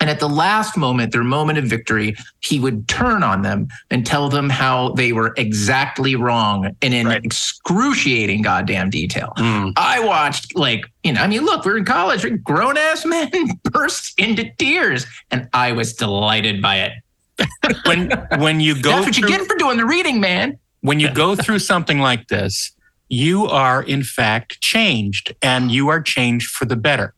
And 0.00 0.08
at 0.08 0.20
the 0.20 0.28
last 0.28 0.78
moment, 0.78 1.12
their 1.12 1.24
moment 1.24 1.58
of 1.58 1.66
victory, 1.66 2.16
he 2.40 2.58
would 2.58 2.88
turn 2.88 3.22
on 3.22 3.42
them 3.42 3.68
and 3.90 4.06
tell 4.06 4.30
them 4.30 4.48
how 4.48 4.90
they 4.90 5.12
were 5.12 5.34
exactly 5.36 6.16
wrong 6.16 6.74
and 6.80 6.94
in 6.94 7.10
excruciating 7.10 8.42
goddamn 8.42 8.88
detail. 8.88 9.34
Hmm. 9.36 9.70
I 9.76 10.00
watched, 10.00 10.56
like, 10.56 10.86
you 11.02 11.12
know, 11.12 11.20
I 11.20 11.26
mean, 11.26 11.44
look, 11.44 11.66
we're 11.66 11.76
in 11.76 11.84
college, 11.84 12.26
grown 12.42 12.78
ass 12.78 13.04
men 13.04 13.30
burst 13.64 14.18
into 14.18 14.50
tears, 14.58 15.04
and 15.30 15.50
I 15.52 15.72
was 15.72 15.92
delighted 15.92 16.62
by 16.62 16.76
it. 16.80 16.92
when 17.86 18.10
when 18.38 18.60
you 18.60 18.80
go 18.80 18.90
That's 18.90 19.06
what 19.06 19.18
you 19.18 19.26
get 19.26 19.46
for 19.46 19.56
doing 19.56 19.76
the 19.76 19.86
reading, 19.86 20.20
man. 20.20 20.58
when 20.80 21.00
you 21.00 21.12
go 21.12 21.34
through 21.34 21.58
something 21.60 21.98
like 21.98 22.28
this, 22.28 22.72
you 23.08 23.46
are 23.46 23.82
in 23.82 24.02
fact 24.02 24.60
changed 24.60 25.34
and 25.42 25.70
you 25.70 25.88
are 25.88 26.00
changed 26.00 26.50
for 26.50 26.64
the 26.64 26.76
better. 26.76 27.14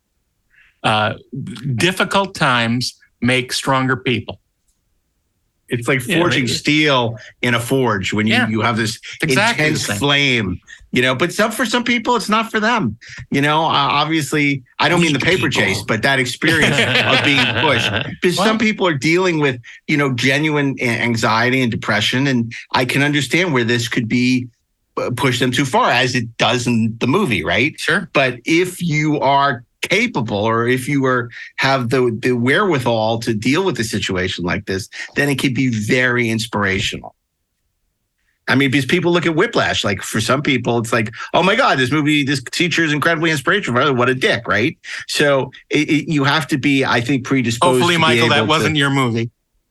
Uh, 0.82 1.14
difficult 1.74 2.34
times 2.34 2.98
make 3.20 3.52
stronger 3.52 3.96
people. 3.96 4.40
It's 5.68 5.88
like 5.88 6.00
forging 6.00 6.46
they- 6.46 6.52
steel 6.52 7.18
in 7.42 7.54
a 7.54 7.60
forge 7.60 8.12
when 8.12 8.26
you, 8.28 8.34
Yeah. 8.34 8.48
you 8.48 8.60
have 8.60 8.76
this 8.76 9.00
exactly 9.20 9.66
intense 9.66 9.98
flame, 9.98 10.60
you 10.96 11.02
know. 11.02 11.14
But 11.14 11.32
some 11.32 11.52
for 11.52 11.66
some 11.66 11.84
people, 11.84 12.16
it's 12.16 12.28
not 12.28 12.50
for 12.50 12.58
them. 12.58 12.98
You 13.30 13.42
know, 13.42 13.62
uh, 13.64 13.88
obviously, 14.00 14.64
I 14.78 14.88
don't 14.88 15.02
mean 15.02 15.12
the 15.12 15.20
paper 15.20 15.50
chase, 15.50 15.82
but 15.82 16.02
that 16.02 16.18
experience 16.18 16.76
of 16.76 17.24
being 17.24 17.44
pushed. 17.60 17.90
Because 18.22 18.36
some 18.36 18.58
people 18.58 18.86
are 18.86 18.94
dealing 18.94 19.38
with, 19.38 19.60
you 19.86 19.96
know, 19.96 20.12
genuine 20.14 20.80
anxiety 20.80 21.60
and 21.60 21.70
depression, 21.70 22.26
and 22.26 22.52
I 22.72 22.86
can 22.86 23.02
understand 23.02 23.52
where 23.52 23.64
this 23.64 23.88
could 23.88 24.08
be 24.08 24.48
uh, 24.96 25.10
push 25.14 25.38
them 25.38 25.52
too 25.52 25.66
far, 25.66 25.90
as 25.90 26.14
it 26.14 26.36
does 26.38 26.66
in 26.66 26.96
the 26.98 27.06
movie, 27.06 27.44
right? 27.44 27.78
Sure. 27.78 28.08
But 28.14 28.40
if 28.46 28.82
you 28.82 29.20
are 29.20 29.62
capable 29.82 30.38
or 30.38 30.66
if 30.66 30.88
you 30.88 31.04
are 31.04 31.30
have 31.56 31.90
the 31.90 32.16
the 32.22 32.32
wherewithal 32.32 33.18
to 33.20 33.34
deal 33.34 33.64
with 33.64 33.78
a 33.78 33.84
situation 33.84 34.44
like 34.44 34.64
this, 34.64 34.88
then 35.14 35.28
it 35.28 35.38
can 35.38 35.52
be 35.52 35.68
very 35.68 36.30
inspirational. 36.30 37.14
I 38.48 38.54
mean, 38.54 38.70
because 38.70 38.86
people 38.86 39.12
look 39.12 39.26
at 39.26 39.34
Whiplash, 39.34 39.82
like 39.84 40.02
for 40.02 40.20
some 40.20 40.40
people, 40.40 40.78
it's 40.78 40.92
like, 40.92 41.12
oh 41.34 41.42
my 41.42 41.56
God, 41.56 41.78
this 41.78 41.90
movie, 41.90 42.22
this 42.24 42.42
teacher 42.52 42.84
is 42.84 42.92
incredibly 42.92 43.30
inspirational. 43.30 43.94
What 43.94 44.08
a 44.08 44.14
dick, 44.14 44.46
right? 44.46 44.78
So 45.08 45.50
it, 45.70 45.88
it- 45.90 46.12
you 46.12 46.24
have 46.24 46.46
to 46.48 46.58
be, 46.58 46.84
I 46.84 47.00
think, 47.00 47.24
predisposed. 47.24 47.80
Hopefully, 47.80 47.94
to 47.94 48.00
Michael, 48.00 48.28
that 48.28 48.38
able 48.38 48.46
wasn't 48.48 48.74
to- 48.74 48.78
your 48.78 48.90
movie. 48.90 49.30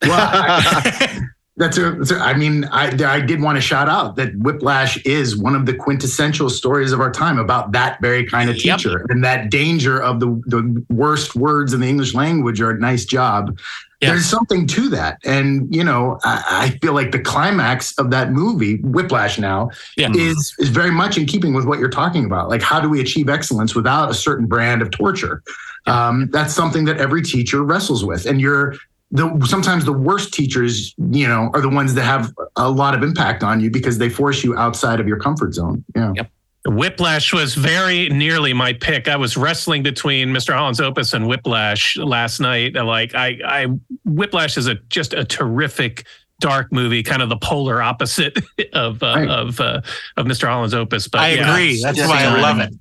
That's 1.58 1.78
a, 1.78 1.92
that's 1.92 2.10
a- 2.10 2.18
I 2.18 2.34
mean, 2.34 2.64
I, 2.66 2.88
I 3.06 3.18
did 3.18 3.40
want 3.40 3.56
to 3.56 3.62
shout 3.62 3.88
out 3.88 4.16
that 4.16 4.36
Whiplash 4.36 4.98
is 5.06 5.38
one 5.38 5.54
of 5.54 5.64
the 5.64 5.72
quintessential 5.72 6.50
stories 6.50 6.92
of 6.92 7.00
our 7.00 7.10
time 7.10 7.38
about 7.38 7.72
that 7.72 7.98
very 8.02 8.26
kind 8.26 8.50
of 8.50 8.62
Yep. 8.62 8.76
teacher 8.76 9.06
and 9.08 9.24
that 9.24 9.48
danger 9.50 9.98
of 10.02 10.20
the, 10.20 10.26
the 10.44 10.84
worst 10.90 11.34
words 11.34 11.72
in 11.72 11.80
the 11.80 11.86
English 11.88 12.12
language 12.12 12.60
are 12.60 12.72
a 12.72 12.78
nice 12.78 13.06
job. 13.06 13.58
There's 14.00 14.26
something 14.26 14.66
to 14.68 14.88
that. 14.90 15.18
And, 15.24 15.74
you 15.74 15.82
know, 15.82 16.18
I, 16.22 16.44
I 16.74 16.78
feel 16.78 16.92
like 16.92 17.12
the 17.12 17.18
climax 17.18 17.96
of 17.98 18.10
that 18.10 18.30
movie, 18.30 18.76
Whiplash 18.82 19.38
now, 19.38 19.70
Yeah. 19.96 20.10
is, 20.14 20.54
is 20.58 20.68
very 20.68 20.90
much 20.90 21.16
in 21.16 21.26
keeping 21.26 21.54
with 21.54 21.64
what 21.64 21.78
you're 21.78 21.88
talking 21.88 22.24
about. 22.24 22.48
Like, 22.48 22.62
how 22.62 22.80
do 22.80 22.88
we 22.88 23.00
achieve 23.00 23.28
excellence 23.28 23.74
without 23.74 24.10
a 24.10 24.14
certain 24.14 24.46
brand 24.46 24.82
of 24.82 24.90
torture? 24.90 25.42
Um, 25.86 26.28
that's 26.30 26.52
something 26.52 26.84
that 26.86 26.98
every 26.98 27.22
teacher 27.22 27.62
wrestles 27.62 28.04
with. 28.04 28.26
And 28.26 28.40
you're, 28.40 28.74
the 29.12 29.40
sometimes 29.46 29.84
the 29.84 29.92
worst 29.92 30.34
teachers, 30.34 30.92
you 31.12 31.28
know, 31.28 31.50
are 31.54 31.60
the 31.60 31.68
ones 31.68 31.94
that 31.94 32.02
have 32.02 32.32
a 32.56 32.68
lot 32.68 32.92
of 32.92 33.04
impact 33.04 33.44
on 33.44 33.60
you 33.60 33.70
because 33.70 33.98
they 33.98 34.08
force 34.08 34.42
you 34.42 34.56
outside 34.56 34.98
of 34.98 35.06
your 35.06 35.18
comfort 35.18 35.54
zone. 35.54 35.84
Yeah. 35.94 36.12
Yep. 36.16 36.30
Whiplash 36.66 37.32
was 37.32 37.54
very 37.54 38.08
nearly 38.08 38.52
my 38.52 38.72
pick. 38.72 39.08
I 39.08 39.16
was 39.16 39.36
wrestling 39.36 39.82
between 39.82 40.28
Mr. 40.30 40.54
Holland's 40.54 40.80
Opus 40.80 41.12
and 41.12 41.26
Whiplash 41.26 41.96
last 41.96 42.40
night. 42.40 42.74
Like 42.74 43.14
I, 43.14 43.38
I 43.44 43.66
Whiplash 44.04 44.56
is 44.56 44.66
a 44.66 44.74
just 44.88 45.12
a 45.12 45.24
terrific 45.24 46.06
dark 46.40 46.72
movie, 46.72 47.02
kind 47.02 47.22
of 47.22 47.28
the 47.28 47.36
polar 47.36 47.80
opposite 47.80 48.38
of 48.72 49.02
uh, 49.02 49.26
of 49.28 49.60
uh, 49.60 49.80
of 50.16 50.26
Mr. 50.26 50.48
Holland's 50.48 50.74
Opus. 50.74 51.08
But 51.08 51.20
I 51.20 51.30
yeah, 51.32 51.50
agree. 51.50 51.82
That's 51.82 51.98
why 52.00 52.24
I 52.24 52.40
love 52.40 52.58
it. 52.60 52.72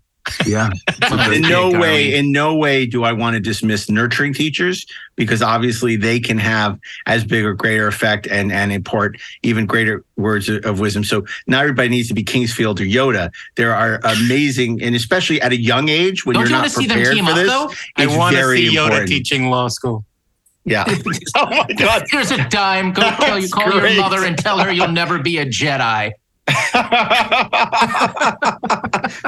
Yeah. 0.46 0.70
in 1.32 1.42
no 1.42 1.70
way, 1.72 2.16
in 2.16 2.32
no 2.32 2.56
way 2.56 2.86
do 2.86 3.04
I 3.04 3.12
want 3.12 3.36
to 3.36 3.40
dismiss 3.40 3.90
nurturing 3.90 4.34
teachers 4.34 4.86
because 5.16 5.42
obviously 5.42 5.96
they 5.96 6.20
can 6.20 6.38
have 6.38 6.80
as 7.06 7.24
big 7.24 7.46
or 7.46 7.54
greater 7.54 7.88
effect 7.88 8.28
and 8.28 8.52
and 8.52 8.72
impart 8.72 9.18
even 9.44 9.66
greater 9.66 10.04
words 10.18 10.50
of 10.50 10.66
of 10.66 10.80
wisdom. 10.80 11.04
So 11.04 11.26
not 11.48 11.62
everybody 11.62 11.90
needs 11.90 12.08
to 12.10 12.14
be 12.14 12.24
Kingsfield 12.24 12.80
or 12.80 12.86
Yoda. 12.86 13.32
There 13.56 13.74
are 13.74 14.00
amazing, 14.04 14.82
and 14.82 14.96
especially 14.96 15.42
at 15.42 15.52
a 15.52 15.58
young 15.58 15.90
age 15.90 16.26
when 16.26 16.34
Don't 16.34 16.42
you're 16.42 16.50
you 16.50 16.56
not 16.56 16.62
wanna 16.62 16.70
see 16.70 16.88
them 16.88 16.98
prepared 16.98 17.16
team 17.16 17.26
for 17.26 17.32
up, 17.32 17.38
this. 17.38 17.50
though? 17.50 17.72
I 17.98 18.18
want 18.18 18.36
to 18.36 18.56
see 18.56 18.76
Yoda 18.76 18.86
important. 18.86 19.10
teaching 19.10 19.50
law 19.50 19.68
school. 19.68 20.06
Yeah. 20.66 20.86
oh 21.36 21.46
my 21.46 21.68
God. 21.78 22.06
Here's 22.10 22.32
a 22.32 22.50
dime. 22.50 22.92
Go 22.92 23.04
tell 23.20 23.40
you, 23.40 23.48
call 23.50 23.72
great. 23.72 23.94
your 23.94 24.02
mother 24.02 24.26
and 24.26 24.38
tell 24.38 24.60
her 24.60 24.72
you'll 24.72 24.88
never 24.88 25.20
be 25.20 25.38
a 25.38 25.46
Jedi. 25.46 26.12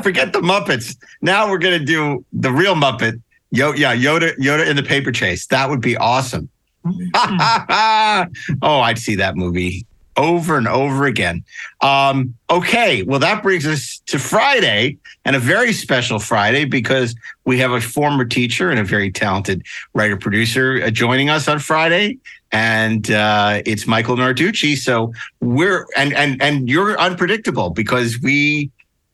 Forget 0.03 0.33
the 0.33 0.41
Muppets. 0.41 0.95
Now 1.21 1.49
we're 1.49 1.57
gonna 1.57 1.79
do 1.79 2.23
the 2.33 2.51
real 2.51 2.75
Muppet. 2.75 3.21
Yo, 3.49 3.73
yeah, 3.73 3.95
Yoda, 3.95 4.35
Yoda 4.37 4.67
in 4.67 4.75
the 4.75 4.83
paper 4.83 5.11
chase. 5.11 5.47
That 5.47 5.69
would 5.69 5.81
be 5.81 5.97
awesome. 5.97 6.49
oh, 6.85 8.81
I'd 8.81 8.99
see 8.99 9.15
that 9.15 9.35
movie 9.35 9.85
over 10.17 10.57
and 10.57 10.67
over 10.67 11.05
again. 11.05 11.43
Um, 11.81 12.33
okay, 12.49 13.03
well, 13.03 13.19
that 13.19 13.43
brings 13.43 13.65
us 13.65 14.01
to 14.07 14.19
Friday, 14.19 14.97
and 15.25 15.35
a 15.35 15.39
very 15.39 15.73
special 15.73 16.19
Friday 16.19 16.65
because 16.65 17.15
we 17.45 17.59
have 17.59 17.71
a 17.71 17.79
former 17.79 18.25
teacher 18.25 18.69
and 18.69 18.79
a 18.79 18.83
very 18.83 19.11
talented 19.11 19.63
writer 19.93 20.17
producer 20.17 20.81
uh, 20.83 20.89
joining 20.89 21.29
us 21.29 21.47
on 21.47 21.59
Friday. 21.59 22.17
And 22.51 23.11
uh, 23.11 23.61
it's 23.65 23.87
Michael 23.87 24.15
Narducci. 24.15 24.77
So 24.77 25.13
we're 25.41 25.85
and 25.97 26.13
and 26.13 26.41
and 26.41 26.69
you're 26.69 26.99
unpredictable 26.99 27.71
because 27.71 28.19
we 28.21 28.71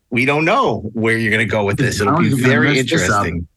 we 0.09 0.25
don't 0.25 0.45
know 0.45 0.81
where 0.93 1.17
you're 1.17 1.31
going 1.31 1.45
to 1.45 1.51
go 1.51 1.65
with 1.65 1.77
this. 1.77 1.99
It'll 1.99 2.17
be 2.17 2.29
Sounds 2.29 2.35
like 2.35 2.43
I'm 2.43 2.49
very 2.49 2.65
gonna 2.67 2.77
mess 2.77 2.91
this 2.91 3.09
up. 3.09 3.25
interesting. 3.25 3.47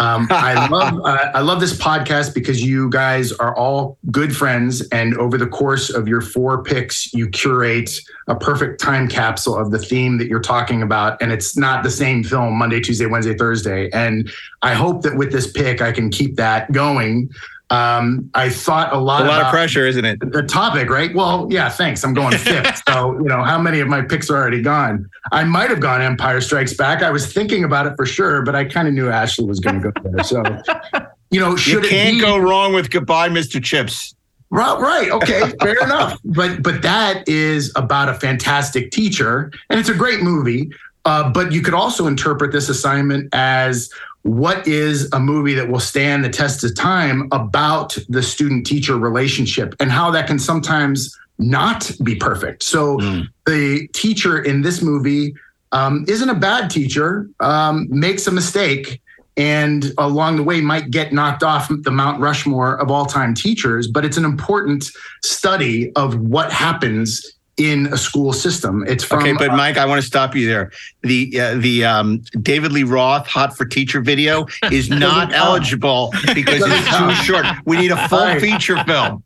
Um, 0.00 0.28
I 0.30 0.66
love 0.68 1.00
uh, 1.04 1.30
I 1.34 1.40
love 1.40 1.60
this 1.60 1.76
podcast 1.76 2.34
because 2.34 2.62
you 2.64 2.88
guys 2.90 3.32
are 3.32 3.54
all 3.56 3.98
good 4.10 4.34
friends, 4.34 4.80
and 4.88 5.16
over 5.18 5.36
the 5.36 5.46
course 5.46 5.90
of 5.90 6.08
your 6.08 6.20
four 6.20 6.64
picks, 6.64 7.12
you 7.12 7.28
curate 7.28 7.90
a 8.26 8.34
perfect 8.34 8.80
time 8.80 9.08
capsule 9.08 9.56
of 9.56 9.70
the 9.70 9.78
theme 9.78 10.18
that 10.18 10.26
you're 10.26 10.40
talking 10.40 10.82
about, 10.82 11.20
and 11.20 11.30
it's 11.30 11.56
not 11.56 11.84
the 11.84 11.90
same 11.90 12.24
film 12.24 12.58
Monday, 12.58 12.80
Tuesday, 12.80 13.06
Wednesday, 13.06 13.36
Thursday. 13.36 13.90
And 13.90 14.30
I 14.62 14.74
hope 14.74 15.02
that 15.02 15.16
with 15.16 15.32
this 15.32 15.50
pick, 15.52 15.82
I 15.82 15.92
can 15.92 16.10
keep 16.10 16.36
that 16.36 16.72
going. 16.72 17.30
Um, 17.70 18.28
I 18.34 18.48
thought 18.50 18.92
a 18.92 18.98
lot 18.98 19.22
A 19.22 19.28
lot 19.28 19.42
of 19.42 19.48
pressure, 19.50 19.86
isn't 19.86 20.04
it? 20.04 20.18
the 20.32 20.42
topic, 20.42 20.90
right? 20.90 21.14
Well, 21.14 21.46
yeah, 21.50 21.68
thanks. 21.68 22.02
I'm 22.02 22.14
going 22.14 22.36
fifth. 22.36 22.82
so, 22.88 23.12
you 23.18 23.26
know, 23.26 23.44
how 23.44 23.60
many 23.60 23.78
of 23.78 23.86
my 23.86 24.02
picks 24.02 24.28
are 24.28 24.36
already 24.36 24.60
gone? 24.60 25.08
I 25.30 25.44
might 25.44 25.70
have 25.70 25.78
gone 25.80 26.02
Empire 26.02 26.40
Strikes 26.40 26.74
Back. 26.74 27.02
I 27.02 27.10
was 27.10 27.32
thinking 27.32 27.62
about 27.62 27.86
it 27.86 27.94
for 27.96 28.06
sure, 28.06 28.42
but 28.42 28.56
I 28.56 28.64
kind 28.64 28.88
of 28.88 28.94
knew 28.94 29.08
Ashley 29.08 29.44
was 29.46 29.60
going 29.60 29.80
to 29.80 29.92
go 29.92 30.00
there. 30.02 30.24
So, 30.24 30.42
you 31.30 31.38
know, 31.38 31.52
You 31.52 31.56
should 31.58 31.84
it 31.84 31.90
can't 31.90 32.16
be- 32.16 32.20
go 32.20 32.38
wrong 32.38 32.72
with 32.74 32.90
goodbye, 32.90 33.28
Mr. 33.28 33.62
Chips. 33.62 34.16
Right, 34.52 34.80
right. 34.80 35.10
Okay, 35.12 35.52
fair 35.60 35.80
enough. 35.84 36.18
But 36.24 36.64
but 36.64 36.82
that 36.82 37.22
is 37.28 37.72
about 37.76 38.08
a 38.08 38.14
fantastic 38.14 38.90
teacher, 38.90 39.52
and 39.68 39.78
it's 39.78 39.88
a 39.88 39.94
great 39.94 40.22
movie. 40.22 40.70
Uh, 41.04 41.30
but 41.30 41.52
you 41.52 41.62
could 41.62 41.72
also 41.72 42.08
interpret 42.08 42.50
this 42.50 42.68
assignment 42.68 43.28
as 43.32 43.90
what 44.22 44.66
is 44.66 45.10
a 45.12 45.20
movie 45.20 45.54
that 45.54 45.68
will 45.68 45.80
stand 45.80 46.24
the 46.24 46.28
test 46.28 46.62
of 46.62 46.74
time 46.74 47.28
about 47.32 47.96
the 48.08 48.22
student 48.22 48.66
teacher 48.66 48.96
relationship 48.96 49.74
and 49.80 49.90
how 49.90 50.10
that 50.10 50.26
can 50.26 50.38
sometimes 50.38 51.16
not 51.38 51.90
be 52.02 52.14
perfect. 52.14 52.62
So 52.62 52.98
the 53.46 53.88
teacher 53.94 54.42
in 54.42 54.60
this 54.62 54.82
movie 54.82 55.34
um, 55.72 56.04
isn't 56.06 56.28
a 56.28 56.34
bad 56.34 56.70
teacher, 56.70 57.28
um, 57.40 57.86
makes 57.88 58.26
a 58.26 58.30
mistake, 58.30 59.00
and 59.36 59.92
along 59.96 60.36
the 60.36 60.42
way 60.42 60.60
might 60.60 60.90
get 60.90 61.12
knocked 61.12 61.42
off 61.42 61.70
the 61.70 61.90
Mount 61.90 62.20
Rushmore 62.20 62.78
of 62.78 62.90
all 62.90 63.06
time 63.06 63.34
teachers, 63.34 63.88
but 63.88 64.04
it's 64.04 64.18
an 64.18 64.24
important 64.24 64.90
study 65.22 65.92
of 65.96 66.20
what 66.20 66.52
happens 66.52 67.24
in 67.60 67.86
a 67.92 67.98
school 67.98 68.32
system. 68.32 68.84
It's 68.88 69.04
from 69.04 69.20
Okay, 69.20 69.34
but 69.34 69.50
uh, 69.50 69.56
Mike, 69.56 69.76
I 69.76 69.84
want 69.84 70.00
to 70.00 70.06
stop 70.06 70.34
you 70.34 70.46
there. 70.46 70.72
The 71.02 71.38
uh, 71.40 71.54
the 71.56 71.84
um, 71.84 72.22
David 72.40 72.72
Lee 72.72 72.84
Roth 72.84 73.26
"Hot 73.26 73.56
for 73.56 73.64
Teacher" 73.66 74.00
video 74.00 74.46
is 74.72 74.88
not 75.06 75.32
eligible 75.34 76.10
because 76.34 76.62
it's 76.66 76.98
too 76.98 77.14
short. 77.24 77.44
We 77.66 77.76
need 77.76 77.92
a 77.92 78.08
full 78.08 78.18
Right. 78.20 78.40
feature 78.40 78.82
film. 78.84 79.22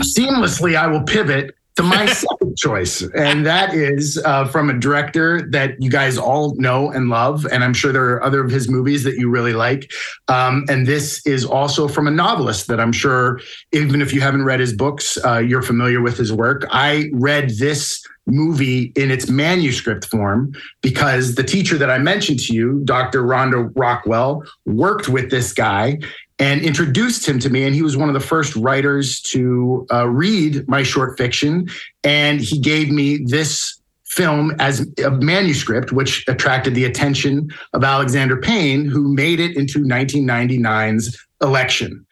seamlessly, 0.00 0.76
I 0.76 0.86
will 0.86 1.02
pivot 1.02 1.54
to 1.78 1.84
my 1.84 2.06
second 2.12 2.56
choice, 2.56 3.02
and 3.14 3.46
that 3.46 3.72
is 3.72 4.20
uh, 4.24 4.44
from 4.46 4.68
a 4.68 4.74
director 4.74 5.48
that 5.50 5.80
you 5.80 5.90
guys 5.90 6.18
all 6.18 6.54
know 6.56 6.90
and 6.90 7.08
love, 7.08 7.46
and 7.46 7.64
I'm 7.64 7.72
sure 7.72 7.92
there 7.92 8.10
are 8.10 8.22
other 8.22 8.44
of 8.44 8.50
his 8.50 8.68
movies 8.68 9.04
that 9.04 9.16
you 9.16 9.30
really 9.30 9.52
like. 9.52 9.90
Um, 10.26 10.64
and 10.68 10.86
this 10.86 11.24
is 11.26 11.44
also 11.44 11.88
from 11.88 12.08
a 12.08 12.10
novelist 12.10 12.66
that 12.66 12.80
I'm 12.80 12.92
sure, 12.92 13.40
even 13.72 14.02
if 14.02 14.12
you 14.12 14.20
haven't 14.20 14.44
read 14.44 14.60
his 14.60 14.72
books, 14.72 15.16
uh, 15.24 15.38
you're 15.38 15.62
familiar 15.62 16.02
with 16.02 16.18
his 16.18 16.32
work. 16.32 16.66
I 16.70 17.10
read 17.12 17.50
this 17.50 18.04
movie 18.26 18.92
in 18.94 19.10
its 19.10 19.30
manuscript 19.30 20.04
form 20.06 20.52
because 20.82 21.36
the 21.36 21.44
teacher 21.44 21.78
that 21.78 21.90
I 21.90 21.98
mentioned 21.98 22.40
to 22.40 22.54
you, 22.54 22.82
Dr. 22.84 23.22
Rhonda 23.22 23.72
Rockwell, 23.74 24.42
worked 24.66 25.08
with 25.08 25.30
this 25.30 25.52
guy 25.52 25.98
and 26.38 26.60
introduced 26.62 27.26
him 27.26 27.38
to 27.40 27.50
me. 27.50 27.64
And 27.64 27.74
he 27.74 27.82
was 27.82 27.96
one 27.96 28.08
of 28.08 28.14
the 28.14 28.20
first 28.20 28.54
writers 28.56 29.20
to 29.22 29.86
uh, 29.92 30.08
read 30.08 30.68
my 30.68 30.82
short 30.82 31.18
fiction. 31.18 31.68
And 32.04 32.40
he 32.40 32.58
gave 32.58 32.90
me 32.90 33.18
this 33.24 33.78
film 34.06 34.54
as 34.58 34.86
a 35.04 35.10
manuscript, 35.10 35.92
which 35.92 36.26
attracted 36.28 36.74
the 36.74 36.84
attention 36.84 37.50
of 37.72 37.84
Alexander 37.84 38.36
Payne, 38.36 38.86
who 38.86 39.14
made 39.14 39.40
it 39.40 39.56
into 39.56 39.80
1999's 39.80 41.16
election. 41.42 42.04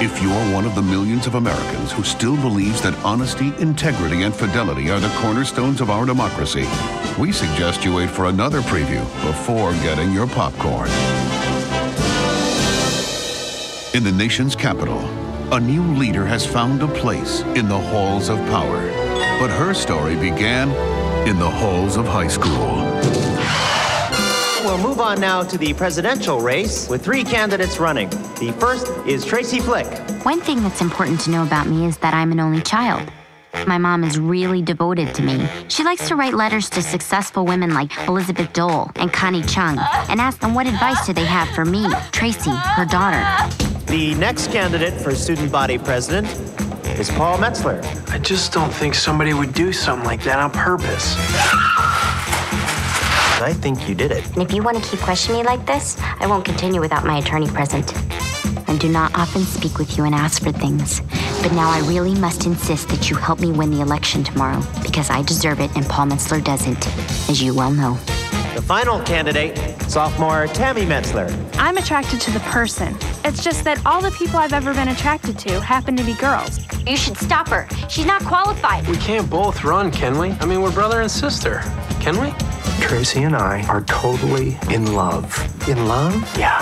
If 0.00 0.22
you're 0.22 0.54
one 0.54 0.64
of 0.64 0.76
the 0.76 0.82
millions 0.82 1.26
of 1.26 1.34
Americans 1.34 1.90
who 1.90 2.04
still 2.04 2.36
believes 2.36 2.80
that 2.82 2.94
honesty, 3.04 3.52
integrity, 3.58 4.22
and 4.22 4.34
fidelity 4.34 4.90
are 4.90 5.00
the 5.00 5.08
cornerstones 5.18 5.80
of 5.80 5.90
our 5.90 6.06
democracy, 6.06 6.68
we 7.18 7.32
suggest 7.32 7.84
you 7.84 7.94
wait 7.94 8.10
for 8.10 8.26
another 8.26 8.60
preview 8.60 9.02
before 9.26 9.72
getting 9.82 10.12
your 10.12 10.28
popcorn. 10.28 10.88
In 13.98 14.04
the 14.04 14.12
nation's 14.12 14.54
capital, 14.54 15.00
a 15.52 15.58
new 15.58 15.82
leader 15.82 16.24
has 16.24 16.46
found 16.46 16.84
a 16.84 16.86
place 16.86 17.40
in 17.56 17.66
the 17.66 17.76
halls 17.76 18.28
of 18.28 18.38
power. 18.46 18.86
But 19.40 19.50
her 19.50 19.74
story 19.74 20.14
began 20.14 20.68
in 21.26 21.36
the 21.36 21.50
halls 21.50 21.96
of 21.96 22.06
high 22.06 22.28
school. 22.28 22.76
We'll 24.64 24.78
move 24.78 25.00
on 25.00 25.20
now 25.20 25.42
to 25.42 25.58
the 25.58 25.74
presidential 25.74 26.40
race 26.40 26.88
with 26.88 27.02
three 27.04 27.24
candidates 27.24 27.80
running. 27.80 28.08
The 28.38 28.54
first 28.60 28.86
is 29.04 29.24
Tracy 29.24 29.58
Flick. 29.58 29.88
One 30.24 30.40
thing 30.42 30.62
that's 30.62 30.80
important 30.80 31.18
to 31.22 31.30
know 31.30 31.42
about 31.42 31.66
me 31.66 31.84
is 31.84 31.98
that 31.98 32.14
I'm 32.14 32.30
an 32.30 32.38
only 32.38 32.62
child. 32.62 33.10
My 33.66 33.78
mom 33.78 34.04
is 34.04 34.16
really 34.16 34.62
devoted 34.62 35.12
to 35.16 35.22
me. 35.24 35.44
She 35.66 35.82
likes 35.82 36.06
to 36.06 36.14
write 36.14 36.34
letters 36.34 36.70
to 36.70 36.82
successful 36.82 37.44
women 37.44 37.74
like 37.74 37.90
Elizabeth 38.06 38.52
Dole 38.52 38.92
and 38.94 39.12
Connie 39.12 39.42
Chung 39.42 39.76
and 40.08 40.20
ask 40.20 40.38
them 40.38 40.54
what 40.54 40.68
advice 40.68 41.04
do 41.04 41.12
they 41.12 41.24
have 41.24 41.48
for 41.48 41.64
me, 41.64 41.90
Tracy, 42.12 42.50
her 42.50 42.84
daughter. 42.84 43.67
The 43.88 44.14
next 44.16 44.52
candidate 44.52 44.92
for 44.92 45.14
student 45.14 45.50
body 45.50 45.78
president 45.78 46.26
is 46.98 47.08
Paul 47.08 47.38
Metzler. 47.38 47.82
I 48.10 48.18
just 48.18 48.52
don't 48.52 48.70
think 48.70 48.94
somebody 48.94 49.32
would 49.32 49.54
do 49.54 49.72
something 49.72 50.06
like 50.06 50.22
that 50.24 50.38
on 50.38 50.50
purpose. 50.50 51.14
I 53.40 53.54
think 53.54 53.88
you 53.88 53.94
did 53.94 54.10
it. 54.10 54.26
And 54.34 54.42
if 54.42 54.52
you 54.52 54.62
want 54.62 54.82
to 54.82 54.90
keep 54.90 55.00
questioning 55.00 55.40
me 55.40 55.46
like 55.46 55.64
this, 55.64 55.96
I 56.20 56.26
won't 56.26 56.44
continue 56.44 56.80
without 56.80 57.06
my 57.06 57.16
attorney 57.16 57.48
present. 57.48 57.94
I 58.66 58.76
do 58.76 58.88
not 58.88 59.14
often 59.14 59.42
speak 59.42 59.78
with 59.78 59.96
you 59.96 60.04
and 60.04 60.14
ask 60.14 60.42
for 60.42 60.52
things, 60.52 61.00
but 61.42 61.52
now 61.52 61.70
I 61.70 61.80
really 61.86 62.14
must 62.18 62.46
insist 62.46 62.88
that 62.88 63.08
you 63.08 63.16
help 63.16 63.40
me 63.40 63.52
win 63.52 63.70
the 63.70 63.80
election 63.80 64.24
tomorrow 64.24 64.62
because 64.82 65.10
I 65.10 65.22
deserve 65.22 65.60
it 65.60 65.74
and 65.76 65.86
Paul 65.86 66.06
Metzler 66.06 66.42
doesn't, 66.42 66.86
as 67.28 67.42
you 67.42 67.54
well 67.54 67.70
know. 67.70 67.94
The 68.54 68.62
final 68.62 69.00
candidate, 69.02 69.56
sophomore 69.82 70.48
Tammy 70.48 70.82
Metzler. 70.82 71.30
I'm 71.58 71.76
attracted 71.76 72.20
to 72.22 72.30
the 72.32 72.40
person. 72.40 72.96
It's 73.24 73.44
just 73.44 73.62
that 73.64 73.84
all 73.86 74.00
the 74.00 74.10
people 74.12 74.38
I've 74.38 74.52
ever 74.52 74.74
been 74.74 74.88
attracted 74.88 75.38
to 75.40 75.60
happen 75.60 75.96
to 75.96 76.02
be 76.02 76.14
girls. 76.14 76.58
You 76.86 76.96
should 76.96 77.16
stop 77.16 77.48
her. 77.48 77.68
She's 77.88 78.06
not 78.06 78.22
qualified. 78.24 78.88
We 78.88 78.96
can't 78.96 79.28
both 79.30 79.62
run, 79.62 79.90
can 79.90 80.18
we? 80.18 80.30
I 80.40 80.46
mean, 80.46 80.62
we're 80.62 80.72
brother 80.72 81.02
and 81.02 81.10
sister. 81.10 81.60
Can 82.00 82.20
we? 82.20 82.32
Tracy 82.80 83.22
and 83.24 83.36
I 83.36 83.66
are 83.68 83.82
totally 83.82 84.58
in 84.70 84.94
love. 84.94 85.68
In 85.68 85.86
love? 85.86 86.14
Yeah. 86.38 86.58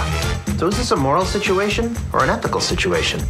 So 0.59 0.69
is 0.69 0.79
this 0.79 0.91
a 0.91 0.97
moral 0.97 1.27
situation 1.27 1.95
or 2.15 2.25
an 2.25 2.31
ethical 2.31 2.61
situation? 2.61 3.21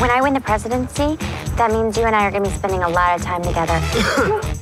When 0.00 0.10
I 0.10 0.20
win 0.22 0.34
the 0.34 0.40
presidency, 0.40 1.16
that 1.56 1.70
means 1.72 1.96
you 1.96 2.04
and 2.04 2.14
I 2.14 2.26
are 2.26 2.30
going 2.30 2.44
to 2.44 2.50
be 2.50 2.54
spending 2.54 2.82
a 2.82 2.88
lot 2.88 3.18
of 3.18 3.22
time 3.22 3.42
together. 3.42 3.80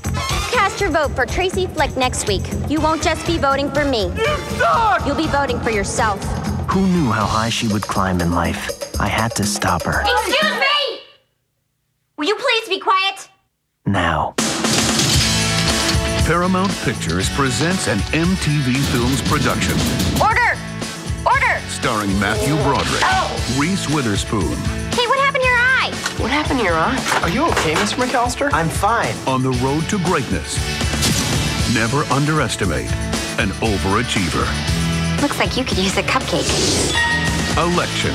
Cast 0.52 0.80
your 0.80 0.90
vote 0.90 1.10
for 1.16 1.26
Tracy 1.26 1.66
Flick 1.66 1.96
next 1.96 2.28
week. 2.28 2.42
You 2.68 2.80
won't 2.80 3.02
just 3.02 3.26
be 3.26 3.38
voting 3.38 3.72
for 3.72 3.84
me. 3.84 4.04
You 4.04 4.36
suck! 4.56 5.04
You'll 5.04 5.16
be 5.16 5.26
voting 5.26 5.58
for 5.60 5.70
yourself. 5.70 6.22
Who 6.70 6.86
knew 6.86 7.10
how 7.10 7.26
high 7.26 7.50
she 7.50 7.66
would 7.66 7.82
climb 7.82 8.20
in 8.20 8.30
life? 8.30 8.70
I 9.00 9.08
had 9.08 9.34
to 9.34 9.44
stop 9.44 9.82
her. 9.82 10.02
Excuse 10.02 10.60
me! 10.60 11.00
Will 12.16 12.26
you 12.26 12.36
please 12.36 12.68
be 12.68 12.78
quiet? 12.78 13.28
Now. 13.84 14.34
Paramount 16.24 16.72
Pictures 16.84 17.28
presents 17.30 17.88
an 17.88 17.98
MTV 17.98 18.76
Films 18.92 19.20
production 19.28 19.74
Order! 20.22 20.56
Order! 21.26 21.53
Starring 21.74 22.16
Matthew 22.20 22.54
Broderick, 22.62 23.02
Oh! 23.02 23.56
Reese 23.58 23.88
Witherspoon, 23.90 24.56
Hey, 24.94 25.06
what 25.08 25.18
happened 25.18 25.42
to 25.42 25.48
your 25.48 25.58
eye? 25.58 25.90
What 26.18 26.30
happened 26.30 26.58
to 26.60 26.64
your 26.64 26.74
eye? 26.74 26.96
Are 27.22 27.28
you 27.28 27.44
okay, 27.48 27.74
Mr. 27.74 27.96
McAllister? 28.06 28.48
I'm 28.52 28.68
fine. 28.68 29.12
On 29.26 29.42
the 29.42 29.50
road 29.58 29.82
to 29.90 29.98
greatness. 30.04 30.56
Never 31.74 32.04
underestimate 32.12 32.90
an 33.40 33.50
overachiever. 33.60 34.46
Looks 35.20 35.38
like 35.40 35.56
you 35.56 35.64
could 35.64 35.78
use 35.78 35.96
a 35.98 36.02
cupcake. 36.02 36.48
Election. 37.58 38.14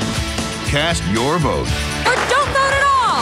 Cast 0.70 1.04
your 1.08 1.38
vote. 1.38 1.68
Or 2.06 2.14
don't 2.30 2.48
vote 2.56 2.72
at 2.72 2.84
all! 2.86 3.20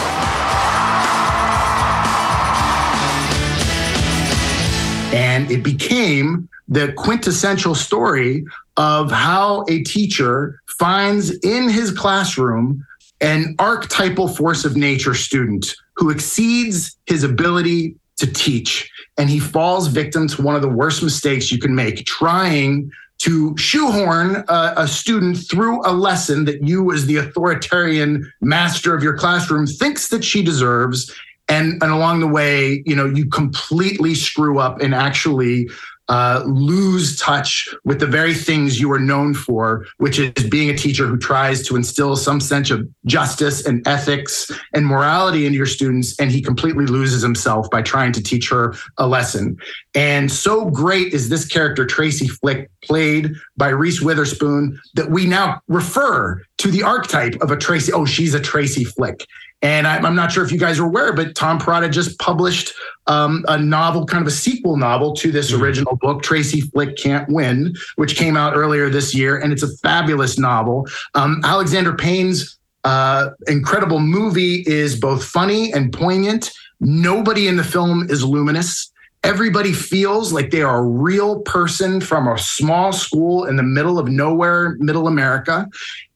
And 5.12 5.50
it 5.50 5.62
became 5.64 6.48
the 6.68 6.92
quintessential 6.92 7.74
story 7.74 8.44
of 8.78 9.10
how 9.10 9.64
a 9.68 9.82
teacher 9.82 10.60
finds 10.66 11.30
in 11.40 11.68
his 11.68 11.90
classroom 11.90 12.86
an 13.20 13.56
archetypal 13.58 14.28
force 14.28 14.64
of 14.64 14.76
nature 14.76 15.14
student 15.14 15.74
who 15.94 16.08
exceeds 16.08 16.96
his 17.06 17.24
ability 17.24 17.96
to 18.16 18.26
teach. 18.26 18.88
And 19.18 19.28
he 19.28 19.40
falls 19.40 19.88
victim 19.88 20.28
to 20.28 20.42
one 20.42 20.54
of 20.54 20.62
the 20.62 20.68
worst 20.68 21.02
mistakes 21.02 21.50
you 21.50 21.58
can 21.58 21.74
make, 21.74 22.06
trying 22.06 22.90
to 23.18 23.56
shoehorn 23.56 24.44
a, 24.48 24.74
a 24.76 24.86
student 24.86 25.38
through 25.50 25.84
a 25.84 25.90
lesson 25.90 26.44
that 26.44 26.62
you, 26.62 26.92
as 26.92 27.06
the 27.06 27.16
authoritarian 27.16 28.32
master 28.40 28.94
of 28.94 29.02
your 29.02 29.18
classroom, 29.18 29.66
thinks 29.66 30.08
that 30.08 30.24
she 30.24 30.40
deserves. 30.40 31.12
And, 31.48 31.82
and 31.82 31.90
along 31.90 32.20
the 32.20 32.28
way, 32.28 32.84
you 32.86 32.94
know, 32.94 33.06
you 33.06 33.28
completely 33.28 34.14
screw 34.14 34.60
up 34.60 34.80
and 34.80 34.94
actually 34.94 35.68
uh, 36.08 36.42
lose 36.46 37.16
touch 37.16 37.68
with 37.84 38.00
the 38.00 38.06
very 38.06 38.34
things 38.34 38.80
you 38.80 38.90
are 38.92 38.98
known 38.98 39.34
for, 39.34 39.86
which 39.98 40.18
is 40.18 40.32
being 40.48 40.70
a 40.70 40.76
teacher 40.76 41.06
who 41.06 41.18
tries 41.18 41.66
to 41.66 41.76
instill 41.76 42.16
some 42.16 42.40
sense 42.40 42.70
of 42.70 42.88
justice 43.04 43.66
and 43.66 43.86
ethics 43.86 44.50
and 44.74 44.86
morality 44.86 45.44
into 45.46 45.56
your 45.56 45.66
students. 45.66 46.18
And 46.18 46.30
he 46.30 46.40
completely 46.40 46.86
loses 46.86 47.22
himself 47.22 47.70
by 47.70 47.82
trying 47.82 48.12
to 48.12 48.22
teach 48.22 48.48
her 48.48 48.74
a 48.96 49.06
lesson. 49.06 49.58
And 49.94 50.30
so 50.32 50.70
great 50.70 51.12
is 51.12 51.28
this 51.28 51.46
character, 51.46 51.84
Tracy 51.84 52.28
Flick, 52.28 52.70
played 52.82 53.34
by 53.56 53.68
Reese 53.68 54.00
Witherspoon, 54.00 54.80
that 54.94 55.10
we 55.10 55.26
now 55.26 55.60
refer 55.68 56.42
to 56.58 56.70
the 56.70 56.82
archetype 56.82 57.34
of 57.40 57.50
a 57.50 57.56
Tracy. 57.56 57.92
Oh, 57.92 58.04
she's 58.04 58.34
a 58.34 58.40
Tracy 58.40 58.84
Flick. 58.84 59.26
And 59.60 59.86
I'm, 59.86 60.06
I'm 60.06 60.14
not 60.14 60.30
sure 60.30 60.44
if 60.44 60.52
you 60.52 60.58
guys 60.58 60.78
are 60.78 60.86
aware, 60.86 61.12
but 61.12 61.34
Tom 61.34 61.58
Perrotta 61.58 61.90
just 61.90 62.18
published 62.20 62.72
um, 63.08 63.44
a 63.48 63.58
novel, 63.58 64.06
kind 64.06 64.22
of 64.22 64.28
a 64.28 64.34
sequel 64.34 64.76
novel 64.76 65.14
to 65.14 65.32
this 65.32 65.52
original 65.52 65.96
book, 65.96 66.22
Tracy 66.22 66.60
Flick 66.60 66.96
Can't 66.96 67.28
Win, 67.28 67.74
which 67.96 68.16
came 68.16 68.36
out 68.36 68.54
earlier 68.54 68.88
this 68.88 69.14
year. 69.14 69.38
And 69.38 69.52
it's 69.52 69.64
a 69.64 69.76
fabulous 69.78 70.38
novel. 70.38 70.86
Um, 71.14 71.40
Alexander 71.44 71.94
Payne's 71.94 72.58
uh, 72.84 73.30
incredible 73.48 73.98
movie 73.98 74.62
is 74.66 74.98
both 74.98 75.24
funny 75.24 75.72
and 75.72 75.92
poignant. 75.92 76.52
Nobody 76.80 77.48
in 77.48 77.56
the 77.56 77.64
film 77.64 78.08
is 78.08 78.24
luminous. 78.24 78.92
Everybody 79.24 79.72
feels 79.72 80.32
like 80.32 80.50
they 80.50 80.62
are 80.62 80.78
a 80.78 80.88
real 80.88 81.40
person 81.40 82.00
from 82.00 82.28
a 82.28 82.38
small 82.38 82.92
school 82.92 83.46
in 83.46 83.56
the 83.56 83.64
middle 83.64 83.98
of 83.98 84.08
nowhere, 84.08 84.76
middle 84.78 85.08
America. 85.08 85.66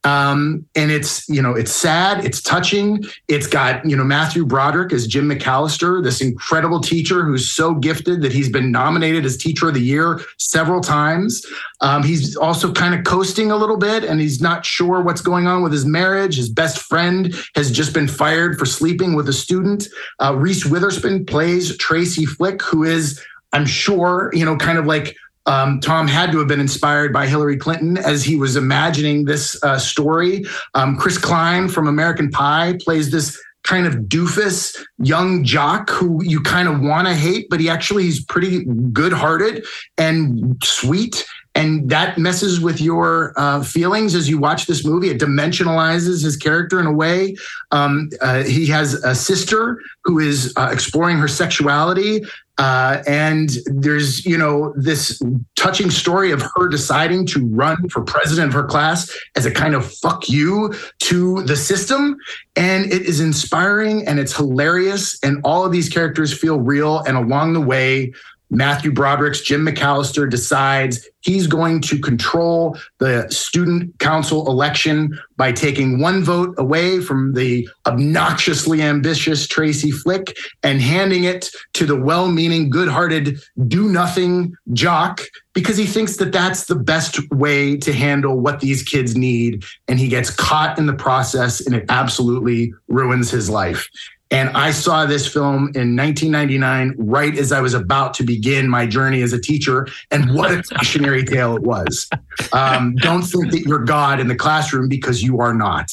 Um, 0.05 0.67
and 0.75 0.91
it's, 0.91 1.29
you 1.29 1.41
know, 1.41 1.55
it's 1.55 1.71
sad, 1.71 2.25
it's 2.25 2.43
touching. 2.43 3.05
It's 3.29 3.47
got, 3.47 3.89
you 3.89 3.97
know, 3.97 4.03
Matthew 4.03 4.45
Broderick 4.45 4.93
as 4.93 5.07
Jim 5.07 5.29
McAllister, 5.29 6.03
this 6.03 6.21
incredible 6.21 6.81
teacher 6.81 7.25
who's 7.25 7.55
so 7.55 7.75
gifted 7.75 8.23
that 8.23 8.33
he's 8.33 8.49
been 8.49 8.73
nominated 8.73 9.25
as 9.25 9.37
Teacher 9.37 9.69
of 9.69 9.75
the 9.75 9.81
Year 9.81 10.21
several 10.39 10.81
times. 10.81 11.45
Um, 11.81 12.03
he's 12.03 12.37
also 12.37 12.73
kind 12.73 12.95
of 12.95 13.05
coasting 13.05 13.53
a 13.53 13.57
little 13.57 13.77
bit 13.77 14.03
and 14.03 14.21
he's 14.21 14.41
not 14.41 14.67
sure 14.67 15.01
what's 15.03 15.21
going 15.21 15.47
on 15.47 15.63
with 15.63 15.73
his 15.73 15.87
marriage. 15.87 16.37
His 16.37 16.49
best 16.49 16.79
friend 16.79 17.35
has 17.55 17.71
just 17.71 17.95
been 17.95 18.09
fired 18.09 18.59
for 18.59 18.67
sleeping 18.67 19.15
with 19.15 19.29
a 19.29 19.33
student. 19.33 19.87
Uh, 20.19 20.35
Reese 20.37 20.67
Witherspoon 20.67 21.27
plays 21.27 21.77
Tracy 21.77 22.27
Flick, 22.27 22.61
who 22.63 22.83
is, 22.83 23.23
I'm 23.53 23.67
sure, 23.67 24.31
you 24.33 24.45
know, 24.45 24.57
kind 24.57 24.79
of 24.79 24.87
like 24.87 25.17
um, 25.47 25.81
Tom 25.81 26.07
had 26.07 26.33
to 26.33 26.39
have 26.39 26.49
been 26.49 26.61
inspired 26.61 27.13
by 27.13 27.27
Hillary 27.27 27.57
Clinton 27.57 27.99
as 27.99 28.25
he 28.25 28.37
was 28.37 28.57
imagining 28.57 29.25
this 29.25 29.63
uh, 29.63 29.79
story. 29.79 30.45
Um, 30.75 30.97
Chris 30.97 31.19
Klein 31.19 31.69
from 31.69 31.87
American 31.89 32.31
Pie 32.31 32.79
plays 32.81 33.11
this 33.11 33.41
kind 33.65 33.87
of 33.87 33.95
doofus 33.95 34.77
young 34.99 35.45
jock 35.45 35.89
who 35.91 36.23
you 36.25 36.41
kind 36.41 36.69
of 36.69 36.81
want 36.81 37.07
to 37.07 37.15
hate, 37.15 37.47
but 37.49 37.61
he 37.61 37.69
actually 37.69 38.09
is 38.09 38.25
pretty 38.25 38.65
good 38.93 39.13
hearted 39.13 39.65
and 39.97 40.61
sweet. 40.65 41.25
And 41.55 41.91
that 41.91 42.17
messes 42.17 42.61
with 42.61 42.81
your 42.81 43.35
uh, 43.37 43.63
feelings 43.63 44.15
as 44.15 44.29
you 44.29 44.39
watch 44.39 44.67
this 44.67 44.85
movie. 44.85 45.11
It 45.11 45.19
dimensionalizes 45.19 46.25
his 46.25 46.37
character 46.37 46.81
in 46.81 46.87
a 46.87 46.93
way. 46.93 47.37
Um, 47.71 48.11
uh, 48.21 48.43
he 48.45 48.67
has 48.67 48.95
a 48.95 49.15
sister 49.15 49.79
who 50.05 50.19
is 50.19 50.53
uh, 50.57 50.71
exploring 50.73 51.19
her 51.19 51.29
sexuality. 51.29 52.23
Uh, 52.59 53.03
and 53.07 53.51
there's, 53.67 54.25
you 54.27 54.37
know, 54.37 54.73
this 54.77 55.21
touching 55.57 55.91
story 55.91 56.31
of 56.31 56.43
her 56.55 56.69
deciding 56.69 57.27
to 57.27 57.47
run 57.49 57.89
for 57.89 58.03
president 58.03 58.49
of 58.49 58.53
her 58.53 58.65
class 58.65 59.11
as 59.37 59.47
a 59.47 59.51
kind 59.51 59.75
of 59.75 59.91
fuck 59.91 60.29
you 60.29 60.73
to 60.99 61.43
the 61.45 61.57
system. 61.57 62.17
And 62.55 62.93
it 62.93 63.03
is 63.03 63.21
inspiring 63.21 64.07
and 64.07 64.21
it's 64.21 64.37
hilarious. 64.37 65.19
And 65.23 65.41
all 65.45 65.65
of 65.65 65.73
these 65.73 65.89
characters 65.89 66.39
feel 66.39 66.61
real. 66.61 67.01
And 67.01 67.17
along 67.17 67.55
the 67.55 67.61
way, 67.61 68.13
Matthew 68.53 68.93
Broderick's 68.93 69.41
Jim 69.41 69.67
McAllister 69.67 70.29
decides 70.29 71.09
he's 71.23 71.47
going 71.47 71.81
to 71.81 71.99
control 71.99 72.77
the 72.99 73.27
student 73.31 73.99
council 73.99 74.47
election 74.47 75.19
by 75.37 75.53
taking 75.53 75.99
one 75.99 76.23
vote 76.23 76.55
away 76.59 77.01
from 77.01 77.33
the 77.33 77.67
obnoxiously 77.87 78.83
ambitious 78.83 79.47
Tracy 79.47 79.91
Flick 79.91 80.37
and 80.63 80.83
handing 80.83 81.25
it 81.25 81.49
to 81.73 81.87
the 81.87 81.97
well 81.97 82.29
meaning, 82.29 82.69
good 82.69 82.89
hearted, 82.89 83.41
do 83.67 83.89
nothing 83.89 84.55
jock 84.75 85.23
because 85.55 85.79
he 85.79 85.87
thinks 85.87 86.19
that 86.19 86.33
that's 86.33 86.67
the 86.67 86.77
best 86.77 87.19
way 87.33 87.77
to 87.79 87.93
handle 87.93 88.39
what 88.39 88.61
these 88.61 88.83
kids 88.83 89.17
need. 89.17 89.65
And 89.89 89.99
he 89.99 90.09
gets 90.09 90.31
caught 90.31 90.79
in 90.79 90.87
the 90.87 90.93
process 90.93 91.65
and 91.65 91.75
it 91.75 91.87
absolutely 91.89 92.75
ruins 92.89 93.31
his 93.31 93.49
life. 93.49 93.89
And 94.33 94.49
I 94.57 94.71
saw 94.71 95.05
this 95.05 95.31
film 95.31 95.71
in 95.75 95.95
1999, 95.95 96.95
right 96.97 97.37
as 97.37 97.53
I 97.53 97.61
was 97.61 97.75
about 97.75 98.15
to 98.15 98.25
begin 98.25 98.67
my 98.67 98.87
journey 98.87 99.21
as 99.21 99.35
a 99.35 99.41
teacher. 99.41 99.87
And 100.11 100.35
what 100.35 100.51
a 100.51 100.63
cautionary 100.63 101.23
tale 101.23 101.55
it 101.55 101.63
was. 101.63 102.09
Um, 102.53 102.95
don't 102.97 103.23
think 103.23 103.51
that 103.53 103.61
you're 103.61 103.85
God 103.85 104.21
in 104.21 104.29
the 104.29 104.35
classroom 104.35 104.89
because 104.89 105.23
you 105.23 105.41
are 105.41 105.53
not. 105.53 105.91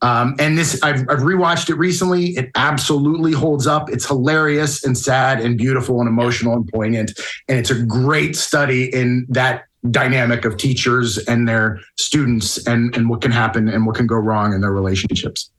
Um, 0.00 0.34
and 0.38 0.56
this, 0.58 0.82
I've, 0.82 1.02
I've 1.02 1.20
rewatched 1.20 1.68
it 1.68 1.74
recently. 1.74 2.30
It 2.30 2.50
absolutely 2.56 3.32
holds 3.32 3.66
up. 3.66 3.90
It's 3.90 4.06
hilarious 4.06 4.84
and 4.84 4.96
sad 4.96 5.40
and 5.40 5.58
beautiful 5.58 6.00
and 6.00 6.08
emotional 6.08 6.54
and 6.54 6.66
poignant. 6.66 7.12
And 7.48 7.58
it's 7.58 7.70
a 7.70 7.82
great 7.82 8.36
study 8.36 8.92
in 8.92 9.26
that 9.28 9.66
dynamic 9.90 10.44
of 10.44 10.56
teachers 10.56 11.18
and 11.18 11.48
their 11.48 11.78
students 11.98 12.66
and, 12.66 12.96
and 12.96 13.10
what 13.10 13.20
can 13.20 13.32
happen 13.32 13.68
and 13.68 13.86
what 13.86 13.96
can 13.96 14.06
go 14.06 14.16
wrong 14.16 14.54
in 14.54 14.60
their 14.60 14.72
relationships. 14.72 15.50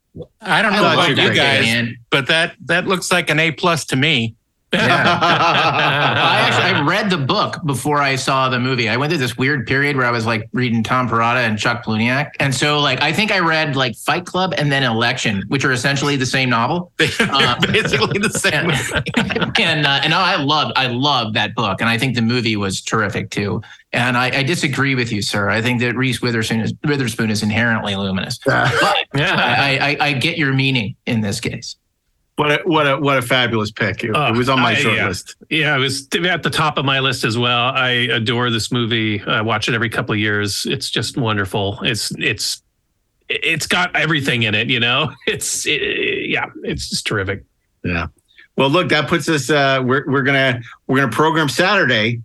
I 0.41 0.61
don't 0.61 0.73
know 0.73 0.81
love 0.81 0.94
about 0.94 1.10
you 1.10 1.34
guys. 1.34 1.88
but 2.11 2.27
that 2.27 2.56
that 2.65 2.88
looks 2.88 3.11
like 3.11 3.30
an 3.30 3.40
A 3.40 3.52
plus 3.52 3.85
to 3.85 3.95
me. 3.95 4.35
I 4.80 6.48
actually 6.48 6.82
I 6.82 6.86
read 6.86 7.10
the 7.10 7.18
book 7.18 7.58
before 7.66 8.00
I 8.00 8.16
saw 8.16 8.50
the 8.50 8.60
movie. 8.60 8.90
I 8.90 8.98
went 8.98 9.12
through 9.12 9.20
this 9.20 9.38
weird 9.38 9.68
period 9.68 9.95
where 9.95 10.06
I 10.06 10.12
was 10.12 10.26
like 10.26 10.50
reading 10.54 10.84
Tom 10.84 11.08
Perrotta 11.08 11.48
and 11.48 11.58
Chuck 11.58 11.86
Palahniuk, 11.86 12.32
and 12.40 12.54
so 12.54 12.80
like 12.80 13.02
I 13.02 13.14
think 13.14 13.32
I 13.32 13.40
read 13.40 13.76
like 13.76 13.95
Fight 13.95 14.26
Club 14.26 14.54
and 14.58 14.72
then 14.72 14.84
Election, 14.84 15.44
which 15.48 15.64
are 15.66 15.72
essentially 15.72 16.16
the 16.16 16.26
same 16.26 16.50
novel. 16.50 16.91
Uh, 17.34 17.60
basically 17.72 18.20
the 18.20 18.30
same. 18.30 18.70
And 19.18 19.58
and, 19.60 19.88
uh, 19.88 20.02
and 20.04 20.14
I 20.14 20.41
love 20.41 20.72
I 20.76 20.88
love 20.88 21.34
that 21.34 21.56
book, 21.56 21.82
and 21.82 21.90
I 21.90 21.98
think 21.98 22.16
the 22.16 22.22
movie 22.22 22.56
was 22.56 22.82
terrific 22.82 23.30
too. 23.30 23.62
And 23.91 24.18
I, 24.18 24.40
I 24.40 24.44
disagree 24.44 24.95
with 24.95 25.12
you, 25.12 25.22
sir. 25.22 25.50
I 25.50 25.62
think 25.62 25.80
that 25.82 25.95
Reese 25.95 26.22
Witherspoon 26.22 26.62
is 26.62 26.74
Witherspoon 26.84 27.30
is 27.30 27.44
inherently 27.44 27.95
luminous, 27.95 28.40
but 28.44 28.72
I, 29.14 29.98
I, 30.00 30.08
I 30.08 30.14
get 30.14 30.38
your 30.38 30.54
meaning 30.54 30.95
in 31.06 31.22
this 31.22 31.40
case. 31.40 31.76
What 32.35 32.51
a, 32.51 32.64
what 32.65 32.88
a 32.88 32.97
what 32.97 33.18
a 33.18 33.22
fabulous 33.22 33.72
pick! 33.72 34.03
It, 34.03 34.10
it 34.15 34.35
was 34.35 34.49
on 34.49 34.60
my 34.60 34.72
I- 34.72 34.76
short 34.76 34.95
yeah. 34.95 35.07
list. 35.07 35.35
Yeah, 35.49 35.76
it 35.76 35.80
was 35.80 36.07
at 36.26 36.41
the 36.41 36.49
top 36.49 36.80
of 36.80 36.85
my 36.85 36.99
list 36.99 37.23
as 37.23 37.38
well. 37.38 37.69
I 37.69 37.89
adore 37.89 38.49
this 38.49 38.72
movie. 38.72 39.22
I 39.22 39.41
watch 39.41 39.69
it 39.69 39.76
every 39.76 39.89
couple 39.89 40.14
of 40.14 40.19
years. 40.19 40.65
It's 40.65 40.89
just 40.89 41.15
wonderful. 41.15 41.80
It's 41.84 42.11
it's 42.18 42.64
it's 43.30 43.68
got 43.68 43.95
everything 43.95 44.43
in 44.43 44.55
it. 44.55 44.69
You 44.69 44.80
know, 44.80 45.11
it's 45.27 45.68
it, 45.68 46.30
yeah, 46.30 46.47
it's 46.64 46.89
just 46.89 47.05
terrific. 47.05 47.43
Yeah. 47.84 48.07
Well, 48.55 48.69
look, 48.69 48.89
that 48.89 49.07
puts 49.07 49.30
us. 49.30 49.51
Uh, 49.51 49.84
we're 49.85 50.03
we're 50.10 50.23
gonna 50.23 50.60
we're 50.88 50.97
gonna 50.97 51.11
program 51.11 51.49
Saturday, 51.49 52.22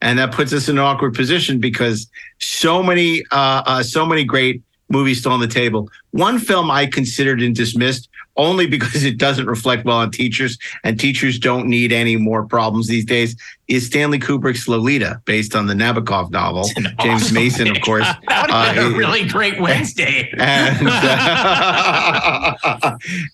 and 0.00 0.18
that 0.18 0.32
puts 0.32 0.52
us 0.52 0.68
in 0.68 0.76
an 0.76 0.84
awkward 0.84 1.14
position 1.14 1.60
because 1.60 2.08
so 2.40 2.82
many 2.82 3.22
uh, 3.30 3.62
uh, 3.64 3.82
so 3.84 4.04
many 4.06 4.24
great 4.24 4.60
movies 4.88 5.20
still 5.20 5.32
on 5.32 5.40
the 5.40 5.46
table. 5.46 5.88
One 6.10 6.38
film 6.38 6.70
I 6.70 6.86
considered 6.86 7.40
and 7.42 7.54
dismissed 7.54 8.08
only 8.36 8.66
because 8.66 9.04
it 9.04 9.18
doesn't 9.18 9.46
reflect 9.46 9.84
well 9.84 9.98
on 9.98 10.10
teachers, 10.10 10.58
and 10.84 10.98
teachers 10.98 11.38
don't 11.38 11.66
need 11.66 11.92
any 11.92 12.16
more 12.16 12.44
problems 12.44 12.88
these 12.88 13.04
days. 13.04 13.36
Is 13.72 13.86
Stanley 13.86 14.18
Kubrick's 14.18 14.68
Lolita, 14.68 15.22
based 15.24 15.56
on 15.56 15.66
the 15.66 15.72
Nabokov 15.72 16.30
novel? 16.30 16.64
James 17.00 17.22
awesome 17.22 17.34
Mason, 17.34 17.68
of 17.68 17.80
course. 17.80 18.06
That 18.28 18.46
would 18.46 18.50
have 18.54 18.74
been 18.74 18.84
Uh, 18.84 18.94
a 18.94 18.98
really 18.98 19.26
great 19.26 19.58
Wednesday. 19.60 20.30
and 20.38 20.86
uh, 20.86 22.54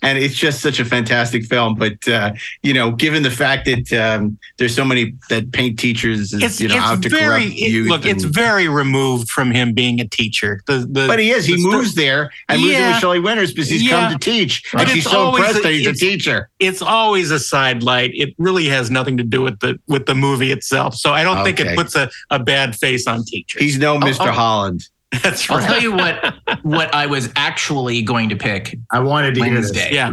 and 0.02 0.16
it's 0.19 0.35
just 0.36 0.60
such 0.60 0.78
a 0.78 0.85
fantastic 0.85 1.44
film. 1.44 1.74
But 1.74 2.06
uh, 2.06 2.35
you 2.62 2.73
know, 2.73 2.93
given 2.93 3.24
the 3.24 3.31
fact 3.32 3.65
that 3.66 3.93
um, 3.93 4.39
there's 4.59 4.74
so 4.77 4.85
many 4.85 5.15
that 5.28 5.51
paint 5.52 5.77
teachers, 5.78 6.32
as, 6.32 6.43
It's, 6.43 6.60
you 6.60 6.69
know, 6.69 6.77
it's 6.77 6.85
out 6.85 7.02
to 7.02 7.09
very 7.09 7.43
corrupt 7.47 7.56
it- 7.56 7.86
look. 7.89 8.06
It's 8.06 8.24
very 8.24 8.69
removed 8.69 9.28
from 9.31 9.51
him 9.51 9.73
being 9.73 10.01
a 10.01 10.06
teacher. 10.09 10.60
The, 10.66 10.86
the, 10.89 11.06
but 11.09 11.19
he 11.19 11.31
is. 11.31 11.47
He 11.47 11.55
the 11.56 11.69
moves 11.69 11.94
there 11.97 12.31
and 12.48 12.60
moves 12.62 12.74
in 12.74 12.86
with 12.86 12.97
Shelley 13.01 13.20
Winters 13.20 13.52
because 13.52 13.69
he's 13.70 13.82
Yeah. 13.82 14.10
come 14.10 14.12
to 14.12 14.19
teach, 14.19 14.62
But 14.73 14.82
and 14.82 14.90
she's 14.90 15.05
it's 15.05 15.12
so 15.12 15.19
always 15.20 15.40
impressed 15.44 15.62
that 15.65 15.73
he's 15.73 15.86
a 15.89 15.93
teacher. 15.94 16.48
It's 16.60 16.81
always 16.82 17.31
a 17.32 17.39
sidelight. 17.40 18.12
It 18.15 18.35
really 18.39 18.69
has 18.69 18.89
nothing 18.90 19.16
to 19.16 19.24
do 19.24 19.43
with 19.43 19.59
the 19.60 19.78
with 19.89 20.06
the 20.06 20.15
movie 20.15 20.27
itself. 20.52 20.94
So 20.94 21.12
I 21.12 21.22
don't 21.22 21.44
think 21.44 21.60
it 21.60 21.76
puts 21.76 21.94
a, 21.96 22.10
a 22.30 22.38
bad 22.38 22.76
face 22.76 23.06
on 23.06 23.24
teachers. 23.24 23.60
He's 23.62 23.78
no 23.78 23.98
Mr. 23.98 24.26
oh. 24.28 24.32
Holland. 24.32 24.82
That's 25.22 25.48
right. 25.48 25.60
I'll 25.62 25.66
tell 25.66 25.80
you 25.82 25.92
what 25.92 26.34
what 26.62 26.94
I 26.94 27.06
was 27.06 27.30
actually 27.34 28.02
going 28.02 28.28
to 28.28 28.36
pick. 28.36 28.76
I 28.90 29.00
wanted 29.00 29.34
to 29.36 29.44
hear 29.44 29.55
this. 29.55 29.72
Wednesday. 29.72 29.94
Yeah. 29.94 30.12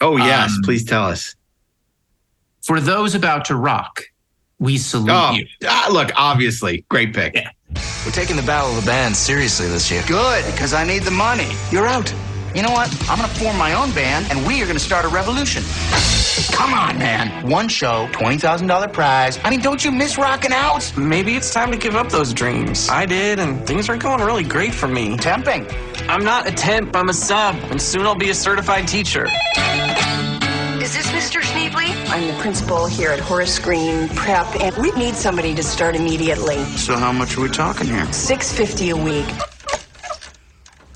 Oh 0.00 0.16
yes, 0.16 0.50
Um, 0.52 0.62
please 0.62 0.84
tell 0.84 1.04
us. 1.04 1.34
For 2.62 2.80
those 2.80 3.14
about 3.14 3.46
to 3.46 3.56
rock, 3.56 4.02
we 4.58 4.78
salute 4.78 5.10
Oh, 5.10 5.32
you. 5.32 5.46
ah, 5.66 5.88
look, 5.90 6.10
obviously, 6.16 6.84
great 6.88 7.12
pick. 7.14 7.34
We're 8.04 8.12
taking 8.12 8.36
the 8.36 8.42
Battle 8.42 8.70
of 8.70 8.76
the 8.84 8.86
Band 8.86 9.16
seriously 9.16 9.66
this 9.68 9.90
year. 9.90 10.02
Good, 10.06 10.44
because 10.52 10.72
I 10.74 10.84
need 10.84 11.02
the 11.02 11.10
money. 11.10 11.48
You're 11.70 11.86
out. 11.86 12.12
You 12.54 12.62
know 12.62 12.72
what? 12.72 12.90
I'm 13.08 13.18
going 13.18 13.28
to 13.28 13.34
form 13.36 13.56
my 13.56 13.74
own 13.74 13.92
band, 13.92 14.26
and 14.30 14.44
we 14.44 14.60
are 14.60 14.64
going 14.64 14.76
to 14.76 14.82
start 14.84 15.04
a 15.04 15.08
revolution. 15.08 15.62
Come 16.52 16.74
on, 16.74 16.98
man. 16.98 17.48
One 17.48 17.68
show, 17.68 18.08
$20,000 18.08 18.92
prize. 18.92 19.38
I 19.44 19.50
mean, 19.50 19.60
don't 19.60 19.84
you 19.84 19.92
miss 19.92 20.18
rocking 20.18 20.52
out? 20.52 20.92
Maybe 20.96 21.36
it's 21.36 21.52
time 21.52 21.70
to 21.70 21.78
give 21.78 21.94
up 21.94 22.08
those 22.08 22.34
dreams. 22.34 22.88
I 22.88 23.06
did, 23.06 23.38
and 23.38 23.64
things 23.66 23.88
are 23.88 23.96
going 23.96 24.20
really 24.20 24.42
great 24.42 24.74
for 24.74 24.88
me. 24.88 25.16
Temping. 25.16 25.72
I'm 26.08 26.24
not 26.24 26.48
a 26.48 26.52
temp, 26.52 26.96
I'm 26.96 27.08
a 27.08 27.14
sub, 27.14 27.54
and 27.70 27.80
soon 27.80 28.04
I'll 28.04 28.16
be 28.16 28.30
a 28.30 28.34
certified 28.34 28.88
teacher. 28.88 29.28
Is 30.80 30.94
this 30.94 31.06
Mr. 31.12 31.40
Schneebly? 31.40 31.94
I'm 32.10 32.26
the 32.26 32.40
principal 32.40 32.86
here 32.86 33.10
at 33.10 33.20
Horace 33.20 33.58
Green 33.60 34.08
Prep, 34.08 34.60
and 34.60 34.74
we 34.78 34.90
need 34.92 35.14
somebody 35.14 35.54
to 35.54 35.62
start 35.62 35.94
immediately. 35.94 36.64
So 36.76 36.96
how 36.96 37.12
much 37.12 37.36
are 37.36 37.42
we 37.42 37.48
talking 37.48 37.86
here? 37.86 38.10
Six 38.12 38.52
fifty 38.52 38.90
a 38.90 38.96
week. 38.96 39.26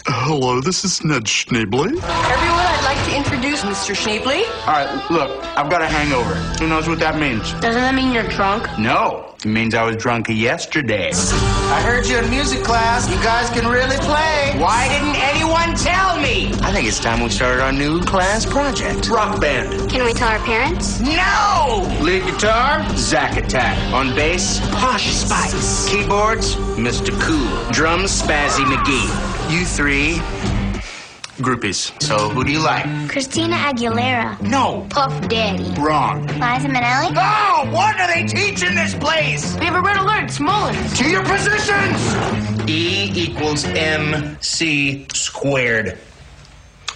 Hello, 0.06 0.60
this 0.60 0.84
is 0.84 1.02
Ned 1.02 1.24
Schneebly. 1.24 1.86
Everyone, 1.86 2.02
I'd 2.02 2.84
like 2.84 3.02
to 3.08 3.16
introduce 3.16 3.62
Mr. 3.62 3.94
Schneebly. 3.94 4.42
All 4.66 4.74
right, 4.74 5.10
look, 5.10 5.30
I've 5.56 5.70
got 5.70 5.80
a 5.80 5.86
hangover. 5.88 6.34
Who 6.60 6.68
knows 6.68 6.86
what 6.88 6.98
that 6.98 7.18
means? 7.18 7.52
Doesn't 7.54 7.80
that 7.80 7.94
mean 7.94 8.12
you're 8.12 8.28
drunk? 8.28 8.68
No, 8.78 9.34
it 9.38 9.46
means 9.46 9.74
I 9.74 9.82
was 9.82 9.96
drunk 9.96 10.28
yesterday. 10.28 11.10
I 11.14 11.80
heard 11.82 12.06
you 12.06 12.18
in 12.18 12.28
music 12.28 12.62
class. 12.62 13.08
You 13.08 13.16
guys 13.22 13.48
can 13.48 13.66
really 13.66 13.96
play. 13.96 14.52
Why 14.60 14.88
didn't 14.88 15.16
anyone 15.16 15.74
tell 15.74 16.20
me? 16.20 16.52
I 16.62 16.70
think 16.70 16.86
it's 16.86 17.00
time 17.00 17.22
we 17.22 17.30
started 17.30 17.62
our 17.62 17.72
new 17.72 18.02
class 18.02 18.44
project. 18.44 19.08
Rock 19.08 19.40
band. 19.40 19.90
Can 19.90 20.04
we 20.04 20.12
tell 20.12 20.28
our 20.28 20.38
parents? 20.40 21.00
No! 21.00 21.88
Lead 22.02 22.24
guitar, 22.26 22.84
Zack 22.96 23.38
Attack. 23.38 23.78
On 23.94 24.14
bass, 24.14 24.60
Posh 24.72 25.14
Spice. 25.14 25.88
Keyboards, 25.88 26.56
Mr. 26.76 27.18
Cool. 27.22 27.72
Drums, 27.72 28.20
Spazzy 28.20 28.64
McGee. 28.66 29.33
You 29.48 29.64
three, 29.64 30.14
groupies. 31.38 31.92
So 32.02 32.28
who 32.30 32.44
do 32.44 32.52
you 32.52 32.60
like? 32.60 32.84
Christina 33.08 33.56
Aguilera. 33.56 34.40
No. 34.40 34.86
Puff 34.90 35.28
Daddy. 35.28 35.70
Wrong. 35.80 36.26
Liza 36.26 36.68
Minnelli. 36.68 37.12
No! 37.12 37.70
What 37.70 37.96
do 37.96 38.06
they 38.06 38.24
teach 38.26 38.62
in 38.62 38.74
this 38.74 38.94
place? 38.94 39.56
We 39.58 39.66
have 39.66 39.74
a 39.74 39.80
red 39.80 39.98
alert, 39.98 40.30
Smullins. 40.30 40.96
To 40.98 41.08
your 41.08 41.22
positions! 41.24 42.68
E 42.68 43.12
equals 43.14 43.64
MC 43.64 45.06
squared. 45.12 45.98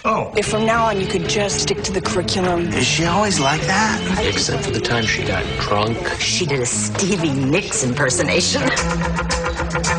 Oh. 0.05 0.33
If 0.37 0.47
from 0.47 0.65
now 0.65 0.85
on 0.85 0.99
you 0.99 1.07
could 1.07 1.27
just 1.27 1.59
stick 1.59 1.83
to 1.83 1.91
the 1.91 2.01
curriculum. 2.01 2.67
Is 2.69 2.87
she 2.87 3.05
always 3.05 3.39
like 3.39 3.61
that? 3.61 4.25
Except 4.25 4.63
for 4.63 4.71
the 4.71 4.79
time 4.79 5.05
she 5.05 5.23
got 5.23 5.43
drunk. 5.59 5.97
She 6.19 6.45
did 6.45 6.61
a 6.61 6.65
Stevie 6.65 7.33
Nicks 7.33 7.83
impersonation. 7.83 8.63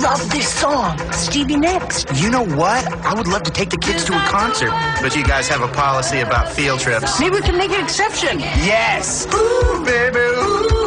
I 0.00 0.14
love 0.14 0.30
this 0.30 0.48
song. 0.48 0.98
Stevie 1.12 1.56
Nicks. 1.56 2.06
You 2.22 2.30
know 2.30 2.42
what? 2.42 2.90
I 3.04 3.12
would 3.12 3.26
love 3.26 3.42
to 3.42 3.50
take 3.50 3.68
the 3.68 3.76
kids 3.76 4.06
to 4.06 4.14
a 4.14 4.28
concert. 4.28 4.70
But 5.02 5.14
you 5.14 5.22
guys 5.22 5.46
have 5.48 5.60
a 5.60 5.68
policy 5.68 6.20
about 6.20 6.48
field 6.48 6.80
trips. 6.80 7.20
Maybe 7.20 7.34
we 7.34 7.42
can 7.42 7.58
make 7.58 7.70
an 7.70 7.84
exception. 7.84 8.40
Yes. 8.40 9.26
Ooh, 9.34 9.84
baby. 9.84 10.79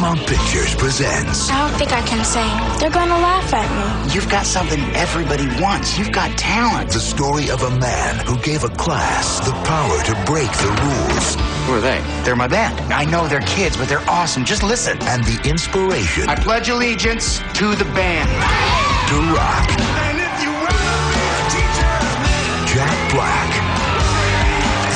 Paramount 0.00 0.26
Pictures 0.26 0.74
presents 0.76 1.50
I 1.50 1.68
don't 1.68 1.78
think 1.78 1.92
I 1.92 2.00
can 2.00 2.24
sing. 2.24 2.48
They're 2.80 2.88
gonna 2.90 3.20
laugh 3.20 3.52
at 3.52 3.68
me. 3.68 4.14
You've 4.14 4.30
got 4.30 4.46
something 4.46 4.80
everybody 4.96 5.46
wants. 5.60 5.98
You've 5.98 6.10
got 6.10 6.38
talent. 6.38 6.90
the 6.90 6.98
story 6.98 7.50
of 7.50 7.62
a 7.64 7.70
man 7.78 8.24
who 8.24 8.38
gave 8.38 8.64
a 8.64 8.70
class 8.70 9.40
the 9.40 9.52
power 9.68 10.02
to 10.04 10.14
break 10.24 10.50
the 10.64 10.72
rules. 10.84 11.34
Who 11.66 11.74
are 11.74 11.80
they? 11.82 12.00
They're 12.24 12.34
my 12.34 12.48
band. 12.48 12.80
I 12.90 13.04
know 13.04 13.28
they're 13.28 13.44
kids, 13.44 13.76
but 13.76 13.90
they're 13.90 14.08
awesome. 14.08 14.42
Just 14.42 14.62
listen. 14.62 14.96
And 15.02 15.22
the 15.24 15.38
inspiration 15.46 16.30
I 16.30 16.34
pledge 16.34 16.70
allegiance 16.70 17.40
to 17.60 17.74
the 17.74 17.84
band. 17.92 18.30
to 19.12 19.16
rock. 19.36 19.68
And 19.68 20.16
if 20.16 20.34
you 20.40 20.48
remember 20.64 21.28
teachers, 21.52 22.08
Jack 22.72 22.96
Black. 23.12 23.50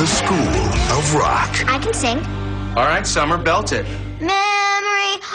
The 0.01 0.07
School 0.07 0.65
of 0.97 1.15
Rock. 1.15 1.53
I 1.69 1.79
can 1.79 1.93
sing. 1.93 2.25
All 2.75 2.87
right, 2.87 3.07
Summer, 3.07 3.37
belt 3.37 3.73
it. 3.73 3.85
Memory 4.19 4.54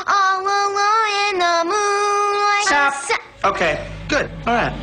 all 0.10 0.41
alone 0.41 1.34
in 1.34 1.40
the 1.40 1.64
moonlight. 1.65 2.64
Stop. 2.64 3.19
Okay, 3.45 3.88
good. 4.07 4.30
All 4.48 4.53
right. 4.53 4.73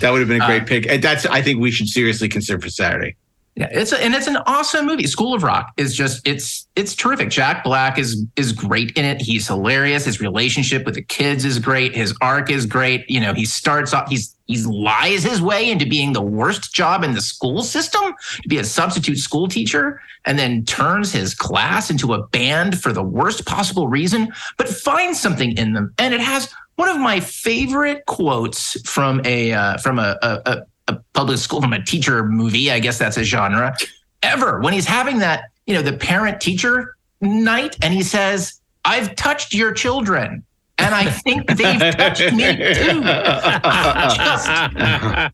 That 0.00 0.10
would 0.12 0.20
have 0.20 0.28
been 0.28 0.40
a 0.40 0.44
Uh, 0.44 0.48
great 0.48 0.66
pick. 0.66 0.86
And 0.86 1.02
that's 1.02 1.24
I 1.26 1.40
think 1.42 1.60
we 1.60 1.70
should 1.70 1.88
seriously 1.88 2.28
consider 2.28 2.60
for 2.60 2.68
Saturday. 2.68 3.16
Yeah, 3.58 3.68
it's 3.72 3.90
a, 3.92 4.04
and 4.04 4.14
it's 4.14 4.26
an 4.26 4.36
awesome 4.46 4.84
movie. 4.84 5.06
School 5.06 5.32
of 5.32 5.42
Rock 5.42 5.72
is 5.78 5.96
just 5.96 6.20
it's 6.28 6.66
it's 6.76 6.94
terrific. 6.94 7.30
Jack 7.30 7.64
Black 7.64 7.98
is 7.98 8.22
is 8.36 8.52
great 8.52 8.90
in 8.98 9.06
it. 9.06 9.22
He's 9.22 9.46
hilarious. 9.46 10.04
His 10.04 10.20
relationship 10.20 10.84
with 10.84 10.94
the 10.94 11.00
kids 11.02 11.46
is 11.46 11.58
great. 11.58 11.94
His 11.96 12.14
arc 12.20 12.50
is 12.50 12.66
great. 12.66 13.08
You 13.08 13.20
know, 13.20 13.32
he 13.32 13.46
starts 13.46 13.94
off 13.94 14.10
he's 14.10 14.35
he 14.46 14.62
lies 14.62 15.24
his 15.24 15.42
way 15.42 15.70
into 15.70 15.86
being 15.86 16.12
the 16.12 16.22
worst 16.22 16.72
job 16.72 17.02
in 17.02 17.12
the 17.12 17.20
school 17.20 17.62
system 17.62 18.14
to 18.42 18.48
be 18.48 18.58
a 18.58 18.64
substitute 18.64 19.18
school 19.18 19.48
teacher, 19.48 20.00
and 20.24 20.38
then 20.38 20.64
turns 20.64 21.12
his 21.12 21.34
class 21.34 21.90
into 21.90 22.14
a 22.14 22.26
band 22.28 22.80
for 22.80 22.92
the 22.92 23.02
worst 23.02 23.44
possible 23.44 23.88
reason, 23.88 24.32
but 24.56 24.68
finds 24.68 25.20
something 25.20 25.56
in 25.56 25.72
them. 25.72 25.92
And 25.98 26.14
it 26.14 26.20
has 26.20 26.52
one 26.76 26.88
of 26.88 26.98
my 26.98 27.20
favorite 27.20 28.06
quotes 28.06 28.80
from 28.88 29.20
a 29.24 29.52
uh, 29.52 29.78
from 29.78 29.98
a, 29.98 30.16
a, 30.22 30.40
a 30.46 30.62
a 30.88 31.00
public 31.14 31.38
school 31.38 31.60
from 31.60 31.72
a 31.72 31.82
teacher 31.82 32.24
movie. 32.24 32.70
I 32.70 32.78
guess 32.78 32.98
that's 32.98 33.16
a 33.16 33.24
genre 33.24 33.76
ever. 34.22 34.60
When 34.60 34.72
he's 34.72 34.86
having 34.86 35.18
that, 35.18 35.44
you 35.66 35.74
know, 35.74 35.82
the 35.82 35.94
parent 35.94 36.40
teacher 36.40 36.96
night, 37.20 37.76
and 37.82 37.92
he 37.92 38.02
says, 38.02 38.60
"I've 38.84 39.16
touched 39.16 39.52
your 39.52 39.72
children." 39.72 40.44
And 40.78 40.94
I 40.94 41.10
think 41.10 41.46
they've 41.48 41.80
touched 41.94 42.32
me 42.32 42.56
too. 42.56 43.02
Just- 44.16 45.32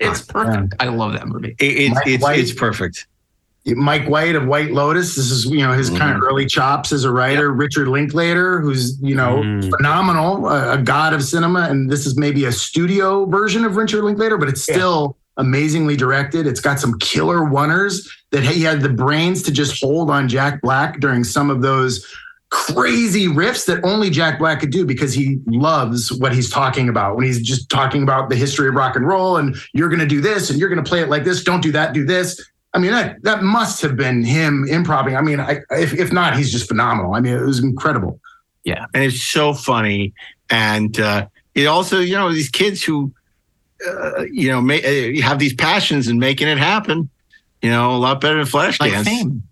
it's 0.00 0.22
perfect. 0.22 0.74
I 0.80 0.86
love 0.86 1.12
that 1.12 1.28
movie. 1.28 1.54
It, 1.58 1.92
it's 1.92 2.00
it's 2.06 2.22
White. 2.22 2.38
it's 2.38 2.52
perfect. 2.52 3.06
Mike 3.66 4.08
White 4.08 4.34
of 4.34 4.46
White 4.46 4.70
Lotus. 4.70 5.16
This 5.16 5.30
is 5.30 5.44
you 5.44 5.58
know 5.58 5.72
his 5.72 5.90
kind 5.90 6.10
of 6.10 6.16
mm-hmm. 6.16 6.24
early 6.24 6.46
chops 6.46 6.92
as 6.92 7.04
a 7.04 7.12
writer. 7.12 7.52
Richard 7.52 7.88
Linklater, 7.88 8.60
who's 8.60 8.98
you 9.02 9.14
know 9.14 9.42
mm. 9.42 9.70
phenomenal, 9.70 10.48
a, 10.48 10.74
a 10.74 10.78
god 10.78 11.12
of 11.12 11.22
cinema, 11.22 11.68
and 11.68 11.90
this 11.90 12.06
is 12.06 12.16
maybe 12.16 12.46
a 12.46 12.52
studio 12.52 13.26
version 13.26 13.64
of 13.64 13.76
Richard 13.76 14.02
Linklater, 14.02 14.38
but 14.38 14.48
it's 14.48 14.62
still 14.62 15.18
amazingly 15.36 15.96
directed. 15.96 16.46
It's 16.46 16.60
got 16.60 16.80
some 16.80 16.98
killer 16.98 17.40
oneers 17.40 18.08
that 18.30 18.42
he 18.42 18.62
had 18.62 18.80
the 18.80 18.88
brains 18.88 19.42
to 19.42 19.52
just 19.52 19.80
hold 19.80 20.10
on 20.10 20.28
Jack 20.28 20.62
Black 20.62 21.00
during 21.00 21.24
some 21.24 21.50
of 21.50 21.60
those 21.60 22.06
crazy 22.50 23.26
riffs 23.26 23.64
that 23.66 23.82
only 23.84 24.10
Jack 24.10 24.38
Black 24.38 24.60
could 24.60 24.70
do 24.70 24.84
because 24.84 25.14
he 25.14 25.38
loves 25.46 26.12
what 26.12 26.34
he's 26.34 26.50
talking 26.50 26.88
about. 26.88 27.16
When 27.16 27.24
he's 27.24 27.40
just 27.40 27.70
talking 27.70 28.02
about 28.02 28.28
the 28.28 28.36
history 28.36 28.68
of 28.68 28.74
rock 28.74 28.96
and 28.96 29.06
roll 29.06 29.36
and 29.36 29.56
you're 29.72 29.88
going 29.88 30.00
to 30.00 30.06
do 30.06 30.20
this 30.20 30.50
and 30.50 30.58
you're 30.58 30.68
going 30.68 30.82
to 30.82 30.88
play 30.88 31.00
it 31.00 31.08
like 31.08 31.24
this, 31.24 31.44
don't 31.44 31.62
do 31.62 31.72
that, 31.72 31.94
do 31.94 32.04
this. 32.04 32.44
I 32.72 32.78
mean, 32.78 32.92
that 32.92 33.22
that 33.22 33.42
must 33.42 33.82
have 33.82 33.96
been 33.96 34.22
him 34.22 34.66
improving. 34.68 35.16
I 35.16 35.22
mean, 35.22 35.40
I, 35.40 35.60
if 35.70 35.92
if 35.94 36.12
not, 36.12 36.36
he's 36.36 36.52
just 36.52 36.68
phenomenal. 36.68 37.14
I 37.14 37.20
mean, 37.20 37.34
it 37.34 37.42
was 37.42 37.58
incredible. 37.58 38.20
Yeah, 38.62 38.86
and 38.94 39.02
it's 39.02 39.22
so 39.22 39.54
funny, 39.54 40.12
and 40.50 40.98
uh, 41.00 41.26
it 41.54 41.66
also, 41.66 41.98
you 41.98 42.14
know, 42.14 42.32
these 42.32 42.50
kids 42.50 42.82
who, 42.82 43.12
uh, 43.88 44.22
you 44.30 44.48
know, 44.48 44.60
may, 44.60 45.18
uh, 45.18 45.22
have 45.22 45.38
these 45.38 45.54
passions 45.54 46.06
and 46.06 46.20
making 46.20 46.46
it 46.46 46.58
happen. 46.58 47.08
You 47.62 47.70
know, 47.70 47.96
a 47.96 47.98
lot 47.98 48.20
better 48.20 48.36
than 48.36 48.46
Flashdance. 48.46 49.42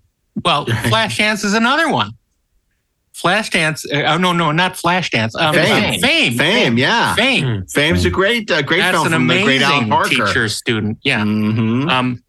Well, 0.44 0.66
Flashdance 0.66 1.44
is 1.44 1.54
another 1.54 1.90
one. 1.90 2.12
Flashdance. 3.22 3.84
Uh, 3.92 4.12
oh 4.14 4.18
no, 4.18 4.32
no, 4.32 4.52
not 4.52 4.74
Flashdance. 4.74 5.34
Um, 5.34 5.54
Fame. 5.54 6.00
Fame. 6.00 6.00
Fame, 6.00 6.38
fame, 6.38 6.78
yeah. 6.78 7.14
Fame. 7.14 7.66
Fame's 7.66 8.04
a 8.04 8.10
great, 8.10 8.50
uh, 8.50 8.62
great 8.62 8.78
That's 8.78 8.96
film 8.96 9.06
an 9.08 9.12
from 9.12 9.26
the 9.26 9.42
great 9.42 9.62
Alan 9.62 9.88
Parker. 9.88 10.10
teacher 10.10 10.48
student. 10.48 10.98
Yeah. 11.02 11.22
Mm-hmm. 11.22 11.88
Um, 11.88 12.22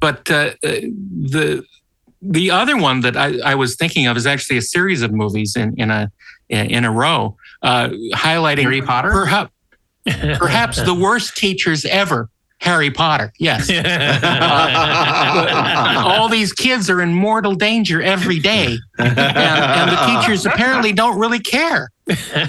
but 0.00 0.30
uh, 0.30 0.54
uh, 0.64 0.70
the 0.70 1.64
the 2.22 2.50
other 2.50 2.76
one 2.76 3.00
that 3.00 3.16
I, 3.16 3.38
I 3.44 3.54
was 3.54 3.76
thinking 3.76 4.06
of 4.06 4.16
is 4.16 4.26
actually 4.26 4.58
a 4.58 4.62
series 4.62 5.02
of 5.02 5.12
movies 5.12 5.56
in 5.56 5.74
in 5.78 5.90
a 5.90 6.10
in 6.48 6.84
a 6.84 6.90
row, 6.90 7.36
uh, 7.62 7.88
highlighting 8.14 8.62
Harry 8.62 8.82
Potter? 8.82 9.10
perhaps 9.10 9.52
perhaps 10.38 10.82
the 10.82 10.94
worst 10.94 11.36
teachers 11.36 11.84
ever. 11.84 12.28
Harry 12.60 12.90
Potter, 12.90 13.32
yes. 13.38 13.70
All 16.06 16.28
these 16.28 16.52
kids 16.52 16.90
are 16.90 17.00
in 17.00 17.14
mortal 17.14 17.54
danger 17.54 18.02
every 18.02 18.38
day, 18.38 18.78
and, 18.98 19.18
and 19.18 19.90
the 19.90 20.20
teachers 20.20 20.46
apparently 20.46 20.92
don't 20.92 21.18
really 21.18 21.40
care. 21.40 21.90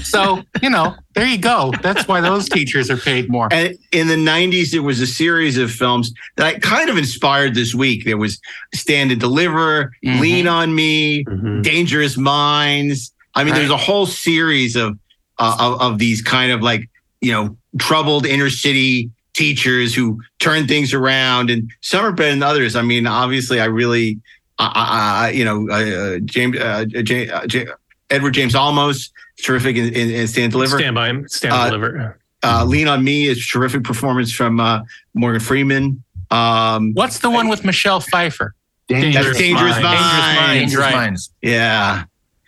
So 0.03 0.41
you 0.61 0.69
know, 0.69 0.95
there 1.13 1.25
you 1.25 1.37
go. 1.37 1.71
That's 1.81 2.07
why 2.07 2.19
those 2.19 2.49
teachers 2.49 2.89
are 2.89 2.97
paid 2.97 3.29
more. 3.29 3.47
And 3.51 3.77
in 3.91 4.07
the 4.07 4.15
90s, 4.15 4.71
there 4.71 4.81
was 4.81 4.99
a 5.01 5.07
series 5.07 5.57
of 5.57 5.71
films 5.71 6.11
that 6.35 6.45
I 6.45 6.59
kind 6.59 6.89
of 6.89 6.97
inspired 6.97 7.53
this 7.53 7.75
week. 7.75 8.05
There 8.05 8.17
was 8.17 8.39
Stand 8.73 9.11
and 9.11 9.19
Deliver, 9.19 9.91
Mm-hmm. 10.03 10.19
Lean 10.19 10.47
on 10.47 10.73
Me, 10.75 11.23
Dangerous 11.61 12.17
Minds. 12.17 13.13
I 13.35 13.43
mean, 13.43 13.53
there's 13.53 13.69
a 13.69 13.77
whole 13.77 14.07
series 14.07 14.75
of, 14.75 14.97
uh, 15.37 15.55
of 15.59 15.81
of 15.81 15.97
these 15.99 16.21
kind 16.21 16.51
of 16.51 16.61
like 16.61 16.89
you 17.21 17.31
know 17.31 17.55
troubled 17.77 18.25
inner 18.25 18.49
city 18.49 19.11
teachers 19.41 19.95
who 19.95 20.21
turn 20.39 20.67
things 20.67 20.93
around, 20.93 21.49
and 21.49 21.69
some 21.81 22.05
are 22.05 22.11
better 22.11 22.29
than 22.31 22.43
others. 22.43 22.75
I 22.75 22.83
mean, 22.83 23.07
obviously, 23.07 23.59
I 23.59 23.65
really, 23.65 24.19
uh, 24.59 24.71
uh, 24.75 25.31
you 25.33 25.43
know, 25.43 25.67
uh, 25.69 26.19
James 26.25 26.57
uh, 26.57 26.85
J, 26.85 27.27
uh, 27.29 27.47
J, 27.47 27.65
Edward 28.11 28.31
James 28.35 28.53
Olmos, 28.53 29.09
terrific 29.43 29.75
in, 29.77 29.87
in, 29.93 30.09
in 30.11 30.27
Stand 30.27 30.51
Deliver. 30.51 30.77
Stand 30.77 30.93
by 30.95 31.09
him. 31.09 31.27
Stand 31.27 31.53
and 31.53 31.61
Uh, 31.61 31.65
deliver. 31.65 32.19
Uh, 32.43 32.65
Lean 32.65 32.87
on 32.87 33.03
Me 33.03 33.25
is 33.27 33.47
terrific 33.47 33.83
performance 33.83 34.31
from 34.31 34.59
uh, 34.59 34.81
Morgan 35.15 35.39
Freeman. 35.41 36.03
Um, 36.29 36.93
What's 36.93 37.19
the 37.19 37.29
one 37.29 37.47
with 37.49 37.65
Michelle 37.65 37.99
Pfeiffer? 37.99 38.53
Dangerous, 38.87 39.25
That's 39.25 39.37
Dangerous 39.39 39.79
Minds. 39.79 39.83
Minds. 39.83 40.59
Dangerous 40.59 40.73
Minds, 40.73 40.75
right. 40.77 40.95
Minds. 40.95 41.29
Yeah, 41.41 42.03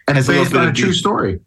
And 0.08 0.18
Has 0.18 0.30
it's 0.30 0.30
a 0.30 0.32
little 0.32 0.44
based 0.46 0.54
bit 0.54 0.62
on 0.62 0.68
a 0.68 0.70
of 0.70 0.76
true 0.76 0.94
story. 0.94 1.40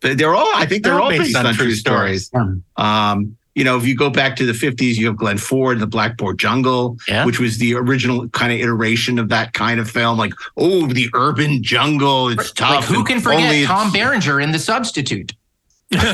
But 0.00 0.18
they're 0.18 0.34
all. 0.34 0.50
I 0.54 0.66
think 0.66 0.82
they're, 0.84 0.92
They're 0.92 1.00
all 1.00 1.12
all 1.12 1.18
based, 1.18 1.34
on, 1.36 1.54
true 1.54 1.74
stories. 1.74 2.26
stories. 2.26 2.62
Um, 2.76 3.36
you 3.54 3.64
know, 3.64 3.76
if 3.76 3.86
you 3.86 3.94
go 3.96 4.10
back 4.10 4.36
to 4.36 4.46
the 4.46 4.52
'50s, 4.52 4.96
you 4.96 5.06
have 5.06 5.16
Glenn 5.16 5.38
Ford, 5.38 5.78
The 5.78 5.86
Blackboard 5.86 6.38
Jungle, 6.38 6.96
Yeah. 7.08 7.24
which 7.24 7.38
was 7.38 7.58
the 7.58 7.74
original 7.74 8.28
kind 8.30 8.52
of 8.52 8.58
iteration 8.58 9.18
of 9.18 9.28
that 9.28 9.52
kind 9.52 9.78
of 9.80 9.90
film. 9.90 10.18
Like, 10.18 10.32
oh, 10.56 10.86
the 10.86 11.08
urban 11.14 11.62
jungle. 11.62 12.28
It's 12.30 12.52
tough. 12.52 12.88
Like 12.88 12.96
who 12.96 13.04
can 13.04 13.20
forget 13.20 13.66
Tom 13.66 13.88
it's- 13.88 13.92
Berenger 13.92 14.40
in 14.40 14.52
The 14.52 14.58
Substitute? 14.58 15.32
Class 15.90 16.04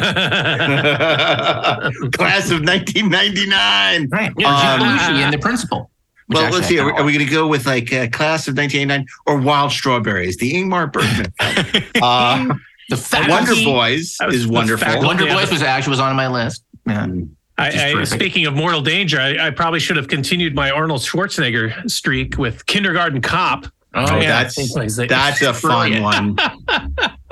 of 2.50 2.60
1999. 2.62 4.08
Right. 4.10 4.32
Yeah, 4.36 4.74
Um, 4.74 4.80
Belushi 4.80 5.24
in 5.24 5.30
The 5.30 5.38
Principal. 5.38 5.90
which 6.26 6.38
Well, 6.38 6.50
let's 6.52 6.66
see. 6.66 6.78
Are 6.78 6.86
we, 6.86 6.92
are 6.92 7.04
we 7.04 7.12
going 7.12 7.24
to 7.24 7.30
go 7.32 7.46
with 7.46 7.66
like 7.66 7.92
uh, 7.92 8.08
Class 8.08 8.46
of 8.48 8.56
1989 8.56 9.06
or 9.26 9.38
Wild 9.38 9.72
Strawberries, 9.72 10.36
the 10.36 10.52
Ingmar 10.52 10.92
Bergman? 10.92 11.32
uh, 12.02 12.54
The 12.90 12.96
faculty, 12.96 13.30
Wonder 13.32 13.54
Boys 13.64 14.16
was 14.26 14.34
is 14.34 14.46
wonderful. 14.46 14.86
faculty. 14.86 15.06
Wonder 15.06 15.24
Yeah. 15.26 15.34
Boys 15.36 15.50
was 15.50 15.62
actually 15.62 15.90
was 15.90 16.00
on 16.00 16.14
my 16.16 16.28
list. 16.28 16.62
Yeah. 16.86 17.06
Mm. 17.06 17.30
I, 17.58 17.94
I, 18.00 18.04
speaking 18.04 18.46
of 18.46 18.54
mortal 18.54 18.80
danger, 18.80 19.20
I, 19.20 19.48
I 19.48 19.50
probably 19.50 19.80
should 19.80 19.96
have 19.98 20.08
continued 20.08 20.54
my 20.54 20.70
Arnold 20.70 21.02
Schwarzenegger 21.02 21.90
streak 21.90 22.38
with 22.38 22.64
Kindergarten 22.64 23.20
Cop. 23.20 23.66
Oh, 23.92 24.18
Yeah, 24.18 24.42
that's 24.44 24.56
it's 24.56 24.74
like- 24.74 25.08
that's 25.10 25.42
a 25.42 25.52
fun 25.52 26.00
one. 26.02 26.36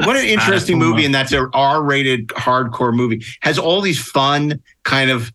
What 0.05 0.17
an 0.17 0.27
interesting 0.27 0.79
movie, 0.79 1.05
and 1.05 1.13
that's 1.13 1.33
a 1.33 1.49
R-rated 1.53 2.29
hardcore 2.29 2.95
movie. 2.95 3.25
Has 3.41 3.59
all 3.59 3.81
these 3.81 4.01
fun 4.01 4.63
kind 4.85 5.11
of 5.11 5.33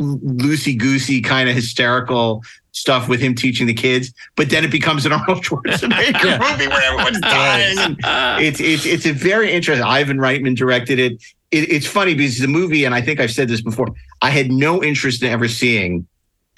loosey 0.00 0.78
goosey 0.78 1.20
kind 1.22 1.48
of 1.48 1.54
hysterical 1.56 2.44
stuff 2.70 3.08
with 3.08 3.18
him 3.20 3.34
teaching 3.34 3.66
the 3.66 3.74
kids, 3.74 4.12
but 4.36 4.48
then 4.48 4.64
it 4.64 4.70
becomes 4.70 5.06
an 5.06 5.12
Arnold 5.12 5.42
Schwarzenegger 5.44 6.38
movie 6.50 6.68
where 6.68 6.82
everyone's 6.82 7.20
dying. 7.20 7.78
And 8.04 8.44
it's 8.44 8.60
it's 8.60 8.86
it's 8.86 9.06
a 9.06 9.12
very 9.12 9.50
interesting. 9.52 9.84
Ivan 9.84 10.18
Reitman 10.18 10.56
directed 10.56 10.98
it. 11.00 11.20
It. 11.50 11.70
It's 11.70 11.86
funny 11.86 12.14
because 12.14 12.38
the 12.38 12.48
movie, 12.48 12.84
and 12.84 12.94
I 12.94 13.00
think 13.00 13.20
I've 13.20 13.30
said 13.30 13.48
this 13.48 13.62
before. 13.62 13.88
I 14.22 14.30
had 14.30 14.50
no 14.50 14.82
interest 14.82 15.22
in 15.22 15.30
ever 15.30 15.48
seeing, 15.48 16.06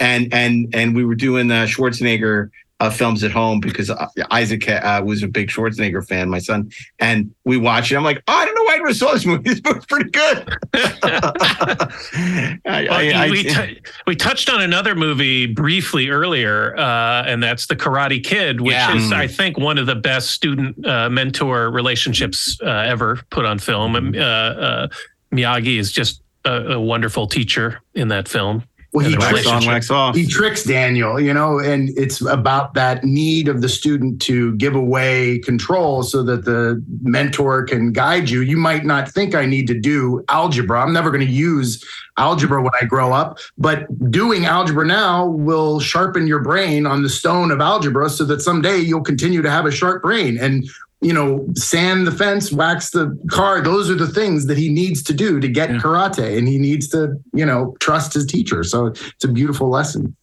and 0.01 0.32
and 0.32 0.74
and 0.74 0.94
we 0.94 1.05
were 1.05 1.15
doing 1.15 1.48
the 1.48 1.66
Schwarzenegger 1.66 2.51
uh, 2.80 2.88
films 2.90 3.24
at 3.24 3.30
home 3.32 3.59
because 3.60 3.90
uh, 3.90 4.06
Isaac 4.30 4.68
uh, 4.68 5.02
was 5.05 5.22
a 5.22 5.28
big 5.28 5.48
Schwarzenegger 5.48 6.06
fan, 6.06 6.30
my 6.30 6.38
son, 6.38 6.70
and 7.00 7.34
we 7.44 7.56
watched 7.56 7.90
it. 7.90 7.96
I'm 7.96 8.05
like, 8.05 8.22
oh, 8.28 8.32
I 8.32 8.44
don't 8.44 8.55
know 8.55 8.62
why 8.64 8.74
I 8.74 8.76
never 8.76 8.94
saw 8.94 9.12
this 9.12 9.26
movie. 9.26 9.42
This 9.48 9.60
movie's 9.64 9.86
pretty 9.86 10.10
good. 10.10 10.56
I- 10.74 12.59
Well, 12.64 12.92
I- 12.92 13.12
I- 13.26 13.30
we, 13.30 13.42
t- 13.44 13.80
we 14.06 14.14
touched 14.16 14.48
on 14.50 14.60
another 14.62 14.94
movie 14.94 15.46
briefly 15.46 16.09
earlier, 16.09 16.76
uh, 16.78 17.24
and 17.26 17.42
that's 17.42 17.66
The 17.66 17.76
Karate 17.76 18.22
Kid, 18.22 18.60
which 18.60 18.72
Yeah. 18.74 18.94
is, 18.94 19.10
Mm. 19.10 19.12
I 19.14 19.26
think, 19.28 19.59
one 19.59 19.78
of 19.78 19.86
the 19.86 19.94
best 19.96 20.30
student 20.30 20.84
uh, 20.86 21.09
mentor 21.10 21.70
relationships 21.70 22.59
uh, 22.62 22.68
ever 22.68 23.20
put 23.30 23.44
on 23.44 23.59
film. 23.59 23.96
Uh, 24.14 24.18
uh, 24.20 24.88
Miyagi 25.32 25.78
is 25.78 25.92
just 25.92 26.22
a, 26.44 26.72
a 26.74 26.80
wonderful 26.80 27.26
teacher 27.26 27.80
in 27.94 28.09
that 28.09 28.28
film. 28.28 28.62
Well, 28.93 29.05
he 29.05 29.12
And 29.12 29.23
the 29.23 29.27
tricks, 29.27 29.47
relationship. 29.47 30.15
he 30.15 30.27
tricks 30.27 30.65
Daniel, 30.65 31.20
you 31.20 31.35
know, 31.35 31.59
and 31.59 31.90
it's 31.98 32.23
about 32.23 32.73
that 32.73 33.05
need 33.05 33.48
of 33.48 33.60
the 33.60 33.69
student 33.69 34.23
to 34.23 34.55
give 34.56 34.74
away 34.74 35.40
control 35.40 36.02
so 36.02 36.23
that 36.23 36.47
the 36.47 36.82
mentor 37.02 37.65
can 37.65 37.93
guide 37.93 38.31
you. 38.31 38.40
You 38.40 38.56
might 38.56 38.86
not 38.86 39.10
think 39.10 39.35
I 39.35 39.44
need 39.44 39.66
to 39.66 39.78
do 39.78 40.24
algebra. 40.31 40.81
I'm 40.81 40.94
never 40.94 41.10
going 41.10 41.27
to 41.27 41.31
use 41.31 41.85
algebra 42.16 42.62
when 42.62 42.73
I 42.81 42.86
grow 42.86 43.12
up, 43.12 43.39
but 43.59 43.86
doing 44.10 44.47
algebra 44.47 44.86
now 44.86 45.27
will 45.27 45.81
sharpen 45.81 46.27
your 46.27 46.43
brain 46.43 46.86
on 46.86 47.02
the 47.02 47.10
stone 47.10 47.51
of 47.51 47.60
algebra 47.60 48.09
so 48.09 48.24
that 48.24 48.40
someday 48.40 48.78
you'll 48.78 49.05
continue 49.05 49.43
to 49.43 49.51
have 49.51 49.66
a 49.66 49.70
sharp 49.70 50.02
brain. 50.02 50.39
And 50.39 50.69
you 51.00 51.12
know, 51.12 51.46
sand 51.54 52.06
the 52.06 52.12
fence, 52.12 52.50
wax 52.50 52.90
the 52.90 53.16
car. 53.30 53.60
Those 53.60 53.88
are 53.88 53.94
the 53.94 54.08
things 54.08 54.46
that 54.46 54.58
he 54.58 54.68
needs 54.68 55.02
to 55.04 55.14
do 55.14 55.38
to 55.40 55.48
get 55.48 55.70
karate, 55.70 56.36
and 56.36 56.48
he 56.48 56.58
needs 56.58 56.88
to, 56.88 57.16
you 57.32 57.46
know, 57.46 57.76
trust 57.80 58.14
his 58.14 58.26
teacher. 58.26 58.64
So 58.64 58.86
it's 58.86 59.24
a 59.24 59.28
beautiful 59.28 59.68
lesson. 59.68 60.16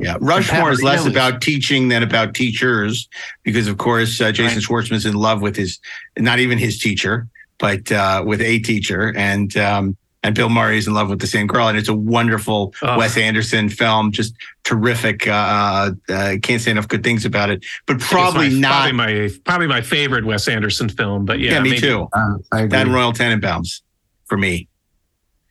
Yeah, 0.00 0.16
Rushmore 0.20 0.70
is 0.70 0.82
less 0.82 1.04
about 1.04 1.40
teaching 1.40 1.88
than 1.88 2.02
about 2.02 2.34
teachers, 2.34 3.08
because 3.42 3.66
of 3.66 3.78
course 3.78 4.20
uh, 4.20 4.30
Jason 4.30 4.60
Schwartzman's 4.60 5.04
in 5.04 5.14
love 5.14 5.42
with 5.42 5.56
his, 5.56 5.80
not 6.16 6.38
even 6.38 6.58
his 6.58 6.78
teacher, 6.78 7.26
but 7.58 7.90
uh, 7.90 8.22
with 8.24 8.40
a 8.40 8.60
teacher, 8.60 9.12
and 9.16 9.56
um, 9.56 9.96
and 10.22 10.34
Bill 10.34 10.48
Murray 10.50 10.76
is 10.78 10.86
in 10.86 10.92
love 10.94 11.08
with 11.08 11.20
the 11.20 11.26
same 11.26 11.46
girl, 11.46 11.68
and 11.68 11.78
it's 11.78 11.88
a 11.88 11.94
wonderful 11.94 12.74
Oh. 12.82 12.98
Wes 12.98 13.16
Anderson 13.16 13.68
film, 13.68 14.12
just 14.12 14.34
terrific. 14.64 15.26
Uh, 15.26 15.92
uh, 16.08 16.34
can't 16.42 16.60
say 16.60 16.70
enough 16.70 16.88
good 16.88 17.02
things 17.02 17.24
about 17.24 17.48
it, 17.50 17.64
but 17.86 17.98
probably 18.00 18.50
my- 18.50 18.60
not. 18.60 18.70
probably 18.72 18.92
my 18.92 19.30
probably 19.44 19.66
my 19.66 19.80
favorite 19.80 20.24
Wes 20.26 20.46
Anderson 20.48 20.88
film. 20.88 21.24
But 21.24 21.40
yeah, 21.40 21.52
yeah, 21.52 21.60
me 21.60 21.70
maybe- 21.70 21.80
too. 21.80 22.08
that 22.12 22.72
and 22.72 22.92
Royal 22.92 23.12
Tenenbaums 23.12 23.80
for 24.26 24.36
me, 24.36 24.68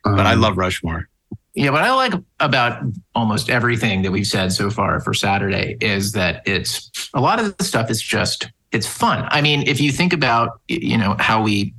but 0.04 0.26
I 0.26 0.34
love 0.34 0.56
Rushmore. 0.56 1.08
Yeah, 1.54 1.70
what 1.70 1.82
I 1.82 1.92
like 1.92 2.14
about 2.38 2.80
almost 3.16 3.50
everything 3.50 4.02
that 4.02 4.12
we've 4.12 4.26
said 4.26 4.52
so 4.52 4.70
far 4.70 5.00
for 5.00 5.12
Saturday 5.12 5.76
is 5.80 6.12
that 6.12 6.42
it's 6.46 6.90
a 7.12 7.20
lot 7.20 7.40
of 7.40 7.56
the 7.56 7.64
stuff 7.64 7.90
is 7.90 8.00
just 8.00 8.48
it's 8.70 8.86
fun. 8.86 9.26
I 9.32 9.40
mean, 9.40 9.64
if 9.66 9.80
you 9.80 9.90
think 9.90 10.12
about 10.12 10.60
you 10.68 10.96
know 10.96 11.16
how 11.18 11.42
we 11.42 11.74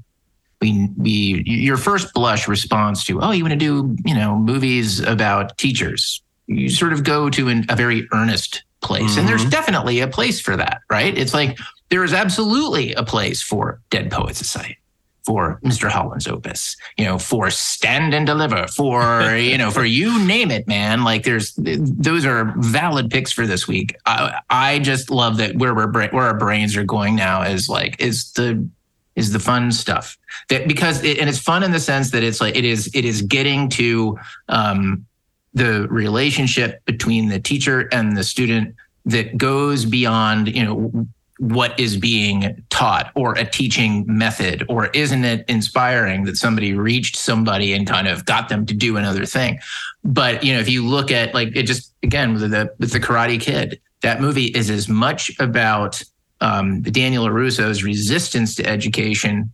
we 0.61 0.89
we 0.97 1.43
your 1.45 1.77
first 1.77 2.13
blush 2.13 2.47
response 2.47 3.03
to 3.03 3.21
oh 3.21 3.31
you 3.31 3.43
want 3.43 3.51
to 3.51 3.57
do 3.57 3.95
you 4.05 4.15
know 4.15 4.37
movies 4.37 4.99
about 4.99 5.57
teachers 5.57 6.21
you 6.47 6.69
sort 6.69 6.93
of 6.93 7.03
go 7.03 7.29
to 7.29 7.47
an, 7.47 7.65
a 7.69 7.75
very 7.75 8.07
earnest 8.13 8.63
place 8.81 9.17
and 9.17 9.27
there's 9.27 9.41
mm-hmm. 9.41 9.49
definitely 9.51 9.99
a 9.99 10.07
place 10.07 10.39
for 10.39 10.55
that 10.55 10.81
right 10.89 11.17
it's 11.17 11.33
like 11.33 11.57
there 11.89 12.03
is 12.03 12.13
absolutely 12.13 12.93
a 12.93 13.03
place 13.03 13.41
for 13.41 13.81
dead 13.89 14.09
poet 14.09 14.35
society 14.35 14.77
for 15.23 15.59
Mr. 15.63 15.87
Holland's 15.87 16.27
opus, 16.27 16.75
you 16.97 17.05
know, 17.05 17.19
for 17.19 17.51
Stand 17.51 18.13
and 18.13 18.25
Deliver, 18.25 18.67
for, 18.67 19.35
you 19.35 19.57
know, 19.57 19.69
for 19.69 19.85
you 19.85 20.25
name 20.25 20.49
it, 20.49 20.67
man. 20.67 21.03
Like 21.03 21.23
there's, 21.23 21.53
those 21.55 22.25
are 22.25 22.53
valid 22.57 23.11
picks 23.11 23.31
for 23.31 23.45
this 23.45 23.67
week. 23.67 23.95
I, 24.05 24.39
I 24.49 24.79
just 24.79 25.11
love 25.11 25.37
that 25.37 25.55
where 25.55 25.75
we're, 25.75 25.87
bra- 25.87 26.09
where 26.09 26.25
our 26.25 26.37
brains 26.37 26.75
are 26.75 26.83
going 26.83 27.15
now 27.15 27.43
is 27.43 27.69
like, 27.69 28.01
is 28.01 28.31
the, 28.33 28.67
is 29.15 29.31
the 29.31 29.39
fun 29.39 29.71
stuff. 29.71 30.17
That 30.49 30.67
because 30.67 31.03
it, 31.03 31.17
and 31.19 31.29
it's 31.29 31.39
fun 31.39 31.63
in 31.63 31.71
the 31.71 31.79
sense 31.79 32.11
that 32.11 32.23
it's 32.23 32.41
like, 32.41 32.55
it 32.55 32.65
is, 32.65 32.89
it 32.93 33.05
is 33.05 33.21
getting 33.21 33.69
to, 33.69 34.17
um, 34.49 35.05
the 35.53 35.87
relationship 35.89 36.83
between 36.85 37.27
the 37.27 37.39
teacher 37.39 37.89
and 37.91 38.15
the 38.15 38.23
student 38.23 38.73
that 39.05 39.37
goes 39.37 39.83
beyond, 39.83 40.55
you 40.55 40.63
know, 40.63 41.07
what 41.41 41.77
is 41.79 41.97
being 41.97 42.63
taught 42.69 43.11
or 43.15 43.33
a 43.33 43.43
teaching 43.43 44.05
method 44.07 44.63
or 44.69 44.87
isn't 44.89 45.25
it 45.25 45.43
inspiring 45.47 46.23
that 46.25 46.37
somebody 46.37 46.75
reached 46.75 47.15
somebody 47.15 47.73
and 47.73 47.87
kind 47.87 48.07
of 48.07 48.23
got 48.25 48.47
them 48.47 48.63
to 48.63 48.75
do 48.75 48.95
another 48.95 49.25
thing? 49.25 49.59
But 50.03 50.43
you 50.43 50.53
know 50.53 50.59
if 50.59 50.69
you 50.69 50.85
look 50.85 51.09
at 51.09 51.33
like 51.33 51.55
it 51.55 51.63
just 51.63 51.95
again 52.03 52.33
with 52.33 52.51
the 52.51 52.71
with 52.77 52.91
the 52.91 52.99
karate 52.99 53.41
kid 53.41 53.81
that 54.01 54.21
movie 54.21 54.45
is 54.45 54.69
as 54.69 54.87
much 54.87 55.31
about 55.39 56.03
um, 56.41 56.81
daniel 56.81 57.25
LaRusso's 57.25 57.83
resistance 57.83 58.55
to 58.55 58.65
education 58.65 59.51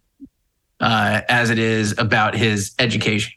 uh, 0.79 1.21
as 1.29 1.49
it 1.49 1.59
is 1.59 1.95
about 1.97 2.35
his 2.35 2.73
education. 2.79 3.33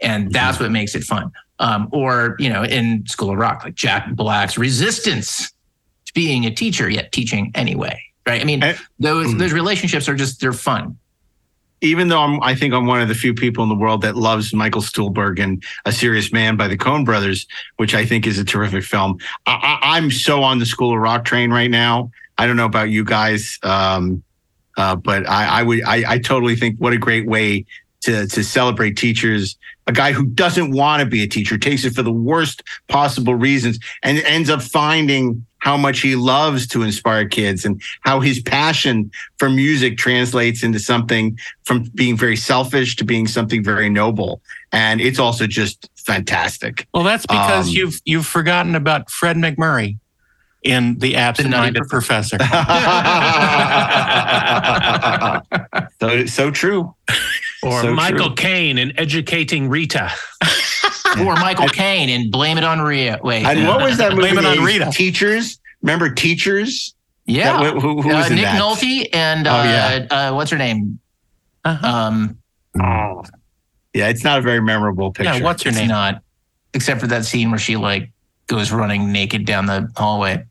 And 0.00 0.30
that's 0.32 0.60
what 0.60 0.70
makes 0.70 0.94
it 0.94 1.02
fun. 1.02 1.32
Um, 1.58 1.88
or 1.90 2.36
you 2.38 2.50
know 2.50 2.64
in 2.64 3.06
school 3.06 3.30
of 3.30 3.38
rock 3.38 3.64
like 3.64 3.74
jack 3.74 4.14
black's 4.14 4.58
resistance 4.58 5.50
to 6.04 6.12
being 6.12 6.44
a 6.44 6.50
teacher 6.50 6.90
yet 6.90 7.12
teaching 7.12 7.50
anyway 7.54 7.98
right? 8.26 8.40
I 8.40 8.44
mean 8.44 8.62
those 8.98 9.36
those 9.38 9.52
relationships 9.52 10.08
are 10.08 10.14
just 10.14 10.40
they're 10.40 10.52
fun. 10.52 10.98
Even 11.82 12.08
though 12.08 12.20
I'm, 12.20 12.42
I 12.42 12.54
think 12.54 12.72
I'm 12.72 12.86
one 12.86 13.02
of 13.02 13.08
the 13.08 13.14
few 13.14 13.34
people 13.34 13.62
in 13.62 13.68
the 13.68 13.74
world 13.74 14.00
that 14.00 14.16
loves 14.16 14.54
Michael 14.54 14.80
Stuhlbarg 14.80 15.38
and 15.38 15.62
A 15.84 15.92
Serious 15.92 16.32
Man 16.32 16.56
by 16.56 16.68
the 16.68 16.76
Coen 16.76 17.04
Brothers, 17.04 17.46
which 17.76 17.94
I 17.94 18.06
think 18.06 18.26
is 18.26 18.38
a 18.38 18.44
terrific 18.44 18.82
film. 18.82 19.18
I, 19.44 19.78
I, 19.82 19.96
I'm 19.96 20.10
so 20.10 20.42
on 20.42 20.58
the 20.58 20.64
School 20.64 20.94
of 20.94 21.00
Rock 21.00 21.26
train 21.26 21.50
right 21.50 21.70
now. 21.70 22.10
I 22.38 22.46
don't 22.46 22.56
know 22.56 22.66
about 22.66 22.90
you 22.90 23.04
guys, 23.04 23.58
um, 23.62 24.22
uh, 24.76 24.96
but 24.96 25.28
I, 25.28 25.60
I 25.60 25.62
would, 25.62 25.82
I, 25.84 26.04
I 26.14 26.18
totally 26.18 26.56
think 26.56 26.78
what 26.78 26.92
a 26.92 26.98
great 26.98 27.26
way 27.26 27.64
to 28.02 28.26
to 28.26 28.44
celebrate 28.44 28.96
teachers. 28.96 29.56
A 29.86 29.92
guy 29.92 30.12
who 30.12 30.26
doesn't 30.26 30.72
want 30.72 31.00
to 31.00 31.06
be 31.06 31.22
a 31.22 31.28
teacher 31.28 31.56
takes 31.56 31.84
it 31.84 31.94
for 31.94 32.02
the 32.02 32.12
worst 32.12 32.62
possible 32.88 33.34
reasons 33.34 33.78
and 34.02 34.18
ends 34.18 34.50
up 34.50 34.60
finding 34.60 35.46
how 35.58 35.76
much 35.76 36.00
he 36.00 36.14
loves 36.14 36.66
to 36.68 36.82
inspire 36.82 37.26
kids 37.26 37.64
and 37.64 37.80
how 38.02 38.20
his 38.20 38.40
passion 38.40 39.10
for 39.38 39.48
music 39.48 39.96
translates 39.96 40.62
into 40.62 40.78
something 40.78 41.38
from 41.64 41.84
being 41.94 42.16
very 42.16 42.36
selfish 42.36 42.96
to 42.96 43.04
being 43.04 43.26
something 43.26 43.64
very 43.64 43.88
noble. 43.88 44.40
And 44.72 45.00
it's 45.00 45.18
also 45.18 45.46
just 45.46 45.88
fantastic. 45.96 46.86
Well, 46.92 47.02
that's 47.02 47.26
because 47.26 47.68
Um, 47.68 47.74
you've 47.74 48.00
you've 48.04 48.26
forgotten 48.26 48.74
about 48.74 49.10
Fred 49.10 49.36
MacMurray 49.36 49.98
in 50.66 50.98
The 50.98 51.16
Absent-Minded 51.16 51.84
Professor. 51.88 52.38
so 56.00 56.26
so 56.26 56.50
true. 56.50 56.94
Or 57.62 57.82
So 57.82 57.94
Michael 57.94 58.26
true. 58.28 58.34
Caine 58.36 58.78
in 58.78 58.98
Educating 58.98 59.68
Rita. 59.68 60.10
or 61.20 61.34
michael 61.36 61.68
caine 61.68 62.10
and 62.10 62.30
blame 62.30 62.58
it 62.58 62.64
on 62.64 62.78
rio 62.80 63.16
wait 63.22 63.42
And 63.46 63.66
what 63.66 63.80
was 63.80 63.96
that 63.96 64.10
movie? 64.12 64.32
blame 64.34 64.38
it 64.38 64.44
on 64.44 64.62
rita 64.62 64.90
Teachers. 64.92 65.58
Remember 65.80 66.10
Teachers? 66.10 66.94
yeah 67.24 67.58
That- 67.62 67.74
who, 67.80 68.02
who 68.02 68.08
was 68.08 68.26
uh, 68.26 68.30
in 68.30 68.34
nick 68.34 68.44
that? 68.44 68.60
nolte 68.60 69.08
and 69.14 69.46
uh, 69.46 69.50
Oh, 69.50 69.62
yeah. 69.64 70.06
uh, 70.10 70.34
what's 70.34 70.50
her 70.50 70.58
name 70.58 70.98
um 71.64 72.36
Oh. 72.78 73.22
Yeah, 73.94 74.08
it's 74.08 74.24
not 74.24 74.40
a 74.40 74.42
very 74.42 74.60
memorable 74.60 75.10
picture. 75.10 75.32
Yeah, 75.32 75.42
what's 75.42 75.62
her 75.62 75.70
it's 75.70 75.78
name? 75.78 75.88
not 75.88 76.20
except 76.74 77.00
for 77.00 77.06
that 77.06 77.24
scene 77.24 77.48
where 77.50 77.58
she 77.58 77.76
like 77.76 78.10
goes 78.48 78.70
running 78.70 79.10
naked 79.10 79.46
down 79.46 79.64
the 79.66 79.88
hallway 79.96 80.44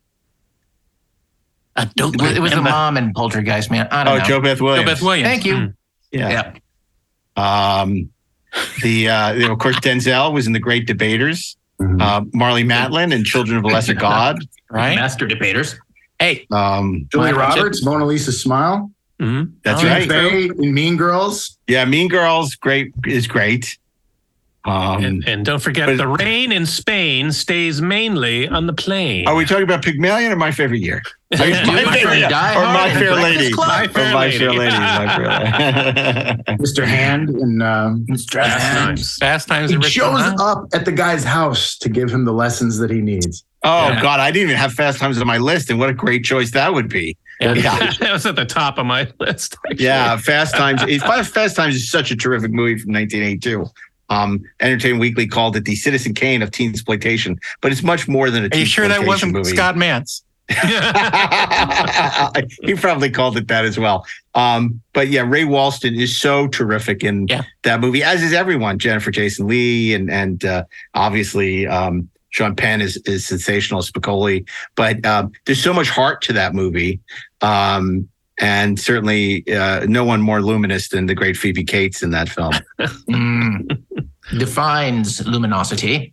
I 1.76 1.86
don't 1.96 2.16
it 2.16 2.22
was, 2.22 2.32
it 2.38 2.42
was 2.42 2.52
the 2.54 2.62
mom 2.62 2.96
and 2.98 3.14
poltergeist 3.14 3.70
man 3.70 3.88
i 3.92 4.04
don't 4.04 4.14
Oh, 4.14 4.18
know 4.18 4.24
JoBeth 4.24 4.62
Williams. 4.62 4.86
Beth 4.90 5.02
Williams. 5.02 5.28
thank 5.28 5.46
you 5.46 5.56
Mm. 5.56 5.74
Yeah. 6.12 6.54
yeah 7.36 7.84
Um, 7.84 8.10
the 8.84 9.10
uh, 9.10 9.34
you 9.34 9.48
know, 9.48 9.54
of 9.54 9.60
course 9.60 9.76
Denzel 9.80 10.32
was 10.34 10.48
in 10.48 10.54
the 10.54 10.60
Great 10.60 10.88
Debaters. 10.88 11.58
Uh, 11.80 12.22
Marlee 12.34 12.64
Matlin 12.66 13.14
and 13.14 13.26
Children 13.26 13.58
of 13.58 13.66
a 13.66 13.68
Lesser 13.68 13.94
God. 14.10 14.40
Right. 14.72 14.96
master 14.96 15.28
debaters 15.28 15.76
Hey, 16.20 16.48
Um, 16.52 17.08
Julie 17.12 17.34
Mike, 17.34 17.36
Roberts, 17.58 17.84
Mona 17.84 18.06
Lisa 18.06 18.32
Smile, 18.32 18.90
that's 19.20 19.82
Tina 19.82 19.92
right. 19.94 20.08
Fey 20.10 20.46
in 20.46 20.74
Mean 20.74 20.96
Girls. 20.96 21.58
Yeah, 21.68 21.84
Mean 21.84 22.08
Girls, 22.08 22.56
great 22.56 22.94
is 23.06 23.28
great. 23.28 23.78
Um, 24.66 25.04
And, 25.04 25.28
and 25.28 25.46
don't 25.46 25.60
forget, 25.62 25.88
but- 25.88 25.98
the 25.98 26.08
rain 26.08 26.52
in 26.52 26.66
Spain 26.66 27.32
stays 27.32 27.82
mainly 27.82 28.48
on 28.48 28.66
the 28.68 28.74
plain. 28.74 29.28
are 29.28 29.36
we 29.36 29.46
talking 29.46 29.64
about 29.64 29.84
Pygmalion 29.84 30.32
or 30.32 30.36
My 30.36 30.52
Favorite 30.52 30.82
Year? 30.82 31.04
Yeah, 31.32 31.38
my 31.40 31.46
My 31.46 31.76
favorite, 31.76 31.94
Favorite 31.94 32.20
yeah. 32.20 32.58
Or 32.60 32.66
My 32.74 32.94
Fair 32.94 33.16
Lady. 33.16 33.52
Club. 33.52 33.68
My 33.68 33.86
Or 33.86 33.88
Fair 33.90 34.14
My 34.14 34.20
Lady. 34.26 34.38
Fair 34.40 34.52
Lady. 34.54 34.78
My 34.78 35.16
Fair 35.16 35.28
Lady. 36.48 36.64
Mr. 36.64 36.86
Hand 36.86 37.30
and 37.30 37.62
um, 37.64 38.06
Fast 38.08 38.30
times. 38.30 39.18
Fast 39.18 39.48
Times 39.48 39.72
he 39.72 39.82
shows 39.84 40.20
High. 40.20 40.36
up 40.40 40.66
at 40.74 40.86
the 40.86 40.92
guy's 40.92 41.24
house 41.24 41.78
to 41.80 41.90
give 41.90 42.10
him 42.10 42.26
the 42.26 42.34
lessons 42.34 42.78
that 42.80 42.90
he 42.90 43.02
needs. 43.02 43.44
oh 43.64 43.90
Yeah. 43.90 44.02
God, 44.02 44.20
I 44.20 44.32
didn't 44.32 44.50
even 44.50 44.58
have 44.58 44.74
Fast 44.74 45.00
Times 45.00 45.20
on 45.20 45.28
my 45.28 45.38
list, 45.38 45.70
and 45.70 45.80
what 45.80 45.90
a 45.90 45.94
great 45.94 46.24
choice 46.24 46.52
that 46.52 46.74
would 46.74 46.90
be. 46.90 47.18
Yeah, 47.42 47.54
that 48.00 48.12
was 48.14 48.26
at 48.26 48.36
the 48.38 48.46
top 48.46 48.78
of 48.78 48.86
my 48.86 49.08
list. 49.20 49.58
actually. 49.70 49.84
yeah. 49.86 50.16
Fast 50.18 50.56
Times. 50.56 50.82
Fast 51.04 51.56
Times 51.56 51.76
is 51.76 51.90
such 51.92 52.10
a 52.12 52.16
terrific 52.16 52.52
movie 52.52 52.80
from 52.80 52.94
1982. 52.94 53.66
Um, 54.10 54.44
Entertainment 54.60 55.02
Weekly 55.02 55.28
called 55.28 55.56
it 55.56 55.66
the 55.66 55.76
Citizen 55.76 56.14
Kane 56.14 56.42
of 56.42 56.52
teen 56.52 56.70
exploitation, 56.70 57.40
but 57.62 57.72
it's 57.72 57.84
much 57.84 58.08
more 58.08 58.30
than 58.30 58.46
a 58.46 58.56
Are 58.56 58.60
you 58.60 58.66
sure 58.66 58.88
that 58.88 59.06
wasn't 59.06 59.34
movie. 59.34 59.50
Scott 59.50 59.76
Mantz? 59.76 60.22
he 62.62 62.76
probably 62.76 63.10
called 63.10 63.36
it 63.36 63.48
that 63.48 63.66
as 63.66 63.80
well. 63.80 64.06
Um, 64.36 64.80
but 64.94 65.08
yeah, 65.08 65.24
Ray 65.26 65.44
Walston 65.44 66.00
is 66.00 66.16
so 66.16 66.48
terrific 66.48 67.04
in 67.04 67.28
that 67.64 67.82
movie, 67.82 68.04
as 68.04 68.22
is 68.22 68.32
everyone. 68.32 68.78
Jennifer 68.78 69.10
Jason 69.10 69.48
Lee 69.48 69.96
and 69.96 70.12
and 70.12 70.46
uh, 70.46 70.66
obviously 70.94 71.66
um, 71.66 72.10
Sean 72.30 72.56
Penn 72.56 72.82
is 72.82 72.98
is 73.06 73.26
sensational, 73.26 73.82
Spicoli. 73.82 74.48
But 74.76 75.04
um, 75.04 75.32
there's 75.46 75.64
so 75.64 75.74
much 75.74 75.90
heart 75.90 76.22
to 76.24 76.34
that 76.34 76.54
movie. 76.54 77.00
Um, 77.42 78.08
and 78.40 78.80
certainly 78.80 79.44
uh, 79.54 79.86
no 79.88 80.04
one 80.04 80.22
more 80.22 80.42
luminous 80.42 80.90
than 80.90 81.06
the 81.06 81.16
great 81.16 81.38
Phoebe 81.38 81.64
Cates 81.64 82.04
in 82.04 82.12
that 82.12 82.30
film. 82.30 82.54
Mm. 83.10 83.84
Defines 84.38 85.26
luminosity. 85.28 86.12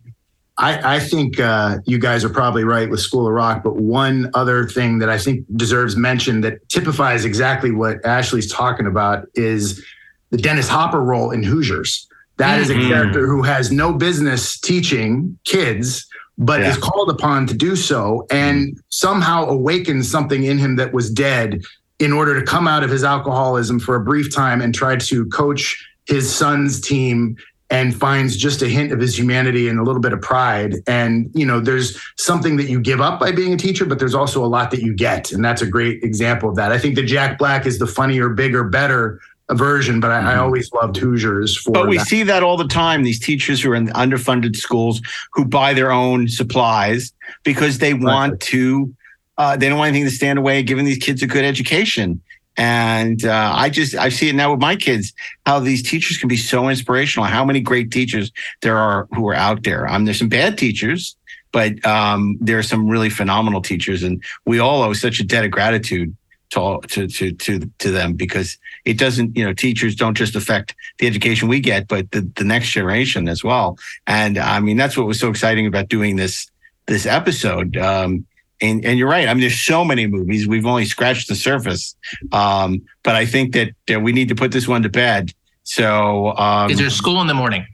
I, 0.57 0.95
I 0.95 0.99
think 0.99 1.39
uh, 1.39 1.79
you 1.85 1.97
guys 1.97 2.23
are 2.23 2.29
probably 2.29 2.63
right 2.63 2.87
with 2.89 2.99
School 2.99 3.27
of 3.27 3.33
Rock, 3.33 3.63
but 3.63 3.75
one 3.77 4.29
other 4.35 4.67
thing 4.67 4.99
that 4.99 5.09
I 5.09 5.17
think 5.17 5.45
deserves 5.55 5.95
mention 5.95 6.41
that 6.41 6.69
typifies 6.69 7.25
exactly 7.25 7.71
what 7.71 8.05
Ashley's 8.05 8.51
talking 8.51 8.85
about 8.85 9.27
is 9.33 9.83
the 10.29 10.37
Dennis 10.37 10.67
Hopper 10.69 11.01
role 11.01 11.31
in 11.31 11.41
Hoosiers. 11.41 12.07
That 12.37 12.59
is 12.59 12.69
Mhm. 12.69 12.85
a 12.85 12.87
character 12.87 13.27
who 13.27 13.41
has 13.41 13.71
no 13.71 13.91
business 13.93 14.59
teaching 14.59 15.37
kids, 15.43 16.05
but 16.37 16.61
Yeah. 16.61 16.69
is 16.71 16.77
called 16.77 17.09
upon 17.09 17.47
to 17.47 17.53
do 17.55 17.75
so 17.75 18.25
and 18.29 18.79
somehow 18.89 19.45
awakens 19.47 20.09
something 20.09 20.43
in 20.43 20.59
him 20.59 20.75
that 20.75 20.93
was 20.93 21.09
dead 21.09 21.61
in 21.99 22.11
order 22.11 22.39
to 22.39 22.45
come 22.45 22.67
out 22.67 22.83
of 22.83 22.89
his 22.89 23.03
alcoholism 23.03 23.79
for 23.79 23.95
a 23.95 24.03
brief 24.03 24.33
time 24.33 24.61
and 24.61 24.73
try 24.73 24.95
to 24.95 25.25
coach 25.27 25.89
his 26.05 26.33
son's 26.33 26.81
team 26.81 27.37
and 27.69 27.95
finds 27.95 28.37
just 28.37 28.61
a 28.61 28.67
hint 28.67 28.91
of 28.91 28.99
his 28.99 29.17
humanity 29.17 29.67
and 29.67 29.79
a 29.79 29.83
little 29.83 30.01
bit 30.01 30.13
of 30.13 30.21
pride. 30.21 30.75
And, 30.85 31.31
you 31.33 31.45
know, 31.45 31.59
there's 31.59 31.99
something 32.17 32.57
that 32.57 32.69
you 32.69 32.79
give 32.79 33.01
up 33.01 33.19
by 33.19 33.31
being 33.31 33.53
a 33.53 33.57
teacher, 33.57 33.85
but 33.85 33.97
there's 33.97 34.13
also 34.13 34.45
a 34.45 34.47
lot 34.47 34.69
that 34.71 34.81
you 34.81 34.93
get. 34.93 35.31
And 35.31 35.43
that's 35.43 35.61
a 35.61 35.65
great 35.65 36.03
example 36.03 36.49
of 36.49 36.55
that. 36.55 36.71
I 36.71 36.77
think 36.77 36.95
that 36.95 37.03
Jack 37.03 37.39
Black 37.39 37.65
is 37.65 37.79
the 37.79 37.87
funnier, 37.87 38.29
bigger, 38.29 38.63
better 38.63 39.19
version, 39.51 39.99
but 39.99 40.11
I, 40.11 40.19
I 40.19 40.21
mm-hmm. 40.21 40.41
always 40.41 40.71
loved 40.73 40.97
Hoosiers 40.97 41.57
for 41.57 41.71
But 41.71 41.87
we 41.87 41.97
that. 41.97 42.07
see 42.07 42.21
that 42.23 42.43
all 42.43 42.57
the 42.57 42.67
time. 42.67 43.03
These 43.03 43.19
teachers 43.19 43.61
who 43.61 43.71
are 43.71 43.75
in 43.75 43.87
underfunded 43.87 44.55
schools 44.55 45.01
who 45.31 45.43
buy 45.43 45.73
their 45.73 45.91
own 45.91 46.27
supplies 46.27 47.11
because 47.43 47.79
they 47.79 47.93
want 47.93 48.39
to. 48.41 48.93
Uh, 49.37 49.57
they 49.57 49.69
don't 49.69 49.77
want 49.77 49.89
anything 49.89 50.09
to 50.09 50.15
stand 50.15 50.39
away, 50.39 50.63
giving 50.63 50.85
these 50.85 50.97
kids 50.97 51.23
a 51.23 51.27
good 51.27 51.43
education. 51.43 52.21
And 52.55 53.25
uh, 53.25 53.53
I 53.55 53.69
just 53.69 53.95
I 53.95 54.09
see 54.09 54.29
it 54.29 54.35
now 54.35 54.51
with 54.51 54.59
my 54.59 54.75
kids 54.75 55.11
how 55.45 55.59
these 55.59 55.81
teachers 55.81 56.17
can 56.17 56.27
be 56.29 56.37
so 56.37 56.69
inspirational. 56.69 57.25
How 57.25 57.43
many 57.43 57.61
great 57.61 57.91
teachers 57.91 58.31
there 58.61 58.77
are 58.77 59.07
who 59.11 59.27
are 59.27 59.33
out 59.33 59.63
there. 59.63 59.87
Um, 59.87 60.05
there's 60.05 60.19
some 60.19 60.29
bad 60.29 60.57
teachers, 60.57 61.15
but 61.51 61.83
um, 61.85 62.37
there 62.39 62.59
are 62.59 62.63
some 62.63 62.87
really 62.87 63.09
phenomenal 63.09 63.61
teachers, 63.61 64.03
and 64.03 64.23
we 64.45 64.59
all 64.59 64.83
owe 64.83 64.93
such 64.93 65.19
a 65.19 65.23
debt 65.23 65.45
of 65.45 65.49
gratitude 65.49 66.15
to 66.53 66.79
to 66.87 67.07
to 67.07 67.31
to 67.33 67.71
to 67.79 67.91
them 67.91 68.13
because 68.13 68.57
it 68.85 68.97
doesn't 68.97 69.35
you 69.35 69.43
know 69.43 69.53
teachers 69.53 69.95
don't 69.95 70.15
just 70.15 70.35
affect 70.35 70.75
the 70.99 71.07
education 71.07 71.47
we 71.47 71.59
get 71.59 71.87
but 71.87 72.11
the, 72.11 72.21
the 72.35 72.43
next 72.43 72.69
generation 72.69 73.27
as 73.27 73.43
well 73.43 73.77
and 74.05 74.37
i 74.37 74.59
mean 74.59 74.77
that's 74.77 74.95
what 74.95 75.07
was 75.07 75.19
so 75.19 75.29
exciting 75.29 75.65
about 75.65 75.89
doing 75.89 76.15
this 76.15 76.51
this 76.85 77.05
episode 77.05 77.75
um 77.77 78.25
and 78.63 78.83
and 78.85 78.97
you're 78.97 79.07
right 79.09 79.27
i 79.27 79.33
mean 79.33 79.41
there's 79.41 79.59
so 79.59 79.83
many 79.85 80.07
movies 80.07 80.47
we've 80.47 80.65
only 80.65 80.85
scratched 80.85 81.27
the 81.27 81.35
surface 81.35 81.95
um 82.31 82.81
but 83.03 83.15
i 83.15 83.25
think 83.25 83.53
that 83.53 83.69
uh, 83.93 83.99
we 83.99 84.11
need 84.11 84.27
to 84.29 84.35
put 84.35 84.51
this 84.51 84.67
one 84.67 84.81
to 84.81 84.89
bed 84.89 85.31
so 85.63 86.35
um 86.37 86.71
Is 86.71 86.77
there 86.79 86.89
school 86.89 87.21
in 87.21 87.27
the 87.27 87.33
morning? 87.33 87.65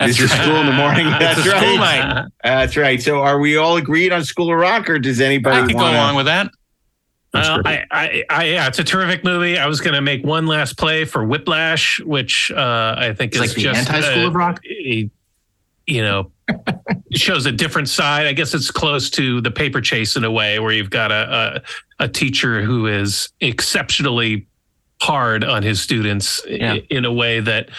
this 0.00 0.18
is 0.18 0.30
school 0.30 0.56
in 0.56 0.66
the 0.66 0.72
morning. 0.72 1.04
That's 1.20 1.46
right. 1.46 1.60
school 1.62 1.76
night. 1.76 2.26
That's 2.42 2.74
right. 2.74 3.02
So, 3.02 3.20
are 3.22 3.38
we 3.38 3.58
all 3.58 3.76
agreed 3.76 4.12
on 4.14 4.24
School 4.24 4.50
of 4.50 4.58
Rock, 4.58 4.88
or 4.88 4.98
does 4.98 5.20
anybody 5.20 5.58
I 5.58 5.66
could 5.66 5.72
go 5.76 5.82
wanna- 5.82 5.98
along 5.98 6.16
with 6.16 6.24
that. 6.26 6.46
Uh, 7.34 7.60
I, 7.66 7.84
I, 7.90 8.24
I, 8.30 8.44
yeah, 8.44 8.66
it's 8.66 8.78
a 8.78 8.84
terrific 8.84 9.24
movie. 9.24 9.58
I 9.58 9.66
was 9.66 9.80
going 9.82 9.92
to 9.94 10.00
make 10.00 10.24
one 10.24 10.46
last 10.46 10.78
play 10.78 11.04
for 11.04 11.22
Whiplash, 11.24 12.00
which 12.00 12.50
uh, 12.50 12.94
I 12.98 13.12
think 13.12 13.34
It's 13.34 13.42
is 13.44 13.48
like 13.50 13.56
the 13.56 13.62
just 13.62 13.90
anti-School 13.90 14.24
uh, 14.24 14.28
of 14.28 14.34
Rock? 14.34 14.60
a- 14.66 15.10
you 15.86 16.02
know, 16.02 16.32
shows 17.12 17.46
a 17.46 17.52
different 17.52 17.88
side. 17.88 18.26
I 18.26 18.32
guess 18.32 18.54
it's 18.54 18.70
close 18.70 19.10
to 19.10 19.40
the 19.40 19.50
paper 19.50 19.80
chase 19.80 20.16
in 20.16 20.24
a 20.24 20.30
way, 20.30 20.58
where 20.58 20.72
you've 20.72 20.90
got 20.90 21.10
a 21.12 21.62
a, 22.00 22.04
a 22.04 22.08
teacher 22.08 22.62
who 22.62 22.86
is 22.86 23.28
exceptionally 23.40 24.46
hard 25.02 25.44
on 25.44 25.62
his 25.62 25.80
students 25.80 26.42
i- 26.46 26.82
in 26.90 27.04
a 27.04 27.12
way 27.12 27.40
that 27.40 27.70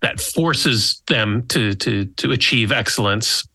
that 0.00 0.20
forces 0.20 1.02
them 1.06 1.46
to 1.48 1.74
to 1.74 2.04
to 2.06 2.32
achieve 2.32 2.72
excellence. 2.72 3.46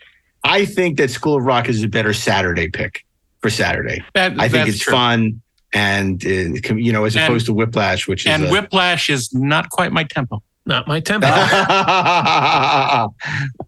I 0.43 0.65
think 0.65 0.97
that 0.97 1.09
School 1.11 1.37
of 1.37 1.43
Rock 1.43 1.67
is 1.69 1.83
a 1.83 1.87
better 1.87 2.13
Saturday 2.13 2.69
pick 2.69 3.05
for 3.41 3.49
Saturday. 3.49 4.03
That- 4.13 4.39
I 4.39 4.49
think 4.49 4.67
it's 4.69 4.79
true. 4.79 4.93
fun 4.93 5.41
and 5.73 6.23
uh, 6.25 6.29
you 6.75 6.91
know, 6.91 7.05
as 7.05 7.15
And- 7.15 7.25
opposed 7.25 7.45
to 7.47 7.53
Whiplash, 7.53 8.07
which 8.07 8.25
is 8.25 8.31
And 8.31 8.45
a- 8.45 8.49
Whiplash 8.49 9.09
is 9.09 9.33
not 9.33 9.69
quite 9.69 9.91
my 9.91 10.03
tempo. 10.03 10.41
Not 10.69 10.87
my 10.87 10.99
tempo. 11.01 11.25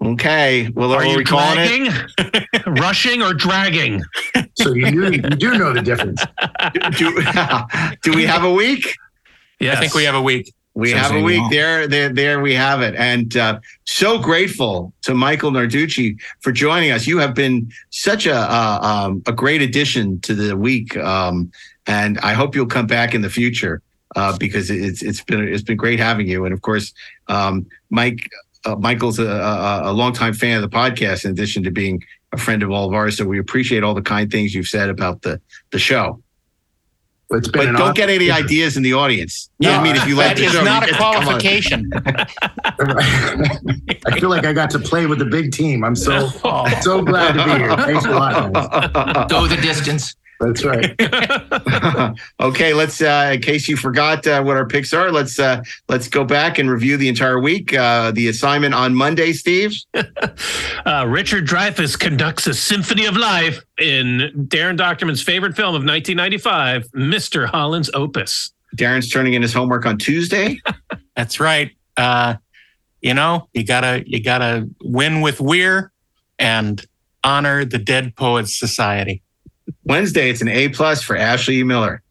okay. 0.05 0.69
Well, 0.69 0.93
Are 0.93 0.97
are 0.99 1.05
you 1.05 1.17
we 1.17 1.23
calling 1.23 1.57
it? 1.57 1.91
dragging, 2.15 2.75
rushing, 2.75 3.21
or 3.23 3.33
dragging? 3.33 4.03
So 4.53 4.73
you 4.73 4.91
do, 4.91 5.11
you 5.11 5.21
do 5.21 5.57
know 5.57 5.73
the 5.73 5.81
difference. 5.81 6.23
do, 6.97 7.11
do 8.03 8.15
we 8.15 8.23
have 8.25 8.43
a 8.43 8.53
week? 8.53 8.95
Yeah, 9.59 9.73
I 9.73 9.77
think 9.77 9.95
we 9.95 10.03
have 10.03 10.13
a 10.13 10.21
week. 10.21 10.53
We 10.75 10.91
Sounds 10.91 11.07
have 11.07 11.15
a 11.19 11.23
week 11.23 11.41
we 11.41 11.49
there, 11.49 11.87
there, 11.87 12.09
there. 12.09 12.39
We 12.39 12.53
have 12.53 12.81
it, 12.83 12.93
and 12.95 13.35
uh, 13.35 13.59
so 13.85 14.19
grateful 14.19 14.93
to 15.01 15.15
Michael 15.15 15.49
Narducci 15.51 16.17
for 16.41 16.51
joining 16.51 16.91
us. 16.91 17.07
You 17.07 17.17
have 17.17 17.33
been 17.33 17.71
such 17.89 18.27
a 18.27 18.35
uh, 18.35 18.79
um, 18.81 19.23
a 19.25 19.33
great 19.33 19.63
addition 19.63 20.21
to 20.21 20.35
the 20.35 20.55
week, 20.55 20.95
um, 20.97 21.51
and 21.87 22.19
I 22.19 22.33
hope 22.33 22.55
you'll 22.55 22.67
come 22.67 22.85
back 22.87 23.13
in 23.15 23.21
the 23.21 23.29
future 23.29 23.81
uh, 24.15 24.37
because 24.37 24.69
it's 24.69 25.01
it's 25.01 25.23
been 25.23 25.47
it's 25.47 25.63
been 25.63 25.77
great 25.77 25.99
having 25.99 26.27
you. 26.27 26.45
And 26.45 26.53
of 26.53 26.61
course, 26.61 26.93
um, 27.27 27.65
Mike 27.89 28.29
uh, 28.65 28.75
Michael's 28.75 29.19
a, 29.19 29.25
a, 29.27 29.91
a 29.91 29.93
longtime 29.93 30.33
fan 30.33 30.61
of 30.61 30.69
the 30.69 30.75
podcast, 30.75 31.25
in 31.25 31.31
addition 31.31 31.63
to 31.63 31.71
being 31.71 32.03
a 32.33 32.37
friend 32.37 32.63
of 32.63 32.71
all 32.71 32.87
of 32.87 32.93
ours. 32.93 33.17
So 33.17 33.25
we 33.25 33.39
appreciate 33.39 33.83
all 33.83 33.93
the 33.93 34.01
kind 34.01 34.29
things 34.31 34.53
you've 34.53 34.67
said 34.67 34.89
about 34.89 35.21
the 35.23 35.39
the 35.71 35.79
show. 35.79 36.21
It's 37.33 37.47
been 37.47 37.67
But 37.67 37.71
don't 37.77 37.81
honor. 37.81 37.93
get 37.93 38.09
any 38.09 38.29
ideas 38.29 38.75
in 38.75 38.83
the 38.83 38.93
audience. 38.93 39.49
No, 39.59 39.71
I 39.71 39.81
mean, 39.81 39.95
if 39.95 40.05
you 40.05 40.15
like 40.17 40.35
that 40.35 40.37
the 40.37 40.45
is 40.47 40.51
show, 40.51 40.63
not 40.65 40.83
a 40.83 40.87
get 40.87 40.91
to 40.91 40.97
come 40.97 41.15
on. 41.15 41.23
qualification. 41.23 41.91
I 44.05 44.19
feel 44.19 44.29
like 44.29 44.45
I 44.45 44.51
got 44.51 44.69
to 44.71 44.79
play 44.79 45.05
with 45.05 45.19
the 45.19 45.25
big 45.25 45.53
team. 45.53 45.83
I'm 45.85 45.95
so 45.95 46.27
so 46.81 47.01
glad 47.01 47.33
to 47.33 47.45
be 47.45 47.51
here. 47.51 47.75
Thanks 47.77 48.05
a 48.05 48.09
lot. 48.11 48.51
guys. 48.53 49.27
Go 49.29 49.47
the 49.47 49.55
distance. 49.61 50.13
That's 50.41 50.65
right. 50.65 50.99
okay, 52.39 52.73
let's. 52.73 52.99
Uh, 52.99 53.31
in 53.35 53.41
case 53.41 53.67
you 53.67 53.77
forgot 53.77 54.25
uh, 54.25 54.41
what 54.41 54.57
our 54.57 54.65
picks 54.65 54.91
are, 54.91 55.11
let's 55.11 55.37
uh, 55.37 55.61
let's 55.87 56.07
go 56.07 56.23
back 56.23 56.57
and 56.57 56.69
review 56.69 56.97
the 56.97 57.07
entire 57.07 57.39
week. 57.39 57.75
Uh, 57.75 58.09
the 58.09 58.27
assignment 58.27 58.73
on 58.73 58.95
Monday, 58.95 59.33
Steve. 59.33 59.75
Uh, 60.83 61.05
Richard 61.07 61.45
Dreyfuss 61.45 61.97
conducts 61.97 62.47
a 62.47 62.55
symphony 62.55 63.05
of 63.05 63.15
life 63.15 63.63
in 63.77 64.47
Daren 64.49 64.77
Dochterman's 64.77 65.21
favorite 65.21 65.55
film 65.55 65.75
of 65.75 65.83
1995, 65.83 66.91
Mr. 66.93 67.45
Holland's 67.45 67.91
Opus. 67.93 68.51
Daren's 68.75 69.07
turning 69.07 69.33
in 69.33 69.43
his 69.43 69.53
homework 69.53 69.85
on 69.85 69.99
Tuesday. 69.99 70.59
That's 71.15 71.39
right. 71.39 71.71
Uh, 71.97 72.35
you 73.01 73.13
know, 73.13 73.47
you 73.53 73.63
gotta 73.63 74.03
you 74.07 74.23
gotta 74.23 74.67
win 74.83 75.21
with 75.21 75.39
Weir 75.39 75.91
and 76.39 76.83
honor 77.23 77.63
the 77.63 77.77
Dead 77.77 78.15
Poets 78.15 78.57
Society. 78.57 79.21
Wednesday, 79.83 80.29
it's 80.29 80.41
an 80.41 80.47
A 80.47 80.69
plus 80.69 81.01
for 81.01 81.15
Ashley 81.15 81.59
E. 81.59 81.63
Miller. 81.63 82.01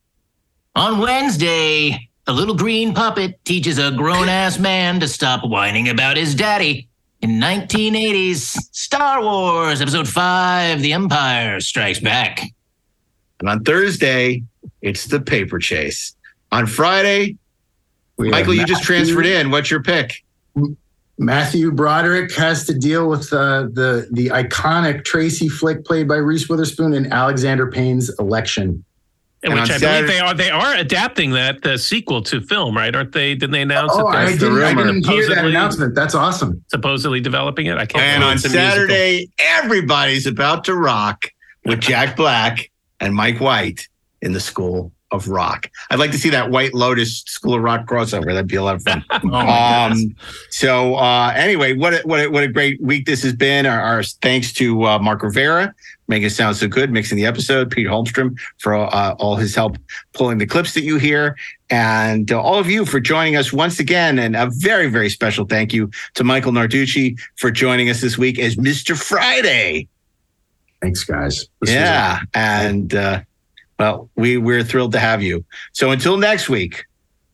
On 0.76 0.98
Wednesday, 0.98 2.08
a 2.26 2.32
little 2.32 2.54
green 2.54 2.94
puppet 2.94 3.44
teaches 3.44 3.78
a 3.78 3.90
grown 3.90 4.28
ass 4.28 4.58
man 4.58 5.00
to 5.00 5.08
stop 5.08 5.44
whining 5.44 5.88
about 5.88 6.16
his 6.16 6.34
daddy. 6.34 6.88
In 7.22 7.32
1980s, 7.32 8.56
Star 8.72 9.22
Wars 9.22 9.80
Episode 9.80 10.08
5 10.08 10.80
The 10.80 10.92
Empire 10.92 11.60
Strikes 11.60 12.00
Back. 12.00 12.40
And 13.40 13.48
on 13.48 13.64
Thursday, 13.64 14.42
it's 14.80 15.06
the 15.06 15.20
paper 15.20 15.58
chase. 15.58 16.14
On 16.52 16.66
Friday, 16.66 17.36
We 18.16 18.30
Michael, 18.30 18.54
you 18.54 18.64
just 18.64 18.84
transferred 18.84 19.26
in. 19.26 19.50
What's 19.50 19.70
your 19.70 19.82
pick? 19.82 20.24
Matthew 21.20 21.70
Broderick 21.70 22.34
has 22.34 22.64
to 22.66 22.74
deal 22.74 23.08
with 23.08 23.30
uh, 23.32 23.68
the 23.72 24.08
the 24.10 24.28
iconic 24.28 25.04
Tracy 25.04 25.48
flick 25.48 25.84
played 25.84 26.08
by 26.08 26.16
Reese 26.16 26.48
Witherspoon 26.48 26.94
in 26.94 27.12
Alexander 27.12 27.70
Payne's 27.70 28.08
Election. 28.18 28.82
And 29.42 29.54
which 29.54 29.70
I 29.70 29.78
Saturday- 29.78 30.02
believe 30.02 30.06
they 30.08 30.18
are 30.20 30.34
they 30.34 30.50
are 30.50 30.74
adapting 30.76 31.30
that 31.32 31.62
the 31.62 31.76
sequel 31.78 32.22
to 32.22 32.40
film, 32.40 32.74
right? 32.76 32.94
Aren't 32.94 33.12
they? 33.12 33.34
Didn't 33.34 33.52
they 33.52 33.62
announce 33.62 33.92
Oh, 33.94 34.10
that 34.10 34.16
I 34.16 34.24
they're 34.32 34.50
didn't, 34.50 34.62
I 34.62 34.74
didn't 34.74 35.06
hear 35.06 35.28
that 35.28 35.44
announcement. 35.44 35.94
That's 35.94 36.14
awesome. 36.14 36.62
supposedly 36.68 37.20
developing 37.20 37.66
it? 37.66 37.76
I 37.78 37.84
can't. 37.86 38.02
And 38.02 38.24
on 38.24 38.34
It's 38.34 38.44
a 38.44 38.48
musical. 38.48 38.70
Saturday, 38.70 39.30
everybody's 39.38 40.26
about 40.26 40.64
to 40.64 40.74
rock 40.74 41.26
with 41.66 41.80
Jack 41.80 42.16
Black 42.16 42.70
and 42.98 43.14
Mike 43.14 43.40
White 43.40 43.88
in 44.22 44.32
the 44.32 44.40
School 44.40 44.92
of 45.10 45.28
Rock. 45.28 45.70
I'd 45.90 45.98
like 45.98 46.12
to 46.12 46.18
see 46.18 46.30
that 46.30 46.50
White 46.50 46.74
Lotus 46.74 47.22
School 47.26 47.54
of 47.54 47.62
Rock 47.62 47.86
crossover. 47.86 48.26
That'd 48.26 48.46
be 48.46 48.56
a 48.56 48.62
lot 48.62 48.76
of 48.76 48.82
fun. 48.82 49.04
Oh 49.32 49.36
um, 49.36 50.16
so 50.50 50.96
uh, 50.96 51.32
anyway, 51.36 51.74
what 51.74 51.94
a, 51.94 52.00
what 52.04 52.20
a, 52.20 52.28
what 52.28 52.42
a 52.42 52.48
great 52.48 52.80
week 52.80 53.06
this 53.06 53.22
has 53.22 53.34
been. 53.34 53.66
Our, 53.66 53.80
our 53.80 54.02
thanks 54.02 54.52
to 54.54 54.84
uh, 54.84 54.98
Mark 54.98 55.22
Rivera 55.22 55.74
making 56.10 56.26
it 56.26 56.30
sound 56.30 56.56
so 56.56 56.68
good, 56.68 56.90
mixing 56.90 57.16
the 57.16 57.24
episode. 57.24 57.70
Pete 57.70 57.86
Holmstrom 57.86 58.38
for 58.58 58.74
uh, 58.74 59.14
all 59.14 59.36
his 59.36 59.54
help 59.54 59.78
pulling 60.12 60.38
the 60.38 60.46
clips 60.46 60.74
that 60.74 60.82
you 60.82 60.98
hear, 60.98 61.36
and 61.70 62.30
uh, 62.30 62.42
all 62.42 62.58
of 62.58 62.68
you 62.68 62.84
for 62.84 63.00
joining 63.00 63.36
us 63.36 63.52
once 63.52 63.78
again. 63.78 64.18
And 64.18 64.36
a 64.36 64.50
very 64.52 64.88
very 64.88 65.08
special 65.08 65.46
thank 65.46 65.72
you 65.72 65.90
to 66.14 66.24
Michael 66.24 66.52
Narducci 66.52 67.18
for 67.36 67.50
joining 67.50 67.88
us 67.88 68.02
this 68.02 68.18
week 68.18 68.38
as 68.38 68.56
Mr. 68.56 69.00
Friday. 69.00 69.88
Thanks, 70.82 71.04
guys. 71.04 71.38
This 71.38 71.48
was 71.60 71.70
yeah, 71.70 72.20
and 72.34 72.94
uh, 72.94 73.20
well, 73.80 74.10
we 74.14 74.36
we're 74.36 74.62
thrilled 74.62 74.92
to 74.92 74.98
have 74.98 75.22
you. 75.22 75.42
So 75.72 75.90
until 75.90 76.18
next 76.18 76.50
week, 76.50 76.84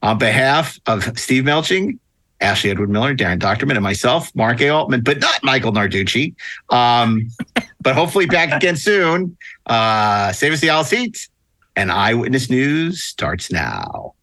on 0.03 0.17
behalf 0.17 0.79
of 0.87 1.19
Steve 1.19 1.43
Melching, 1.43 1.99
Ashley 2.41 2.71
Edward 2.71 2.89
Miller, 2.89 3.17
Daren 3.17 3.41
Dochterman, 3.41 3.73
and 3.73 3.83
myself, 3.83 4.33
Mark 4.37 4.61
A. 4.61 4.69
Altman, 4.69 5.01
but 5.01 5.19
not 5.19 5.43
Michael 5.43 5.73
Narducci. 5.73 6.37
Um, 6.71 7.29
but 7.81 7.97
hopefully 7.97 8.27
back 8.27 8.53
again 8.53 8.77
soon. 8.77 9.37
Uh, 9.67 10.31
save 10.31 10.53
us 10.53 10.61
the 10.61 10.71
aisle 10.71 10.85
seats, 10.85 11.29
and 11.75 11.91
Eyewitness 11.91 12.49
News 12.49 13.03
starts 13.03 13.51
now. 13.51 14.15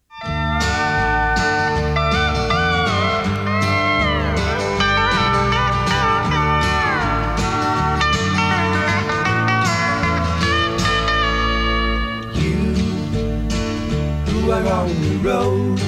Are 14.54 14.68
on 14.68 14.88
the 15.02 15.16
road. 15.28 15.80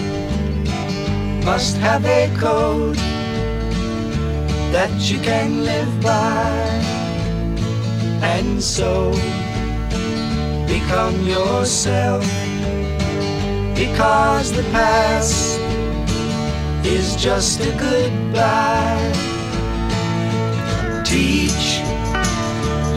Must 1.45 1.77
have 1.77 2.05
a 2.05 2.29
code 2.37 2.97
that 4.75 4.91
you 5.09 5.19
can 5.21 5.65
live 5.65 5.93
by. 6.03 6.51
And 8.35 8.61
so 8.63 9.13
become 10.67 11.17
yourself. 11.25 12.25
Because 13.77 14.51
the 14.51 14.67
past 14.73 15.61
is 16.85 17.15
just 17.15 17.61
a 17.61 17.73
goodbye. 17.87 19.13
Teach 21.05 21.67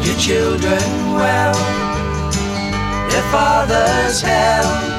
your 0.06 0.18
children 0.18 0.88
well. 1.14 1.60
Their 3.12 3.28
father's 3.32 4.22
hell 4.22 4.99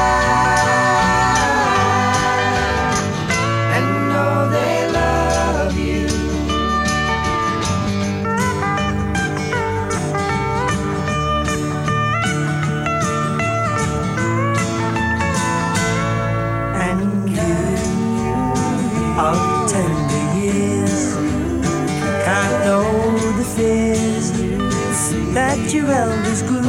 Your 25.81 25.91
elders 25.91 26.43
grew 26.43 26.61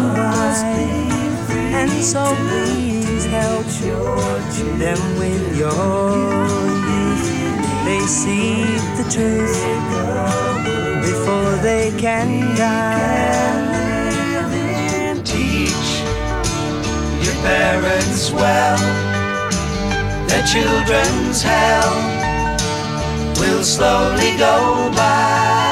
and 1.81 1.91
so 2.03 2.25
please 2.49 3.25
help 3.27 3.67
them 4.79 5.01
with 5.19 5.59
your 5.59 6.17
youth. 6.89 7.27
They 7.85 8.01
see 8.07 8.65
the 8.99 9.05
truth 9.15 9.59
before 11.05 11.53
they 11.63 11.93
can 11.99 12.57
die. 12.57 13.73
Teach 15.25 15.91
your 17.25 17.37
parents 17.43 18.31
well, 18.33 18.79
their 20.29 20.45
children's 20.47 21.43
hell 21.43 21.93
will 23.39 23.65
slowly 23.65 24.37
go 24.39 24.91
by 24.97 25.72